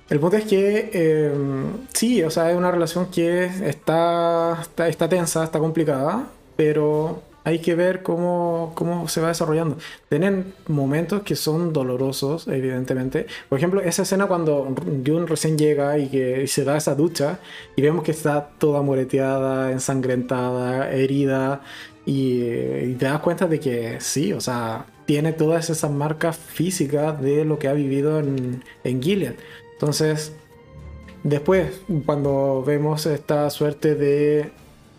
El 0.09 0.21
punto 0.21 0.37
es 0.37 0.45
que 0.45 0.89
em, 0.93 1.65
sí, 1.93 2.23
o 2.23 2.29
sea, 2.29 2.49
es 2.49 2.55
una 2.55 2.71
relación 2.71 3.07
que 3.07 3.43
está, 3.43 4.65
está, 4.87 5.09
tensa, 5.09 5.43
está 5.43 5.59
complicada, 5.59 6.27
pero 6.55 7.23
hay 7.47 7.59
que 7.59 7.75
ver 7.75 8.03
cómo, 8.03 8.73
cómo, 8.75 9.07
se 9.07 9.21
va 9.21 9.29
desarrollando. 9.29 9.77
Tienen 10.09 10.53
momentos 10.67 11.21
que 11.23 11.37
son 11.37 11.71
dolorosos, 11.71 12.45
evidentemente. 12.49 13.25
Por 13.47 13.57
ejemplo, 13.57 13.79
esa 13.79 14.01
escena 14.01 14.25
cuando 14.25 14.75
Jun 15.05 15.27
recién 15.27 15.57
llega 15.57 15.97
y 15.97 16.09
que 16.09 16.45
se 16.47 16.65
da 16.65 16.75
esa 16.75 16.93
ducha 16.93 17.39
y 17.77 17.81
vemos 17.81 18.03
que 18.03 18.11
está 18.11 18.49
toda 18.57 18.81
moreteada, 18.81 19.71
ensangrentada, 19.71 20.91
herida, 20.91 21.61
y, 22.05 22.95
te 22.95 23.05
das 23.05 23.21
cuenta 23.21 23.47
de 23.47 23.61
que 23.61 24.01
sí, 24.01 24.33
o 24.33 24.41
sea, 24.41 24.85
tiene 25.05 25.31
todas 25.31 25.69
esas 25.69 25.89
marcas 25.89 26.35
físicas 26.35 27.21
de 27.21 27.45
lo 27.45 27.59
que 27.59 27.69
ha 27.69 27.73
vivido 27.73 28.19
en, 28.19 28.61
en 28.83 29.01
Gilead. 29.01 29.35
Entonces, 29.71 30.33
después, 31.23 31.79
cuando 32.05 32.61
vemos 32.67 33.05
esta 33.05 33.49
suerte 33.51 33.95
de... 33.95 34.51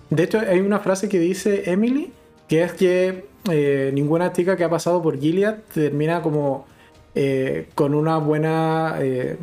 De 0.08 0.22
hecho, 0.22 0.40
hay 0.40 0.60
una 0.60 0.80
frase 0.80 1.10
que 1.10 1.18
dice 1.18 1.70
Emily, 1.70 2.14
que 2.48 2.62
es 2.62 2.72
que 2.72 3.28
eh, 3.50 3.90
ninguna 3.94 4.32
chica 4.32 4.56
que 4.56 4.64
ha 4.64 4.70
pasado 4.70 5.02
por 5.02 5.18
Gilead 5.18 5.58
termina 5.72 6.22
como 6.22 6.66
eh, 7.14 7.68
con 7.74 7.94
una 7.94 8.18
buena... 8.18 8.96
Eh, 9.00 9.36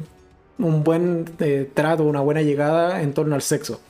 un 0.57 0.85
buen 0.85 1.25
trato, 1.73 2.05
una 2.05 2.21
buena 2.21 2.41
llegada 2.41 3.01
en 3.01 3.13
torno 3.13 3.35
al 3.35 3.41
sexo. 3.41 3.81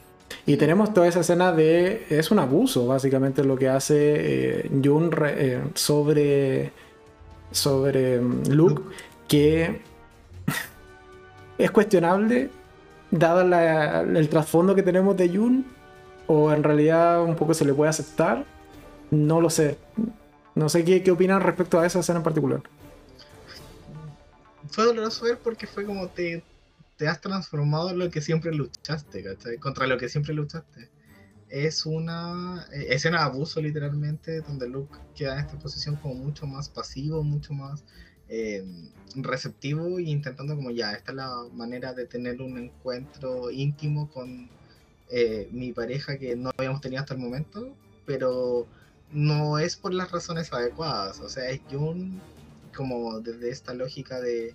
Y 0.47 0.57
tenemos 0.57 0.95
toda 0.95 1.07
esa 1.07 1.19
escena 1.19 1.51
de. 1.51 2.07
Es 2.09 2.31
un 2.31 2.39
abuso, 2.39 2.87
básicamente, 2.87 3.43
lo 3.43 3.55
que 3.55 3.69
hace 3.69 4.67
Jun 4.83 5.11
sobre. 5.75 6.71
sobre 7.51 8.19
mm, 8.19 8.47
Luke, 8.49 8.81
que 9.27 9.79
es 11.59 11.69
cuestionable, 11.69 12.49
dado 13.11 13.41
el 13.41 14.29
trasfondo 14.29 14.73
que 14.73 14.81
tenemos 14.81 15.15
de 15.15 15.29
Jun, 15.29 15.67
o 16.25 16.51
en 16.51 16.63
realidad 16.63 17.23
un 17.23 17.35
poco 17.35 17.53
se 17.53 17.63
le 17.63 17.75
puede 17.75 17.91
aceptar. 17.91 18.54
No 19.11 19.41
lo 19.41 19.49
sé. 19.49 19.77
No 20.55 20.69
sé 20.69 20.83
qué, 20.85 21.03
qué 21.03 21.11
opinan 21.11 21.41
respecto 21.41 21.79
a 21.79 21.85
esa 21.85 21.99
escena 21.99 22.19
en 22.19 22.23
particular. 22.23 22.63
Fue 24.69 24.85
doloroso 24.85 25.25
ver 25.25 25.37
porque 25.39 25.67
fue 25.67 25.85
como 25.85 26.07
te, 26.09 26.43
te 26.97 27.07
has 27.07 27.21
transformado 27.21 27.89
en 27.89 27.99
lo 27.99 28.09
que 28.09 28.21
siempre 28.21 28.53
luchaste, 28.53 29.23
¿cachai? 29.23 29.57
Contra 29.57 29.87
lo 29.87 29.97
que 29.97 30.09
siempre 30.09 30.33
luchaste. 30.33 30.89
Es 31.49 31.85
una 31.85 32.65
eh, 32.73 32.87
escena 32.89 33.19
de 33.19 33.23
abuso, 33.25 33.61
literalmente, 33.61 34.41
donde 34.41 34.67
Luke 34.67 34.97
queda 35.15 35.33
en 35.33 35.45
esta 35.45 35.59
posición 35.59 35.95
como 35.97 36.15
mucho 36.15 36.47
más 36.47 36.69
pasivo, 36.69 37.23
mucho 37.23 37.53
más 37.53 37.83
eh, 38.27 38.65
receptivo 39.15 39.99
e 39.99 40.03
intentando 40.03 40.55
como 40.55 40.71
ya, 40.71 40.93
esta 40.93 41.11
es 41.11 41.17
la 41.17 41.45
manera 41.53 41.93
de 41.93 42.07
tener 42.07 42.41
un 42.41 42.57
encuentro 42.57 43.51
íntimo 43.51 44.09
con, 44.09 44.49
eh, 45.09 45.47
mi 45.51 45.71
pareja 45.71 46.17
que 46.17 46.35
no 46.35 46.49
habíamos 46.57 46.81
tenido 46.81 47.01
hasta 47.01 47.13
el 47.13 47.19
momento, 47.19 47.75
pero 48.05 48.65
no 49.15 49.57
es 49.57 49.77
por 49.77 49.93
las 49.93 50.11
razones 50.11 50.51
adecuadas. 50.53 51.19
O 51.21 51.29
sea, 51.29 51.49
es 51.49 51.61
como 52.75 53.19
desde 53.21 53.49
esta 53.49 53.73
lógica 53.73 54.19
de 54.19 54.53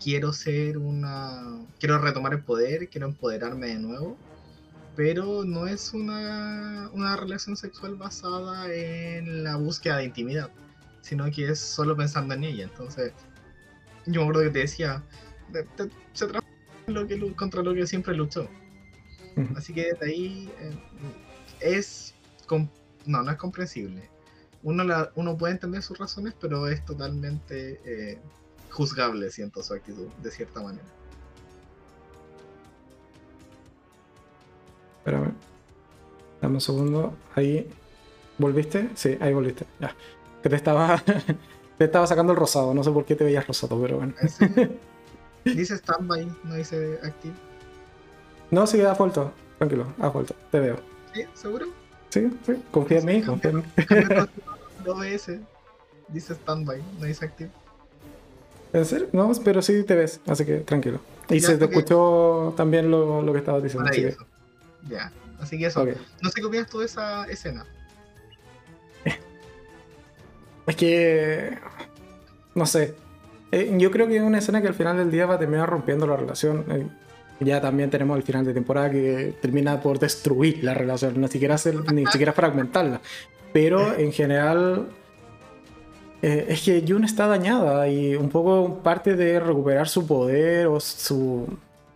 quiero 0.00 0.32
ser 0.32 0.78
una. 0.78 1.58
quiero 1.80 1.98
retomar 1.98 2.34
el 2.34 2.42
poder, 2.44 2.88
quiero 2.88 3.08
empoderarme 3.08 3.68
de 3.68 3.78
nuevo. 3.78 4.16
Pero 4.94 5.44
no 5.44 5.66
es 5.66 5.94
una, 5.94 6.90
una 6.92 7.16
relación 7.16 7.56
sexual 7.56 7.94
basada 7.96 8.72
en 8.72 9.44
la 9.44 9.56
búsqueda 9.56 9.98
de 9.98 10.04
intimidad, 10.04 10.50
sino 11.02 11.30
que 11.30 11.50
es 11.50 11.60
solo 11.60 11.96
pensando 11.96 12.34
en 12.34 12.44
ella. 12.44 12.64
Entonces, 12.64 13.12
yo 14.06 14.20
me 14.20 14.28
acuerdo 14.28 14.42
que 14.42 14.50
te 14.50 14.58
decía, 14.60 15.02
se 16.12 16.26
trata 16.26 16.46
lo 16.88 17.06
que, 17.06 17.32
contra 17.34 17.62
lo 17.62 17.74
que 17.74 17.86
siempre 17.86 18.14
luchó. 18.14 18.48
Así 19.56 19.72
que 19.72 19.92
de 19.92 20.06
ahí 20.06 20.50
eh, 20.60 20.72
es. 21.60 22.14
No, 23.08 23.22
no 23.22 23.30
es 23.30 23.38
comprensible. 23.38 24.10
Uno, 24.62 24.84
la, 24.84 25.10
uno 25.14 25.36
puede 25.36 25.54
entender 25.54 25.82
sus 25.82 25.96
razones, 25.96 26.34
pero 26.38 26.68
es 26.68 26.84
totalmente 26.84 27.80
eh, 27.86 28.18
juzgable, 28.70 29.30
siento 29.30 29.62
su 29.62 29.72
actitud, 29.72 30.08
de 30.22 30.30
cierta 30.30 30.60
manera. 30.60 30.84
Espérame. 34.98 35.32
Dame 36.42 36.54
un 36.54 36.60
segundo. 36.60 37.14
Ahí. 37.34 37.66
¿Volviste? 38.36 38.90
Sí, 38.94 39.16
ahí 39.20 39.32
volviste. 39.32 39.64
Ya. 39.80 39.96
Que 40.42 40.50
te 40.50 40.56
estaba. 40.56 41.02
te 41.78 41.84
estaba 41.84 42.06
sacando 42.06 42.34
el 42.34 42.38
rosado. 42.38 42.74
No 42.74 42.84
sé 42.84 42.90
por 42.90 43.06
qué 43.06 43.16
te 43.16 43.24
veías 43.24 43.46
rosado, 43.46 43.80
pero 43.80 43.96
bueno. 43.96 44.12
dice 45.46 45.78
standby, 45.78 46.30
no 46.44 46.56
dice 46.56 47.00
active. 47.02 47.34
No, 48.50 48.66
sí, 48.66 48.82
ha 48.82 48.92
vuelto. 48.92 49.32
Tranquilo, 49.56 49.86
ha 49.98 50.08
vuelto. 50.08 50.34
Te 50.50 50.60
veo. 50.60 50.76
¿Sí? 51.14 51.24
¿Seguro? 51.32 51.87
Sí, 52.10 52.30
sí. 52.44 52.54
Confía 52.70 52.98
en 52.98 53.04
mí, 53.04 53.22
confía 53.22 53.50
en 53.50 53.56
mí. 53.58 53.62
Dice 56.08 56.34
standby, 56.34 56.82
no 56.98 57.04
dice 57.04 57.26
active. 57.26 57.50
¿En 58.72 58.86
serio? 58.86 59.08
No, 59.12 59.30
pero 59.44 59.60
sí 59.60 59.82
te 59.84 59.94
ves, 59.94 60.20
así 60.26 60.46
que 60.46 60.60
tranquilo. 60.60 61.00
Y 61.28 61.40
se 61.40 61.58
te 61.58 61.66
escuchó 61.66 62.54
también 62.56 62.90
lo, 62.90 63.20
lo, 63.20 63.32
que 63.32 63.40
estabas 63.40 63.62
diciendo. 63.62 63.90
Así 63.90 64.00
que... 64.00 64.16
Ya, 64.88 65.12
así 65.38 65.58
que 65.58 65.66
eso. 65.66 65.84
No 66.22 66.30
sé 66.30 66.40
qué 66.40 66.46
opinas 66.46 66.70
tú 66.70 66.78
de 66.78 66.86
esa 66.86 67.26
escena. 67.26 67.66
Es 70.66 70.76
que. 70.76 71.58
No 72.54 72.66
sé. 72.66 72.94
Eh, 73.52 73.74
yo 73.78 73.90
creo 73.90 74.06
que 74.06 74.16
es 74.16 74.22
una 74.22 74.38
escena 74.38 74.60
que 74.60 74.68
al 74.68 74.74
final 74.74 74.98
del 74.98 75.10
día 75.10 75.24
va 75.24 75.34
a 75.34 75.38
terminar 75.38 75.68
rompiendo 75.68 76.06
la 76.06 76.16
relación. 76.16 76.64
Eh, 76.70 76.86
ya 77.40 77.60
también 77.60 77.90
tenemos 77.90 78.16
el 78.16 78.22
final 78.22 78.44
de 78.44 78.54
temporada 78.54 78.90
que 78.90 79.34
termina 79.40 79.80
por 79.80 79.98
destruir 79.98 80.62
la 80.64 80.74
relación, 80.74 81.20
ni 81.20 81.28
siquiera, 81.28 81.54
hacer, 81.54 81.92
ni 81.92 82.06
siquiera 82.06 82.32
fragmentarla. 82.32 83.00
Pero 83.52 83.94
en 83.98 84.12
general 84.12 84.88
eh, 86.22 86.46
es 86.48 86.62
que 86.62 86.84
June 86.86 87.06
está 87.06 87.26
dañada 87.26 87.88
y 87.88 88.16
un 88.16 88.28
poco 88.28 88.80
parte 88.82 89.14
de 89.14 89.38
recuperar 89.38 89.88
su 89.88 90.06
poder 90.06 90.66
o 90.66 90.80
su, 90.80 91.46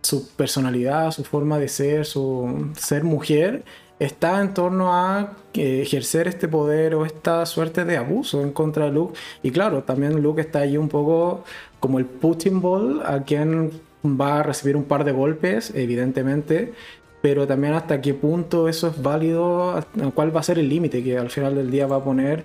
su 0.01 0.29
personalidad, 0.29 1.11
su 1.11 1.23
forma 1.23 1.59
de 1.59 1.67
ser, 1.67 2.05
su 2.05 2.71
ser 2.77 3.03
mujer, 3.03 3.63
está 3.99 4.41
en 4.41 4.53
torno 4.53 4.93
a 4.93 5.33
ejercer 5.53 6.27
este 6.27 6.47
poder 6.47 6.95
o 6.95 7.05
esta 7.05 7.45
suerte 7.45 7.85
de 7.85 7.97
abuso 7.97 8.41
en 8.41 8.51
contra 8.51 8.85
de 8.85 8.91
Luke. 8.91 9.19
Y 9.41 9.51
claro, 9.51 9.83
también 9.83 10.21
Luke 10.21 10.41
está 10.41 10.59
allí 10.59 10.77
un 10.77 10.89
poco 10.89 11.43
como 11.79 11.99
el 11.99 12.05
Putin 12.05 12.61
Ball, 12.61 13.01
a 13.05 13.23
quien 13.23 13.71
va 14.03 14.39
a 14.39 14.43
recibir 14.43 14.75
un 14.75 14.83
par 14.83 15.03
de 15.03 15.11
golpes, 15.11 15.71
evidentemente, 15.75 16.73
pero 17.21 17.47
también 17.47 17.73
hasta 17.73 18.01
qué 18.01 18.13
punto 18.13 18.67
eso 18.67 18.87
es 18.87 19.01
válido, 19.01 19.81
cuál 20.13 20.35
va 20.35 20.41
a 20.41 20.43
ser 20.43 20.59
el 20.59 20.67
límite 20.67 21.03
que 21.03 21.17
al 21.17 21.29
final 21.29 21.55
del 21.55 21.71
día 21.71 21.87
va 21.87 21.97
a 21.97 22.03
poner 22.03 22.43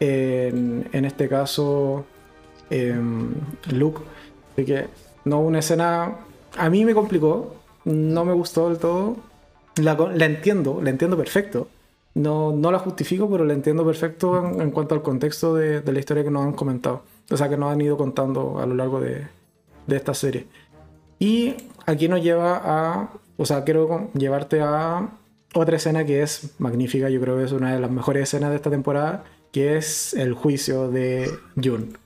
en, 0.00 1.04
este 1.04 1.28
caso 1.28 2.06
em, 2.70 3.34
Luke. 3.70 4.00
Así 4.52 4.64
que 4.64 4.86
no, 5.26 5.40
una 5.40 5.58
escena 5.58 6.16
a 6.56 6.70
mí 6.70 6.84
me 6.86 6.94
complicó, 6.94 7.54
no 7.84 8.24
me 8.24 8.32
gustó 8.32 8.70
del 8.70 8.78
todo, 8.78 9.16
la, 9.76 10.24
entiendo, 10.24 10.80
la 10.82 10.90
entiendo 10.90 11.16
perfecto. 11.16 11.68
No, 12.14 12.52
no 12.52 12.70
la 12.70 12.78
justifico, 12.78 13.28
pero 13.28 13.44
la 13.44 13.54
entiendo 13.54 13.84
perfecto 13.84 14.38
en, 14.38 14.70
cuanto 14.70 14.94
al 14.94 15.02
contexto 15.02 15.54
de, 15.54 15.82
la 15.84 15.98
historia 15.98 16.24
que 16.24 16.30
nos 16.30 16.46
han 16.46 16.52
comentado. 16.52 17.02
O 17.30 17.36
sea, 17.36 17.48
que 17.48 17.56
nos 17.58 17.72
han 17.72 17.80
ido 17.80 17.98
contando 17.98 18.58
a 18.58 18.66
lo 18.66 18.74
largo 18.74 19.00
de 19.00 19.26
esta 19.88 20.14
serie. 20.14 20.46
Y 21.24 21.56
aquí 21.86 22.06
nos 22.06 22.22
lleva 22.22 22.60
a, 22.62 23.08
o 23.38 23.46
sea, 23.46 23.64
quiero 23.64 24.10
llevarte 24.12 24.60
a 24.60 25.08
otra 25.54 25.76
escena 25.78 26.04
que 26.04 26.20
es 26.20 26.50
magnífica, 26.58 27.08
yo 27.08 27.18
creo 27.18 27.38
que 27.38 27.44
es 27.44 27.52
una 27.52 27.72
de 27.72 27.80
las 27.80 27.90
mejores 27.90 28.24
escenas 28.24 28.50
de 28.50 28.56
esta 28.56 28.68
temporada, 28.68 29.24
que 29.50 29.78
es 29.78 30.12
el 30.12 30.34
juicio 30.34 30.90
de 30.90 31.30
Jun. 31.56 31.96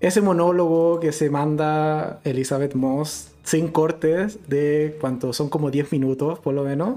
Ese 0.00 0.20
monólogo 0.20 1.00
que 1.00 1.12
se 1.12 1.30
manda 1.30 2.20
Elizabeth 2.24 2.74
Moss 2.74 3.30
sin 3.42 3.68
cortes 3.68 4.46
de 4.50 4.98
cuánto 5.00 5.32
son 5.32 5.48
como 5.48 5.70
10 5.70 5.92
minutos 5.92 6.38
por 6.38 6.52
lo 6.52 6.62
menos 6.62 6.96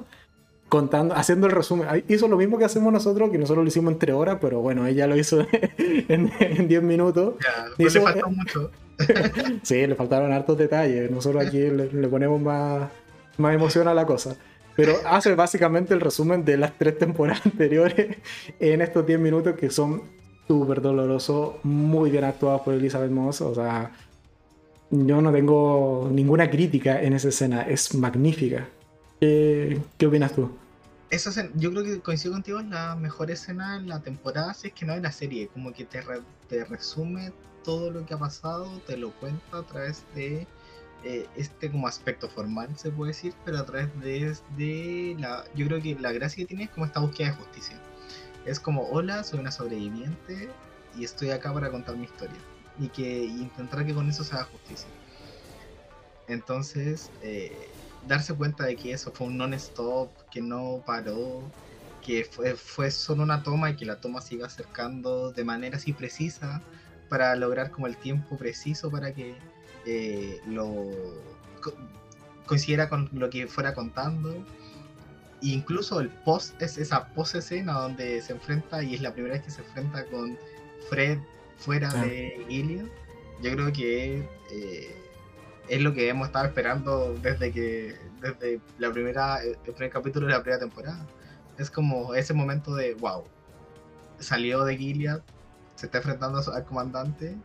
contando, 0.67 1.15
haciendo 1.15 1.47
el 1.47 1.53
resumen. 1.53 2.03
Hizo 2.09 2.27
lo 2.27 2.35
mismo 2.35 2.57
que 2.57 2.65
hacemos 2.65 2.91
nosotros, 2.91 3.29
que 3.29 3.37
nosotros 3.37 3.63
lo 3.63 3.69
hicimos 3.69 3.93
entre 3.93 4.11
horas, 4.11 4.39
pero 4.41 4.59
bueno, 4.59 4.85
ella 4.87 5.07
lo 5.07 5.15
hizo 5.15 5.47
en, 5.77 6.67
10 6.67 6.83
minutos. 6.83 7.35
Ya, 7.41 7.65
le 7.77 7.89
faltó 7.89 8.29
mucho. 8.29 8.71
sí, 9.63 9.87
le 9.87 9.95
faltaron 9.95 10.31
hartos 10.31 10.57
detalles. 10.57 11.09
Nosotros 11.09 11.45
aquí 11.45 11.59
le, 11.59 12.07
ponemos 12.07 12.41
más, 12.41 12.89
más 13.37 13.55
emoción 13.55 13.87
a 13.87 13.93
la 13.93 14.05
cosa. 14.05 14.35
Pero 14.75 14.95
hace 15.05 15.35
básicamente 15.35 15.93
el 15.93 16.01
resumen 16.01 16.45
de 16.45 16.57
las 16.57 16.77
tres 16.77 16.97
temporadas 16.97 17.41
anteriores 17.45 18.17
en 18.59 18.81
estos 18.81 19.05
10 19.05 19.19
minutos 19.19 19.55
que 19.55 19.69
son 19.69 20.03
súper 20.47 20.81
dolorosos, 20.81 21.55
muy 21.63 22.09
bien 22.09 22.23
actuados 22.23 22.61
por 22.61 22.73
Elizabeth 22.73 23.11
Moss. 23.11 23.41
O 23.41 23.53
sea, 23.53 23.91
yo 24.89 25.21
no 25.21 25.31
tengo 25.31 26.09
ninguna 26.11 26.49
crítica 26.49 27.01
en 27.01 27.13
esa 27.13 27.29
escena, 27.29 27.61
es 27.63 27.93
magnífica. 27.93 28.67
¿Qué, 29.19 29.79
qué 29.97 30.07
opinas 30.07 30.33
tú? 30.33 30.49
Esa 31.09 31.49
yo 31.55 31.71
creo 31.71 31.83
que 31.83 31.99
coincido 31.99 32.33
contigo, 32.33 32.59
es 32.59 32.67
la 32.67 32.95
mejor 32.95 33.31
escena 33.31 33.77
en 33.77 33.89
la 33.89 33.99
temporada, 33.99 34.53
si 34.53 34.67
es 34.67 34.73
que 34.73 34.85
no 34.85 34.93
en 34.93 35.03
la 35.03 35.11
serie, 35.11 35.47
como 35.47 35.73
que 35.73 35.83
te, 35.83 36.01
te 36.47 36.63
resume 36.65 37.31
todo 37.63 37.91
lo 37.91 38.05
que 38.05 38.13
ha 38.13 38.19
pasado, 38.19 38.81
te 38.85 38.97
lo 38.97 39.11
cuenta 39.19 39.59
a 39.59 39.65
través 39.65 40.05
de 40.13 40.47
eh, 41.03 41.27
este 41.35 41.71
como 41.71 41.87
aspecto 41.87 42.29
formal, 42.29 42.77
se 42.77 42.91
puede 42.91 43.11
decir, 43.11 43.33
pero 43.45 43.59
a 43.59 43.65
través 43.65 43.89
de, 44.01 45.15
la... 45.19 45.45
Yo 45.55 45.65
creo 45.67 45.81
que 45.81 45.95
la 45.95 46.11
gracia 46.11 46.43
que 46.43 46.47
tiene 46.47 46.65
es 46.65 46.69
como 46.71 46.85
esta 46.85 46.99
búsqueda 46.99 47.29
de 47.29 47.35
justicia. 47.35 47.81
Es 48.45 48.59
como, 48.59 48.83
hola, 48.89 49.23
soy 49.23 49.39
una 49.39 49.51
sobreviviente 49.51 50.49
y 50.95 51.03
estoy 51.03 51.29
acá 51.31 51.53
para 51.53 51.71
contar 51.71 51.95
mi 51.97 52.05
historia. 52.05 52.39
Y 52.77 52.89
que 52.89 53.25
intentar 53.25 53.85
que 53.85 53.93
con 53.93 54.09
eso 54.09 54.23
se 54.23 54.35
haga 54.35 54.45
justicia. 54.45 54.89
Entonces, 56.27 57.11
eh, 57.21 57.75
darse 58.01 58.35
cuenta 58.35 58.65
de 58.65 58.75
que 58.75 58.91
eso 58.93 59.11
fue 59.11 59.27
un 59.27 59.37
non-stop, 59.37 60.11
que 60.29 60.41
no 60.41 60.83
paró, 60.85 61.53
que 62.01 62.23
fue, 62.25 62.55
fue 62.55 62.91
solo 62.91 63.23
una 63.23 63.43
toma 63.43 63.71
y 63.71 63.75
que 63.75 63.85
la 63.85 63.99
toma 63.99 64.21
se 64.21 64.35
iba 64.35 64.47
acercando 64.47 65.31
de 65.31 65.43
manera 65.43 65.77
así 65.77 65.93
precisa 65.93 66.63
para 67.09 67.35
lograr 67.35 67.71
como 67.71 67.87
el 67.87 67.97
tiempo 67.97 68.37
preciso 68.37 68.89
para 68.89 69.13
que 69.13 69.35
eh, 69.85 70.39
lo 70.47 70.89
coincidiera 72.45 72.89
con 72.89 73.09
lo 73.13 73.29
que 73.29 73.47
fuera 73.47 73.73
contando. 73.73 74.33
E 75.41 75.47
incluso 75.47 75.99
el 75.99 76.09
post 76.09 76.61
es 76.61 76.77
esa 76.77 77.07
post 77.13 77.35
escena 77.35 77.73
donde 77.73 78.21
se 78.21 78.33
enfrenta 78.33 78.83
y 78.83 78.95
es 78.95 79.01
la 79.01 79.13
primera 79.13 79.35
vez 79.35 79.43
que 79.43 79.51
se 79.51 79.61
enfrenta 79.61 80.05
con 80.05 80.37
Fred 80.89 81.19
fuera 81.57 81.89
ah. 81.93 82.05
de 82.05 82.45
Gilead. 82.49 82.85
Yo 83.41 83.51
creo 83.51 83.71
que 83.71 84.27
eh, 84.51 84.95
es 85.69 85.81
lo 85.81 85.93
que 85.93 86.09
hemos 86.09 86.27
estado 86.27 86.45
esperando 86.45 87.13
desde 87.21 87.51
que 87.51 87.95
desde 88.21 88.59
la 88.79 88.91
primera 88.91 89.41
el 89.41 89.55
primer 89.57 89.91
capítulo 89.91 90.27
de 90.27 90.33
la 90.33 90.41
primera 90.41 90.59
temporada. 90.59 91.05
Es 91.57 91.69
como 91.69 92.15
ese 92.15 92.33
momento 92.33 92.75
de 92.75 92.95
wow. 92.95 93.23
Salió 94.19 94.65
de 94.65 94.75
Gilead, 94.75 95.21
se 95.79 95.85
está 95.85 95.99
enfrentando 95.99 96.39
al 96.51 96.65
comandante 96.65 97.37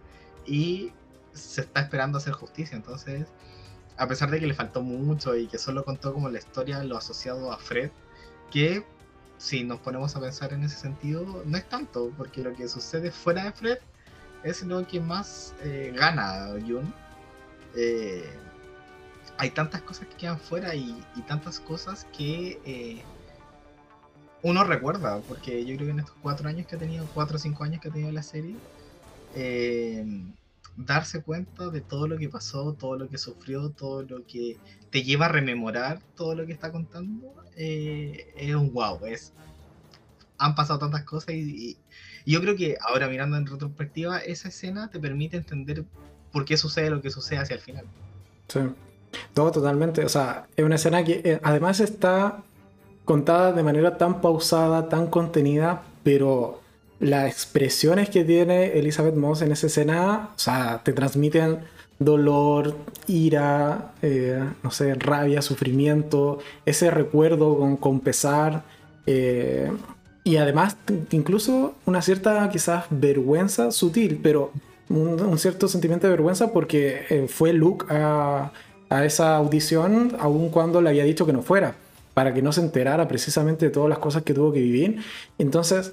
y 0.44 0.92
se 1.32 1.60
está 1.62 1.80
esperando 1.80 2.18
hacer 2.18 2.32
justicia. 2.32 2.76
Entonces, 2.76 3.28
a 3.96 4.08
pesar 4.08 4.30
de 4.30 4.40
que 4.40 4.46
le 4.46 4.54
faltó 4.54 4.82
mucho 4.82 5.36
y 5.36 5.46
que 5.46 5.58
solo 5.58 5.84
contó 5.84 6.12
como 6.12 6.28
la 6.28 6.38
historia 6.38 6.82
lo 6.82 6.96
asociado 6.96 7.52
a 7.52 7.58
Fred, 7.58 7.90
que 8.50 8.84
si 9.38 9.62
nos 9.62 9.78
ponemos 9.80 10.16
a 10.16 10.20
pensar 10.20 10.52
en 10.52 10.64
ese 10.64 10.76
sentido, 10.76 11.42
no 11.44 11.56
es 11.56 11.68
tanto, 11.68 12.12
porque 12.16 12.42
lo 12.42 12.52
que 12.54 12.68
sucede 12.68 13.10
fuera 13.12 13.44
de 13.44 13.52
Fred 13.52 13.78
es 14.42 14.62
lo 14.62 14.84
que 14.86 15.00
más 15.00 15.54
eh, 15.62 15.92
gana 15.94 16.48
Jun. 16.66 16.92
Eh, 17.76 18.28
hay 19.38 19.50
tantas 19.50 19.82
cosas 19.82 20.08
que 20.08 20.16
quedan 20.16 20.38
fuera 20.38 20.74
y, 20.74 21.02
tantas 21.26 21.60
cosas 21.60 22.06
que 22.16 22.60
eh, 22.64 23.02
uno 24.44 24.62
recuerda, 24.62 25.20
porque 25.26 25.64
yo 25.64 25.74
creo 25.74 25.86
que 25.86 25.92
en 25.92 26.00
estos 26.00 26.16
cuatro 26.20 26.48
años 26.50 26.66
que 26.66 26.76
ha 26.76 26.78
tenido, 26.78 27.06
cuatro 27.14 27.36
o 27.36 27.38
cinco 27.38 27.64
años 27.64 27.80
que 27.80 27.88
ha 27.88 27.92
tenido 27.92 28.12
la 28.12 28.22
serie, 28.22 28.54
eh, 29.34 30.04
darse 30.76 31.22
cuenta 31.22 31.70
de 31.70 31.80
todo 31.80 32.06
lo 32.06 32.18
que 32.18 32.28
pasó, 32.28 32.74
todo 32.74 32.96
lo 32.96 33.08
que 33.08 33.16
sufrió, 33.16 33.70
todo 33.70 34.02
lo 34.02 34.26
que 34.26 34.58
te 34.90 35.02
lleva 35.02 35.26
a 35.26 35.28
rememorar 35.30 35.98
todo 36.14 36.34
lo 36.34 36.44
que 36.44 36.52
está 36.52 36.70
contando, 36.70 37.34
eh, 37.56 38.34
es 38.36 38.54
un 38.54 38.70
wow. 38.74 39.06
Es, 39.06 39.32
han 40.36 40.54
pasado 40.54 40.78
tantas 40.78 41.04
cosas 41.04 41.34
y, 41.34 41.78
yo 42.26 42.40
creo 42.42 42.54
que 42.54 42.76
ahora 42.80 43.08
mirando 43.08 43.38
en 43.38 43.46
retrospectiva, 43.46 44.18
esa 44.18 44.48
escena 44.48 44.90
te 44.90 45.00
permite 45.00 45.38
entender 45.38 45.84
por 46.32 46.44
qué 46.44 46.58
sucede 46.58 46.90
lo 46.90 47.00
que 47.00 47.10
sucede 47.10 47.38
hacia 47.38 47.56
el 47.56 47.60
final. 47.60 47.86
Sí. 48.48 48.60
todo 49.32 49.52
totalmente. 49.52 50.04
O 50.04 50.08
sea, 50.10 50.48
es 50.54 50.64
una 50.64 50.74
escena 50.74 51.02
que 51.02 51.22
eh, 51.24 51.40
además 51.42 51.80
está 51.80 52.42
contada 53.04 53.52
de 53.52 53.62
manera 53.62 53.98
tan 53.98 54.20
pausada, 54.20 54.88
tan 54.88 55.08
contenida, 55.08 55.82
pero 56.02 56.60
las 57.00 57.26
expresiones 57.26 58.08
que 58.08 58.24
tiene 58.24 58.78
Elizabeth 58.78 59.14
Moss 59.14 59.42
en 59.42 59.52
esa 59.52 59.66
escena, 59.66 60.30
o 60.34 60.38
sea, 60.38 60.80
te 60.84 60.92
transmiten 60.92 61.58
dolor, 61.98 62.76
ira, 63.06 63.92
eh, 64.02 64.42
no 64.62 64.70
sé, 64.70 64.94
rabia, 64.94 65.42
sufrimiento, 65.42 66.38
ese 66.66 66.90
recuerdo 66.90 67.76
con, 67.78 68.00
pesar. 68.00 68.64
Eh, 69.06 69.70
y 70.24 70.36
además, 70.36 70.76
incluso 71.10 71.74
una 71.86 72.02
cierta 72.02 72.48
quizás 72.50 72.86
vergüenza 72.90 73.70
sutil, 73.70 74.20
pero 74.22 74.52
un, 74.88 75.38
cierto 75.38 75.68
sentimiento 75.68 76.06
de 76.06 76.12
vergüenza 76.12 76.52
porque 76.52 77.02
eh, 77.10 77.26
fue 77.28 77.52
Luke 77.52 77.86
a, 77.90 78.52
a, 78.88 79.04
esa 79.04 79.36
audición 79.36 80.16
aun 80.18 80.50
cuando 80.50 80.80
le 80.80 80.90
había 80.90 81.04
dicho 81.04 81.26
que 81.26 81.32
no 81.32 81.42
fuera, 81.42 81.74
para 82.14 82.32
que 82.32 82.42
no 82.42 82.52
se 82.52 82.60
enterara 82.60 83.06
precisamente 83.08 83.66
de 83.66 83.70
todas 83.70 83.88
las 83.88 83.98
cosas 83.98 84.22
que 84.22 84.32
tuvo 84.32 84.52
que 84.52 84.60
vivir. 84.60 85.00
Entonces, 85.38 85.92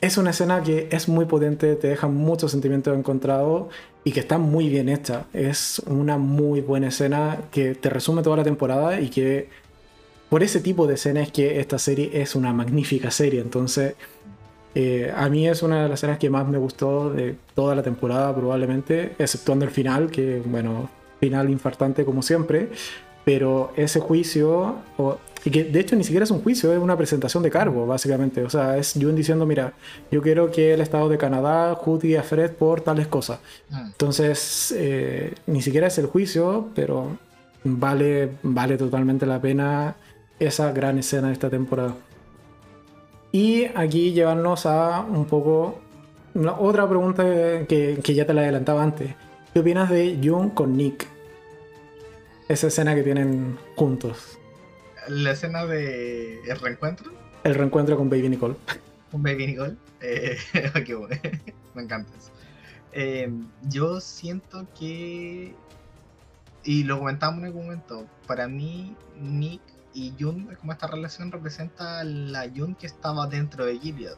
es 0.00 0.18
una 0.18 0.30
escena 0.30 0.62
que 0.62 0.88
es 0.90 1.08
muy 1.08 1.24
potente, 1.24 1.74
te 1.76 1.88
deja 1.88 2.08
muchos 2.08 2.52
sentimientos 2.52 2.96
encontrados 2.96 3.66
y 4.04 4.12
que 4.12 4.20
está 4.20 4.38
muy 4.38 4.68
bien 4.68 4.88
hecha. 4.88 5.24
Es 5.32 5.80
una 5.86 6.18
muy 6.18 6.60
buena 6.60 6.88
escena 6.88 7.38
que 7.50 7.74
te 7.74 7.90
resume 7.90 8.22
toda 8.22 8.36
la 8.36 8.44
temporada 8.44 9.00
y 9.00 9.08
que 9.08 9.48
por 10.28 10.42
ese 10.42 10.60
tipo 10.60 10.86
de 10.86 10.94
escenas 10.94 11.30
que 11.32 11.58
esta 11.58 11.78
serie 11.78 12.10
es 12.12 12.34
una 12.34 12.52
magnífica 12.52 13.10
serie. 13.10 13.40
Entonces, 13.40 13.94
eh, 14.74 15.12
a 15.14 15.28
mí 15.28 15.48
es 15.48 15.62
una 15.62 15.84
de 15.84 15.88
las 15.88 16.00
escenas 16.00 16.18
que 16.18 16.28
más 16.28 16.46
me 16.46 16.58
gustó 16.58 17.10
de 17.10 17.36
toda 17.54 17.74
la 17.74 17.82
temporada 17.82 18.34
probablemente, 18.34 19.14
exceptuando 19.18 19.64
el 19.64 19.70
final, 19.70 20.10
que 20.10 20.42
bueno, 20.44 20.90
final 21.20 21.48
infartante 21.48 22.04
como 22.04 22.22
siempre. 22.22 22.68
Pero 23.24 23.72
ese 23.76 24.00
juicio, 24.00 24.76
y 25.44 25.50
que 25.50 25.64
de 25.64 25.80
hecho 25.80 25.96
ni 25.96 26.04
siquiera 26.04 26.24
es 26.24 26.30
un 26.30 26.42
juicio, 26.42 26.72
es 26.72 26.78
una 26.78 26.96
presentación 26.96 27.42
de 27.42 27.50
cargo, 27.50 27.86
básicamente. 27.86 28.42
O 28.42 28.50
sea, 28.50 28.76
es 28.76 28.94
June 28.94 29.14
diciendo, 29.14 29.46
mira, 29.46 29.74
yo 30.10 30.22
quiero 30.22 30.50
que 30.50 30.74
el 30.74 30.80
Estado 30.80 31.08
de 31.08 31.18
Canadá 31.18 31.74
juzgue 31.74 32.18
a 32.18 32.22
Fred 32.22 32.52
por 32.52 32.80
tales 32.80 33.06
cosas. 33.06 33.40
Ah. 33.70 33.84
Entonces, 33.86 34.74
eh, 34.76 35.34
ni 35.46 35.62
siquiera 35.62 35.86
es 35.86 35.98
el 35.98 36.06
juicio, 36.06 36.68
pero 36.74 37.18
vale, 37.62 38.30
vale 38.42 38.76
totalmente 38.76 39.26
la 39.26 39.40
pena 39.40 39.96
esa 40.38 40.72
gran 40.72 40.98
escena 40.98 41.28
de 41.28 41.34
esta 41.34 41.50
temporada. 41.50 41.94
Y 43.32 43.64
aquí 43.74 44.12
llevarnos 44.12 44.64
a 44.64 45.00
un 45.00 45.24
poco 45.24 45.80
otra 46.58 46.88
pregunta 46.88 47.24
que, 47.68 47.98
que, 48.02 48.14
ya 48.14 48.26
te 48.26 48.34
la 48.34 48.42
adelantaba 48.42 48.82
antes. 48.82 49.14
¿Qué 49.52 49.60
opinas 49.60 49.90
de 49.90 50.18
June 50.22 50.52
con 50.54 50.76
Nick? 50.76 51.13
Esa 52.48 52.66
escena 52.66 52.94
que 52.94 53.02
tienen 53.02 53.58
juntos 53.76 54.38
la 55.08 55.32
escena 55.32 55.66
de 55.66 56.40
el 56.44 56.58
reencuentro. 56.58 57.12
El 57.42 57.54
reencuentro 57.54 57.96
con 57.96 58.08
Baby 58.08 58.30
Nicole. 58.30 58.56
Con 59.10 59.22
Baby 59.22 59.48
Nicole. 59.48 59.76
Eh, 60.00 60.36
bueno. 60.98 61.20
Me 61.74 61.82
encanta 61.82 62.12
eso. 62.16 62.30
Eh, 62.92 63.30
yo 63.68 64.00
siento 64.00 64.66
que, 64.78 65.54
y 66.62 66.84
lo 66.84 66.98
comentamos 66.98 67.40
en 67.40 67.46
algún 67.46 67.64
momento, 67.64 68.06
para 68.26 68.46
mí 68.46 68.96
Nick 69.20 69.60
y 69.92 70.14
Jun, 70.18 70.54
como 70.60 70.72
esta 70.72 70.86
relación 70.86 71.32
representa 71.32 72.04
la 72.04 72.48
Jun 72.54 72.74
que 72.74 72.86
estaba 72.86 73.26
dentro 73.26 73.66
de 73.66 73.78
Gilead. 73.78 74.16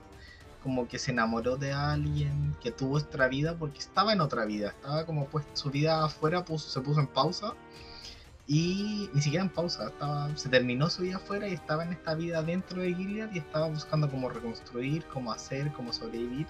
Como 0.63 0.89
que 0.89 0.99
se 0.99 1.13
enamoró 1.13 1.57
de 1.57 1.73
alguien, 1.73 2.55
que 2.61 2.73
tuvo 2.73 2.97
otra 2.97 3.29
vida 3.29 3.57
porque 3.57 3.79
estaba 3.79 4.13
en 4.13 4.21
otra 4.21 4.45
vida. 4.45 4.71
Estaba 4.71 5.07
como 5.07 5.27
pues 5.27 5.47
su 5.55 5.71
vida 5.71 6.05
afuera 6.05 6.45
puso, 6.45 6.69
se 6.69 6.81
puso 6.81 7.01
en 7.01 7.07
pausa 7.07 7.55
y 8.47 9.11
ni 9.13 9.21
siquiera 9.21 9.45
en 9.45 9.51
pausa, 9.51 9.89
estaba, 9.89 10.35
se 10.37 10.49
terminó 10.49 10.89
su 10.89 11.03
vida 11.03 11.17
afuera 11.17 11.49
y 11.49 11.55
estaba 11.55 11.85
en 11.85 11.93
esta 11.93 12.15
vida 12.15 12.43
dentro 12.43 12.81
de 12.81 12.95
Gilead 12.95 13.33
y 13.33 13.39
estaba 13.39 13.69
buscando 13.69 14.09
cómo 14.09 14.29
reconstruir, 14.29 15.05
cómo 15.07 15.33
hacer, 15.33 15.73
cómo 15.73 15.93
sobrevivir. 15.93 16.47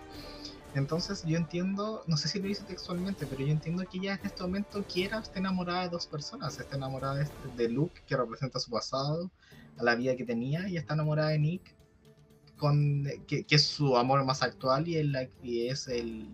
Entonces 0.75 1.25
yo 1.25 1.39
entiendo, 1.39 2.05
no 2.07 2.19
sé 2.19 2.29
si 2.29 2.39
lo 2.39 2.49
dice 2.49 2.65
textualmente, 2.65 3.27
pero 3.27 3.47
yo 3.47 3.51
entiendo 3.51 3.83
que 3.91 3.97
ella 3.97 4.19
en 4.21 4.27
este 4.27 4.43
momento 4.43 4.85
quiera 4.85 5.21
estar 5.21 5.39
enamorada 5.39 5.85
de 5.85 5.89
dos 5.89 6.07
personas. 6.07 6.59
Está 6.59 6.77
enamorada 6.77 7.15
de, 7.15 7.29
de 7.57 7.69
Luke, 7.71 8.03
que 8.07 8.15
representa 8.15 8.61
su 8.61 8.71
pasado, 8.71 9.31
a 9.79 9.83
la 9.83 9.95
vida 9.95 10.17
que 10.17 10.25
tenía, 10.25 10.69
y 10.69 10.77
está 10.77 10.93
enamorada 10.93 11.31
de 11.31 11.39
Nick, 11.39 11.75
con, 12.59 13.07
que, 13.27 13.45
que 13.45 13.55
es 13.55 13.65
su 13.65 13.97
amor 13.97 14.23
más 14.27 14.43
actual 14.43 14.87
y, 14.87 14.97
el, 14.97 15.31
y 15.43 15.69
es 15.69 15.89
el, 15.89 16.29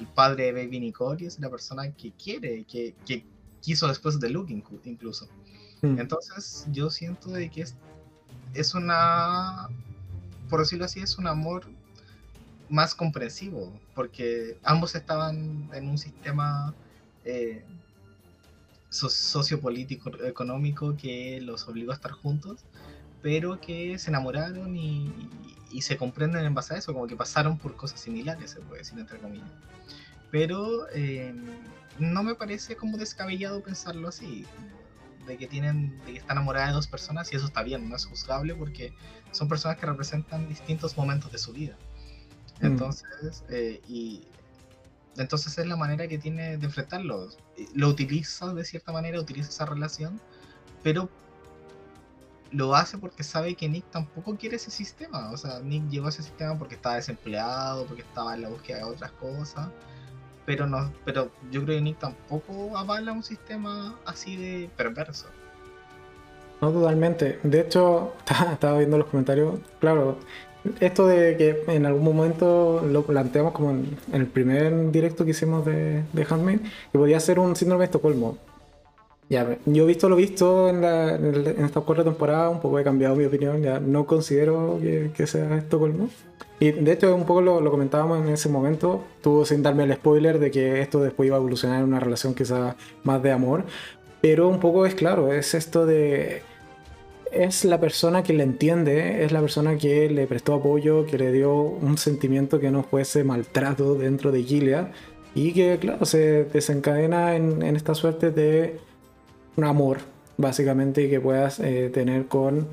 el 0.00 0.06
padre 0.08 0.46
de 0.46 0.52
Baby 0.52 0.80
Nicole 0.80 1.22
y 1.22 1.26
es 1.26 1.38
la 1.38 1.50
persona 1.50 1.92
que 1.92 2.12
quiere, 2.12 2.64
que, 2.64 2.96
que 3.06 3.24
quiso 3.60 3.88
después 3.88 4.18
de 4.20 4.30
Luke 4.30 4.52
incluso. 4.84 5.28
Entonces 5.82 6.66
yo 6.72 6.90
siento 6.90 7.30
de 7.30 7.48
que 7.50 7.62
es, 7.62 7.74
es 8.52 8.74
una, 8.74 9.68
por 10.50 10.60
decirlo 10.60 10.84
así, 10.84 11.00
es 11.00 11.16
un 11.16 11.26
amor 11.26 11.64
más 12.68 12.94
comprensivo, 12.94 13.72
porque 13.94 14.58
ambos 14.62 14.94
estaban 14.94 15.70
en 15.72 15.88
un 15.88 15.98
sistema 15.98 16.74
eh, 17.24 17.64
sociopolítico 18.90 20.10
económico 20.24 20.96
que 20.96 21.40
los 21.40 21.66
obligó 21.66 21.92
a 21.92 21.94
estar 21.94 22.12
juntos, 22.12 22.60
pero 23.22 23.60
que 23.60 23.98
se 23.98 24.10
enamoraron 24.10 24.76
y, 24.76 25.12
y, 25.70 25.82
se 25.82 25.96
comprenden 25.96 26.44
en 26.44 26.54
base 26.54 26.74
a 26.74 26.78
eso, 26.78 26.92
como 26.92 27.06
que 27.06 27.16
pasaron 27.16 27.58
por 27.58 27.76
cosas 27.76 28.00
similares, 28.00 28.50
se 28.50 28.60
puede 28.60 28.80
decir 28.80 28.98
entre 28.98 29.18
comillas. 29.18 29.48
Pero 30.30 30.88
eh, 30.94 31.34
no 32.00 32.22
me 32.22 32.34
parece 32.34 32.76
como 32.76 32.96
descabellado 32.96 33.62
pensarlo 33.62 34.08
así, 34.08 34.46
de 35.26 35.36
que 35.36 35.46
tienen, 35.46 35.98
de 36.06 36.12
que 36.12 36.18
están 36.18 36.38
enamoradas 36.38 36.70
de 36.70 36.74
dos 36.74 36.86
personas 36.86 37.32
y 37.32 37.36
eso 37.36 37.46
está 37.46 37.62
bien, 37.62 37.88
no 37.88 37.96
es 37.96 38.06
juzgable 38.06 38.54
porque 38.54 38.92
son 39.32 39.48
personas 39.48 39.78
que 39.78 39.86
representan 39.86 40.48
distintos 40.48 40.96
momentos 40.96 41.30
de 41.30 41.38
su 41.38 41.52
vida. 41.52 41.76
Mm. 42.60 42.66
Entonces, 42.66 43.44
eh, 43.50 43.80
y 43.86 44.22
entonces 45.16 45.56
es 45.58 45.66
la 45.66 45.76
manera 45.76 46.08
que 46.08 46.18
tiene 46.18 46.56
de 46.56 46.66
enfrentarlo. 46.66 47.28
Lo 47.74 47.88
utiliza 47.88 48.52
de 48.54 48.64
cierta 48.64 48.92
manera, 48.92 49.20
utiliza 49.20 49.50
esa 49.50 49.66
relación, 49.66 50.20
pero 50.82 51.10
lo 52.50 52.74
hace 52.74 52.98
porque 52.98 53.22
sabe 53.22 53.54
que 53.54 53.68
Nick 53.68 53.88
tampoco 53.90 54.36
quiere 54.36 54.56
ese 54.56 54.70
sistema. 54.70 55.30
O 55.30 55.36
sea, 55.36 55.60
Nick 55.60 55.88
llegó 55.90 56.06
a 56.06 56.08
ese 56.08 56.22
sistema 56.22 56.58
porque 56.58 56.74
estaba 56.74 56.96
desempleado, 56.96 57.86
porque 57.86 58.02
estaba 58.02 58.34
en 58.34 58.42
la 58.42 58.48
búsqueda 58.48 58.78
de 58.78 58.84
otras 58.84 59.12
cosas 59.12 59.68
pero 60.46 60.66
no 60.66 60.92
pero 61.04 61.30
yo 61.50 61.64
creo 61.64 61.76
que 61.76 61.82
Nick 61.82 61.98
tampoco 61.98 62.76
avala 62.76 63.12
un 63.12 63.22
sistema 63.22 63.98
así 64.04 64.36
de 64.36 64.70
perverso. 64.76 65.26
No, 66.60 66.70
totalmente. 66.70 67.38
De 67.42 67.60
hecho, 67.60 68.12
estaba 68.52 68.78
viendo 68.78 68.98
los 68.98 69.06
comentarios. 69.06 69.60
Claro, 69.78 70.18
esto 70.80 71.06
de 71.06 71.36
que 71.36 71.64
en 71.74 71.86
algún 71.86 72.04
momento 72.04 72.84
lo 72.86 73.02
planteamos 73.02 73.52
como 73.52 73.70
en, 73.70 73.96
el 74.12 74.26
primer 74.26 74.90
directo 74.90 75.24
que 75.24 75.30
hicimos 75.30 75.64
de, 75.64 76.02
de 76.12 76.26
que 76.92 76.98
podía 76.98 77.18
ser 77.20 77.38
un 77.38 77.56
síndrome 77.56 77.82
de 77.82 77.84
Estocolmo. 77.86 78.36
Ya, 79.30 79.58
yo 79.64 79.84
he 79.84 79.86
visto 79.86 80.08
lo 80.08 80.16
visto 80.16 80.68
en, 80.68 80.80
la, 80.80 81.14
en, 81.14 81.64
esta 81.64 81.80
cuarta 81.82 82.02
temporada, 82.02 82.50
un 82.50 82.60
poco 82.60 82.78
he 82.80 82.84
cambiado 82.84 83.14
mi 83.14 83.24
opinión, 83.24 83.62
ya 83.62 83.78
no 83.78 84.04
considero 84.04 84.78
que, 84.82 85.12
que 85.14 85.26
sea 85.26 85.56
Estocolmo. 85.56 86.10
Y 86.60 86.72
de 86.72 86.92
hecho, 86.92 87.14
un 87.16 87.24
poco 87.24 87.40
lo, 87.40 87.70
comentábamos 87.70 88.20
en 88.20 88.28
ese 88.28 88.50
momento, 88.50 89.02
tuvo 89.22 89.46
sin 89.46 89.62
darme 89.62 89.84
el 89.84 89.94
spoiler 89.94 90.38
de 90.38 90.50
que 90.50 90.82
esto 90.82 91.00
después 91.00 91.26
iba 91.26 91.36
a 91.36 91.40
evolucionar 91.40 91.78
en 91.78 91.88
una 91.88 92.00
relación 92.00 92.34
quizá 92.34 92.76
más 93.02 93.22
de 93.22 93.32
amor, 93.32 93.64
pero 94.20 94.46
un 94.46 94.60
poco 94.60 94.84
es 94.84 94.94
claro, 94.94 95.32
es 95.32 95.54
esto 95.54 95.86
de... 95.86 96.42
Es 97.32 97.64
la 97.64 97.80
persona 97.80 98.22
que 98.24 98.32
le 98.32 98.42
entiende, 98.42 99.24
es 99.24 99.32
la 99.32 99.40
persona 99.40 99.78
que 99.78 100.10
le 100.10 100.26
prestó 100.26 100.54
apoyo, 100.54 101.06
que 101.06 101.16
le 101.16 101.32
dio 101.32 101.54
un 101.62 101.96
sentimiento 101.96 102.58
que 102.58 102.72
no 102.72 102.82
fuese 102.82 103.22
maltrato 103.22 103.94
dentro 103.94 104.32
de 104.32 104.42
Gilead 104.42 104.88
y 105.34 105.52
que, 105.52 105.78
claro, 105.78 106.04
se 106.04 106.44
desencadena 106.44 107.36
en, 107.36 107.62
esta 107.76 107.94
suerte 107.94 108.32
de 108.32 108.78
un 109.56 109.64
amor, 109.64 109.98
básicamente, 110.36 111.08
que 111.08 111.20
puedas 111.20 111.60
eh, 111.60 111.88
tener 111.94 112.26
con 112.26 112.66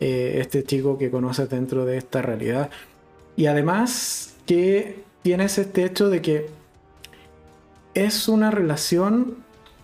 eh, 0.00 0.38
este 0.40 0.64
chico 0.64 0.98
que 0.98 1.10
conoces 1.10 1.48
dentro 1.48 1.84
de 1.84 1.96
esta 1.98 2.20
realidad. 2.20 2.70
Y 3.36 3.46
además 3.46 4.34
que 4.46 5.02
tienes 5.22 5.58
este 5.58 5.84
hecho 5.84 6.08
de 6.08 6.22
que 6.22 6.48
es 7.94 8.28
una 8.28 8.50
relación 8.50 9.36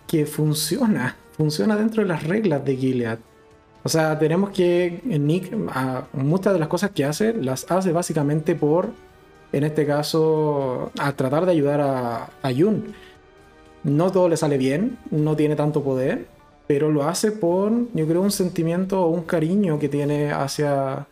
que 0.07 0.25
funciona, 0.25 1.15
funciona 1.35 1.75
dentro 1.75 2.01
de 2.03 2.09
las 2.09 2.23
reglas 2.23 2.63
de 2.63 2.75
Gilead. 2.75 3.19
O 3.83 3.89
sea, 3.89 4.19
tenemos 4.19 4.49
que 4.49 5.01
Nick, 5.05 5.53
muchas 6.13 6.53
de 6.53 6.59
las 6.59 6.67
cosas 6.67 6.91
que 6.91 7.05
hace, 7.05 7.33
las 7.33 7.69
hace 7.71 7.91
básicamente 7.91 8.55
por 8.55 8.91
en 9.51 9.63
este 9.63 9.85
caso, 9.85 10.91
a 10.99 11.13
tratar 11.13 11.45
de 11.45 11.51
ayudar 11.51 11.81
a, 11.81 12.29
a 12.41 12.51
Yun. 12.51 12.93
No 13.83 14.11
todo 14.11 14.27
le 14.29 14.37
sale 14.37 14.57
bien, 14.57 14.97
no 15.11 15.35
tiene 15.35 15.55
tanto 15.55 15.83
poder, 15.83 16.27
pero 16.67 16.91
lo 16.91 17.03
hace 17.03 17.31
por, 17.31 17.71
yo 17.93 18.07
creo, 18.07 18.21
un 18.21 18.31
sentimiento 18.31 19.01
o 19.01 19.07
un 19.07 19.23
cariño 19.23 19.79
que 19.79 19.87
tiene 19.87 20.31
hacia, 20.31 21.07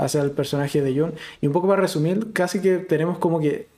hacia 0.00 0.22
el 0.22 0.30
personaje 0.32 0.80
de 0.82 0.94
Yun. 0.94 1.14
Y 1.40 1.46
un 1.46 1.52
poco 1.52 1.68
para 1.68 1.82
resumir, 1.82 2.32
casi 2.32 2.60
que 2.60 2.78
tenemos 2.78 3.18
como 3.18 3.38
que 3.38 3.68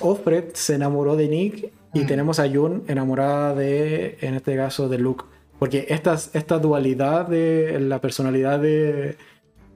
Offred 0.00 0.54
se 0.54 0.74
enamoró 0.74 1.16
de 1.16 1.28
Nick 1.28 1.70
y 1.94 2.00
mm. 2.00 2.06
tenemos 2.06 2.38
a 2.38 2.46
Yun 2.46 2.84
enamorada 2.88 3.54
de, 3.54 4.18
en 4.20 4.34
este 4.34 4.56
caso, 4.56 4.88
de 4.88 4.98
Luke. 4.98 5.24
Porque 5.58 5.86
esta, 5.88 6.14
esta 6.14 6.58
dualidad 6.58 7.28
de 7.28 7.78
la 7.80 8.00
personalidad 8.00 8.58
de, 8.58 9.16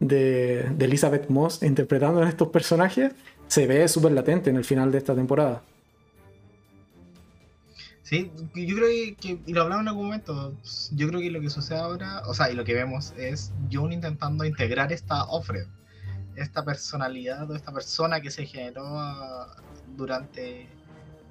de, 0.00 0.66
Elizabeth 0.78 1.28
Moss 1.28 1.62
interpretando 1.62 2.22
a 2.22 2.28
estos 2.28 2.48
personajes 2.48 3.12
se 3.46 3.66
ve 3.66 3.86
súper 3.88 4.12
latente 4.12 4.50
en 4.50 4.56
el 4.56 4.64
final 4.64 4.90
de 4.92 4.98
esta 4.98 5.14
temporada. 5.14 5.62
Sí, 8.02 8.30
yo 8.56 8.76
creo 8.76 8.88
que, 9.20 9.38
y 9.46 9.52
lo 9.52 9.62
hablaba 9.62 9.82
en 9.82 9.88
algún 9.88 10.06
momento, 10.06 10.52
yo 10.92 11.08
creo 11.08 11.20
que 11.20 11.30
lo 11.30 11.40
que 11.40 11.48
sucede 11.48 11.78
ahora, 11.78 12.22
o 12.26 12.34
sea, 12.34 12.50
y 12.50 12.56
lo 12.56 12.64
que 12.64 12.74
vemos 12.74 13.14
es 13.16 13.52
June 13.70 13.94
intentando 13.94 14.44
integrar 14.44 14.92
esta 14.92 15.24
Offred, 15.24 15.66
esta 16.36 16.64
personalidad 16.64 17.50
o 17.50 17.54
esta 17.54 17.72
persona 17.72 18.20
que 18.20 18.30
se 18.30 18.46
generó 18.46 18.84
ah, 18.86 19.56
durante 19.96 20.68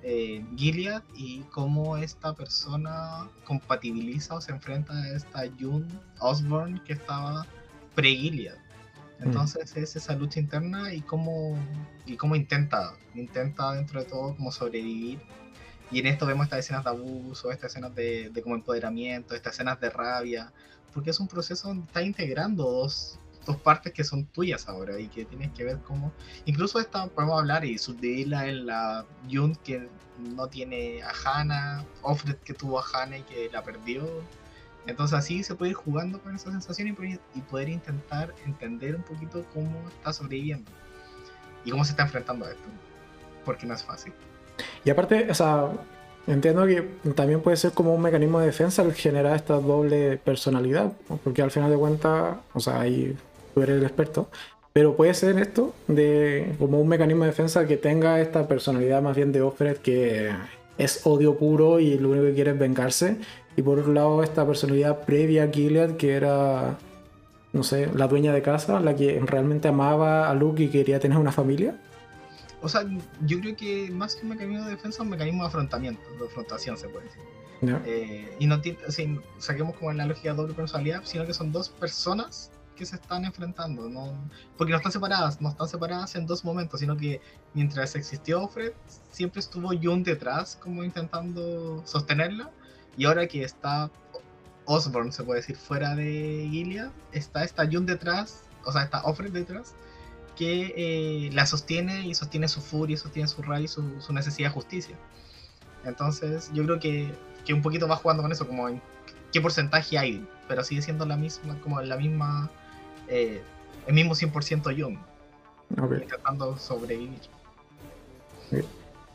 eh, 0.02 0.46
Gilead 0.56 1.04
y 1.16 1.42
cómo 1.52 1.98
esta 1.98 2.34
persona 2.34 3.30
compatibiliza 3.46 4.36
o 4.36 4.42
se 4.42 4.52
enfrenta 4.52 4.94
a 4.94 5.10
esta 5.10 5.42
June 5.60 5.88
Osborne 6.20 6.82
que 6.86 6.94
estaba 6.94 7.46
pre-Gilead. 7.96 8.56
Mm. 9.20 9.24
Entonces 9.24 9.76
es 9.76 9.96
esa 9.96 10.16
lucha 10.16 10.40
interna 10.40 10.94
y 10.94 11.02
cómo, 11.02 11.58
y 12.06 12.16
cómo 12.16 12.36
intenta, 12.36 12.94
intenta 13.16 13.74
dentro 13.74 14.00
de 14.02 14.10
todo 14.10 14.36
como 14.36 14.52
sobrevivir. 14.52 15.20
Y 15.92 16.00
en 16.00 16.06
esto 16.06 16.26
vemos 16.28 16.46
estas 16.46 16.60
escenas 16.60 16.84
de 16.84 16.92
abuso, 16.92 17.52
estas 17.52 17.72
escenas 17.72 17.96
de, 17.96 18.30
de 18.30 18.42
como 18.44 18.56
empoderamiento, 18.56 19.34
estas 19.34 19.54
escenas 19.54 19.80
de 19.82 19.90
rabia, 19.90 20.54
porque 20.94 21.10
es 21.10 21.20
un 21.20 21.28
proceso 21.28 21.68
donde 21.70 21.86
está 21.88 22.02
integrando 22.04 22.64
dos, 22.64 23.19
dos 23.50 23.58
partes 23.58 23.92
que 23.94 24.04
son 24.04 24.26
tuyas 24.26 24.70
ahora 24.70 25.00
y 25.00 25.08
que 25.08 25.26
tienes 25.26 25.52
que 25.54 25.64
ver 25.64 25.80
cómo. 25.80 26.12
Incluso 26.46 26.80
esta 26.80 27.08
podemos 27.08 27.40
hablar 27.40 27.66
y 27.66 27.80
subdividirla 27.80 28.48
en 28.48 28.68
la 28.68 29.06
Jun 29.30 29.56
que 29.56 29.90
no 30.36 30.48
tiene 30.48 31.02
a 31.02 31.12
Hannah, 31.24 31.84
Offred 32.04 32.36
que 32.38 32.54
tuvo 32.54 32.80
a 32.80 32.84
Hannah 32.94 33.18
y 33.18 33.24
que 33.24 33.50
la 33.52 33.64
perdió. 33.64 34.08
Entonces 34.86 35.18
así 35.18 35.44
se 35.44 35.56
puede 35.56 35.72
ir 35.72 35.78
jugando 35.78 36.22
con 36.22 36.36
esa 36.36 36.52
sensación 36.52 36.90
y, 36.90 37.42
poder 37.42 37.70
intentar 37.70 38.34
entender 38.46 38.96
un 38.96 39.04
poquito 39.04 39.44
cómo 39.54 39.88
está 39.90 40.14
sobreviviendo 40.14 40.70
y 41.66 41.72
cómo 41.72 41.84
se 41.84 41.92
está 41.92 42.04
enfrentando 42.04 42.46
a 42.46 42.52
esto. 42.52 42.64
Porque 43.46 43.66
no 43.66 43.74
es 43.74 43.84
fácil. 43.84 44.14
Y 44.86 44.92
aparte, 44.92 45.28
o 45.32 45.34
sea, 45.34 45.72
entiendo 46.28 46.68
que 46.68 46.82
también 47.16 47.42
puede 47.42 47.58
ser 47.58 47.72
como 47.72 47.96
un 47.96 48.02
mecanismo 48.02 48.40
de 48.40 48.48
defensa 48.48 48.84
el 48.84 48.94
generar 48.94 49.36
esta 49.36 49.56
doble 49.56 50.18
personalidad, 50.18 50.94
porque 51.24 51.42
al 51.42 51.50
final 51.50 51.72
de 51.72 51.78
cuentas, 51.78 52.38
o 52.54 52.60
sea, 52.60 52.82
ahí 52.82 53.18
tú 53.54 53.62
eres 53.62 53.78
el 53.78 53.84
experto, 53.84 54.30
pero 54.74 54.96
puede 54.96 55.14
ser 55.14 55.38
esto 55.40 55.74
de 55.88 56.56
como 56.60 56.80
un 56.80 56.88
mecanismo 56.88 57.24
de 57.24 57.32
defensa 57.32 57.68
que 57.68 57.78
tenga 57.78 58.22
esta 58.22 58.48
personalidad 58.48 59.02
más 59.02 59.16
bien 59.16 59.32
de 59.32 59.42
Offred 59.42 59.78
que 59.78 60.32
es 60.78 61.02
odio 61.06 61.38
puro 61.38 61.80
y 61.80 61.98
lo 61.98 62.10
único 62.10 62.26
que 62.26 62.34
quiere 62.34 62.52
es 62.52 62.60
vengarse. 62.60 63.18
Y 63.58 63.62
por 63.62 63.80
otro 63.80 63.92
lado, 63.92 64.24
esta 64.24 64.46
personalidad 64.46 65.04
previa 65.06 65.44
a 65.44 65.48
Gilead 65.50 65.98
que 65.98 66.14
era, 66.14 66.78
no 67.52 67.64
sé, 67.64 67.90
la 67.94 68.08
dueña 68.08 68.32
de 68.32 68.42
casa, 68.42 68.80
la 68.80 68.96
que 68.96 69.20
realmente 69.26 69.68
amaba 69.68 70.30
a 70.30 70.34
Luke 70.34 70.64
y 70.64 70.70
quería 70.70 71.00
tener 71.00 71.18
una 71.18 71.34
familia. 71.34 71.76
O 72.62 72.70
sea, 72.70 72.86
yo 73.26 73.40
creo 73.40 73.56
que 73.56 73.90
más 73.92 74.16
que 74.16 74.24
un 74.24 74.30
mecanismo 74.30 74.66
de 74.66 74.72
defensa, 74.72 75.04
un 75.04 75.10
mecanismo 75.10 75.44
de 75.44 75.48
afrontamiento, 75.48 76.02
de 76.20 76.26
afrontación 76.26 76.78
se 76.78 76.88
puede 76.88 77.06
decir. 77.06 77.22
Eh, 77.86 78.34
y 78.40 78.48
no 78.48 78.62
saquemos 79.38 79.76
como 79.76 79.92
en 79.92 79.98
la 79.98 80.06
lógica 80.06 80.34
doble 80.34 80.54
personalidad, 80.54 81.02
sino 81.04 81.26
que 81.26 81.34
son 81.34 81.52
dos 81.52 81.68
personas 81.68 82.52
que 82.80 82.86
se 82.86 82.96
están 82.96 83.26
enfrentando, 83.26 83.90
no, 83.90 84.18
porque 84.58 84.72
no 84.72 84.78
están 84.78 84.94
separadas, 84.94 85.42
no 85.42 85.50
están 85.50 85.68
separadas 85.68 86.16
en 86.16 86.26
dos 86.26 86.46
momentos, 86.46 86.80
sino 86.80 86.96
que 86.96 87.20
mientras 87.54 87.94
existió 87.96 88.48
Fred, 88.48 88.72
siempre 89.12 89.42
estuvo 89.42 89.70
Jun 89.70 90.02
detrás, 90.02 90.56
como 90.56 90.86
intentando 90.86 91.86
sostenerla, 91.86 92.50
y 92.98 93.04
ahora 93.04 93.28
que 93.28 93.44
está 93.44 93.92
Osborne, 94.64 95.12
se 95.12 95.24
puede 95.24 95.42
decir, 95.42 95.58
fuera 95.58 95.94
de 95.94 96.48
Gilead, 96.50 96.90
está 97.12 97.44
esta 97.44 97.68
Jun 97.70 97.86
detrás, 97.86 98.44
o 98.64 98.72
sea, 98.72 98.84
está 98.84 99.04
Offred 99.04 99.34
detrás, 99.34 99.76
que 100.38 100.74
eh, 100.78 101.30
la 101.34 101.46
sostiene 101.46 102.08
y 102.08 102.16
sostiene 102.16 102.48
su 102.48 102.62
furia, 102.62 102.96
sostiene 102.96 103.28
su 103.28 103.42
rabia 103.42 103.66
y 103.66 103.68
su, 103.68 104.14
necesidad 104.14 104.50
de 104.50 104.54
justicia. 104.54 104.96
Entonces, 105.84 106.50
yo 106.54 106.64
creo 106.64 106.80
que, 106.80 107.14
que 107.46 107.54
un 107.54 107.62
poquito 107.62 107.90
va 107.90 107.98
jugando 107.98 108.24
con 108.24 108.32
eso, 108.32 108.48
como 108.48 108.70
en 108.70 108.82
qué 109.34 109.42
porcentaje 109.42 109.98
hay, 109.98 110.26
pero 110.48 110.64
sigue 110.64 110.82
siendo 110.82 111.06
la 111.06 111.18
misma, 111.18 111.60
como 111.62 111.82
la 111.82 111.98
misma 111.98 112.50
eh, 113.10 113.41
el 113.88 113.94
mismo 113.94 114.14
100% 114.14 114.72
yo 114.72 114.90
intentando 115.69 116.57
sobrevivir. 116.57 117.19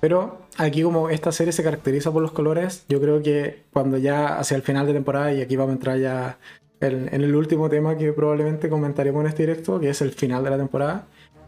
Pero 0.00 0.42
aquí 0.58 0.82
como 0.82 1.08
esta 1.08 1.32
serie 1.32 1.52
se 1.52 1.62
caracteriza 1.62 2.12
por 2.12 2.22
los 2.22 2.32
colores, 2.32 2.84
yo 2.88 3.00
creo 3.00 3.22
que 3.22 3.64
cuando 3.72 3.96
ya 3.96 4.38
hacia 4.38 4.56
el 4.56 4.62
final 4.62 4.86
de 4.86 4.92
temporada, 4.92 5.32
y 5.32 5.40
aquí 5.40 5.56
vamos 5.56 5.70
a 5.70 5.74
entrar 5.74 5.98
ya 5.98 6.38
en, 6.80 7.08
el 7.12 7.34
último 7.34 7.68
tema 7.70 7.96
que 7.96 8.12
probablemente 8.12 8.68
comentaremos 8.68 9.22
en 9.22 9.28
este 9.28 9.44
directo, 9.44 9.80
que 9.80 9.90
es 9.90 10.02
el 10.02 10.12
final 10.12 10.44
de 10.44 10.50
la 10.50 10.58
temporada, 10.58 11.06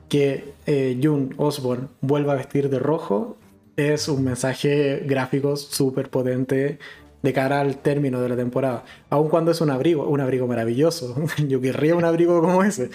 que 0.08 0.54
eh, 0.66 0.98
June 1.02 1.30
Osborne 1.36 1.88
vuelva 2.00 2.32
a 2.32 2.36
vestir 2.36 2.70
de 2.70 2.78
rojo, 2.78 3.36
es 3.76 4.08
un 4.08 4.24
mensaje 4.24 5.02
gráfico 5.04 5.56
súper 5.56 6.08
potente 6.08 6.78
de 7.26 7.32
cara 7.32 7.60
al 7.60 7.78
término 7.78 8.20
de 8.20 8.28
la 8.28 8.36
temporada. 8.36 8.84
Aun 9.10 9.28
cuando 9.28 9.50
es 9.50 9.60
un 9.60 9.70
abrigo, 9.70 10.08
un 10.08 10.20
abrigo 10.20 10.46
maravilloso. 10.46 11.16
Yo 11.48 11.60
querría 11.60 11.96
un 11.96 12.04
abrigo 12.04 12.40
como 12.40 12.62
ese. 12.62 12.90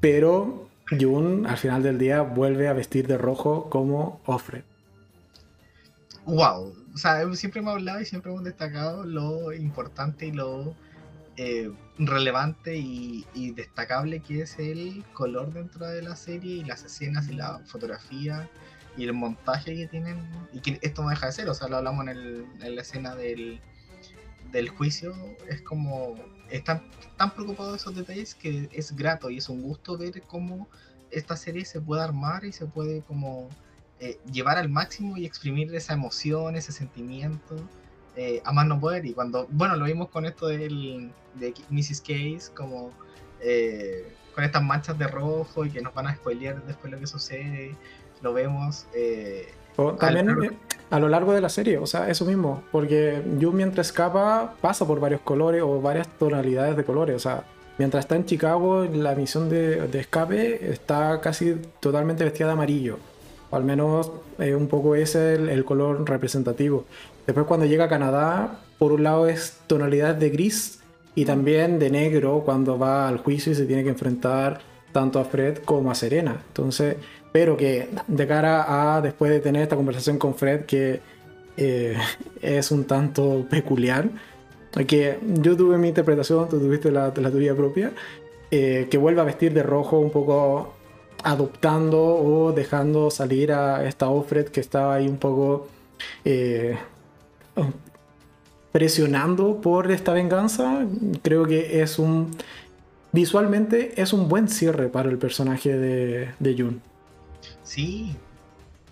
Pero 0.00 0.68
Jun 0.88 1.44
al 1.46 1.56
final 1.56 1.82
del 1.82 1.98
día 1.98 2.22
vuelve 2.22 2.68
a 2.68 2.72
vestir 2.72 3.08
de 3.08 3.18
rojo 3.18 3.68
como 3.70 4.20
Offred. 4.26 4.62
Wow. 6.24 6.72
O 6.94 6.96
sea, 6.96 7.34
siempre 7.34 7.60
hemos 7.60 7.74
hablado 7.74 8.00
y 8.00 8.04
siempre 8.04 8.30
hemos 8.30 8.44
destacado 8.44 9.04
lo 9.04 9.52
importante 9.52 10.26
y 10.26 10.32
lo 10.32 10.76
eh, 11.36 11.72
relevante 11.98 12.76
y, 12.76 13.24
destacable 13.56 14.20
que 14.20 14.42
es 14.42 14.56
el 14.60 15.04
color 15.14 15.52
dentro 15.52 15.86
de 15.86 16.00
la 16.00 16.14
serie 16.14 16.58
y 16.58 16.64
las 16.64 16.84
escenas 16.84 17.28
y 17.28 17.34
la 17.34 17.58
fotografía 17.66 18.48
y 18.96 19.04
el 19.04 19.12
montaje 19.12 19.74
que 19.74 19.86
tienen, 19.86 20.28
y 20.52 20.60
que 20.60 20.78
esto 20.82 21.02
no 21.02 21.10
deja 21.10 21.26
de 21.26 21.32
ser, 21.32 21.48
o 21.48 21.54
sea, 21.54 21.68
lo 21.68 21.78
hablamos 21.78 22.06
en, 22.08 22.74
la 22.74 22.80
escena 22.80 23.14
del, 23.14 23.60
del, 24.52 24.68
juicio, 24.68 25.14
es 25.48 25.62
como, 25.62 26.14
están 26.50 26.82
tan 27.16 27.34
preocupados 27.34 27.72
de 27.72 27.76
esos 27.78 27.96
detalles 27.96 28.34
que 28.34 28.68
es 28.72 28.94
grato 28.94 29.30
y 29.30 29.38
es 29.38 29.48
un 29.48 29.62
gusto 29.62 29.96
ver 29.98 30.22
cómo 30.22 30.68
esta 31.10 31.36
serie 31.36 31.64
se 31.64 31.80
puede 31.80 32.02
armar 32.02 32.44
y 32.44 32.52
se 32.52 32.66
puede 32.66 33.02
como 33.02 33.48
eh, 34.00 34.18
llevar 34.30 34.58
al 34.58 34.68
máximo 34.68 35.16
y 35.16 35.24
exprimir 35.24 35.74
esa 35.74 35.94
emoción, 35.94 36.56
ese 36.56 36.72
sentimiento. 36.72 37.56
Eh, 38.16 38.40
a 38.44 38.52
más 38.52 38.64
no 38.66 38.78
poder 38.78 39.04
y 39.06 39.12
cuando, 39.12 39.48
bueno, 39.50 39.74
lo 39.74 39.86
vimos 39.86 40.08
con 40.08 40.24
esto 40.24 40.46
del, 40.46 41.10
de 41.34 41.52
Mrs. 41.68 42.00
Case, 42.00 42.52
como 42.54 42.92
eh, 43.40 44.06
con 44.34 44.44
estas 44.44 44.62
manchas 44.62 44.96
de 44.96 45.08
rojo 45.08 45.64
y 45.64 45.70
que 45.70 45.80
nos 45.80 45.92
van 45.94 46.06
a 46.06 46.14
spoilear 46.14 46.64
después 46.64 46.92
lo 46.92 47.00
que 47.00 47.08
sucede, 47.08 47.74
lo 48.24 48.32
vemos. 48.32 48.86
Eh, 48.94 49.46
también 50.00 50.30
eh, 50.42 50.50
a 50.90 50.98
lo 50.98 51.08
largo 51.08 51.32
de 51.32 51.40
la 51.40 51.48
serie, 51.48 51.78
o 51.78 51.86
sea, 51.86 52.08
eso 52.08 52.24
mismo, 52.24 52.62
porque 52.72 53.22
Yu 53.38 53.52
mientras 53.52 53.88
escapa 53.88 54.54
pasa 54.60 54.86
por 54.86 54.98
varios 54.98 55.20
colores 55.20 55.62
o 55.62 55.80
varias 55.80 56.08
tonalidades 56.18 56.76
de 56.76 56.84
colores, 56.84 57.16
o 57.16 57.18
sea, 57.18 57.44
mientras 57.78 58.04
está 58.04 58.16
en 58.16 58.24
Chicago, 58.24 58.84
la 58.84 59.14
misión 59.14 59.48
de, 59.48 59.88
escape 59.98 60.70
está 60.70 61.20
casi 61.20 61.60
totalmente 61.80 62.24
vestida 62.24 62.46
de 62.46 62.52
amarillo, 62.52 62.98
o 63.50 63.56
al 63.56 63.64
menos 63.64 64.10
eh, 64.38 64.54
un 64.54 64.68
poco 64.68 64.94
ese 64.94 65.34
es 65.34 65.40
el, 65.40 65.64
color 65.64 66.08
representativo. 66.08 66.84
Después 67.26 67.46
cuando 67.46 67.66
llega 67.66 67.84
a 67.84 67.88
Canadá, 67.88 68.60
por 68.78 68.92
un 68.92 69.02
lado 69.02 69.28
es 69.28 69.58
tonalidad 69.66 70.14
de 70.14 70.30
gris 70.30 70.80
y 71.14 71.24
también 71.24 71.78
de 71.78 71.90
negro 71.90 72.42
cuando 72.44 72.78
va 72.78 73.08
al 73.08 73.18
juicio 73.18 73.52
y 73.52 73.54
se 73.54 73.66
tiene 73.66 73.82
que 73.82 73.90
enfrentar 73.90 74.60
tanto 74.92 75.18
a 75.18 75.24
Fred 75.24 75.58
como 75.58 75.90
a 75.90 75.94
Serena. 75.94 76.42
Entonces, 76.48 76.96
pero 77.34 77.56
que 77.56 77.88
de 78.06 78.26
cara 78.28 78.94
a 78.96 79.00
después 79.00 79.28
de 79.28 79.40
tener 79.40 79.62
esta 79.62 79.74
conversación 79.74 80.18
con 80.18 80.36
Fred, 80.36 80.66
que 80.66 81.00
eh, 81.56 81.96
es 82.40 82.70
un 82.70 82.84
tanto 82.84 83.44
peculiar, 83.50 84.08
que 84.86 85.18
yo 85.42 85.56
tuve 85.56 85.76
mi 85.76 85.88
interpretación, 85.88 86.48
tú 86.48 86.60
tuviste 86.60 86.92
la, 86.92 87.12
la 87.16 87.30
tuya 87.32 87.56
propia, 87.56 87.90
eh, 88.52 88.86
que 88.88 88.98
vuelva 88.98 89.22
a 89.22 89.24
vestir 89.24 89.52
de 89.52 89.64
rojo 89.64 89.98
un 89.98 90.12
poco 90.12 90.74
adoptando 91.24 92.00
o 92.04 92.52
dejando 92.52 93.10
salir 93.10 93.50
a 93.50 93.84
esta 93.84 94.08
Offred 94.10 94.46
que 94.50 94.60
estaba 94.60 94.94
ahí 94.94 95.08
un 95.08 95.16
poco 95.16 95.66
eh, 96.24 96.76
presionando 98.70 99.60
por 99.60 99.90
esta 99.90 100.12
venganza, 100.12 100.86
creo 101.22 101.46
que 101.46 101.82
es 101.82 101.98
un... 101.98 102.30
Visualmente 103.10 104.00
es 104.00 104.12
un 104.12 104.28
buen 104.28 104.46
cierre 104.46 104.88
para 104.88 105.10
el 105.10 105.18
personaje 105.18 105.76
de, 105.76 106.28
de 106.38 106.54
Jun. 106.56 106.93
Sí, 107.64 108.14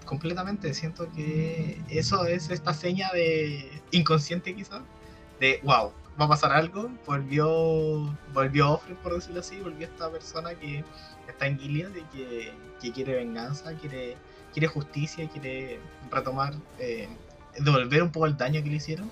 completamente. 0.05 0.75
Siento 0.75 1.11
que 1.13 1.81
eso 1.89 2.27
es 2.27 2.51
esta 2.51 2.75
seña 2.75 3.11
de 3.13 3.71
inconsciente 3.93 4.55
quizás, 4.55 4.83
de 5.39 5.61
wow, 5.63 5.93
va 6.21 6.25
a 6.25 6.29
pasar 6.29 6.53
algo. 6.53 6.91
Volvió, 7.07 8.17
volvió 8.33 8.73
Offred, 8.73 8.97
por 8.97 9.15
decirlo 9.15 9.41
así, 9.41 9.61
volvió 9.61 9.87
esta 9.87 10.11
persona 10.11 10.55
que 10.55 10.85
está 11.29 11.47
en 11.47 11.59
Gilead 11.59 11.91
y 11.95 12.03
que, 12.17 12.93
quiere 12.93 13.15
venganza, 13.15 13.75
quiere, 13.75 14.17
quiere 14.53 14.67
justicia, 14.67 15.29
quiere 15.29 15.79
retomar, 16.11 16.55
eh, 16.81 17.09
devolver 17.59 18.03
un 18.03 18.11
poco 18.11 18.27
el 18.27 18.37
daño 18.37 18.63
que 18.63 18.71
le 18.71 18.77
hicieron. 18.77 19.11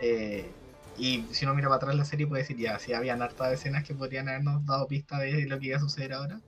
Eh, 0.00 0.50
y 0.98 1.24
si 1.30 1.44
uno 1.44 1.54
mira 1.54 1.68
para 1.68 1.76
atrás 1.76 1.94
la 1.94 2.04
serie 2.04 2.26
puede 2.26 2.42
decir, 2.42 2.56
ya, 2.58 2.78
si 2.78 2.92
habían 2.92 3.22
hartas 3.22 3.52
escenas 3.52 3.84
que 3.84 3.94
podrían 3.94 4.28
habernos 4.28 4.64
dado 4.66 4.88
pista 4.88 5.18
de 5.18 5.46
lo 5.46 5.58
que 5.58 5.68
iba 5.68 5.76
a 5.76 5.80
suceder 5.80 6.12
ahora. 6.14 6.40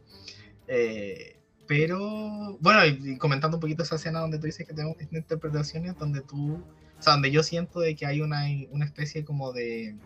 Eh, 0.66 1.36
pero, 1.72 2.58
bueno, 2.60 2.84
y, 2.84 3.16
comentando 3.16 3.56
un 3.56 3.62
poquito 3.62 3.82
esa 3.82 3.94
escena 3.94 4.20
donde 4.20 4.38
tú 4.38 4.44
dices 4.44 4.66
que 4.66 4.74
tenemos 4.74 4.94
interpretaciones, 5.10 5.96
donde 5.96 6.20
tú, 6.20 6.56
o 6.56 7.02
sea, 7.02 7.14
donde 7.14 7.30
yo 7.30 7.42
siento 7.42 7.80
de 7.80 7.96
que 7.96 8.04
hay 8.04 8.20
una, 8.20 8.42
una 8.72 8.84
especie 8.84 9.24
como 9.24 9.54
de, 9.54 9.96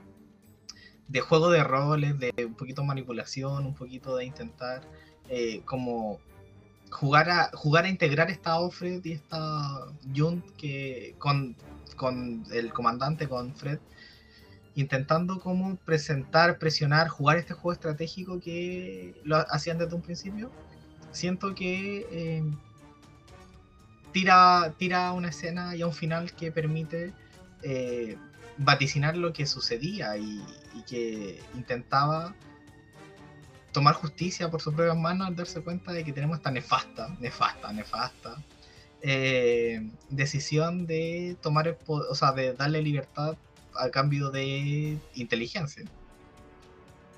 de 1.08 1.20
juego 1.20 1.50
de 1.50 1.64
roles, 1.64 2.20
de 2.20 2.32
un 2.46 2.54
poquito 2.54 2.82
de 2.82 2.86
manipulación, 2.86 3.66
un 3.66 3.74
poquito 3.74 4.14
de 4.14 4.26
intentar 4.26 4.82
eh, 5.28 5.62
como 5.64 6.20
jugar 6.92 7.30
a, 7.30 7.50
jugar 7.52 7.84
a 7.84 7.88
integrar 7.88 8.30
esta 8.30 8.60
Offred 8.60 9.04
y 9.04 9.14
esta 9.14 9.88
Jun 10.14 10.44
que 10.56 11.16
con, 11.18 11.56
con 11.96 12.44
el 12.52 12.72
comandante, 12.72 13.28
con 13.28 13.56
Fred, 13.56 13.80
intentando 14.76 15.40
como 15.40 15.74
presentar, 15.78 16.60
presionar, 16.60 17.08
jugar 17.08 17.38
este 17.38 17.54
juego 17.54 17.72
estratégico 17.72 18.38
que 18.38 19.20
lo 19.24 19.38
hacían 19.50 19.78
desde 19.78 19.96
un 19.96 20.02
principio, 20.02 20.52
siento 21.16 21.54
que 21.54 22.06
eh, 22.10 22.44
tira, 24.12 24.74
tira 24.78 25.12
una 25.12 25.30
escena 25.30 25.74
y 25.74 25.82
a 25.82 25.86
un 25.86 25.92
final 25.92 26.32
que 26.32 26.52
permite 26.52 27.12
eh, 27.62 28.16
vaticinar 28.58 29.16
lo 29.16 29.32
que 29.32 29.46
sucedía 29.46 30.16
y, 30.16 30.42
que 30.86 31.40
intentaba 31.54 32.34
tomar 33.72 33.94
justicia 33.94 34.50
por 34.50 34.60
sus 34.60 34.74
propias 34.74 34.96
manos 34.96 35.26
al 35.26 35.34
darse 35.34 35.60
cuenta 35.62 35.90
de 35.92 36.04
que 36.04 36.12
tenemos 36.12 36.36
esta 36.36 36.50
nefasta, 36.50 37.08
nefasta, 37.18 37.72
nefasta 37.72 38.36
eh, 39.02 39.90
decisión 40.10 40.86
de 40.86 41.36
tomar, 41.40 41.78
o 41.86 42.14
sea, 42.14 42.32
de 42.32 42.52
darle 42.54 42.82
libertad 42.82 43.36
a 43.74 43.90
cambio 43.90 44.30
de 44.30 44.98
inteligencia. 45.14 45.84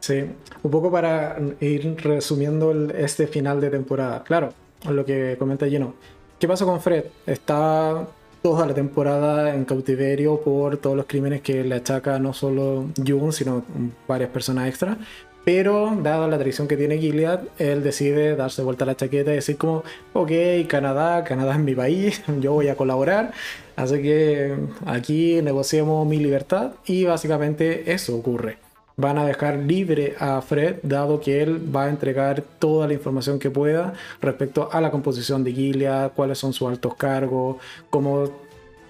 Sí, 0.01 0.25
un 0.63 0.71
poco 0.71 0.91
para 0.91 1.39
ir 1.61 1.97
resumiendo 1.99 2.73
este 2.95 3.27
final 3.27 3.61
de 3.61 3.71
temporada. 3.71 4.23
Claro, 4.25 4.51
lo 4.89 5.05
que 5.05 5.37
comenta 5.39 5.67
Gino. 5.67 5.95
¿Qué 6.39 6.47
pasó 6.47 6.67
con 6.67 6.81
Fred? 6.81 7.05
Está 7.27 8.07
toda 8.43 8.67
la 8.67 8.75
temporada 8.75 9.55
en 9.55 9.65
cautiverio 9.65 10.41
por 10.41 10.77
todos 10.77 10.97
los 10.97 11.07
crímenes 11.07 11.43
que 11.43 11.65
le 11.65 11.75
achaca 11.75 12.19
no 12.19 12.33
solo 12.33 12.87
Jun, 13.05 13.33
sino 13.33 13.65
varias 14.07 14.31
personas 14.31 14.69
extra. 14.69 14.97
Pero, 15.45 15.97
dada 16.03 16.29
la 16.29 16.37
tradición 16.37 16.69
que 16.69 16.77
tiene 16.77 16.99
Gilead, 16.99 17.41
él 17.59 17.83
decide 17.83 18.37
darse 18.37 18.63
vuelta 18.63 18.85
a 18.85 18.87
la 18.87 18.97
chaqueta 18.97 19.33
y 19.33 19.37
decir 19.37 19.57
como, 19.57 19.83
ok, 20.13 20.31
Canadá, 20.69 21.25
Canadá 21.25 21.55
es 21.55 21.61
mi 21.61 21.75
país, 21.75 22.23
yo 22.41 22.53
voy 22.53 22.69
a 22.69 22.77
colaborar, 22.77 23.33
así 23.75 24.03
que 24.03 24.55
aquí 24.85 25.41
negociemos 25.41 26.07
mi 26.07 26.19
libertad 26.19 26.73
y 26.85 27.05
básicamente 27.05 27.93
eso 27.93 28.15
ocurre. 28.15 28.68
Van 28.99 29.17
a 29.17 29.25
dejar 29.25 29.59
libre 29.59 30.17
a 30.19 30.43
Fred, 30.43 30.81
dado 30.83 31.21
que 31.21 31.41
él 31.41 31.75
va 31.75 31.85
a 31.85 31.89
entregar 31.89 32.43
toda 32.59 32.87
la 32.89 32.93
información 32.93 33.39
que 33.39 33.49
pueda 33.49 33.95
respecto 34.21 34.69
a 34.73 34.81
la 34.81 34.91
composición 34.91 35.45
de 35.45 35.53
Gilead, 35.53 36.11
cuáles 36.15 36.39
son 36.39 36.53
sus 36.53 36.69
altos 36.69 36.97
cargos, 36.97 37.57
cómo 37.91 38.25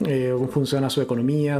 eh, 0.07 0.35
funciona 0.51 0.89
su 0.89 1.03
economía, 1.03 1.59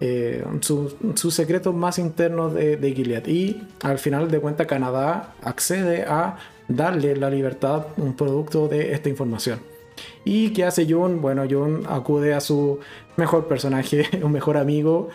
eh, 0.00 0.44
sus 0.60 1.34
secretos 1.34 1.74
más 1.74 1.98
internos 1.98 2.54
de, 2.54 2.76
de, 2.76 2.92
Gilead. 2.94 3.26
Y 3.26 3.60
al 3.82 3.98
final 3.98 4.30
de 4.30 4.38
cuentas 4.38 4.68
Canadá 4.68 5.34
accede 5.42 6.04
a 6.04 6.36
darle 6.68 7.16
la 7.16 7.28
libertad, 7.28 7.86
un 7.96 8.14
producto 8.14 8.68
de 8.68 8.92
esta 8.92 9.08
información. 9.08 9.58
¿Y 10.24 10.50
qué 10.52 10.64
hace 10.64 10.86
Jun? 10.90 11.20
Bueno, 11.20 11.44
Jun 11.48 11.84
acude 11.88 12.34
a 12.34 12.40
su 12.40 12.78
mejor 13.16 13.48
personaje, 13.48 14.08
un 14.22 14.32
mejor 14.32 14.56
amigo, 14.56 15.08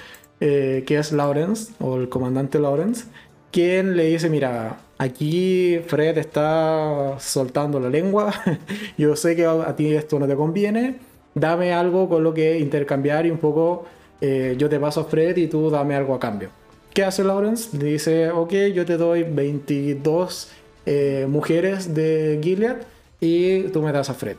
eh, 0.46 0.84
que 0.86 0.98
es 0.98 1.14
Lawrence, 1.14 1.72
o 1.80 1.96
el 1.96 2.10
comandante 2.10 2.60
Lawrence, 2.60 3.06
quien 3.50 3.96
le 3.96 4.08
dice, 4.08 4.30
mira, 4.30 4.78
aquí 4.98 5.80
Fred 5.88 6.18
está 6.18 7.16
soltando 7.18 7.80
la 7.80 7.90
lengua, 7.90 8.34
yo 8.98 9.16
sé 9.16 9.38
que 9.38 9.46
a 9.46 9.74
ti 9.78 9.94
esto 9.94 10.20
no 10.20 10.28
te 10.28 10.36
conviene, 10.36 10.98
dame 11.34 11.72
algo 11.72 12.10
con 12.10 12.26
lo 12.26 12.34
que 12.34 12.60
intercambiar 12.60 13.26
y 13.26 13.32
un 13.32 13.38
poco 13.38 13.86
eh, 14.20 14.56
yo 14.58 14.68
te 14.68 14.82
paso 14.82 15.00
a 15.00 15.06
Fred 15.06 15.38
y 15.38 15.48
tú 15.48 15.70
dame 15.70 15.96
algo 15.96 16.14
a 16.14 16.20
cambio. 16.20 16.50
¿Qué 16.94 17.06
hace 17.06 17.24
Lawrence? 17.24 17.78
Le 17.78 17.86
dice, 17.86 18.30
ok, 18.30 18.52
yo 18.74 18.84
te 18.84 18.98
doy 18.98 19.24
22 19.24 20.52
eh, 20.86 21.26
mujeres 21.30 21.94
de 21.94 22.38
Gilead 22.44 22.80
y 23.22 23.62
tú 23.70 23.82
me 23.82 23.94
das 23.94 24.10
a 24.10 24.14
Fred. 24.14 24.36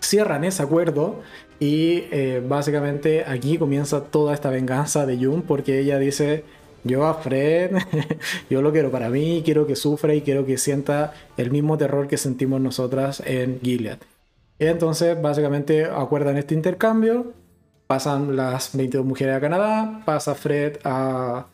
Cierran 0.00 0.44
ese 0.44 0.62
acuerdo 0.62 1.22
y 1.60 2.04
eh, 2.12 2.42
básicamente 2.46 3.24
aquí 3.26 3.58
comienza 3.58 4.04
toda 4.04 4.34
esta 4.34 4.50
venganza 4.50 5.06
de 5.06 5.16
Jun 5.16 5.42
porque 5.42 5.80
ella 5.80 5.98
dice, 5.98 6.44
yo 6.84 7.06
a 7.06 7.14
Fred, 7.14 7.72
yo 8.50 8.62
lo 8.62 8.72
quiero 8.72 8.90
para 8.90 9.08
mí, 9.08 9.42
quiero 9.44 9.66
que 9.66 9.74
sufra 9.74 10.14
y 10.14 10.22
quiero 10.22 10.46
que 10.46 10.56
sienta 10.56 11.14
el 11.36 11.50
mismo 11.50 11.76
terror 11.76 12.06
que 12.06 12.16
sentimos 12.16 12.60
nosotras 12.60 13.22
en 13.26 13.60
Gilead. 13.60 13.98
Entonces, 14.60 15.20
básicamente 15.20 15.84
acuerdan 15.84 16.36
este 16.36 16.54
intercambio, 16.54 17.32
pasan 17.86 18.36
las 18.36 18.76
22 18.76 19.06
mujeres 19.06 19.36
a 19.36 19.40
Canadá, 19.40 20.02
pasa 20.04 20.34
Fred 20.34 20.78
a, 20.84 21.46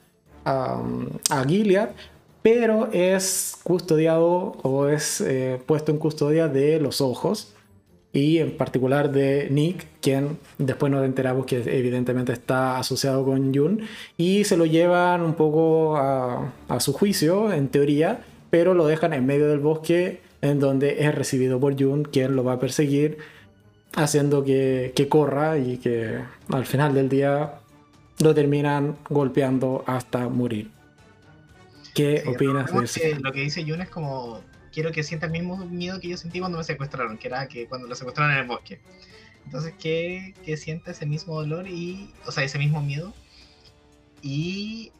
a, 0.44 1.44
Gilead, 1.46 1.90
pero 2.42 2.90
es 2.92 3.56
custodiado 3.62 4.52
o 4.62 4.88
es 4.88 5.22
eh, 5.22 5.60
puesto 5.64 5.92
en 5.92 5.98
custodia 5.98 6.48
de 6.48 6.78
los 6.78 7.00
ojos 7.00 7.53
y 8.14 8.38
en 8.38 8.56
particular 8.56 9.12
de 9.12 9.48
Nick, 9.50 9.86
quien 10.00 10.38
después 10.56 10.90
nos 10.90 11.04
enteramos 11.04 11.44
que 11.44 11.56
evidentemente 11.56 12.32
está 12.32 12.78
asociado 12.78 13.24
con 13.24 13.54
Jun, 13.54 13.82
y 14.16 14.44
se 14.44 14.56
lo 14.56 14.64
llevan 14.64 15.20
un 15.20 15.34
poco 15.34 15.96
a, 15.96 16.54
a 16.68 16.80
su 16.80 16.94
juicio, 16.94 17.52
en 17.52 17.68
teoría, 17.68 18.20
pero 18.48 18.72
lo 18.72 18.86
dejan 18.86 19.12
en 19.12 19.26
medio 19.26 19.48
del 19.48 19.58
bosque 19.58 20.20
en 20.44 20.60
donde 20.60 21.04
es 21.04 21.14
recibido 21.14 21.58
por 21.58 21.80
Jun, 21.80 22.04
quien 22.04 22.36
lo 22.36 22.44
va 22.44 22.54
a 22.54 22.60
perseguir, 22.60 23.18
haciendo 23.96 24.44
que, 24.44 24.92
corra 25.08 25.58
y 25.58 25.78
que 25.78 26.20
al 26.50 26.66
final 26.66 26.94
del 26.94 27.08
día 27.08 27.54
lo 28.20 28.34
terminan 28.34 28.96
golpeando 29.08 29.84
hasta 29.86 30.28
morir. 30.28 30.70
¿Qué 31.94 32.24
opinas 32.26 32.72
de 32.72 32.84
eso? 32.84 33.00
lo 33.22 33.32
que 33.32 33.40
dice 33.40 33.64
Jun 33.66 33.80
es 33.80 33.88
como, 33.88 34.40
quiero 34.74 34.90
que 34.92 35.04
sienta 35.04 35.26
el 35.26 35.32
mismo 35.32 35.56
miedo 35.66 36.00
que 36.00 36.08
yo 36.08 36.16
sentí 36.16 36.40
cuando 36.40 36.58
me 36.58 36.64
secuestraron, 36.64 37.16
que 37.16 37.28
era 37.28 37.46
que 37.46 37.66
cuando 37.68 37.86
lo 37.86 37.94
secuestraron 37.94 38.32
en 38.32 38.40
el 38.40 38.46
bosque. 38.46 38.80
Entonces, 39.44 39.74
que, 39.78 40.34
que 40.44 40.56
sienta 40.56 40.90
ese 40.90 41.06
mismo 41.06 41.34
dolor 41.34 41.68
y, 41.68 42.12
o 42.26 42.32
sea, 42.32 42.44
ese 42.44 42.58
mismo 42.58 42.82
miedo. 42.82 43.14
Y 44.20 44.90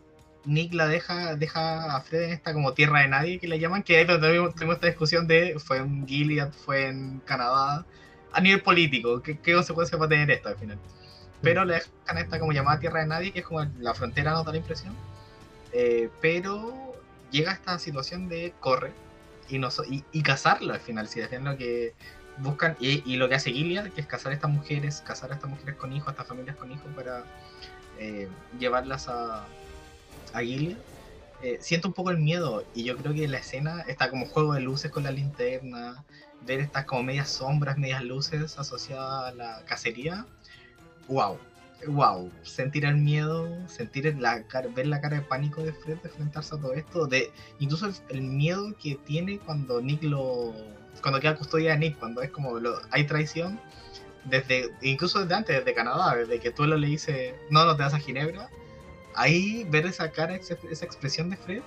Nick 0.45 0.75
la 0.75 0.87
deja, 0.87 1.35
deja 1.35 1.97
a 1.97 2.01
Fred 2.03 2.25
en 2.25 2.33
esta 2.33 2.53
como 2.53 2.75
tierra 2.75 3.01
de 3.01 3.09
nadie 3.09 3.39
que 3.41 3.49
le 3.49 3.59
llaman, 3.59 3.83
que 3.83 3.97
ahí 3.97 4.07
tuvimos, 4.07 4.55
esta 4.55 4.87
discusión 4.87 5.27
de 5.27 5.59
fue 5.59 5.79
en 5.79 6.07
Gilead, 6.07 6.53
fue 6.53 6.89
en 6.89 7.21
Canadá, 7.21 7.85
a 8.33 8.41
nivel 8.41 8.63
político, 8.63 9.23
¿qué, 9.23 9.39
qué 9.39 9.55
consecuencias 9.55 10.01
va 10.01 10.07
a 10.07 10.09
tener 10.09 10.31
esto 10.31 10.51
al 10.51 10.57
final? 10.57 10.79
Pero 11.43 11.65
mm. 11.65 11.69
le 11.69 11.75
dejan 11.75 12.19
esta 12.19 12.39
como 12.39 12.53
llamada 12.53 12.81
tierra 12.81 13.01
de 13.01 13.07
nadie, 13.07 13.33
que 13.33 13.41
es 13.41 13.47
como 13.47 13.65
la 13.81 13.95
frontera, 13.95 14.33
no 14.33 14.45
da 14.45 14.53
la 14.53 14.59
impresión. 14.59 14.95
Eh, 15.73 16.11
pero 16.21 16.95
llega 17.31 17.53
esta 17.53 17.79
situación 17.79 18.29
de 18.29 18.53
corre 18.61 18.93
y, 19.49 19.59
no, 19.59 19.69
y, 19.89 20.05
y 20.13 20.23
cazarlo 20.23 20.73
al 20.73 20.81
final, 20.81 21.09
si 21.09 21.21
es 21.21 21.31
lo 21.41 21.57
que 21.57 21.95
buscan, 22.39 22.77
y, 22.81 23.03
y, 23.11 23.17
lo 23.17 23.29
que 23.29 23.37
hace 23.37 23.53
Gilead, 23.53 23.93
que 23.93 24.01
es 24.01 24.07
cazar 24.07 24.33
a 24.33 24.35
estas 24.35 24.51
mujeres, 24.51 25.03
cazar 25.07 25.31
a 25.31 25.35
estas 25.35 25.51
mujeres 25.51 25.77
con 25.77 25.93
hijos, 25.93 26.09
a 26.09 26.11
estas 26.13 26.27
familias 26.27 26.57
con 26.57 26.71
hijos 26.73 26.87
para 26.95 27.25
eh, 27.99 28.29
llevarlas 28.59 29.09
a 29.09 29.47
a 30.35 30.43
eh, 30.43 31.59
siento 31.61 31.89
un 31.89 31.95
poco 31.95 32.11
el 32.11 32.19
miedo 32.19 32.65
y 32.75 32.85
yo 32.85 32.97
creo 32.97 33.15
que 33.15 33.29
la 33.29 33.39
escena 33.39 33.83
está 33.83 34.11
como 34.11 34.27
juego 34.27 34.55
de 34.55 34.61
luces 34.61 34.91
con 34.91 35.05
la 35.05 35.11
linterna, 35.11 36.05
ver 36.41 36.61
estas 36.61 36.87
como 36.87 37.03
medias 37.03 37.29
sombras, 37.29 37.77
medias 37.79 38.03
luces 38.03 38.59
asociadas 38.59 39.33
a 39.33 39.35
la 39.35 39.63
cacería. 39.67 40.27
Wow, 41.07 41.39
wow, 41.89 42.31
sentir 42.43 42.85
el 42.85 42.97
miedo, 42.97 43.49
sentir 43.69 44.17
la 44.19 44.45
ver 44.75 44.87
la 44.87 45.01
cara 45.01 45.17
de 45.17 45.23
pánico 45.23 45.63
de 45.63 45.73
Fred 45.73 45.99
de 45.99 46.09
enfrentarse 46.09 46.55
a 46.55 46.59
todo 46.59 46.73
esto, 46.73 47.07
de 47.07 47.31
incluso 47.59 47.91
el, 48.09 48.23
miedo 48.23 48.75
que 48.83 48.97
tiene 49.05 49.39
cuando 49.39 49.81
Nick 49.81 50.03
lo 50.03 50.55
cuando 51.03 51.21
queda 51.21 51.37
custodia 51.37 51.73
de 51.73 51.79
Nick, 51.79 51.99
cuando 51.99 52.23
es 52.23 52.31
como 52.31 52.59
lo, 52.59 52.81
hay 52.91 53.05
traición, 53.05 53.61
desde 54.25 54.71
incluso 54.83 55.21
desde 55.21 55.35
antes, 55.35 55.57
desde 55.59 55.75
Canadá, 55.75 56.17
desde 56.17 56.41
que 56.41 56.51
tú 56.51 56.65
le 56.65 56.87
dices 56.87 57.35
no, 57.51 57.65
no 57.65 57.77
te 57.77 57.83
vas 57.83 57.95
a 57.95 57.99
Ginebra, 57.99 58.49
ahí 59.15 59.65
ver 59.71 59.87
esa 59.87 60.11
cara, 60.11 60.35
esa 60.37 60.85
expresión 60.85 61.31
de 61.31 61.37
Fred, 61.37 61.63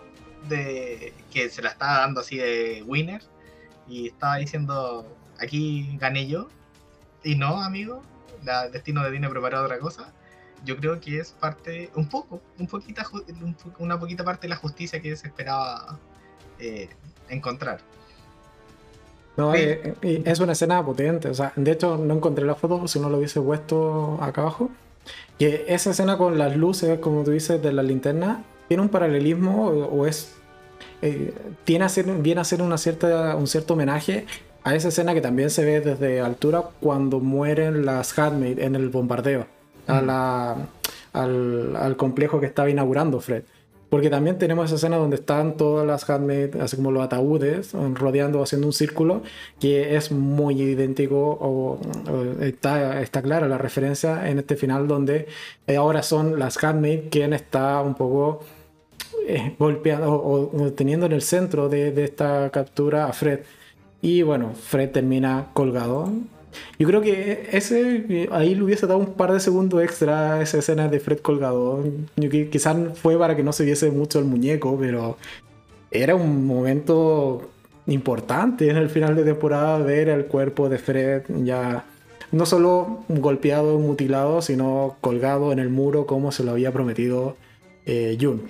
de 0.50 1.14
que 1.32 1.50
se 1.50 1.62
la 1.62 1.70
está 1.70 2.00
dando 2.00 2.22
así 2.22 2.38
de 2.38 2.84
winner, 2.88 3.22
y 3.88 4.08
estaba 4.08 4.38
diciendo, 4.38 5.08
aquí 5.40 5.98
gané 5.98 6.28
yo. 6.28 6.50
Y 7.24 7.36
no, 7.36 7.62
amigo, 7.62 8.04
la 8.44 8.70
destino 8.70 9.04
de 9.04 9.12
tiene 9.12 9.30
preparado 9.30 9.66
otra 9.66 9.80
cosa. 9.80 10.14
Yo 10.66 10.78
creo 10.78 11.00
que 11.00 11.20
es 11.20 11.32
parte, 11.32 11.92
un 11.96 12.10
poco, 12.10 12.42
un 12.58 12.68
poquita, 12.68 13.06
una 13.80 14.00
poquita 14.00 14.24
parte 14.24 14.48
de 14.48 14.50
la 14.50 14.56
justicia 14.56 15.02
que 15.02 15.16
se 15.16 15.28
esperaba 15.28 16.00
eh, 16.60 16.90
encontrar. 17.30 17.80
No, 19.36 19.54
eh, 19.54 19.94
eh, 20.02 20.24
es 20.26 20.40
una 20.40 20.54
escena 20.54 20.84
potente. 20.84 21.30
O 21.30 21.34
sea, 21.34 21.54
de 21.56 21.72
hecho, 21.72 21.98
no 21.98 22.16
encontré 22.16 22.44
la 22.44 22.56
foto, 22.56 22.88
si 22.88 23.00
no 23.00 23.10
lo 23.10 23.18
hubiese 23.18 23.40
puesto 23.40 24.18
acá 24.22 24.42
abajo. 24.42 24.72
Que 25.38 25.66
esa 25.68 25.92
escena 25.92 26.18
con 26.18 26.38
las 26.40 26.56
luces, 26.56 27.00
como 27.00 27.24
tú 27.24 27.32
dices, 27.32 27.62
de 27.62 27.72
la 27.72 27.84
linterna, 27.84 28.44
tiene 28.68 28.82
un 28.82 28.90
paralelismo 28.90 29.68
o, 29.68 30.08
es. 30.08 30.36
tiene 31.64 31.86
a 31.86 31.90
ser, 31.90 32.06
viene 32.06 32.42
a 32.42 32.44
ser 32.44 32.64
una 32.64 32.80
cierta, 32.80 33.36
un 33.36 33.46
cierto 33.46 33.74
homenaje 33.74 34.26
a 34.68 34.76
esa 34.76 34.90
escena 34.90 35.14
que 35.14 35.22
también 35.22 35.50
se 35.50 35.64
ve 35.64 35.80
desde 35.80 36.20
altura 36.20 36.62
cuando 36.82 37.22
mueren 37.22 37.86
las 37.86 38.18
Handmaid 38.20 38.60
en 38.60 38.76
el 38.76 38.90
bombardeo 38.90 39.46
a 39.88 40.02
la, 40.02 40.58
al, 41.14 41.74
al 41.78 41.96
complejo 41.96 42.42
que 42.42 42.48
estaba 42.48 42.70
inaugurando 42.70 43.22
Fred. 43.22 43.44
Porque 43.90 44.10
también 44.10 44.38
tenemos 44.38 44.66
esa 44.66 44.76
escena 44.76 44.98
donde 44.98 45.16
están 45.16 45.56
todas 45.56 45.88
las 45.88 46.10
handmaids, 46.10 46.58
así 46.58 46.76
como 46.76 46.92
los 46.92 47.02
ataúdes, 47.02 47.72
rodeando, 47.94 48.44
haciendo 48.44 48.68
un 48.68 48.74
círculo, 48.74 49.22
que 49.62 49.96
es 49.96 50.12
muy 50.12 50.62
idéntico, 50.62 51.38
o, 51.40 51.80
está, 52.42 53.02
está, 53.02 53.22
clara 53.22 53.48
la 53.48 53.58
referencia 53.58 54.30
en 54.30 54.40
este 54.40 54.58
final, 54.58 54.90
donde 54.90 55.28
ahora 55.78 56.04
son 56.04 56.38
las 56.38 56.62
handmaids 56.62 57.08
quien 57.10 57.32
está 57.32 57.82
un 57.82 57.96
poco 57.96 58.44
eh, 59.26 59.56
golpeando 59.58 60.12
o, 60.12 60.74
teniendo 60.74 61.06
en 61.06 61.14
el 61.14 61.22
centro 61.22 61.70
de, 61.70 61.94
de 61.94 62.04
esta 62.04 62.50
captura 62.50 63.06
a 63.06 63.14
Fred. 63.14 63.40
Y 64.02 64.22
bueno, 64.22 64.54
Fred 64.54 64.92
termina 64.92 65.48
colgado 65.54 66.12
yo 66.80 66.88
creo 66.88 67.02
que 67.02 67.50
ese 67.52 68.30
ahí 68.32 68.56
le 68.56 68.64
hubiese 68.64 68.88
dado 68.88 69.00
un 69.00 69.14
par 69.14 69.34
de 69.34 69.40
segundos 69.40 69.82
extra 69.84 70.36
a 70.36 70.42
esa 70.42 70.60
escena 70.60 70.88
de 70.88 71.00
Fred 71.00 71.20
colgado. 71.20 71.84
Quizás 72.52 72.78
fue 72.96 73.18
para 73.18 73.36
que 73.36 73.44
no 73.44 73.54
se 73.54 73.66
viese 73.66 73.92
mucho 73.92 74.20
el 74.20 74.26
muñeco, 74.26 74.78
pero 74.80 75.18
era 75.92 76.16
un 76.16 76.46
momento 76.46 77.50
importante 77.88 78.70
en 78.70 78.78
el 78.78 78.90
final 78.90 79.16
de 79.16 79.24
temporada 79.24 79.78
ver 79.80 80.10
el 80.10 80.26
cuerpo 80.26 80.68
de 80.70 80.78
Fred 80.78 81.24
ya 81.44 81.86
no 82.32 82.46
solo 82.46 83.06
golpeado, 83.08 83.80
mutilado, 83.80 84.42
sino 84.42 84.98
colgado 85.00 85.54
en 85.54 85.60
el 85.60 85.70
muro 85.70 86.06
como 86.06 86.32
se 86.34 86.44
lo 86.44 86.52
había 86.52 86.72
prometido 86.72 87.38
eh, 87.86 88.18
Jun. 88.20 88.44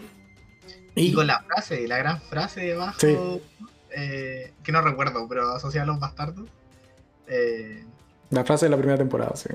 Y, 0.95 1.13
con 1.13 1.27
la 1.27 1.43
frase, 1.43 1.87
la 1.87 1.99
gran 1.99 2.19
frase 2.21 2.61
debajo, 2.61 2.97
eh, 3.97 4.53
que 4.63 4.71
no 4.71 4.81
recuerdo, 4.81 5.27
pero 5.27 5.49
asociada 5.51 5.83
a 5.83 5.87
los 5.87 5.99
bastardos. 5.99 6.47
Eh, 7.27 7.83
la 8.29 8.45
frase 8.45 8.67
de 8.67 8.69
la 8.69 8.77
primera 8.77 8.97
temporada, 8.97 9.35
sí. 9.35 9.49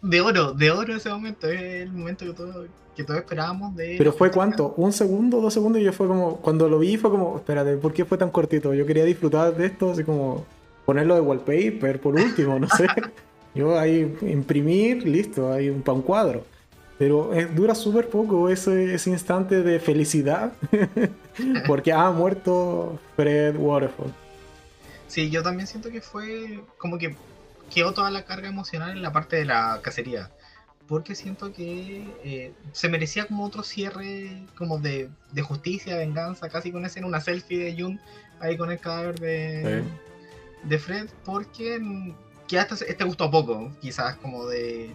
De 0.00 0.20
oro, 0.20 0.52
de 0.52 0.70
oro 0.70 0.96
ese 0.96 1.10
momento, 1.10 1.48
es 1.48 1.60
el 1.82 1.92
momento 1.92 2.24
que 2.24 2.32
todos 2.32 2.68
que 2.94 3.04
todos 3.04 3.20
esperábamos 3.20 3.74
de... 3.74 3.94
Pero 3.96 4.12
fue 4.12 4.30
cuánto, 4.30 4.74
un 4.76 4.92
segundo, 4.92 5.40
dos 5.40 5.54
segundos 5.54 5.80
y 5.80 5.84
yo 5.84 5.92
fue 5.92 6.06
como, 6.06 6.36
cuando 6.36 6.68
lo 6.68 6.78
vi 6.78 6.96
fue 6.96 7.10
como, 7.10 7.36
espérate, 7.36 7.76
¿por 7.76 7.92
qué 7.92 8.04
fue 8.04 8.18
tan 8.18 8.30
cortito? 8.30 8.74
Yo 8.74 8.86
quería 8.86 9.04
disfrutar 9.04 9.56
de 9.56 9.66
esto, 9.66 9.92
así 9.92 10.04
como 10.04 10.44
ponerlo 10.84 11.14
de 11.14 11.20
wallpaper 11.20 12.00
por 12.00 12.14
último, 12.14 12.58
no 12.58 12.68
sé. 12.68 12.86
yo 13.54 13.78
ahí 13.78 14.14
imprimir, 14.22 15.06
listo, 15.06 15.52
hay 15.52 15.70
un, 15.70 15.82
pan 15.82 16.02
cuadro. 16.02 16.44
Pero 16.98 17.30
dura 17.54 17.74
súper 17.74 18.08
poco 18.08 18.48
ese, 18.48 18.94
ese 18.94 19.10
instante 19.10 19.62
de 19.62 19.80
felicidad 19.80 20.52
porque 21.66 21.92
ha 21.92 22.10
muerto 22.10 23.00
Fred 23.16 23.56
Waterfall. 23.56 24.12
Sí, 25.08 25.28
yo 25.30 25.42
también 25.42 25.66
siento 25.66 25.90
que 25.90 26.00
fue 26.00 26.62
como 26.78 26.96
que 26.96 27.16
quedó 27.72 27.92
toda 27.92 28.10
la 28.10 28.24
carga 28.24 28.48
emocional 28.48 28.92
en 28.92 29.02
la 29.02 29.12
parte 29.12 29.36
de 29.36 29.44
la 29.44 29.80
cacería. 29.82 30.30
Porque 30.86 31.14
siento 31.14 31.52
que 31.52 32.04
eh, 32.24 32.52
se 32.72 32.88
merecía 32.88 33.26
como 33.26 33.44
otro 33.44 33.62
cierre 33.62 34.46
como 34.56 34.78
de, 34.78 35.08
de, 35.32 35.42
justicia, 35.42 35.96
venganza, 35.96 36.48
casi 36.48 36.72
con 36.72 36.84
ese 36.84 36.98
en 36.98 37.04
una 37.06 37.20
selfie 37.20 37.58
de 37.58 37.80
Jun 37.80 38.00
ahí 38.40 38.56
con 38.56 38.70
el 38.70 38.78
cadáver 38.78 39.18
de, 39.20 39.84
de 40.64 40.78
Fred. 40.78 41.08
Porque 41.24 41.80
que 42.48 42.58
hasta 42.58 42.74
este 42.84 43.04
gustó 43.04 43.30
poco, 43.30 43.72
quizás 43.80 44.16
como 44.16 44.46
de... 44.46 44.94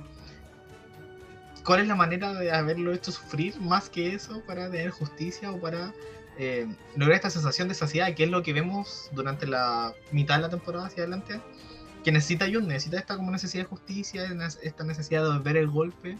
¿Cuál 1.68 1.82
es 1.82 1.88
la 1.90 1.96
manera 1.96 2.34
de 2.34 2.50
haberlo 2.50 2.94
hecho 2.94 3.12
sufrir 3.12 3.60
más 3.60 3.90
que 3.90 4.14
eso 4.14 4.42
para 4.48 4.72
tener 4.72 4.90
justicia 4.90 5.52
o 5.52 5.60
para 5.60 5.94
eh, 6.38 6.66
lograr 6.96 7.18
esta 7.18 7.30
sensación 7.30 7.68
de 7.68 7.74
saciedad, 7.74 8.16
que 8.16 8.24
es 8.24 8.30
lo 8.30 8.42
que 8.42 8.54
vemos 8.54 9.10
durante 9.12 9.46
la 9.46 9.94
mitad 10.14 10.38
de 10.38 10.44
la 10.44 10.50
temporada 10.50 10.88
hacia 10.88 11.04
adelante, 11.04 11.42
que 12.06 12.14
necesita 12.14 12.46
Jun, 12.46 12.70
necesita 12.70 12.98
esta 12.98 13.18
como 13.18 13.32
necesidad 13.32 13.64
de 13.64 13.70
justicia, 13.70 14.30
esta 14.64 14.86
necesidad 14.86 15.30
de 15.30 15.40
ver 15.40 15.58
el 15.58 15.68
golpe 15.68 16.18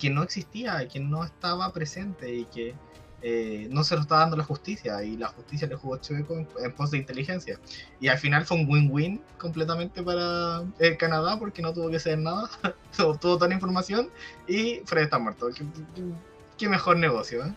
que 0.00 0.10
no 0.10 0.24
existía, 0.24 0.88
que 0.88 0.98
no 0.98 1.22
estaba 1.22 1.72
presente 1.72 2.34
y 2.34 2.46
que 2.46 2.74
eh, 3.22 3.68
no 3.70 3.84
se 3.84 3.94
lo 3.94 4.02
está 4.02 4.18
dando 4.18 4.36
la 4.36 4.44
justicia 4.44 5.02
y 5.02 5.16
la 5.16 5.28
justicia 5.28 5.68
le 5.68 5.76
jugó 5.76 5.96
chueco 5.98 6.34
en, 6.34 6.48
en 6.62 6.72
pos 6.72 6.90
de 6.90 6.98
inteligencia. 6.98 7.58
Y 8.00 8.08
al 8.08 8.18
final 8.18 8.44
fue 8.44 8.58
un 8.58 8.70
win-win 8.70 9.20
completamente 9.38 10.02
para 10.02 10.62
el 10.78 10.96
Canadá 10.96 11.38
porque 11.38 11.62
no 11.62 11.72
tuvo 11.72 11.90
que 11.90 11.96
hacer 11.96 12.18
nada, 12.18 12.48
tuvo 12.96 13.16
toda 13.16 13.48
la 13.48 13.54
información 13.54 14.08
y 14.46 14.80
Fred 14.84 15.04
está 15.04 15.18
muerto. 15.18 15.48
Qué, 15.54 15.64
qué 16.56 16.68
mejor 16.68 16.96
negocio, 16.96 17.44
¿eh? 17.44 17.54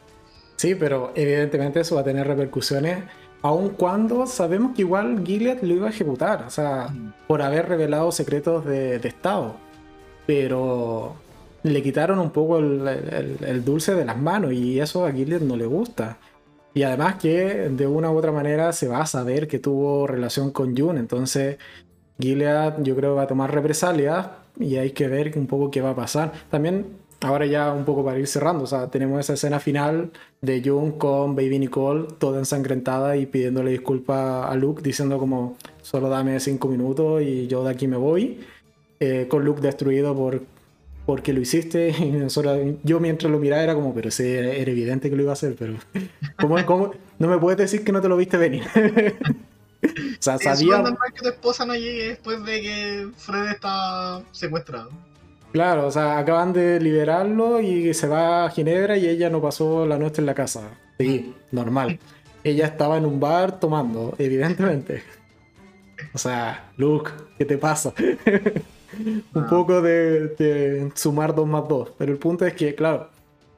Sí, 0.56 0.76
pero 0.76 1.12
evidentemente 1.16 1.82
eso 1.82 1.96
va 1.96 2.02
a 2.02 2.04
tener 2.06 2.28
repercusiones, 2.28 3.04
aun 3.42 3.72
cuando 3.72 4.26
sabemos 4.26 4.76
que 4.76 4.84
igual 4.84 5.22
Gilead 5.26 5.62
lo 5.62 5.74
iba 5.74 5.88
a 5.88 5.90
ejecutar, 5.90 6.44
o 6.48 6.50
sea, 6.50 6.88
mm. 6.88 7.14
por 7.28 7.42
haber 7.42 7.68
revelado 7.68 8.12
secretos 8.12 8.64
de, 8.66 8.96
Estado. 8.96 9.58
Pero 10.26 11.18
le 11.64 11.82
quitaron 11.82 12.20
un 12.20 12.32
poco 12.32 12.60
el, 12.60 13.64
dulce 13.66 13.96
de 13.96 14.06
las 14.06 14.18
manos 14.18 14.54
y 14.54 14.80
eso 14.80 15.06
a 15.06 15.12
Gilead 15.12 15.42
no 15.42 15.56
le 15.56 15.66
gusta. 15.66 16.18
Y 16.74 16.84
además 16.84 17.16
que 17.16 17.70
de 17.70 17.88
una 17.88 18.12
u 18.12 18.18
otra 18.18 18.32
manera 18.32 18.74
se 18.74 18.88
va 18.88 19.02
a 19.02 19.06
saber 19.06 19.48
que 19.48 19.60
tuvo 19.60 20.08
relación 20.08 20.52
con 20.52 20.76
June, 20.76 21.00
entonces 21.00 21.58
Gilead 22.20 22.82
yo 22.84 22.96
creo 22.96 23.16
va 23.16 23.24
a 23.24 23.28
tomar 23.28 23.54
represalias 23.54 24.28
y 24.60 24.76
hay 24.78 24.92
que 24.92 25.08
ver 25.08 25.38
un 25.38 25.48
poco 25.48 25.72
qué 25.72 25.82
va 25.82 25.92
a 25.92 25.96
pasar. 25.96 26.32
También 26.50 26.86
ahora 27.22 27.46
ya 27.46 27.72
un 27.72 27.86
poco 27.86 28.04
para 28.04 28.20
ir 28.20 28.28
cerrando, 28.28 28.66
o 28.66 28.68
sea, 28.68 28.90
tenemos 28.90 29.20
esa 29.20 29.34
escena 29.34 29.60
final 29.60 30.12
de 30.42 30.62
June 30.64 30.96
con 30.98 31.36
Baby 31.36 31.60
Nicole 31.60 32.08
toda 32.18 32.40
ensangrentada 32.40 33.16
y 33.16 33.26
pidiéndole 33.28 33.72
disculpas 33.72 34.50
a 34.52 34.56
Luke, 34.56 34.82
diciendo 34.84 35.18
como, 35.18 35.56
solo 35.82 36.10
dame 36.10 36.40
cinco 36.40 36.68
minutos 36.68 37.22
y 37.22 37.48
yo 37.48 37.64
de 37.64 37.72
aquí 37.72 37.88
me 37.88 37.98
voy, 37.98 38.42
eh, 39.00 39.28
con 39.30 39.46
Luke 39.46 39.62
destruido 39.62 40.14
por 40.16 40.42
porque 41.06 41.34
lo 41.34 41.42
hiciste 41.42 41.90
y 42.00 42.80
yo 42.84 43.00
mientras 43.00 43.32
lo 43.32 43.40
miraba 43.40 43.64
era 43.64 43.76
como, 43.76 43.94
pero 43.94 44.12
sí, 44.12 44.24
era, 44.26 44.54
evidente 44.54 45.10
que 45.10 45.16
lo 45.16 45.24
iba 45.24 45.32
a 45.32 45.34
hacer, 45.34 45.56
pero 45.58 45.76
¿cómo, 46.66 46.92
no 47.20 47.28
me 47.28 47.38
puedes 47.38 47.58
decir 47.58 47.84
que 47.84 47.92
no 47.92 48.02
te 48.02 48.10
lo 48.10 48.18
viste 48.18 48.38
venir? 48.38 48.64
o 49.84 50.22
sea, 50.22 50.38
sabía... 50.38 50.82
Es 50.82 51.14
que 51.14 51.22
tu 51.22 51.30
esposa 51.30 51.66
no 51.66 51.76
llegue 51.76 52.10
después 52.10 52.44
de 52.46 52.62
que 52.62 53.08
Fred 53.18 53.50
está 53.50 54.22
secuestrado. 54.32 54.90
Claro, 55.52 55.86
o 55.86 55.92
sea, 55.92 56.18
acaban 56.18 56.52
de 56.52 56.80
liberarlo 56.80 57.62
y 57.62 57.94
se 57.94 58.08
va 58.08 58.46
a 58.46 58.50
Ginebra 58.50 58.98
y 58.98 59.08
ella 59.08 59.30
no 59.30 59.40
pasó 59.40 59.86
la 59.86 60.00
noche 60.00 60.20
en 60.20 60.26
la 60.26 60.34
casa. 60.34 60.62
Sí, 60.98 61.36
normal. 61.52 62.00
Ella 62.44 62.66
estaba 62.66 62.98
en 62.98 63.06
un 63.06 63.20
bar 63.20 63.60
tomando, 63.60 64.16
evidentemente. 64.18 65.04
O 66.12 66.18
sea, 66.18 66.72
Luke, 66.78 67.12
¿qué 67.38 67.46
te 67.46 67.60
pasa? 67.60 67.94
Un 69.34 69.48
poco 69.48 69.82
de, 69.82 70.92
sumar 70.96 71.36
dos 71.36 71.48
más 71.48 71.68
dos. 71.68 71.92
Pero 71.98 72.12
el 72.12 72.18
punto 72.18 72.46
es 72.46 72.54
que, 72.54 72.76
claro, 72.76 73.10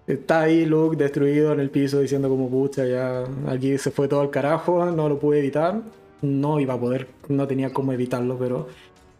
está 0.08 0.42
ahí 0.42 0.66
Luke 0.66 0.96
destruido 0.96 1.54
en 1.54 1.60
el 1.60 1.70
piso 1.70 2.00
diciendo 2.00 2.30
como 2.30 2.50
pucha, 2.50 2.86
ya 2.86 3.24
aquí 3.48 3.78
se 3.78 3.92
fue 3.92 4.08
todo 4.08 4.22
al 4.22 4.30
carajo, 4.30 4.86
no 4.86 5.10
lo 5.10 5.20
pude 5.20 5.40
evitar. 5.40 5.82
No 6.22 6.60
iba 6.60 6.74
a 6.74 6.80
poder, 6.80 7.08
no 7.28 7.46
tenía 7.48 7.72
cómo 7.72 7.92
evitarlo, 7.92 8.38
pero 8.38 8.68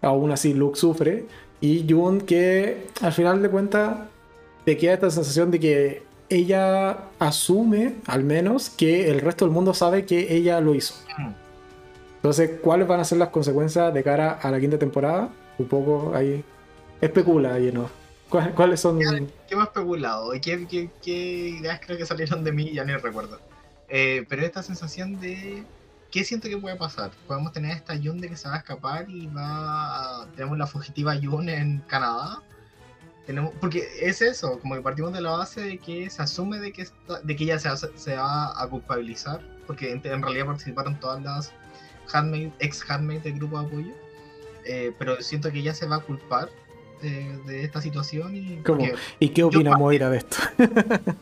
aún 0.02 0.32
así 0.32 0.54
Luke 0.54 0.80
sufre. 0.80 1.26
Y 1.62 1.86
Jun 1.90 2.22
que 2.22 2.88
al 3.02 3.12
final 3.12 3.42
de 3.42 3.50
cuentas 3.50 3.98
te 4.66 4.78
queda 4.78 4.94
esta 4.94 5.12
sensación 5.12 5.52
de 5.52 5.60
que 5.60 6.04
ella 6.30 7.10
asume 7.20 7.96
al 8.08 8.24
menos 8.24 8.70
que 8.70 9.10
el 9.10 9.22
resto 9.22 9.46
del 9.46 9.54
mundo 9.54 9.74
sabe 9.74 10.06
que 10.06 10.36
ella 10.36 10.60
lo 10.60 10.74
hizo. 10.74 10.96
Entonces, 12.16 12.60
¿cuáles 12.62 12.88
van 12.88 13.00
a 13.00 13.04
ser 13.04 13.20
las 13.20 13.30
consecuencias 13.30 13.94
de 13.94 14.02
cara 14.02 14.32
a 14.32 14.50
la 14.50 14.60
quinta 14.60 14.80
temporada? 14.80 15.30
Un 15.58 15.68
poco 15.68 16.14
ahí 16.16 16.44
especula 17.02 17.54
ahí, 17.54 17.72
¿no? 17.72 17.90
¿Cuáles 18.30 18.80
son? 18.80 19.00
¿Qué, 19.00 19.28
qué 19.48 19.56
más 19.56 19.68
especulado? 19.68 20.32
¿Qué, 20.42 20.68
qué, 20.68 20.90
¿Qué, 21.02 21.12
ideas 21.60 21.80
creo 21.86 21.98
que 21.98 22.06
salieron 22.06 22.44
de 22.44 22.52
mí? 22.52 22.72
Ya 22.74 22.84
ni 22.84 22.94
recuerdo. 22.94 23.40
Eh, 23.88 24.26
pero 24.28 24.42
esta 24.42 24.64
sensación 24.64 25.20
de 25.22 25.64
¿qué 26.12 26.24
siento 26.24 26.50
que 26.50 26.58
puede 26.58 26.76
pasar? 26.76 27.12
Podemos 27.28 27.52
tener 27.52 27.72
esta 27.72 27.96
Yun 27.96 28.20
de 28.20 28.30
que 28.30 28.38
se 28.38 28.48
va 28.48 28.56
a 28.56 28.58
escapar 28.60 29.10
y 29.10 29.28
va 29.28 30.24
a... 30.24 30.28
tenemos 30.32 30.58
la 30.58 30.66
fugitiva 30.66 31.16
Yun 31.16 31.50
en 31.50 31.80
Canadá. 31.88 32.42
Tenemos, 33.26 33.54
porque 33.60 33.88
es 34.02 34.22
eso, 34.22 34.60
como 34.60 34.76
que 34.76 34.82
partimos 34.82 35.12
de 35.12 35.22
la 35.22 35.32
base 35.32 35.62
de 35.62 35.78
que 35.78 36.10
se 36.10 36.22
asume 36.22 36.60
de 36.60 36.72
que, 36.72 36.88
de 37.24 37.36
que 37.36 37.44
ella 37.44 37.60
se, 37.60 37.98
se 37.98 38.16
va 38.16 38.62
a 38.62 38.68
culpabilizar, 38.70 39.42
porque 39.66 39.92
en, 39.92 40.02
realidad 40.04 40.46
participaron 40.46 41.00
todas 41.00 41.24
las 41.24 41.52
handmaid, 42.14 42.52
ex 42.60 42.90
handmaid 42.90 43.22
del 43.22 43.34
grupo 43.34 43.60
de 43.60 43.66
apoyo. 43.66 44.05
Eh, 44.66 44.94
pero 44.98 45.22
siento 45.22 45.52
que 45.52 45.60
ella 45.60 45.74
se 45.74 45.86
va 45.86 45.98
a 45.98 46.00
culpar 46.00 46.50
de, 47.02 47.64
esta 47.64 47.82
situación. 47.82 48.36
Y, 48.36 48.62
¿Y 49.20 49.30
qué 49.30 49.44
opina 49.44 49.78
Moira 49.78 50.10
de 50.10 50.18
esto? 50.18 50.38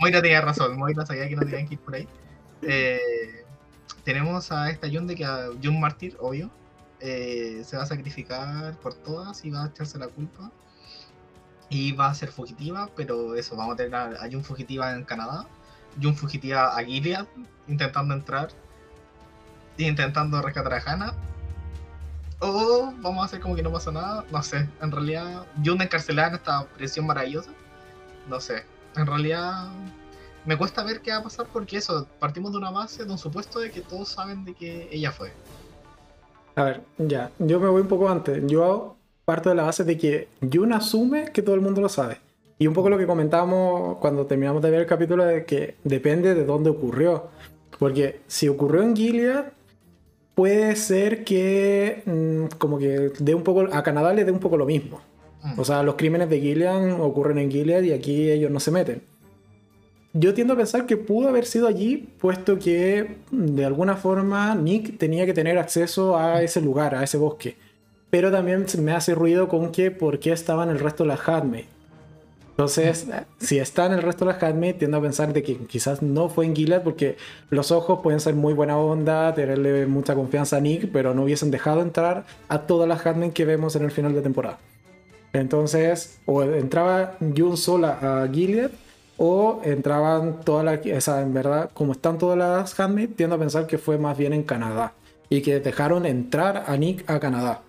Moira 0.00 0.22
tenía 0.22 0.40
razón, 0.40 0.76
Moira 0.76 1.06
sabía 1.06 1.28
que 1.28 1.36
no 1.36 1.42
tenían 1.42 1.66
que 1.66 1.74
ir 1.74 1.80
por 1.80 1.94
ahí. 1.94 2.08
Eh, 2.62 3.44
tenemos 4.04 4.52
a 4.52 4.70
esta 4.70 4.88
Jun 4.88 5.06
de 5.06 5.14
que 5.14 5.24
a 5.24 5.48
Jun 5.62 5.80
Martyr, 5.80 6.16
obvio, 6.20 6.50
eh, 7.00 7.62
se 7.64 7.76
va 7.76 7.84
a 7.84 7.86
sacrificar 7.86 8.78
por 8.78 8.94
todas 8.94 9.44
y 9.44 9.50
va 9.50 9.64
a 9.64 9.66
echarse 9.68 9.98
la 9.98 10.08
culpa. 10.08 10.50
Y 11.70 11.92
va 11.92 12.08
a 12.08 12.14
ser 12.14 12.28
fugitiva, 12.28 12.90
pero 12.94 13.34
eso, 13.34 13.56
vamos 13.56 13.74
a 13.74 13.76
tener 13.76 13.94
a, 13.94 14.04
a 14.22 14.30
Jun 14.30 14.44
fugitiva 14.44 14.92
en 14.92 15.04
Canadá, 15.04 15.46
Jun 16.00 16.14
fugitiva 16.14 16.76
a 16.76 16.84
Gilead, 16.84 17.26
intentando 17.66 18.14
entrar, 18.14 18.50
intentando 19.78 20.40
rescatar 20.42 20.74
a 20.74 20.78
Hannah. 20.78 21.14
O 22.40 22.92
vamos 23.00 23.22
a 23.22 23.24
hacer 23.26 23.40
como 23.40 23.54
que 23.54 23.62
no 23.62 23.72
pasa 23.72 23.92
nada, 23.92 24.24
no 24.30 24.42
sé. 24.42 24.68
En 24.82 24.90
realidad, 24.90 25.46
Jun 25.64 25.80
encarcelada 25.80 26.28
en 26.28 26.34
esta 26.34 26.66
prisión 26.76 27.06
maravillosa, 27.06 27.50
no 28.28 28.40
sé. 28.40 28.64
En 28.96 29.06
realidad, 29.06 29.68
me 30.44 30.56
cuesta 30.56 30.84
ver 30.84 31.00
qué 31.00 31.10
va 31.10 31.18
a 31.18 31.22
pasar 31.22 31.46
porque 31.52 31.76
eso, 31.78 32.06
partimos 32.18 32.52
de 32.52 32.58
una 32.58 32.70
base, 32.70 33.04
de 33.04 33.10
un 33.10 33.18
supuesto 33.18 33.60
de 33.60 33.70
que 33.70 33.80
todos 33.80 34.08
saben 34.08 34.44
de 34.44 34.54
que 34.54 34.88
ella 34.92 35.10
fue. 35.10 35.32
A 36.56 36.64
ver, 36.64 36.82
ya, 36.98 37.30
yo 37.38 37.58
me 37.58 37.68
voy 37.68 37.82
un 37.82 37.88
poco 37.88 38.08
antes. 38.08 38.42
Yo 38.46 38.96
parto 39.24 39.48
de 39.48 39.54
la 39.54 39.64
base 39.64 39.84
de 39.84 39.96
que 39.98 40.28
Jun 40.52 40.72
asume 40.72 41.32
que 41.32 41.42
todo 41.42 41.54
el 41.54 41.60
mundo 41.60 41.80
lo 41.80 41.88
sabe. 41.88 42.20
Y 42.58 42.66
un 42.66 42.74
poco 42.74 42.88
lo 42.88 42.98
que 42.98 43.06
comentábamos 43.06 43.98
cuando 43.98 44.26
terminamos 44.26 44.62
de 44.62 44.70
ver 44.70 44.80
el 44.80 44.86
capítulo 44.86 45.24
de 45.24 45.44
que 45.44 45.76
depende 45.82 46.34
de 46.34 46.44
dónde 46.44 46.70
ocurrió. 46.70 47.28
Porque 47.78 48.20
si 48.28 48.48
ocurrió 48.48 48.82
en 48.82 48.94
Gilead, 48.94 49.46
puede 50.34 50.76
ser 50.76 51.24
que 51.24 52.02
mm, 52.06 52.56
como 52.58 52.78
que 52.78 53.12
dé 53.18 53.34
un 53.34 53.42
poco 53.42 53.68
a 53.72 53.82
Canadá 53.82 54.12
le 54.12 54.24
dé 54.24 54.32
un 54.32 54.40
poco 54.40 54.56
lo 54.56 54.66
mismo. 54.66 55.00
Mm. 55.42 55.58
O 55.58 55.64
sea, 55.64 55.82
los 55.82 55.94
crímenes 55.94 56.28
de 56.30 56.40
Gilead 56.40 57.00
ocurren 57.00 57.38
en 57.38 57.50
Gilead 57.50 57.82
y 57.82 57.92
aquí 57.92 58.30
ellos 58.30 58.50
no 58.50 58.60
se 58.60 58.70
meten. 58.70 59.02
Yo 60.16 60.32
tiendo 60.32 60.54
a 60.54 60.56
pensar 60.56 60.86
que 60.86 60.96
pudo 60.96 61.28
haber 61.28 61.44
sido 61.44 61.66
allí, 61.66 62.08
puesto 62.18 62.58
que 62.58 63.16
de 63.32 63.64
alguna 63.64 63.96
forma 63.96 64.54
Nick 64.54 64.96
tenía 64.96 65.26
que 65.26 65.34
tener 65.34 65.58
acceso 65.58 66.16
a 66.16 66.40
ese 66.40 66.60
lugar, 66.60 66.94
a 66.94 67.02
ese 67.02 67.18
bosque. 67.18 67.56
Pero 68.10 68.30
también 68.30 68.64
me 68.78 68.92
hace 68.92 69.12
ruido 69.12 69.48
con 69.48 69.72
que 69.72 69.90
por 69.90 70.20
qué 70.20 70.30
estaban 70.30 70.70
el 70.70 70.78
resto 70.78 71.02
de 71.02 71.08
las 71.08 71.28
Hadme. 71.28 71.64
Entonces, 72.54 73.08
si 73.40 73.58
está 73.58 73.86
en 73.86 73.92
el 73.92 74.02
resto 74.02 74.24
de 74.24 74.32
las 74.32 74.42
Hadme, 74.42 74.74
tiendo 74.74 74.98
a 74.98 75.02
pensar 75.02 75.32
de 75.32 75.42
que 75.42 75.56
quizás 75.66 76.02
no 76.02 76.28
fue 76.28 76.46
en 76.46 76.54
Gilead, 76.54 76.84
porque 76.84 77.16
los 77.50 77.72
ojos 77.72 77.98
pueden 78.00 78.20
ser 78.20 78.34
muy 78.34 78.54
buena 78.54 78.78
onda, 78.78 79.34
tenerle 79.34 79.86
mucha 79.86 80.14
confianza 80.14 80.58
a 80.58 80.60
Nick, 80.60 80.92
pero 80.92 81.14
no 81.14 81.24
hubiesen 81.24 81.50
dejado 81.50 81.82
entrar 81.82 82.24
a 82.48 82.60
todas 82.60 82.88
las 82.88 83.04
Hadme 83.04 83.32
que 83.32 83.44
vemos 83.44 83.74
en 83.74 83.82
el 83.82 83.90
final 83.90 84.14
de 84.14 84.22
temporada. 84.22 84.58
Entonces, 85.32 86.20
o 86.26 86.44
entraba 86.44 87.16
Jun 87.36 87.56
sola 87.56 88.22
a 88.22 88.28
Gilead, 88.28 88.70
o 89.16 89.60
entraban 89.64 90.40
todas 90.44 90.64
las, 90.64 90.80
o 90.86 91.00
sea, 91.00 91.22
en 91.22 91.34
verdad, 91.34 91.70
como 91.74 91.92
están 91.92 92.18
todas 92.18 92.38
las 92.38 92.78
Handmaid, 92.78 93.10
tiendo 93.16 93.36
a 93.36 93.38
pensar 93.38 93.66
que 93.66 93.78
fue 93.78 93.98
más 93.98 94.16
bien 94.16 94.32
en 94.32 94.42
Canadá 94.42 94.92
y 95.28 95.40
que 95.42 95.60
dejaron 95.60 96.06
entrar 96.06 96.64
a 96.66 96.76
Nick 96.76 97.08
a 97.08 97.20
Canadá. 97.20 97.62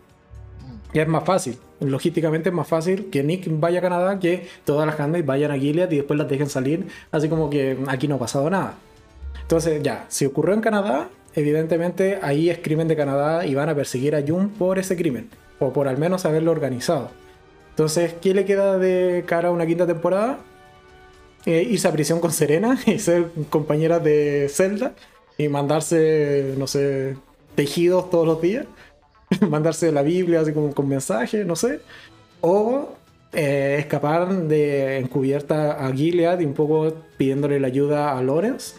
Y 0.94 1.00
es 1.00 1.08
más 1.08 1.24
fácil, 1.24 1.58
logísticamente 1.80 2.50
es 2.50 2.56
más 2.56 2.68
fácil 2.68 3.10
que 3.10 3.24
Nick 3.24 3.48
vaya 3.50 3.80
a 3.80 3.82
Canadá 3.82 4.20
que 4.20 4.48
todas 4.64 4.88
las 4.88 5.00
Handmaid 5.00 5.26
vayan 5.26 5.52
a 5.52 5.58
Gilead 5.58 5.92
y 5.92 5.98
después 5.98 6.18
las 6.18 6.30
dejen 6.30 6.50
salir, 6.50 6.88
así 7.12 7.30
como 7.30 7.50
que 7.50 7.78
aquí 7.88 8.08
no 8.08 8.16
ha 8.16 8.20
pasado 8.20 8.50
nada. 8.50 8.76
Entonces, 9.42 9.84
ya, 9.84 10.06
si 10.08 10.26
ocurrió 10.26 10.54
en 10.54 10.62
Canadá, 10.62 11.10
evidentemente 11.36 12.20
ahí 12.22 12.50
es 12.50 12.60
crimen 12.60 12.88
de 12.88 12.96
Canadá 12.96 13.46
y 13.46 13.54
van 13.56 13.70
a 13.70 13.76
perseguir 13.76 14.16
a 14.16 14.24
Jun 14.26 14.50
por 14.50 14.80
ese 14.80 14.96
crimen, 14.96 15.30
o 15.60 15.74
por 15.74 15.88
al 15.88 15.98
menos 15.98 16.26
haberlo 16.26 16.52
organizado. 16.52 17.12
Entonces, 17.72 18.14
¿qué 18.22 18.34
le 18.34 18.46
queda 18.46 18.78
de 18.78 19.24
cara 19.28 19.50
a 19.50 19.52
una 19.52 19.66
quinta 19.66 19.86
temporada? 19.86 20.40
eh, 21.46 21.68
irse 21.70 21.88
a 21.88 21.92
prisión 21.92 22.20
con 22.20 22.32
Serena 22.32 22.80
y 22.86 23.00
ser 23.00 23.30
compañera 23.50 24.00
de 24.00 24.48
Zelda 24.50 24.94
y 25.38 25.48
mandarse, 25.48 26.56
no 26.58 26.68
sé, 26.68 27.18
tejidos 27.56 28.10
todos 28.10 28.26
los 28.26 28.42
días, 28.42 28.66
mandarse 29.50 29.92
la 29.92 30.02
Biblia 30.02 30.42
así 30.42 30.54
como 30.54 30.74
con 30.74 30.88
mensajes, 30.88 31.46
no 31.46 31.56
sé, 31.56 31.82
o 32.42 32.96
eh, 33.34 33.78
escapar 33.80 34.34
de 34.34 34.98
encubierta 34.98 35.86
a 35.86 35.92
Gilead 35.92 36.40
y 36.40 36.46
un 36.46 36.54
poco 36.54 36.94
pidiéndole 37.18 37.60
la 37.60 37.68
ayuda 37.68 38.18
a 38.18 38.22
Lorenz, 38.22 38.76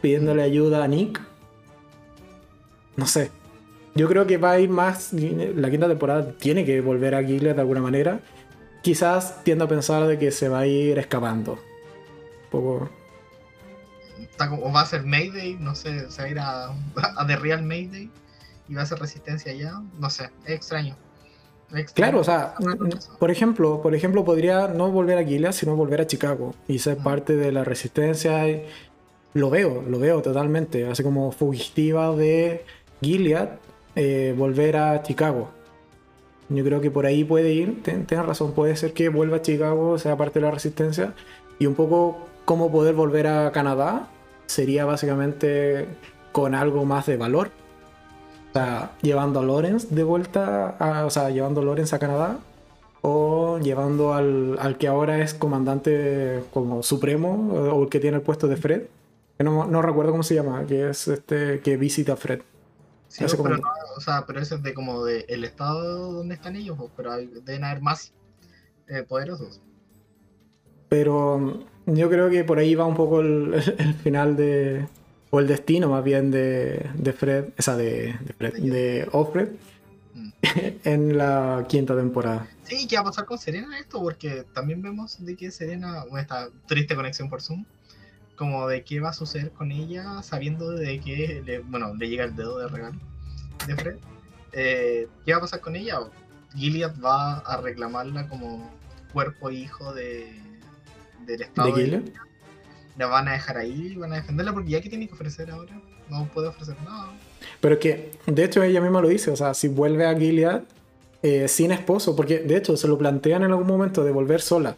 pidiéndole 0.00 0.42
ayuda 0.42 0.84
a 0.84 0.88
Nick. 0.88 1.20
No 2.96 3.06
sé. 3.06 3.30
Yo 3.94 4.08
creo 4.08 4.26
que 4.26 4.36
va 4.36 4.52
a 4.52 4.60
ir 4.60 4.70
más. 4.70 5.12
La 5.12 5.70
quinta 5.70 5.88
temporada 5.88 6.32
tiene 6.32 6.64
que 6.64 6.80
volver 6.80 7.14
a 7.14 7.22
Gilead 7.22 7.56
de 7.56 7.60
alguna 7.60 7.82
manera. 7.82 8.20
Quizás 8.82 9.42
tiendo 9.44 9.64
a 9.64 9.68
pensar 9.68 10.06
de 10.06 10.18
que 10.18 10.30
se 10.30 10.48
va 10.48 10.60
a 10.60 10.66
ir 10.66 10.98
escapando 10.98 11.58
poco. 12.50 12.88
O 14.62 14.72
va 14.72 14.82
a 14.82 14.86
ser 14.86 15.04
Mayday, 15.04 15.56
no 15.58 15.74
sé, 15.74 16.10
se 16.10 16.22
va 16.22 16.28
a 16.28 16.30
ir 16.30 16.38
a, 16.38 16.66
a 17.16 17.26
The 17.26 17.36
Real 17.36 17.62
Mayday 17.62 18.10
y 18.68 18.74
va 18.74 18.82
a 18.82 18.86
ser 18.86 18.98
resistencia 18.98 19.52
allá, 19.52 19.80
no 19.98 20.10
sé, 20.10 20.30
es 20.44 20.54
extraño. 20.54 20.96
Claro, 21.94 22.20
o 22.20 22.24
sea, 22.24 22.54
por 23.18 23.30
ejemplo, 23.30 23.82
por 23.82 23.94
ejemplo, 23.94 24.24
podría 24.24 24.68
no 24.68 24.90
volver 24.90 25.18
a 25.18 25.24
Gilead, 25.24 25.52
sino 25.52 25.76
volver 25.76 26.00
a 26.00 26.06
Chicago 26.06 26.54
y 26.66 26.78
ser 26.78 26.96
parte 26.96 27.36
de 27.36 27.52
la 27.52 27.62
resistencia. 27.62 28.44
lo 29.34 29.50
veo, 29.50 29.82
lo 29.82 29.98
veo 29.98 30.22
totalmente, 30.22 30.86
así 30.86 31.02
como 31.02 31.30
fugitiva 31.30 32.14
de 32.16 32.64
Gilead, 33.02 33.50
eh, 33.96 34.34
volver 34.36 34.76
a 34.76 35.02
Chicago. 35.02 35.50
Yo 36.48 36.64
creo 36.64 36.80
que 36.80 36.90
por 36.90 37.04
ahí 37.04 37.24
puede 37.24 37.52
ir, 37.52 37.82
tienes 37.82 38.24
razón, 38.24 38.52
puede 38.52 38.74
ser 38.76 38.94
que 38.94 39.10
vuelva 39.10 39.36
a 39.36 39.42
Chicago, 39.42 39.98
sea 39.98 40.16
parte 40.16 40.40
de 40.40 40.46
la 40.46 40.50
resistencia 40.50 41.12
y 41.58 41.66
un 41.66 41.74
poco 41.74 42.16
cómo 42.46 42.72
poder 42.72 42.94
volver 42.94 43.26
a 43.26 43.52
Canadá 43.52 44.08
sería 44.46 44.86
básicamente 44.86 45.86
con 46.32 46.54
algo 46.54 46.86
más 46.86 47.04
de 47.04 47.18
valor. 47.18 47.50
Sea, 48.58 48.90
llevando 49.02 49.38
a 49.38 49.44
Lawrence 49.44 49.86
de 49.94 50.02
vuelta, 50.02 50.70
a, 50.80 51.06
o 51.06 51.10
sea, 51.10 51.30
llevando 51.30 51.60
a 51.60 51.64
Lawrence 51.64 51.94
a 51.94 52.00
Canadá 52.00 52.38
o 53.02 53.60
llevando 53.60 54.14
al, 54.14 54.76
que 54.80 54.88
ahora 54.88 55.20
es 55.22 55.32
comandante 55.32 56.42
como 56.52 56.82
supremo 56.82 57.52
o 57.52 57.84
el 57.84 57.88
que 57.88 58.00
tiene 58.00 58.16
el 58.16 58.22
puesto 58.24 58.48
de 58.48 58.56
Fred. 58.56 58.82
No, 59.38 59.66
no 59.66 59.80
recuerdo 59.80 60.10
cómo 60.10 60.24
se 60.24 60.34
llama, 60.34 60.66
que 60.66 60.90
es 60.90 61.06
este 61.06 61.60
que 61.60 61.76
visita 61.76 62.14
a 62.14 62.16
Fred. 62.16 62.40
Sí, 63.06 63.24
pero, 63.40 63.60
o 63.96 64.00
sea, 64.00 64.24
pero 64.26 64.40
ese 64.40 64.56
es 64.56 64.62
de 64.64 64.74
como 64.74 65.04
de 65.04 65.24
el 65.28 65.44
estado 65.44 66.14
donde 66.14 66.34
están 66.34 66.56
ellos, 66.56 66.76
pero 66.96 67.16
deben 67.16 67.62
haber 67.62 67.80
más 67.80 68.12
eh, 68.88 69.04
poderosos. 69.04 69.60
Pero 70.88 71.62
yo 71.86 72.10
creo 72.10 72.28
que 72.28 72.42
por 72.42 72.58
ahí 72.58 72.74
va 72.74 72.86
un 72.86 72.96
poco 72.96 73.20
el, 73.20 73.62
final 74.02 74.36
de. 74.36 74.88
O 75.30 75.40
el 75.40 75.46
destino 75.46 75.88
más 75.88 76.02
bien 76.04 76.30
de, 76.30 76.90
de 76.94 77.12
Fred. 77.12 77.46
Esa 77.56 77.76
de, 77.76 78.16
de 78.20 78.32
Fred. 78.32 78.54
De 78.54 79.08
Offred. 79.12 79.48
Mm. 80.14 80.30
En 80.84 81.18
la 81.18 81.66
quinta 81.68 81.96
temporada. 81.96 82.48
Sí, 82.64 82.86
¿qué 82.86 82.96
va 82.96 83.02
a 83.02 83.04
pasar 83.04 83.24
con 83.24 83.38
Serena 83.38 83.78
esto? 83.78 84.00
Porque 84.00 84.44
también 84.52 84.82
vemos 84.82 85.24
de 85.24 85.36
que 85.36 85.50
Serena. 85.50 86.04
Con 86.08 86.18
esta 86.18 86.48
triste 86.66 86.94
conexión 86.94 87.28
por 87.28 87.42
Zoom. 87.42 87.64
Como 88.36 88.68
de 88.68 88.84
qué 88.84 89.00
va 89.00 89.10
a 89.10 89.14
suceder 89.14 89.50
con 89.50 89.72
ella. 89.72 90.22
Sabiendo 90.22 90.70
de 90.70 91.00
que. 91.00 91.42
Le, 91.44 91.58
bueno, 91.60 91.94
le 91.94 92.08
llega 92.08 92.24
el 92.24 92.34
dedo 92.36 92.58
de 92.58 92.68
regalo 92.68 92.98
de 93.66 93.76
Fred. 93.76 93.96
Eh, 94.52 95.08
¿Qué 95.24 95.32
va 95.32 95.38
a 95.38 95.42
pasar 95.42 95.60
con 95.60 95.76
ella? 95.76 95.98
Gilead 96.54 96.98
va 97.00 97.38
a 97.38 97.60
reclamarla 97.60 98.28
como 98.28 98.70
cuerpo 99.12 99.50
hijo 99.50 99.92
de 99.92 100.32
del 101.26 101.42
Estado. 101.42 101.74
¿De, 101.74 102.12
La 102.98 103.06
van 103.06 103.28
a 103.28 103.32
dejar 103.32 103.56
ahí, 103.56 103.94
van 103.94 104.12
a 104.12 104.16
defenderla 104.16 104.52
porque 104.52 104.70
ya 104.70 104.80
que 104.80 104.88
tiene 104.88 105.06
que 105.06 105.14
ofrecer 105.14 105.50
ahora, 105.50 105.80
no 106.10 106.28
puede 106.34 106.48
ofrecer 106.48 106.76
nada. 106.84 107.12
Pero 107.60 107.78
que, 107.78 108.10
de 108.26 108.44
hecho, 108.44 108.62
ella 108.62 108.80
misma 108.80 109.00
lo 109.00 109.08
dice, 109.08 109.30
o 109.30 109.36
sea, 109.36 109.54
si 109.54 109.68
vuelve 109.68 110.06
a 110.06 110.16
Gilead 110.16 110.62
eh, 111.22 111.48
sin 111.48 111.72
esposo, 111.72 112.16
porque 112.16 112.40
de 112.40 112.56
hecho 112.56 112.76
se 112.76 112.88
lo 112.88 112.98
plantean 112.98 113.44
en 113.44 113.50
algún 113.50 113.66
momento 113.66 114.04
de 114.04 114.10
volver 114.10 114.40
sola. 114.40 114.76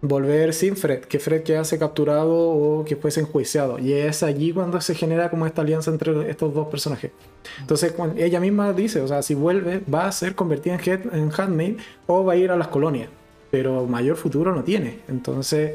Volver 0.00 0.52
sin 0.52 0.76
Fred, 0.76 1.02
que 1.02 1.20
Fred 1.20 1.44
quedase 1.44 1.78
capturado 1.78 2.34
o 2.34 2.84
que 2.84 2.96
fuese 2.96 3.20
enjuiciado. 3.20 3.78
Y 3.78 3.92
es 3.92 4.24
allí 4.24 4.52
cuando 4.52 4.80
se 4.80 4.96
genera 4.96 5.30
como 5.30 5.46
esta 5.46 5.62
alianza 5.62 5.92
entre 5.92 6.28
estos 6.28 6.52
dos 6.52 6.66
personajes. 6.66 7.12
Entonces, 7.60 7.94
ella 8.16 8.40
misma 8.40 8.72
dice, 8.72 9.00
o 9.00 9.06
sea, 9.06 9.22
si 9.22 9.34
vuelve, 9.34 9.80
va 9.92 10.08
a 10.08 10.12
ser 10.12 10.34
convertida 10.34 10.74
en, 10.74 11.10
en 11.12 11.30
handmaid 11.36 11.76
o 12.08 12.24
va 12.24 12.32
a 12.32 12.36
ir 12.36 12.50
a 12.50 12.56
las 12.56 12.68
colonias 12.68 13.08
pero 13.50 13.86
mayor 13.86 14.16
futuro 14.16 14.54
no 14.54 14.62
tiene. 14.62 15.00
Entonces, 15.08 15.72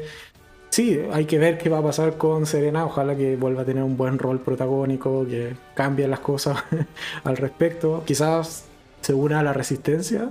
sí, 0.70 1.00
hay 1.12 1.24
que 1.24 1.38
ver 1.38 1.58
qué 1.58 1.68
va 1.68 1.78
a 1.78 1.82
pasar 1.82 2.16
con 2.16 2.46
Serena. 2.46 2.86
Ojalá 2.86 3.16
que 3.16 3.36
vuelva 3.36 3.62
a 3.62 3.64
tener 3.64 3.82
un 3.82 3.96
buen 3.96 4.18
rol 4.18 4.40
protagónico, 4.40 5.26
que 5.26 5.56
cambie 5.74 6.06
las 6.08 6.20
cosas 6.20 6.62
al 7.24 7.36
respecto. 7.36 8.02
Quizás 8.06 8.66
se 9.00 9.14
una 9.14 9.40
a 9.40 9.42
la 9.42 9.52
resistencia. 9.52 10.30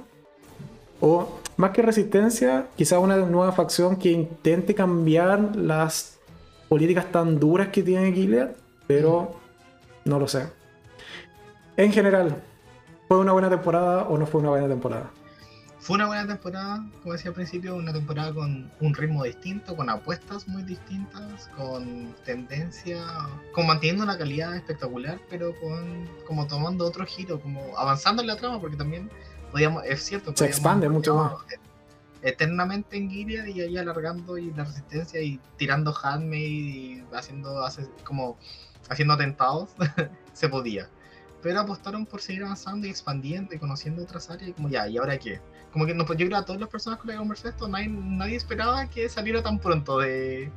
O 1.02 1.40
más 1.58 1.72
que 1.72 1.82
resistencia, 1.82 2.68
quizás 2.76 3.00
una 3.00 3.18
nueva 3.18 3.52
facción 3.52 3.96
que 3.96 4.12
intente 4.12 4.76
cambiar 4.76 5.56
las 5.56 6.18
políticas 6.68 7.12
tan 7.12 7.40
duras 7.40 7.70
que 7.70 7.84
tiene 7.84 8.12
Gilead, 8.12 8.52
pero 8.88 9.36
no 10.06 10.20
lo 10.20 10.28
sé. 10.28 10.48
En 11.78 11.92
general, 11.92 12.42
¿fue 13.08 13.18
una 13.18 13.34
buena 13.34 13.50
temporada 13.50 14.04
o 14.04 14.18
no 14.18 14.26
fue 14.26 14.42
una 14.42 14.50
buena 14.50 14.68
temporada? 14.68 15.12
Fue 15.86 15.98
una 15.98 16.08
buena 16.08 16.26
temporada, 16.26 16.84
como 17.04 17.14
decía 17.14 17.30
al 17.30 17.36
principio, 17.36 17.76
una 17.76 17.94
temporada 17.94 18.34
con 18.34 18.72
un 18.80 18.94
ritmo 18.96 19.24
distinto, 19.24 19.76
con 19.76 19.88
apuestas 19.88 20.48
muy 20.48 20.64
distintas, 20.64 21.48
con 21.56 22.16
tendencia, 22.26 23.06
con 23.54 23.68
manteniendo 23.68 24.04
una 24.04 24.18
calidad 24.18 24.56
espectacular, 24.56 25.20
pero 25.30 25.54
con 25.60 26.10
como 26.26 26.48
tomando 26.48 26.88
otro 26.88 27.06
giro, 27.06 27.40
como 27.40 27.78
avanzando 27.78 28.24
en 28.24 28.30
la 28.30 28.36
trama, 28.36 28.60
porque 28.60 28.78
también 28.78 29.12
podíamos, 29.52 29.84
es 29.86 30.04
cierto, 30.04 30.36
se 30.36 30.48
expande 30.48 30.90
mucho 30.90 31.18
más. 31.18 31.34
Eternamente 32.24 32.98
en 32.98 33.12
Gilead 33.12 33.46
y 33.46 33.62
ahí 33.62 33.78
alargando 33.78 34.40
y 34.40 34.52
la 34.56 34.64
resistencia 34.64 35.22
y 35.22 35.40
tirando 35.56 35.94
handmade 35.94 36.40
y 36.40 37.04
haciendo 37.14 37.64
como 38.04 38.40
haciendo 38.90 39.14
atentados, 39.14 39.70
se 40.34 40.50
podía. 40.50 40.90
Pero 41.44 41.60
apostaron 41.60 42.08
por 42.08 42.22
seguir 42.22 42.44
avanzando 42.44 42.88
y 42.88 42.90
expandiendo 42.90 43.54
y 43.54 43.60
conociendo 43.60 44.02
otras 44.02 44.32
áreas 44.32 44.50
y 44.50 44.54
como 44.54 44.68
ya, 44.68 44.88
¿y 44.88 44.98
ahora 44.98 45.20
qué? 45.20 45.40
Como 45.76 45.86
que 45.86 45.94
no, 45.94 46.06
pues 46.06 46.18
yo 46.18 46.26
creo 46.28 46.38
a 46.38 46.46
todas 46.46 46.62
las 46.62 46.70
personas 46.70 47.00
con 47.00 47.10
las 47.10 47.16
que 47.16 47.20
conversé 47.20 47.50
esto, 47.50 47.68
nadie, 47.68 47.90
nadie 47.90 48.38
esperaba 48.38 48.90
que 48.90 49.10
saliera 49.10 49.44
tan 49.44 49.60
pronto 49.60 49.98
de 49.98 50.50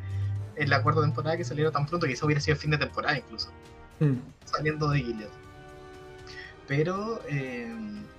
el 0.55 0.73
acuerdo 0.73 1.01
de 1.01 1.09
temporada 1.09 1.37
que 1.37 1.43
saliera 1.43 1.73
tan 1.73 1.87
pronto, 1.87 2.07
quizá 2.07 2.25
hubiera 2.25 2.41
sido 2.41 2.55
el 2.55 2.61
fin 2.61 2.71
de 2.71 2.79
temporada 2.79 3.19
incluso, 3.19 3.51
mm. 3.99 4.15
saliendo 4.45 4.89
de 4.91 5.01
Gilead. 5.01 5.29
Pero 6.69 7.21
eh, 7.29 7.69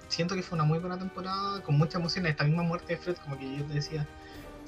siento 0.10 0.36
que 0.36 0.44
fue 0.44 0.58
una 0.58 0.66
muy 0.66 0.80
buena 0.80 1.00
temporada, 1.00 1.64
con 1.64 1.78
mucha 1.78 2.00
emoción, 2.00 2.26
esta 2.26 2.44
misma 2.44 2.64
muerte 2.64 2.98
de 2.98 3.02
Fred, 3.02 3.16
como 3.24 3.40
que 3.40 3.60
yo 3.60 3.64
te 3.64 3.76
decía, 3.76 4.06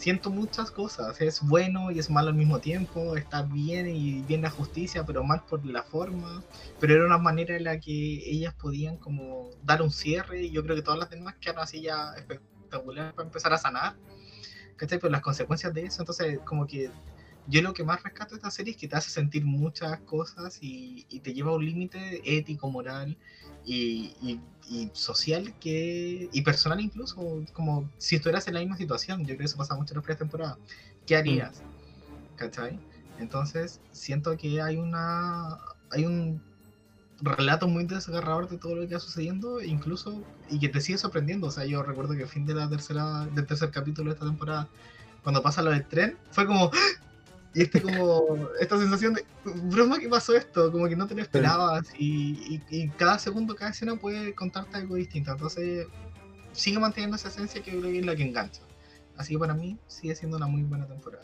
siento 0.02 0.32
muchas 0.32 0.72
cosas. 0.72 1.22
Es 1.22 1.42
bueno 1.48 1.92
y 1.92 2.00
es 2.00 2.10
malo 2.10 2.30
al 2.30 2.36
mismo 2.36 2.60
tiempo. 2.60 3.16
Está 3.16 3.44
bien 3.44 3.88
y 3.88 4.22
bien 4.24 4.42
la 4.42 4.50
justicia, 4.50 5.06
pero 5.06 5.24
mal 5.24 5.44
por 5.48 5.64
la 5.64 5.84
forma. 5.84 6.44
Pero 6.80 6.96
era 6.96 7.06
una 7.06 7.20
manera 7.20 7.56
en 7.56 7.66
la 7.66 7.80
que 7.80 7.92
ellas 7.92 8.56
podían 8.56 8.98
como 8.98 9.52
dar 9.64 9.82
un 9.84 9.92
cierre. 9.92 10.42
Y 10.42 10.52
yo 10.52 10.64
creo 10.64 10.76
que 10.76 10.82
todas 10.82 11.00
las 11.00 11.12
demás 11.12 11.36
quedaron 11.40 11.64
así 11.64 11.82
ya 11.82 12.14
espectaculares 12.18 13.14
para 13.14 13.28
empezar 13.28 13.54
a 13.54 13.60
sanar. 13.60 13.96
¿Cachai? 14.76 14.98
Pero 15.00 15.12
las 15.12 15.22
consecuencias 15.22 15.72
de 15.72 15.84
eso. 15.84 16.02
Entonces, 16.02 16.40
como 16.46 16.66
que 16.66 16.90
yo 17.48 17.62
lo 17.62 17.74
que 17.74 17.84
más 17.84 18.04
rescato 18.04 18.32
de 18.32 18.38
esta 18.38 18.52
serie 18.52 18.72
es 18.72 18.78
que 18.78 18.88
te 18.88 18.96
hace 18.96 19.10
sentir 19.10 19.46
muchas 19.46 20.00
cosas 20.02 20.60
y, 20.62 21.06
y 21.10 21.20
te 21.20 21.34
lleva 21.34 21.52
a 21.52 21.56
un 21.56 21.66
límite 21.66 22.22
ético, 22.38 22.70
moral 22.70 23.18
y, 23.66 24.40
social 24.94 25.54
que 25.60 26.30
y 26.32 26.42
personal 26.44 26.80
incluso, 26.80 27.44
como 27.54 27.90
si 27.98 28.16
estuvieras 28.16 28.48
en 28.48 28.54
la 28.54 28.62
misma 28.62 28.78
situación, 28.78 29.22
yo 29.22 29.28
creo 29.28 29.40
que 29.40 29.46
eso 29.46 29.58
pasa 29.58 29.76
mucho 29.76 29.94
en 29.94 29.98
las 29.98 30.04
primeras 30.04 30.20
temporadas, 30.20 30.58
¿qué 31.06 31.18
harías? 31.18 31.62
Mm. 31.62 32.36
¿Cachai? 32.38 32.80
Entonces, 33.20 33.82
siento 33.92 34.36
que 34.38 34.62
hay 34.62 34.78
una 34.78 35.58
hay 35.92 36.06
un 36.06 36.42
relato 37.22 37.68
muy 37.68 37.84
desgarrador 37.84 38.50
de 38.50 38.58
todo 38.58 38.76
lo 38.76 38.82
que 38.82 38.86
está 38.86 39.00
sucediendo, 39.00 39.62
incluso, 39.62 40.24
y 40.50 40.60
que 40.60 40.70
te 40.70 40.82
sigue 40.82 40.98
sorprendiendo. 40.98 41.48
O 41.48 41.52
sea, 41.52 41.66
yo 41.66 41.84
recuerdo 41.84 42.16
que 42.16 42.24
el 42.24 42.28
fin 42.28 42.46
de 42.46 42.56
la 42.56 42.68
tercera, 42.68 43.28
del 43.28 43.46
tercer 43.46 43.70
capítulo 43.72 44.10
de 44.10 44.16
esta 44.16 44.26
temporada, 44.26 44.68
cuando 45.22 45.44
pasa 45.44 45.62
lo 45.62 45.72
del 45.72 45.86
tren, 45.86 46.18
fue 46.32 46.48
como, 46.48 46.72
y 47.54 47.64
este 47.64 47.82
como, 47.82 48.48
esta 48.60 48.78
sensación 48.78 49.14
de, 49.14 49.26
broma 49.64 50.00
que 50.00 50.08
pasó 50.08 50.36
esto, 50.36 50.72
como 50.72 50.88
que 50.88 50.96
no 50.96 51.08
te 51.08 51.16
lo 51.16 51.22
esperabas 51.22 51.88
y, 51.98 52.62
y, 52.70 52.90
cada 52.90 53.20
segundo, 53.20 53.56
cada 53.56 53.72
escena 53.72 53.96
puede 53.96 54.34
contarte 54.34 54.78
algo 54.78 54.96
distinto. 54.96 55.32
Entonces, 55.32 55.88
sigue 56.54 56.80
manteniendo 56.80 57.18
esa 57.18 57.28
esencia 57.28 57.62
que 57.62 57.72
creo 57.72 57.84
que 57.84 58.00
es 58.00 58.06
la 58.06 58.16
que 58.16 58.24
engancha. 58.24 58.62
Así 59.18 59.34
que 59.34 59.40
para 59.40 59.54
mí 59.54 59.78
sigue 59.88 60.16
siendo 60.16 60.38
una 60.38 60.48
muy 60.48 60.64
buena 60.64 60.88
temporada. 60.88 61.24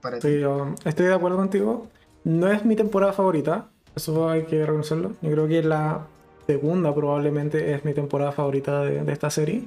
Para 0.00 0.20
sí, 0.20 0.38
yo 0.38 0.74
estoy 0.84 1.06
de 1.06 1.14
acuerdo 1.14 1.36
contigo. 1.36 1.88
No 2.22 2.50
es 2.50 2.64
mi 2.64 2.76
temporada 2.76 3.12
favorita, 3.12 3.68
eso 3.96 4.28
hay 4.28 4.44
que 4.44 4.64
reconocerlo. 4.64 5.14
Yo 5.22 5.30
creo 5.30 5.48
que 5.48 5.62
la 5.62 6.06
segunda 6.46 6.94
probablemente 6.94 7.74
es 7.74 7.84
mi 7.84 7.94
temporada 7.94 8.30
favorita 8.30 8.82
de, 8.82 9.02
de 9.02 9.12
esta 9.12 9.30
serie 9.30 9.64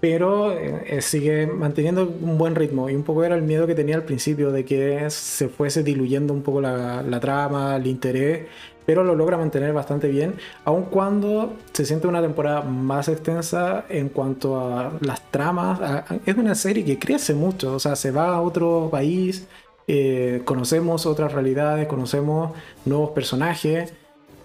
pero 0.00 0.52
eh, 0.52 0.82
eh, 0.86 1.02
sigue 1.02 1.46
manteniendo 1.46 2.04
un 2.04 2.38
buen 2.38 2.54
ritmo 2.54 2.88
y 2.88 2.94
un 2.94 3.02
poco 3.02 3.22
era 3.22 3.36
el 3.36 3.42
miedo 3.42 3.66
que 3.66 3.74
tenía 3.74 3.96
al 3.96 4.04
principio 4.04 4.50
de 4.50 4.64
que 4.64 5.08
se 5.10 5.48
fuese 5.48 5.82
diluyendo 5.82 6.32
un 6.32 6.42
poco 6.42 6.60
la, 6.60 7.20
trama, 7.20 7.76
el 7.76 7.86
interés, 7.86 8.46
pero 8.86 9.04
lo 9.04 9.14
logra 9.14 9.36
mantener 9.36 9.72
bastante 9.74 10.08
bien, 10.08 10.34
aun 10.64 10.84
cuando 10.84 11.54
se 11.72 11.84
siente 11.84 12.06
una 12.08 12.22
temporada 12.22 12.62
más 12.62 13.08
extensa 13.08 13.84
en 13.90 14.08
cuanto 14.08 14.58
a 14.58 14.92
las 15.00 15.30
tramas. 15.30 16.04
es 16.24 16.36
una 16.36 16.54
serie 16.54 16.84
que 16.84 16.98
crece 16.98 17.34
mucho, 17.34 17.74
o 17.74 17.78
sea, 17.78 17.94
se 17.94 18.10
va 18.10 18.34
a 18.34 18.40
otro 18.40 18.88
país, 18.90 19.46
eh, 19.86 20.42
conocemos 20.44 21.04
otras 21.04 21.32
realidades, 21.32 21.86
conocemos 21.88 22.52
nuevos 22.84 23.10
personajes, 23.10 23.92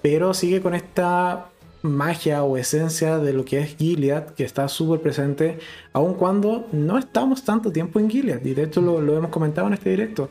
pero 0.01 0.33
sigue 0.33 0.61
con 0.61 0.75
esta 0.75 1.49
magia 1.85 2.43
o 2.43 2.57
esencia 2.57 3.19
de 3.19 3.33
lo 3.33 3.45
que 3.45 3.59
es 3.59 3.75
Gilead, 3.77 4.27
que 4.35 4.43
está 4.43 4.67
súper 4.67 5.01
presente, 5.01 5.59
aun 5.93 6.15
cuando 6.15 6.67
no 6.71 6.97
estamos 6.97 7.43
tanto 7.43 7.71
tiempo 7.71 7.99
en 7.99 8.09
Gilead, 8.09 8.43
y 8.43 8.53
de 8.53 8.63
hecho 8.63 8.81
lo, 8.81 8.99
hemos 9.15 9.31
comentado 9.31 9.67
en 9.67 9.73
este 9.73 9.89
directo. 9.89 10.29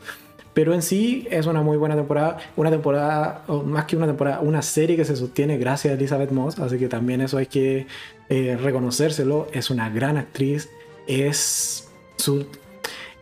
Pero 0.53 0.73
en 0.73 0.81
sí 0.81 1.27
es 1.31 1.47
una 1.47 1.61
muy 1.61 1.75
buena 1.75 1.95
temporada, 1.95 2.37
una 2.55 2.69
temporada, 2.69 3.43
o 3.47 3.63
más 3.63 3.85
que 3.85 3.97
una 3.97 4.07
temporada, 4.07 4.39
una 4.39 4.61
serie 4.61 4.95
que 4.95 5.03
se 5.03 5.15
sostiene 5.15 5.57
gracias 5.57 5.91
a 5.91 5.95
Elizabeth 5.95 6.31
Moss, 6.31 6.59
así 6.59 6.77
que 6.77 6.87
también 6.87 7.19
eso 7.21 7.37
hay 7.37 7.47
que 7.47 7.87
eh, 8.29 8.57
reconocérselo, 8.61 9.47
es 9.51 9.69
una 9.69 9.89
gran 9.89 10.17
actriz, 10.17 10.69
es 11.07 11.89
su 12.17 12.45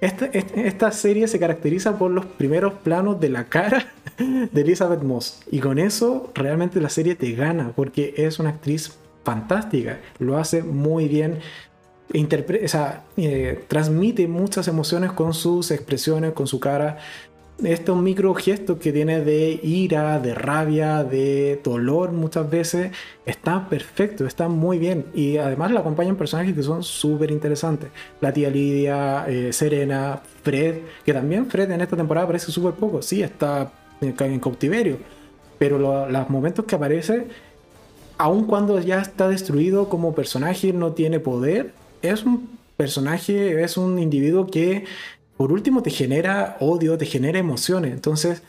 esta, 0.06 0.26
esta, 0.26 0.92
serie 0.92 1.28
se 1.28 1.40
caracteriza 1.40 1.98
por 1.98 2.12
los 2.12 2.26
primeros 2.26 2.74
planos 2.74 3.20
de 3.20 3.30
la 3.30 3.46
cara 3.46 3.94
de 4.18 4.62
Elizabeth 4.62 5.02
Moss. 5.02 5.42
Y 5.50 5.60
con 5.60 5.80
eso 5.80 6.32
realmente 6.36 6.82
la 6.82 6.90
serie 6.90 7.16
te 7.16 7.32
gana 7.32 7.72
porque 7.76 8.14
es 8.18 8.40
una 8.40 8.50
actriz 8.50 8.98
fantástica. 9.24 10.00
Lo 10.20 10.38
hace 10.38 10.62
muy 10.62 11.08
bien. 11.08 11.40
o 12.14 12.68
sea, 12.68 13.04
eh, 13.18 13.64
transmite 13.68 14.28
muchas 14.28 14.68
emociones 14.68 15.12
con 15.14 15.34
sus 15.34 15.72
expresiones, 15.72 16.34
con 16.34 16.48
su 16.48 16.60
cara 16.60 16.98
estos 17.66 17.98
micro 17.98 18.34
gestos 18.34 18.78
que 18.80 18.92
tiene 18.92 19.22
de 19.22 19.60
ira, 19.64 20.20
de 20.20 20.34
rabia, 20.34 21.04
de 21.04 21.60
dolor 21.64 22.12
muchas 22.12 22.50
veces, 22.50 22.92
están 23.26 23.70
perfectos, 23.70 24.28
están 24.28 24.52
muy 24.52 24.78
bien. 24.78 25.06
Y 25.14 25.38
además 25.38 25.72
la 25.72 25.82
acompañan 25.82 26.16
personajes 26.16 26.54
que 26.54 26.64
son 26.64 26.84
súper 26.84 27.32
interesantes. 27.32 27.90
La 28.22 28.34
tía 28.34 28.50
Lidia, 28.50 29.26
eh, 29.28 29.54
Serena, 29.54 30.22
Fred, 30.44 30.80
que 31.06 31.14
también 31.14 31.48
Fred 31.48 31.72
en 31.72 31.82
esta 31.82 31.96
temporada 31.96 32.26
aparece 32.26 32.52
súper 32.52 32.74
poco. 32.74 33.02
Sí, 33.02 33.22
está 33.22 33.72
en, 34.02 34.40
cautiverio. 34.40 34.98
Pero 35.58 35.78
los 36.10 36.30
momentos 36.30 36.66
que 36.66 36.76
aparece, 36.76 37.28
aun 38.18 38.46
cuando 38.46 38.80
ya 38.80 39.00
está 39.00 39.28
destruido 39.28 39.88
como 39.90 40.14
personaje, 40.14 40.74
no 40.74 40.94
tiene 40.94 41.20
poder, 41.20 41.74
es 42.02 42.24
un 42.24 42.50
personaje, 42.76 43.64
es 43.64 43.78
un 43.78 44.00
individuo 44.00 44.48
que 44.48 44.86
por 45.38 45.52
último 45.52 45.82
te 45.84 45.90
genera 45.90 46.58
odio, 46.60 46.98
te 46.98 47.06
genera 47.06 47.40
emociones. 47.40 47.92
Entonces, 47.94 48.44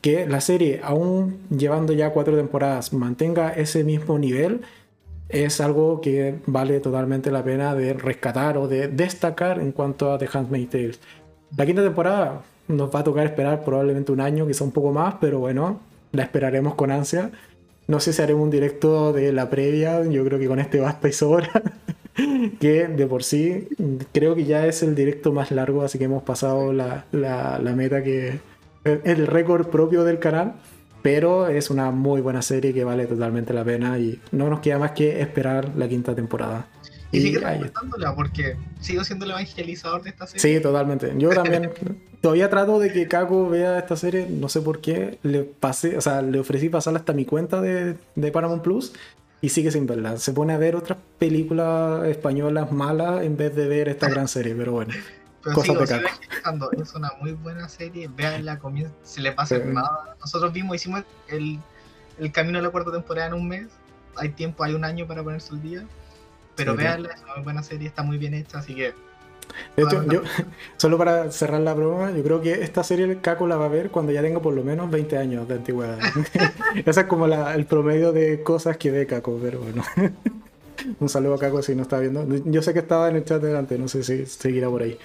que 0.00 0.26
la 0.26 0.40
serie, 0.40 0.80
aún 0.82 1.38
llevando 1.50 1.92
ya 1.92 2.10
cuatro 2.10 2.36
temporadas, 2.36 2.92
mantenga 2.92 3.50
ese 3.50 3.84
mismo 3.84 4.18
nivel, 4.18 4.62
es 5.28 5.60
algo 5.60 6.00
que 6.00 6.36
vale 6.46 6.80
totalmente 6.80 7.30
la 7.30 7.44
pena 7.44 7.74
de 7.74 7.94
rescatar 7.94 8.58
o 8.58 8.66
de 8.68 8.88
destacar 8.88 9.60
en 9.60 9.72
cuanto 9.72 10.12
a 10.12 10.18
The 10.18 10.28
Handmaid's 10.32 10.70
Tale. 10.70 10.94
La 11.56 11.66
quinta 11.66 11.82
temporada 11.82 12.42
nos 12.68 12.94
va 12.94 13.00
a 13.00 13.04
tocar 13.04 13.26
esperar 13.26 13.64
probablemente 13.64 14.12
un 14.12 14.20
año, 14.20 14.46
quizá 14.46 14.64
un 14.64 14.72
poco 14.72 14.92
más, 14.92 15.14
pero 15.20 15.38
bueno, 15.38 15.80
la 16.12 16.22
esperaremos 16.24 16.74
con 16.74 16.90
ansia. 16.90 17.30
No 17.86 18.00
sé 18.00 18.12
si 18.12 18.22
haremos 18.22 18.42
un 18.42 18.50
directo 18.50 19.12
de 19.12 19.32
la 19.32 19.50
previa, 19.50 20.04
yo 20.04 20.24
creo 20.24 20.38
que 20.38 20.46
con 20.46 20.58
este 20.58 20.80
basta 20.80 21.08
y 21.08 21.12
sobra. 21.12 21.50
que 22.60 22.86
de 22.88 23.06
por 23.06 23.22
sí 23.22 23.68
creo 24.12 24.34
que 24.34 24.44
ya 24.44 24.66
es 24.66 24.82
el 24.82 24.94
directo 24.94 25.32
más 25.32 25.50
largo, 25.50 25.82
así 25.82 25.98
que 25.98 26.04
hemos 26.04 26.22
pasado 26.22 26.72
la, 26.72 27.04
meta 27.74 28.02
que 28.02 28.40
es 28.84 29.00
el 29.04 29.26
récord 29.26 29.68
propio 29.68 30.04
del 30.04 30.18
canal. 30.18 30.54
Pero 31.02 31.48
es 31.48 31.70
una 31.70 31.90
muy 31.90 32.20
buena 32.20 32.42
serie 32.42 32.74
que 32.74 32.84
vale 32.84 33.06
totalmente 33.06 33.54
la 33.54 33.64
pena 33.64 33.98
y 33.98 34.20
no 34.32 34.50
nos 34.50 34.60
queda 34.60 34.78
más 34.78 34.90
que 34.90 35.22
esperar 35.22 35.74
la 35.74 35.88
quinta 35.88 36.14
temporada. 36.14 36.66
Y, 37.10 37.22
sigue 37.22 37.38
recomendándola 37.38 38.14
porque 38.14 38.56
sigo 38.80 39.02
siendo 39.02 39.24
el 39.24 39.30
evangelizador 39.30 40.02
de 40.02 40.10
esta 40.10 40.26
serie. 40.26 40.58
Sí, 40.58 40.62
totalmente. 40.62 41.14
Yo 41.16 41.30
también 41.34 41.70
todavía 42.20 42.50
trato 42.50 42.78
de 42.78 42.92
que 42.92 43.08
Kako 43.08 43.48
vea 43.48 43.78
esta 43.78 43.96
serie, 43.96 44.26
no 44.28 44.50
sé 44.50 44.60
por 44.60 44.82
qué. 44.82 45.18
Le 45.22 45.44
pasé, 45.44 45.96
o 45.96 46.00
sea, 46.02 46.20
le 46.20 46.38
ofrecí 46.38 46.68
pasarla 46.68 46.98
hasta 46.98 47.14
mi 47.14 47.24
cuenta 47.24 47.62
de, 47.62 47.96
de 48.14 48.32
Paramount 48.32 48.62
Plus 48.62 48.92
y 49.40 49.48
sigue 49.48 49.70
sin 49.70 49.86
verla. 49.86 50.18
Se 50.18 50.32
pone 50.32 50.52
a 50.52 50.58
ver 50.58 50.76
otras 50.76 50.98
películas 51.18 52.06
españolas 52.06 52.72
malas 52.72 53.22
en 53.22 53.36
vez 53.36 53.54
de 53.54 53.68
ver 53.68 53.88
esta 53.88 54.08
gran 54.08 54.28
serie, 54.28 54.54
pero 54.54 54.72
bueno. 54.72 54.92
Pero 55.42 55.56
cosa 55.56 55.98
de 55.98 56.82
es 56.82 56.94
una 56.94 57.12
muy 57.18 57.32
buena 57.32 57.66
serie, 57.66 58.10
veanla, 58.14 58.58
comienza, 58.58 58.92
se 59.02 59.22
le 59.22 59.32
pasa 59.32 59.56
nada. 59.56 60.14
Nosotros 60.20 60.52
vimos, 60.52 60.76
hicimos 60.76 61.02
el, 61.28 61.58
el 62.18 62.30
camino 62.30 62.58
de 62.58 62.64
la 62.64 62.70
cuarta 62.70 62.92
temporada 62.92 63.28
en 63.28 63.32
un 63.32 63.48
mes. 63.48 63.68
Hay 64.16 64.28
tiempo, 64.28 64.64
hay 64.64 64.74
un 64.74 64.84
año 64.84 65.06
para 65.06 65.22
ponerse 65.22 65.54
el 65.54 65.62
día. 65.62 65.86
Pero 66.56 66.76
veanla, 66.76 67.08
es 67.08 67.22
una 67.22 67.36
muy 67.36 67.44
buena 67.44 67.62
serie, 67.62 67.88
está 67.88 68.02
muy 68.02 68.18
bien 68.18 68.34
hecha, 68.34 68.58
así 68.58 68.74
que 68.74 68.92
De 69.76 69.82
hecho, 69.82 70.04
yo, 70.06 70.22
solo 70.76 70.98
para 70.98 71.30
cerrar 71.30 71.60
la 71.60 71.74
broma, 71.74 72.10
yo 72.12 72.22
creo 72.22 72.40
que 72.40 72.62
esta 72.62 72.82
serie 72.84 73.04
el 73.06 73.20
Caco 73.20 73.46
la 73.46 73.56
va 73.56 73.66
a 73.66 73.68
ver 73.68 73.90
cuando 73.90 74.12
ya 74.12 74.22
tenga 74.22 74.40
por 74.40 74.54
lo 74.54 74.64
menos 74.64 74.90
20 74.90 75.18
años 75.18 75.48
de 75.48 75.54
antigüedad. 75.54 75.98
Ese 76.86 77.00
es 77.00 77.06
como 77.06 77.26
el 77.26 77.66
promedio 77.66 78.12
de 78.12 78.42
cosas 78.42 78.76
que 78.76 78.90
ve 78.90 79.06
Caco, 79.06 79.38
pero 79.42 79.60
bueno. 79.60 79.82
Un 80.98 81.08
saludo 81.08 81.34
a 81.34 81.38
Caco 81.38 81.62
si 81.62 81.74
no 81.74 81.82
está 81.82 81.98
viendo. 81.98 82.26
Yo 82.46 82.62
sé 82.62 82.72
que 82.72 82.78
estaba 82.78 83.08
en 83.08 83.16
el 83.16 83.24
chat 83.24 83.42
delante, 83.42 83.78
no 83.78 83.88
sé 83.88 84.02
si 84.02 84.24
seguirá 84.26 84.68
por 84.68 84.82
ahí. 84.82 84.98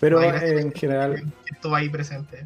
pero 0.00 0.22
en 0.22 0.72
general... 0.72 1.24
Esto 1.50 1.70
va 1.70 1.78
ahí 1.78 1.88
presente. 1.88 2.44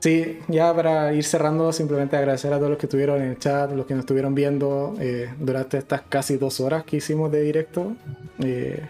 Sí, 0.00 0.38
ya 0.46 0.72
para 0.74 1.12
ir 1.12 1.24
cerrando, 1.24 1.72
simplemente 1.72 2.16
agradecer 2.16 2.52
a 2.52 2.58
todos 2.58 2.70
los 2.70 2.78
que 2.78 2.86
estuvieron 2.86 3.20
en 3.20 3.30
el 3.30 3.38
chat, 3.38 3.72
los 3.72 3.84
que 3.86 3.94
nos 3.94 4.02
estuvieron 4.02 4.34
viendo 4.34 4.94
eh, 5.00 5.28
durante 5.38 5.78
estas 5.78 6.02
casi 6.02 6.36
dos 6.36 6.60
horas 6.60 6.84
que 6.84 6.98
hicimos 6.98 7.32
de 7.32 7.42
directo. 7.42 7.96
Eh, 8.38 8.80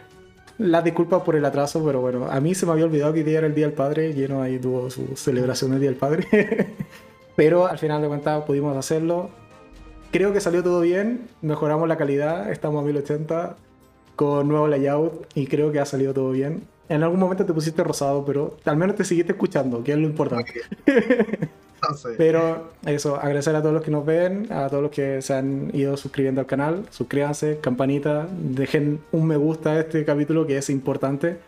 las 0.59 0.85
disculpas 0.85 1.22
por 1.22 1.36
el 1.36 1.44
atraso, 1.44 1.85
pero 1.85 2.01
bueno, 2.01 2.26
a 2.30 2.40
mí 2.40 2.55
se 2.55 2.66
me 2.66 2.72
había 2.72 2.85
olvidado 2.85 3.12
que 3.12 3.20
hoy 3.20 3.24
día 3.24 3.39
era 3.39 3.47
el 3.47 3.55
Día 3.55 3.66
del 3.66 3.74
Padre, 3.74 4.12
lleno 4.12 4.43
ahí 4.43 4.59
tuvo 4.59 4.90
su 4.90 5.16
celebración 5.16 5.70
del 5.70 5.80
Día 5.80 5.90
del 5.90 5.98
Padre. 5.98 6.26
pero 7.36 7.68
al 7.68 7.78
final 7.78 8.02
de 8.02 8.09
cuentas 8.09 8.44
pudimos 8.44 8.76
hacerlo. 8.76 9.30
Creo 10.10 10.32
que 10.32 10.40
salió 10.40 10.62
todo 10.62 10.80
bien, 10.80 11.28
mejoramos 11.40 11.86
la 11.86 11.97
calidad, 11.97 12.51
estamos 12.51 12.82
a 12.82 12.85
1080 12.85 13.56
con 14.16 14.48
nuevo 14.48 14.66
layout 14.66 15.26
y 15.36 15.47
creo 15.47 15.70
que 15.70 15.78
ha 15.78 15.85
salido 15.85 16.12
todo 16.12 16.32
bien. 16.32 16.64
En 16.89 17.05
algún 17.05 17.20
momento 17.20 17.47
te 17.47 17.52
pusiste 17.52 17.85
rosado, 17.85 18.24
pero 18.24 18.56
al 18.64 18.76
menos 18.76 18.97
te 18.97 19.05
seguiste 19.05 19.32
escuchando, 19.32 19.85
que 19.85 19.93
es 19.93 19.98
lo 19.98 20.09
importante. 20.09 20.52
Pero 22.18 22.70
eso, 22.86 23.16
agradecer 23.16 23.55
a 23.56 23.60
todos 23.60 23.74
los 23.74 23.82
que 23.82 23.90
nos 23.90 24.05
ven, 24.05 24.52
a 24.52 24.68
todos 24.68 24.82
los 24.82 24.92
que 24.92 25.22
se 25.22 25.34
han 25.34 25.70
ido 25.74 25.96
suscribiendo 25.96 26.40
al 26.40 26.46
canal. 26.46 26.84
Suscríbanse, 26.90 27.59
campanita, 27.60 28.26
dejen 28.30 29.00
un 29.12 29.26
me 29.26 29.36
gusta 29.36 29.70
a 29.70 29.80
este 29.80 30.05
capítulo 30.05 30.46
que 30.46 30.59
es 30.59 30.70
importante. 30.70 31.38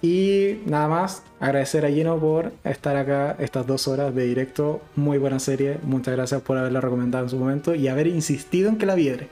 Y 0.00 0.60
nada 0.66 0.86
más, 0.86 1.22
agradecer 1.40 1.84
a 1.84 1.90
Gino 1.90 2.18
por 2.18 2.52
estar 2.62 2.96
acá 2.96 3.34
estas 3.40 3.66
dos 3.66 3.88
horas 3.88 4.14
de 4.14 4.26
directo. 4.26 4.80
Muy 4.94 5.18
buena 5.18 5.40
serie. 5.40 5.78
Muchas 5.82 6.14
gracias 6.14 6.40
por 6.42 6.56
haberla 6.56 6.80
recomendado 6.80 7.24
en 7.24 7.30
su 7.30 7.36
momento 7.36 7.74
y 7.74 7.88
haber 7.88 8.06
insistido 8.06 8.68
en 8.68 8.78
que 8.78 8.86
la 8.86 8.94
viere. 8.94 9.28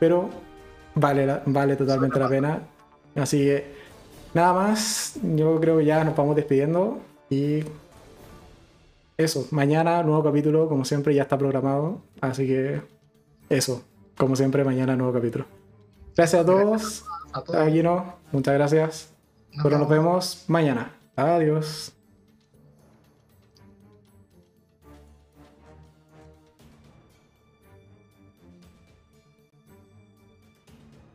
Pero 0.00 0.30
vale, 0.94 1.40
vale 1.44 1.76
totalmente 1.76 2.18
la 2.18 2.28
pena. 2.28 2.60
Así 3.14 3.40
que 3.44 3.66
nada 4.32 4.54
más, 4.54 5.18
yo 5.34 5.60
creo 5.60 5.78
que 5.78 5.84
ya 5.84 6.02
nos 6.02 6.16
vamos 6.16 6.34
despidiendo. 6.34 6.98
Y 7.28 7.64
eso, 9.16 9.46
mañana 9.50 10.02
nuevo 10.02 10.22
capítulo, 10.22 10.68
como 10.68 10.84
siempre 10.84 11.14
ya 11.14 11.22
está 11.22 11.38
programado, 11.38 12.02
así 12.20 12.46
que 12.46 12.82
eso, 13.48 13.82
como 14.16 14.36
siempre 14.36 14.64
mañana 14.64 14.96
nuevo 14.96 15.12
capítulo. 15.12 15.46
Gracias 16.16 16.42
a 16.42 16.44
todos, 16.44 17.04
a 17.32 17.42
todos. 17.42 18.04
muchas 18.32 18.54
gracias, 18.54 19.14
pero 19.62 19.78
nos 19.78 19.88
vemos 19.88 20.44
mañana. 20.48 20.92
Adiós. 21.16 21.95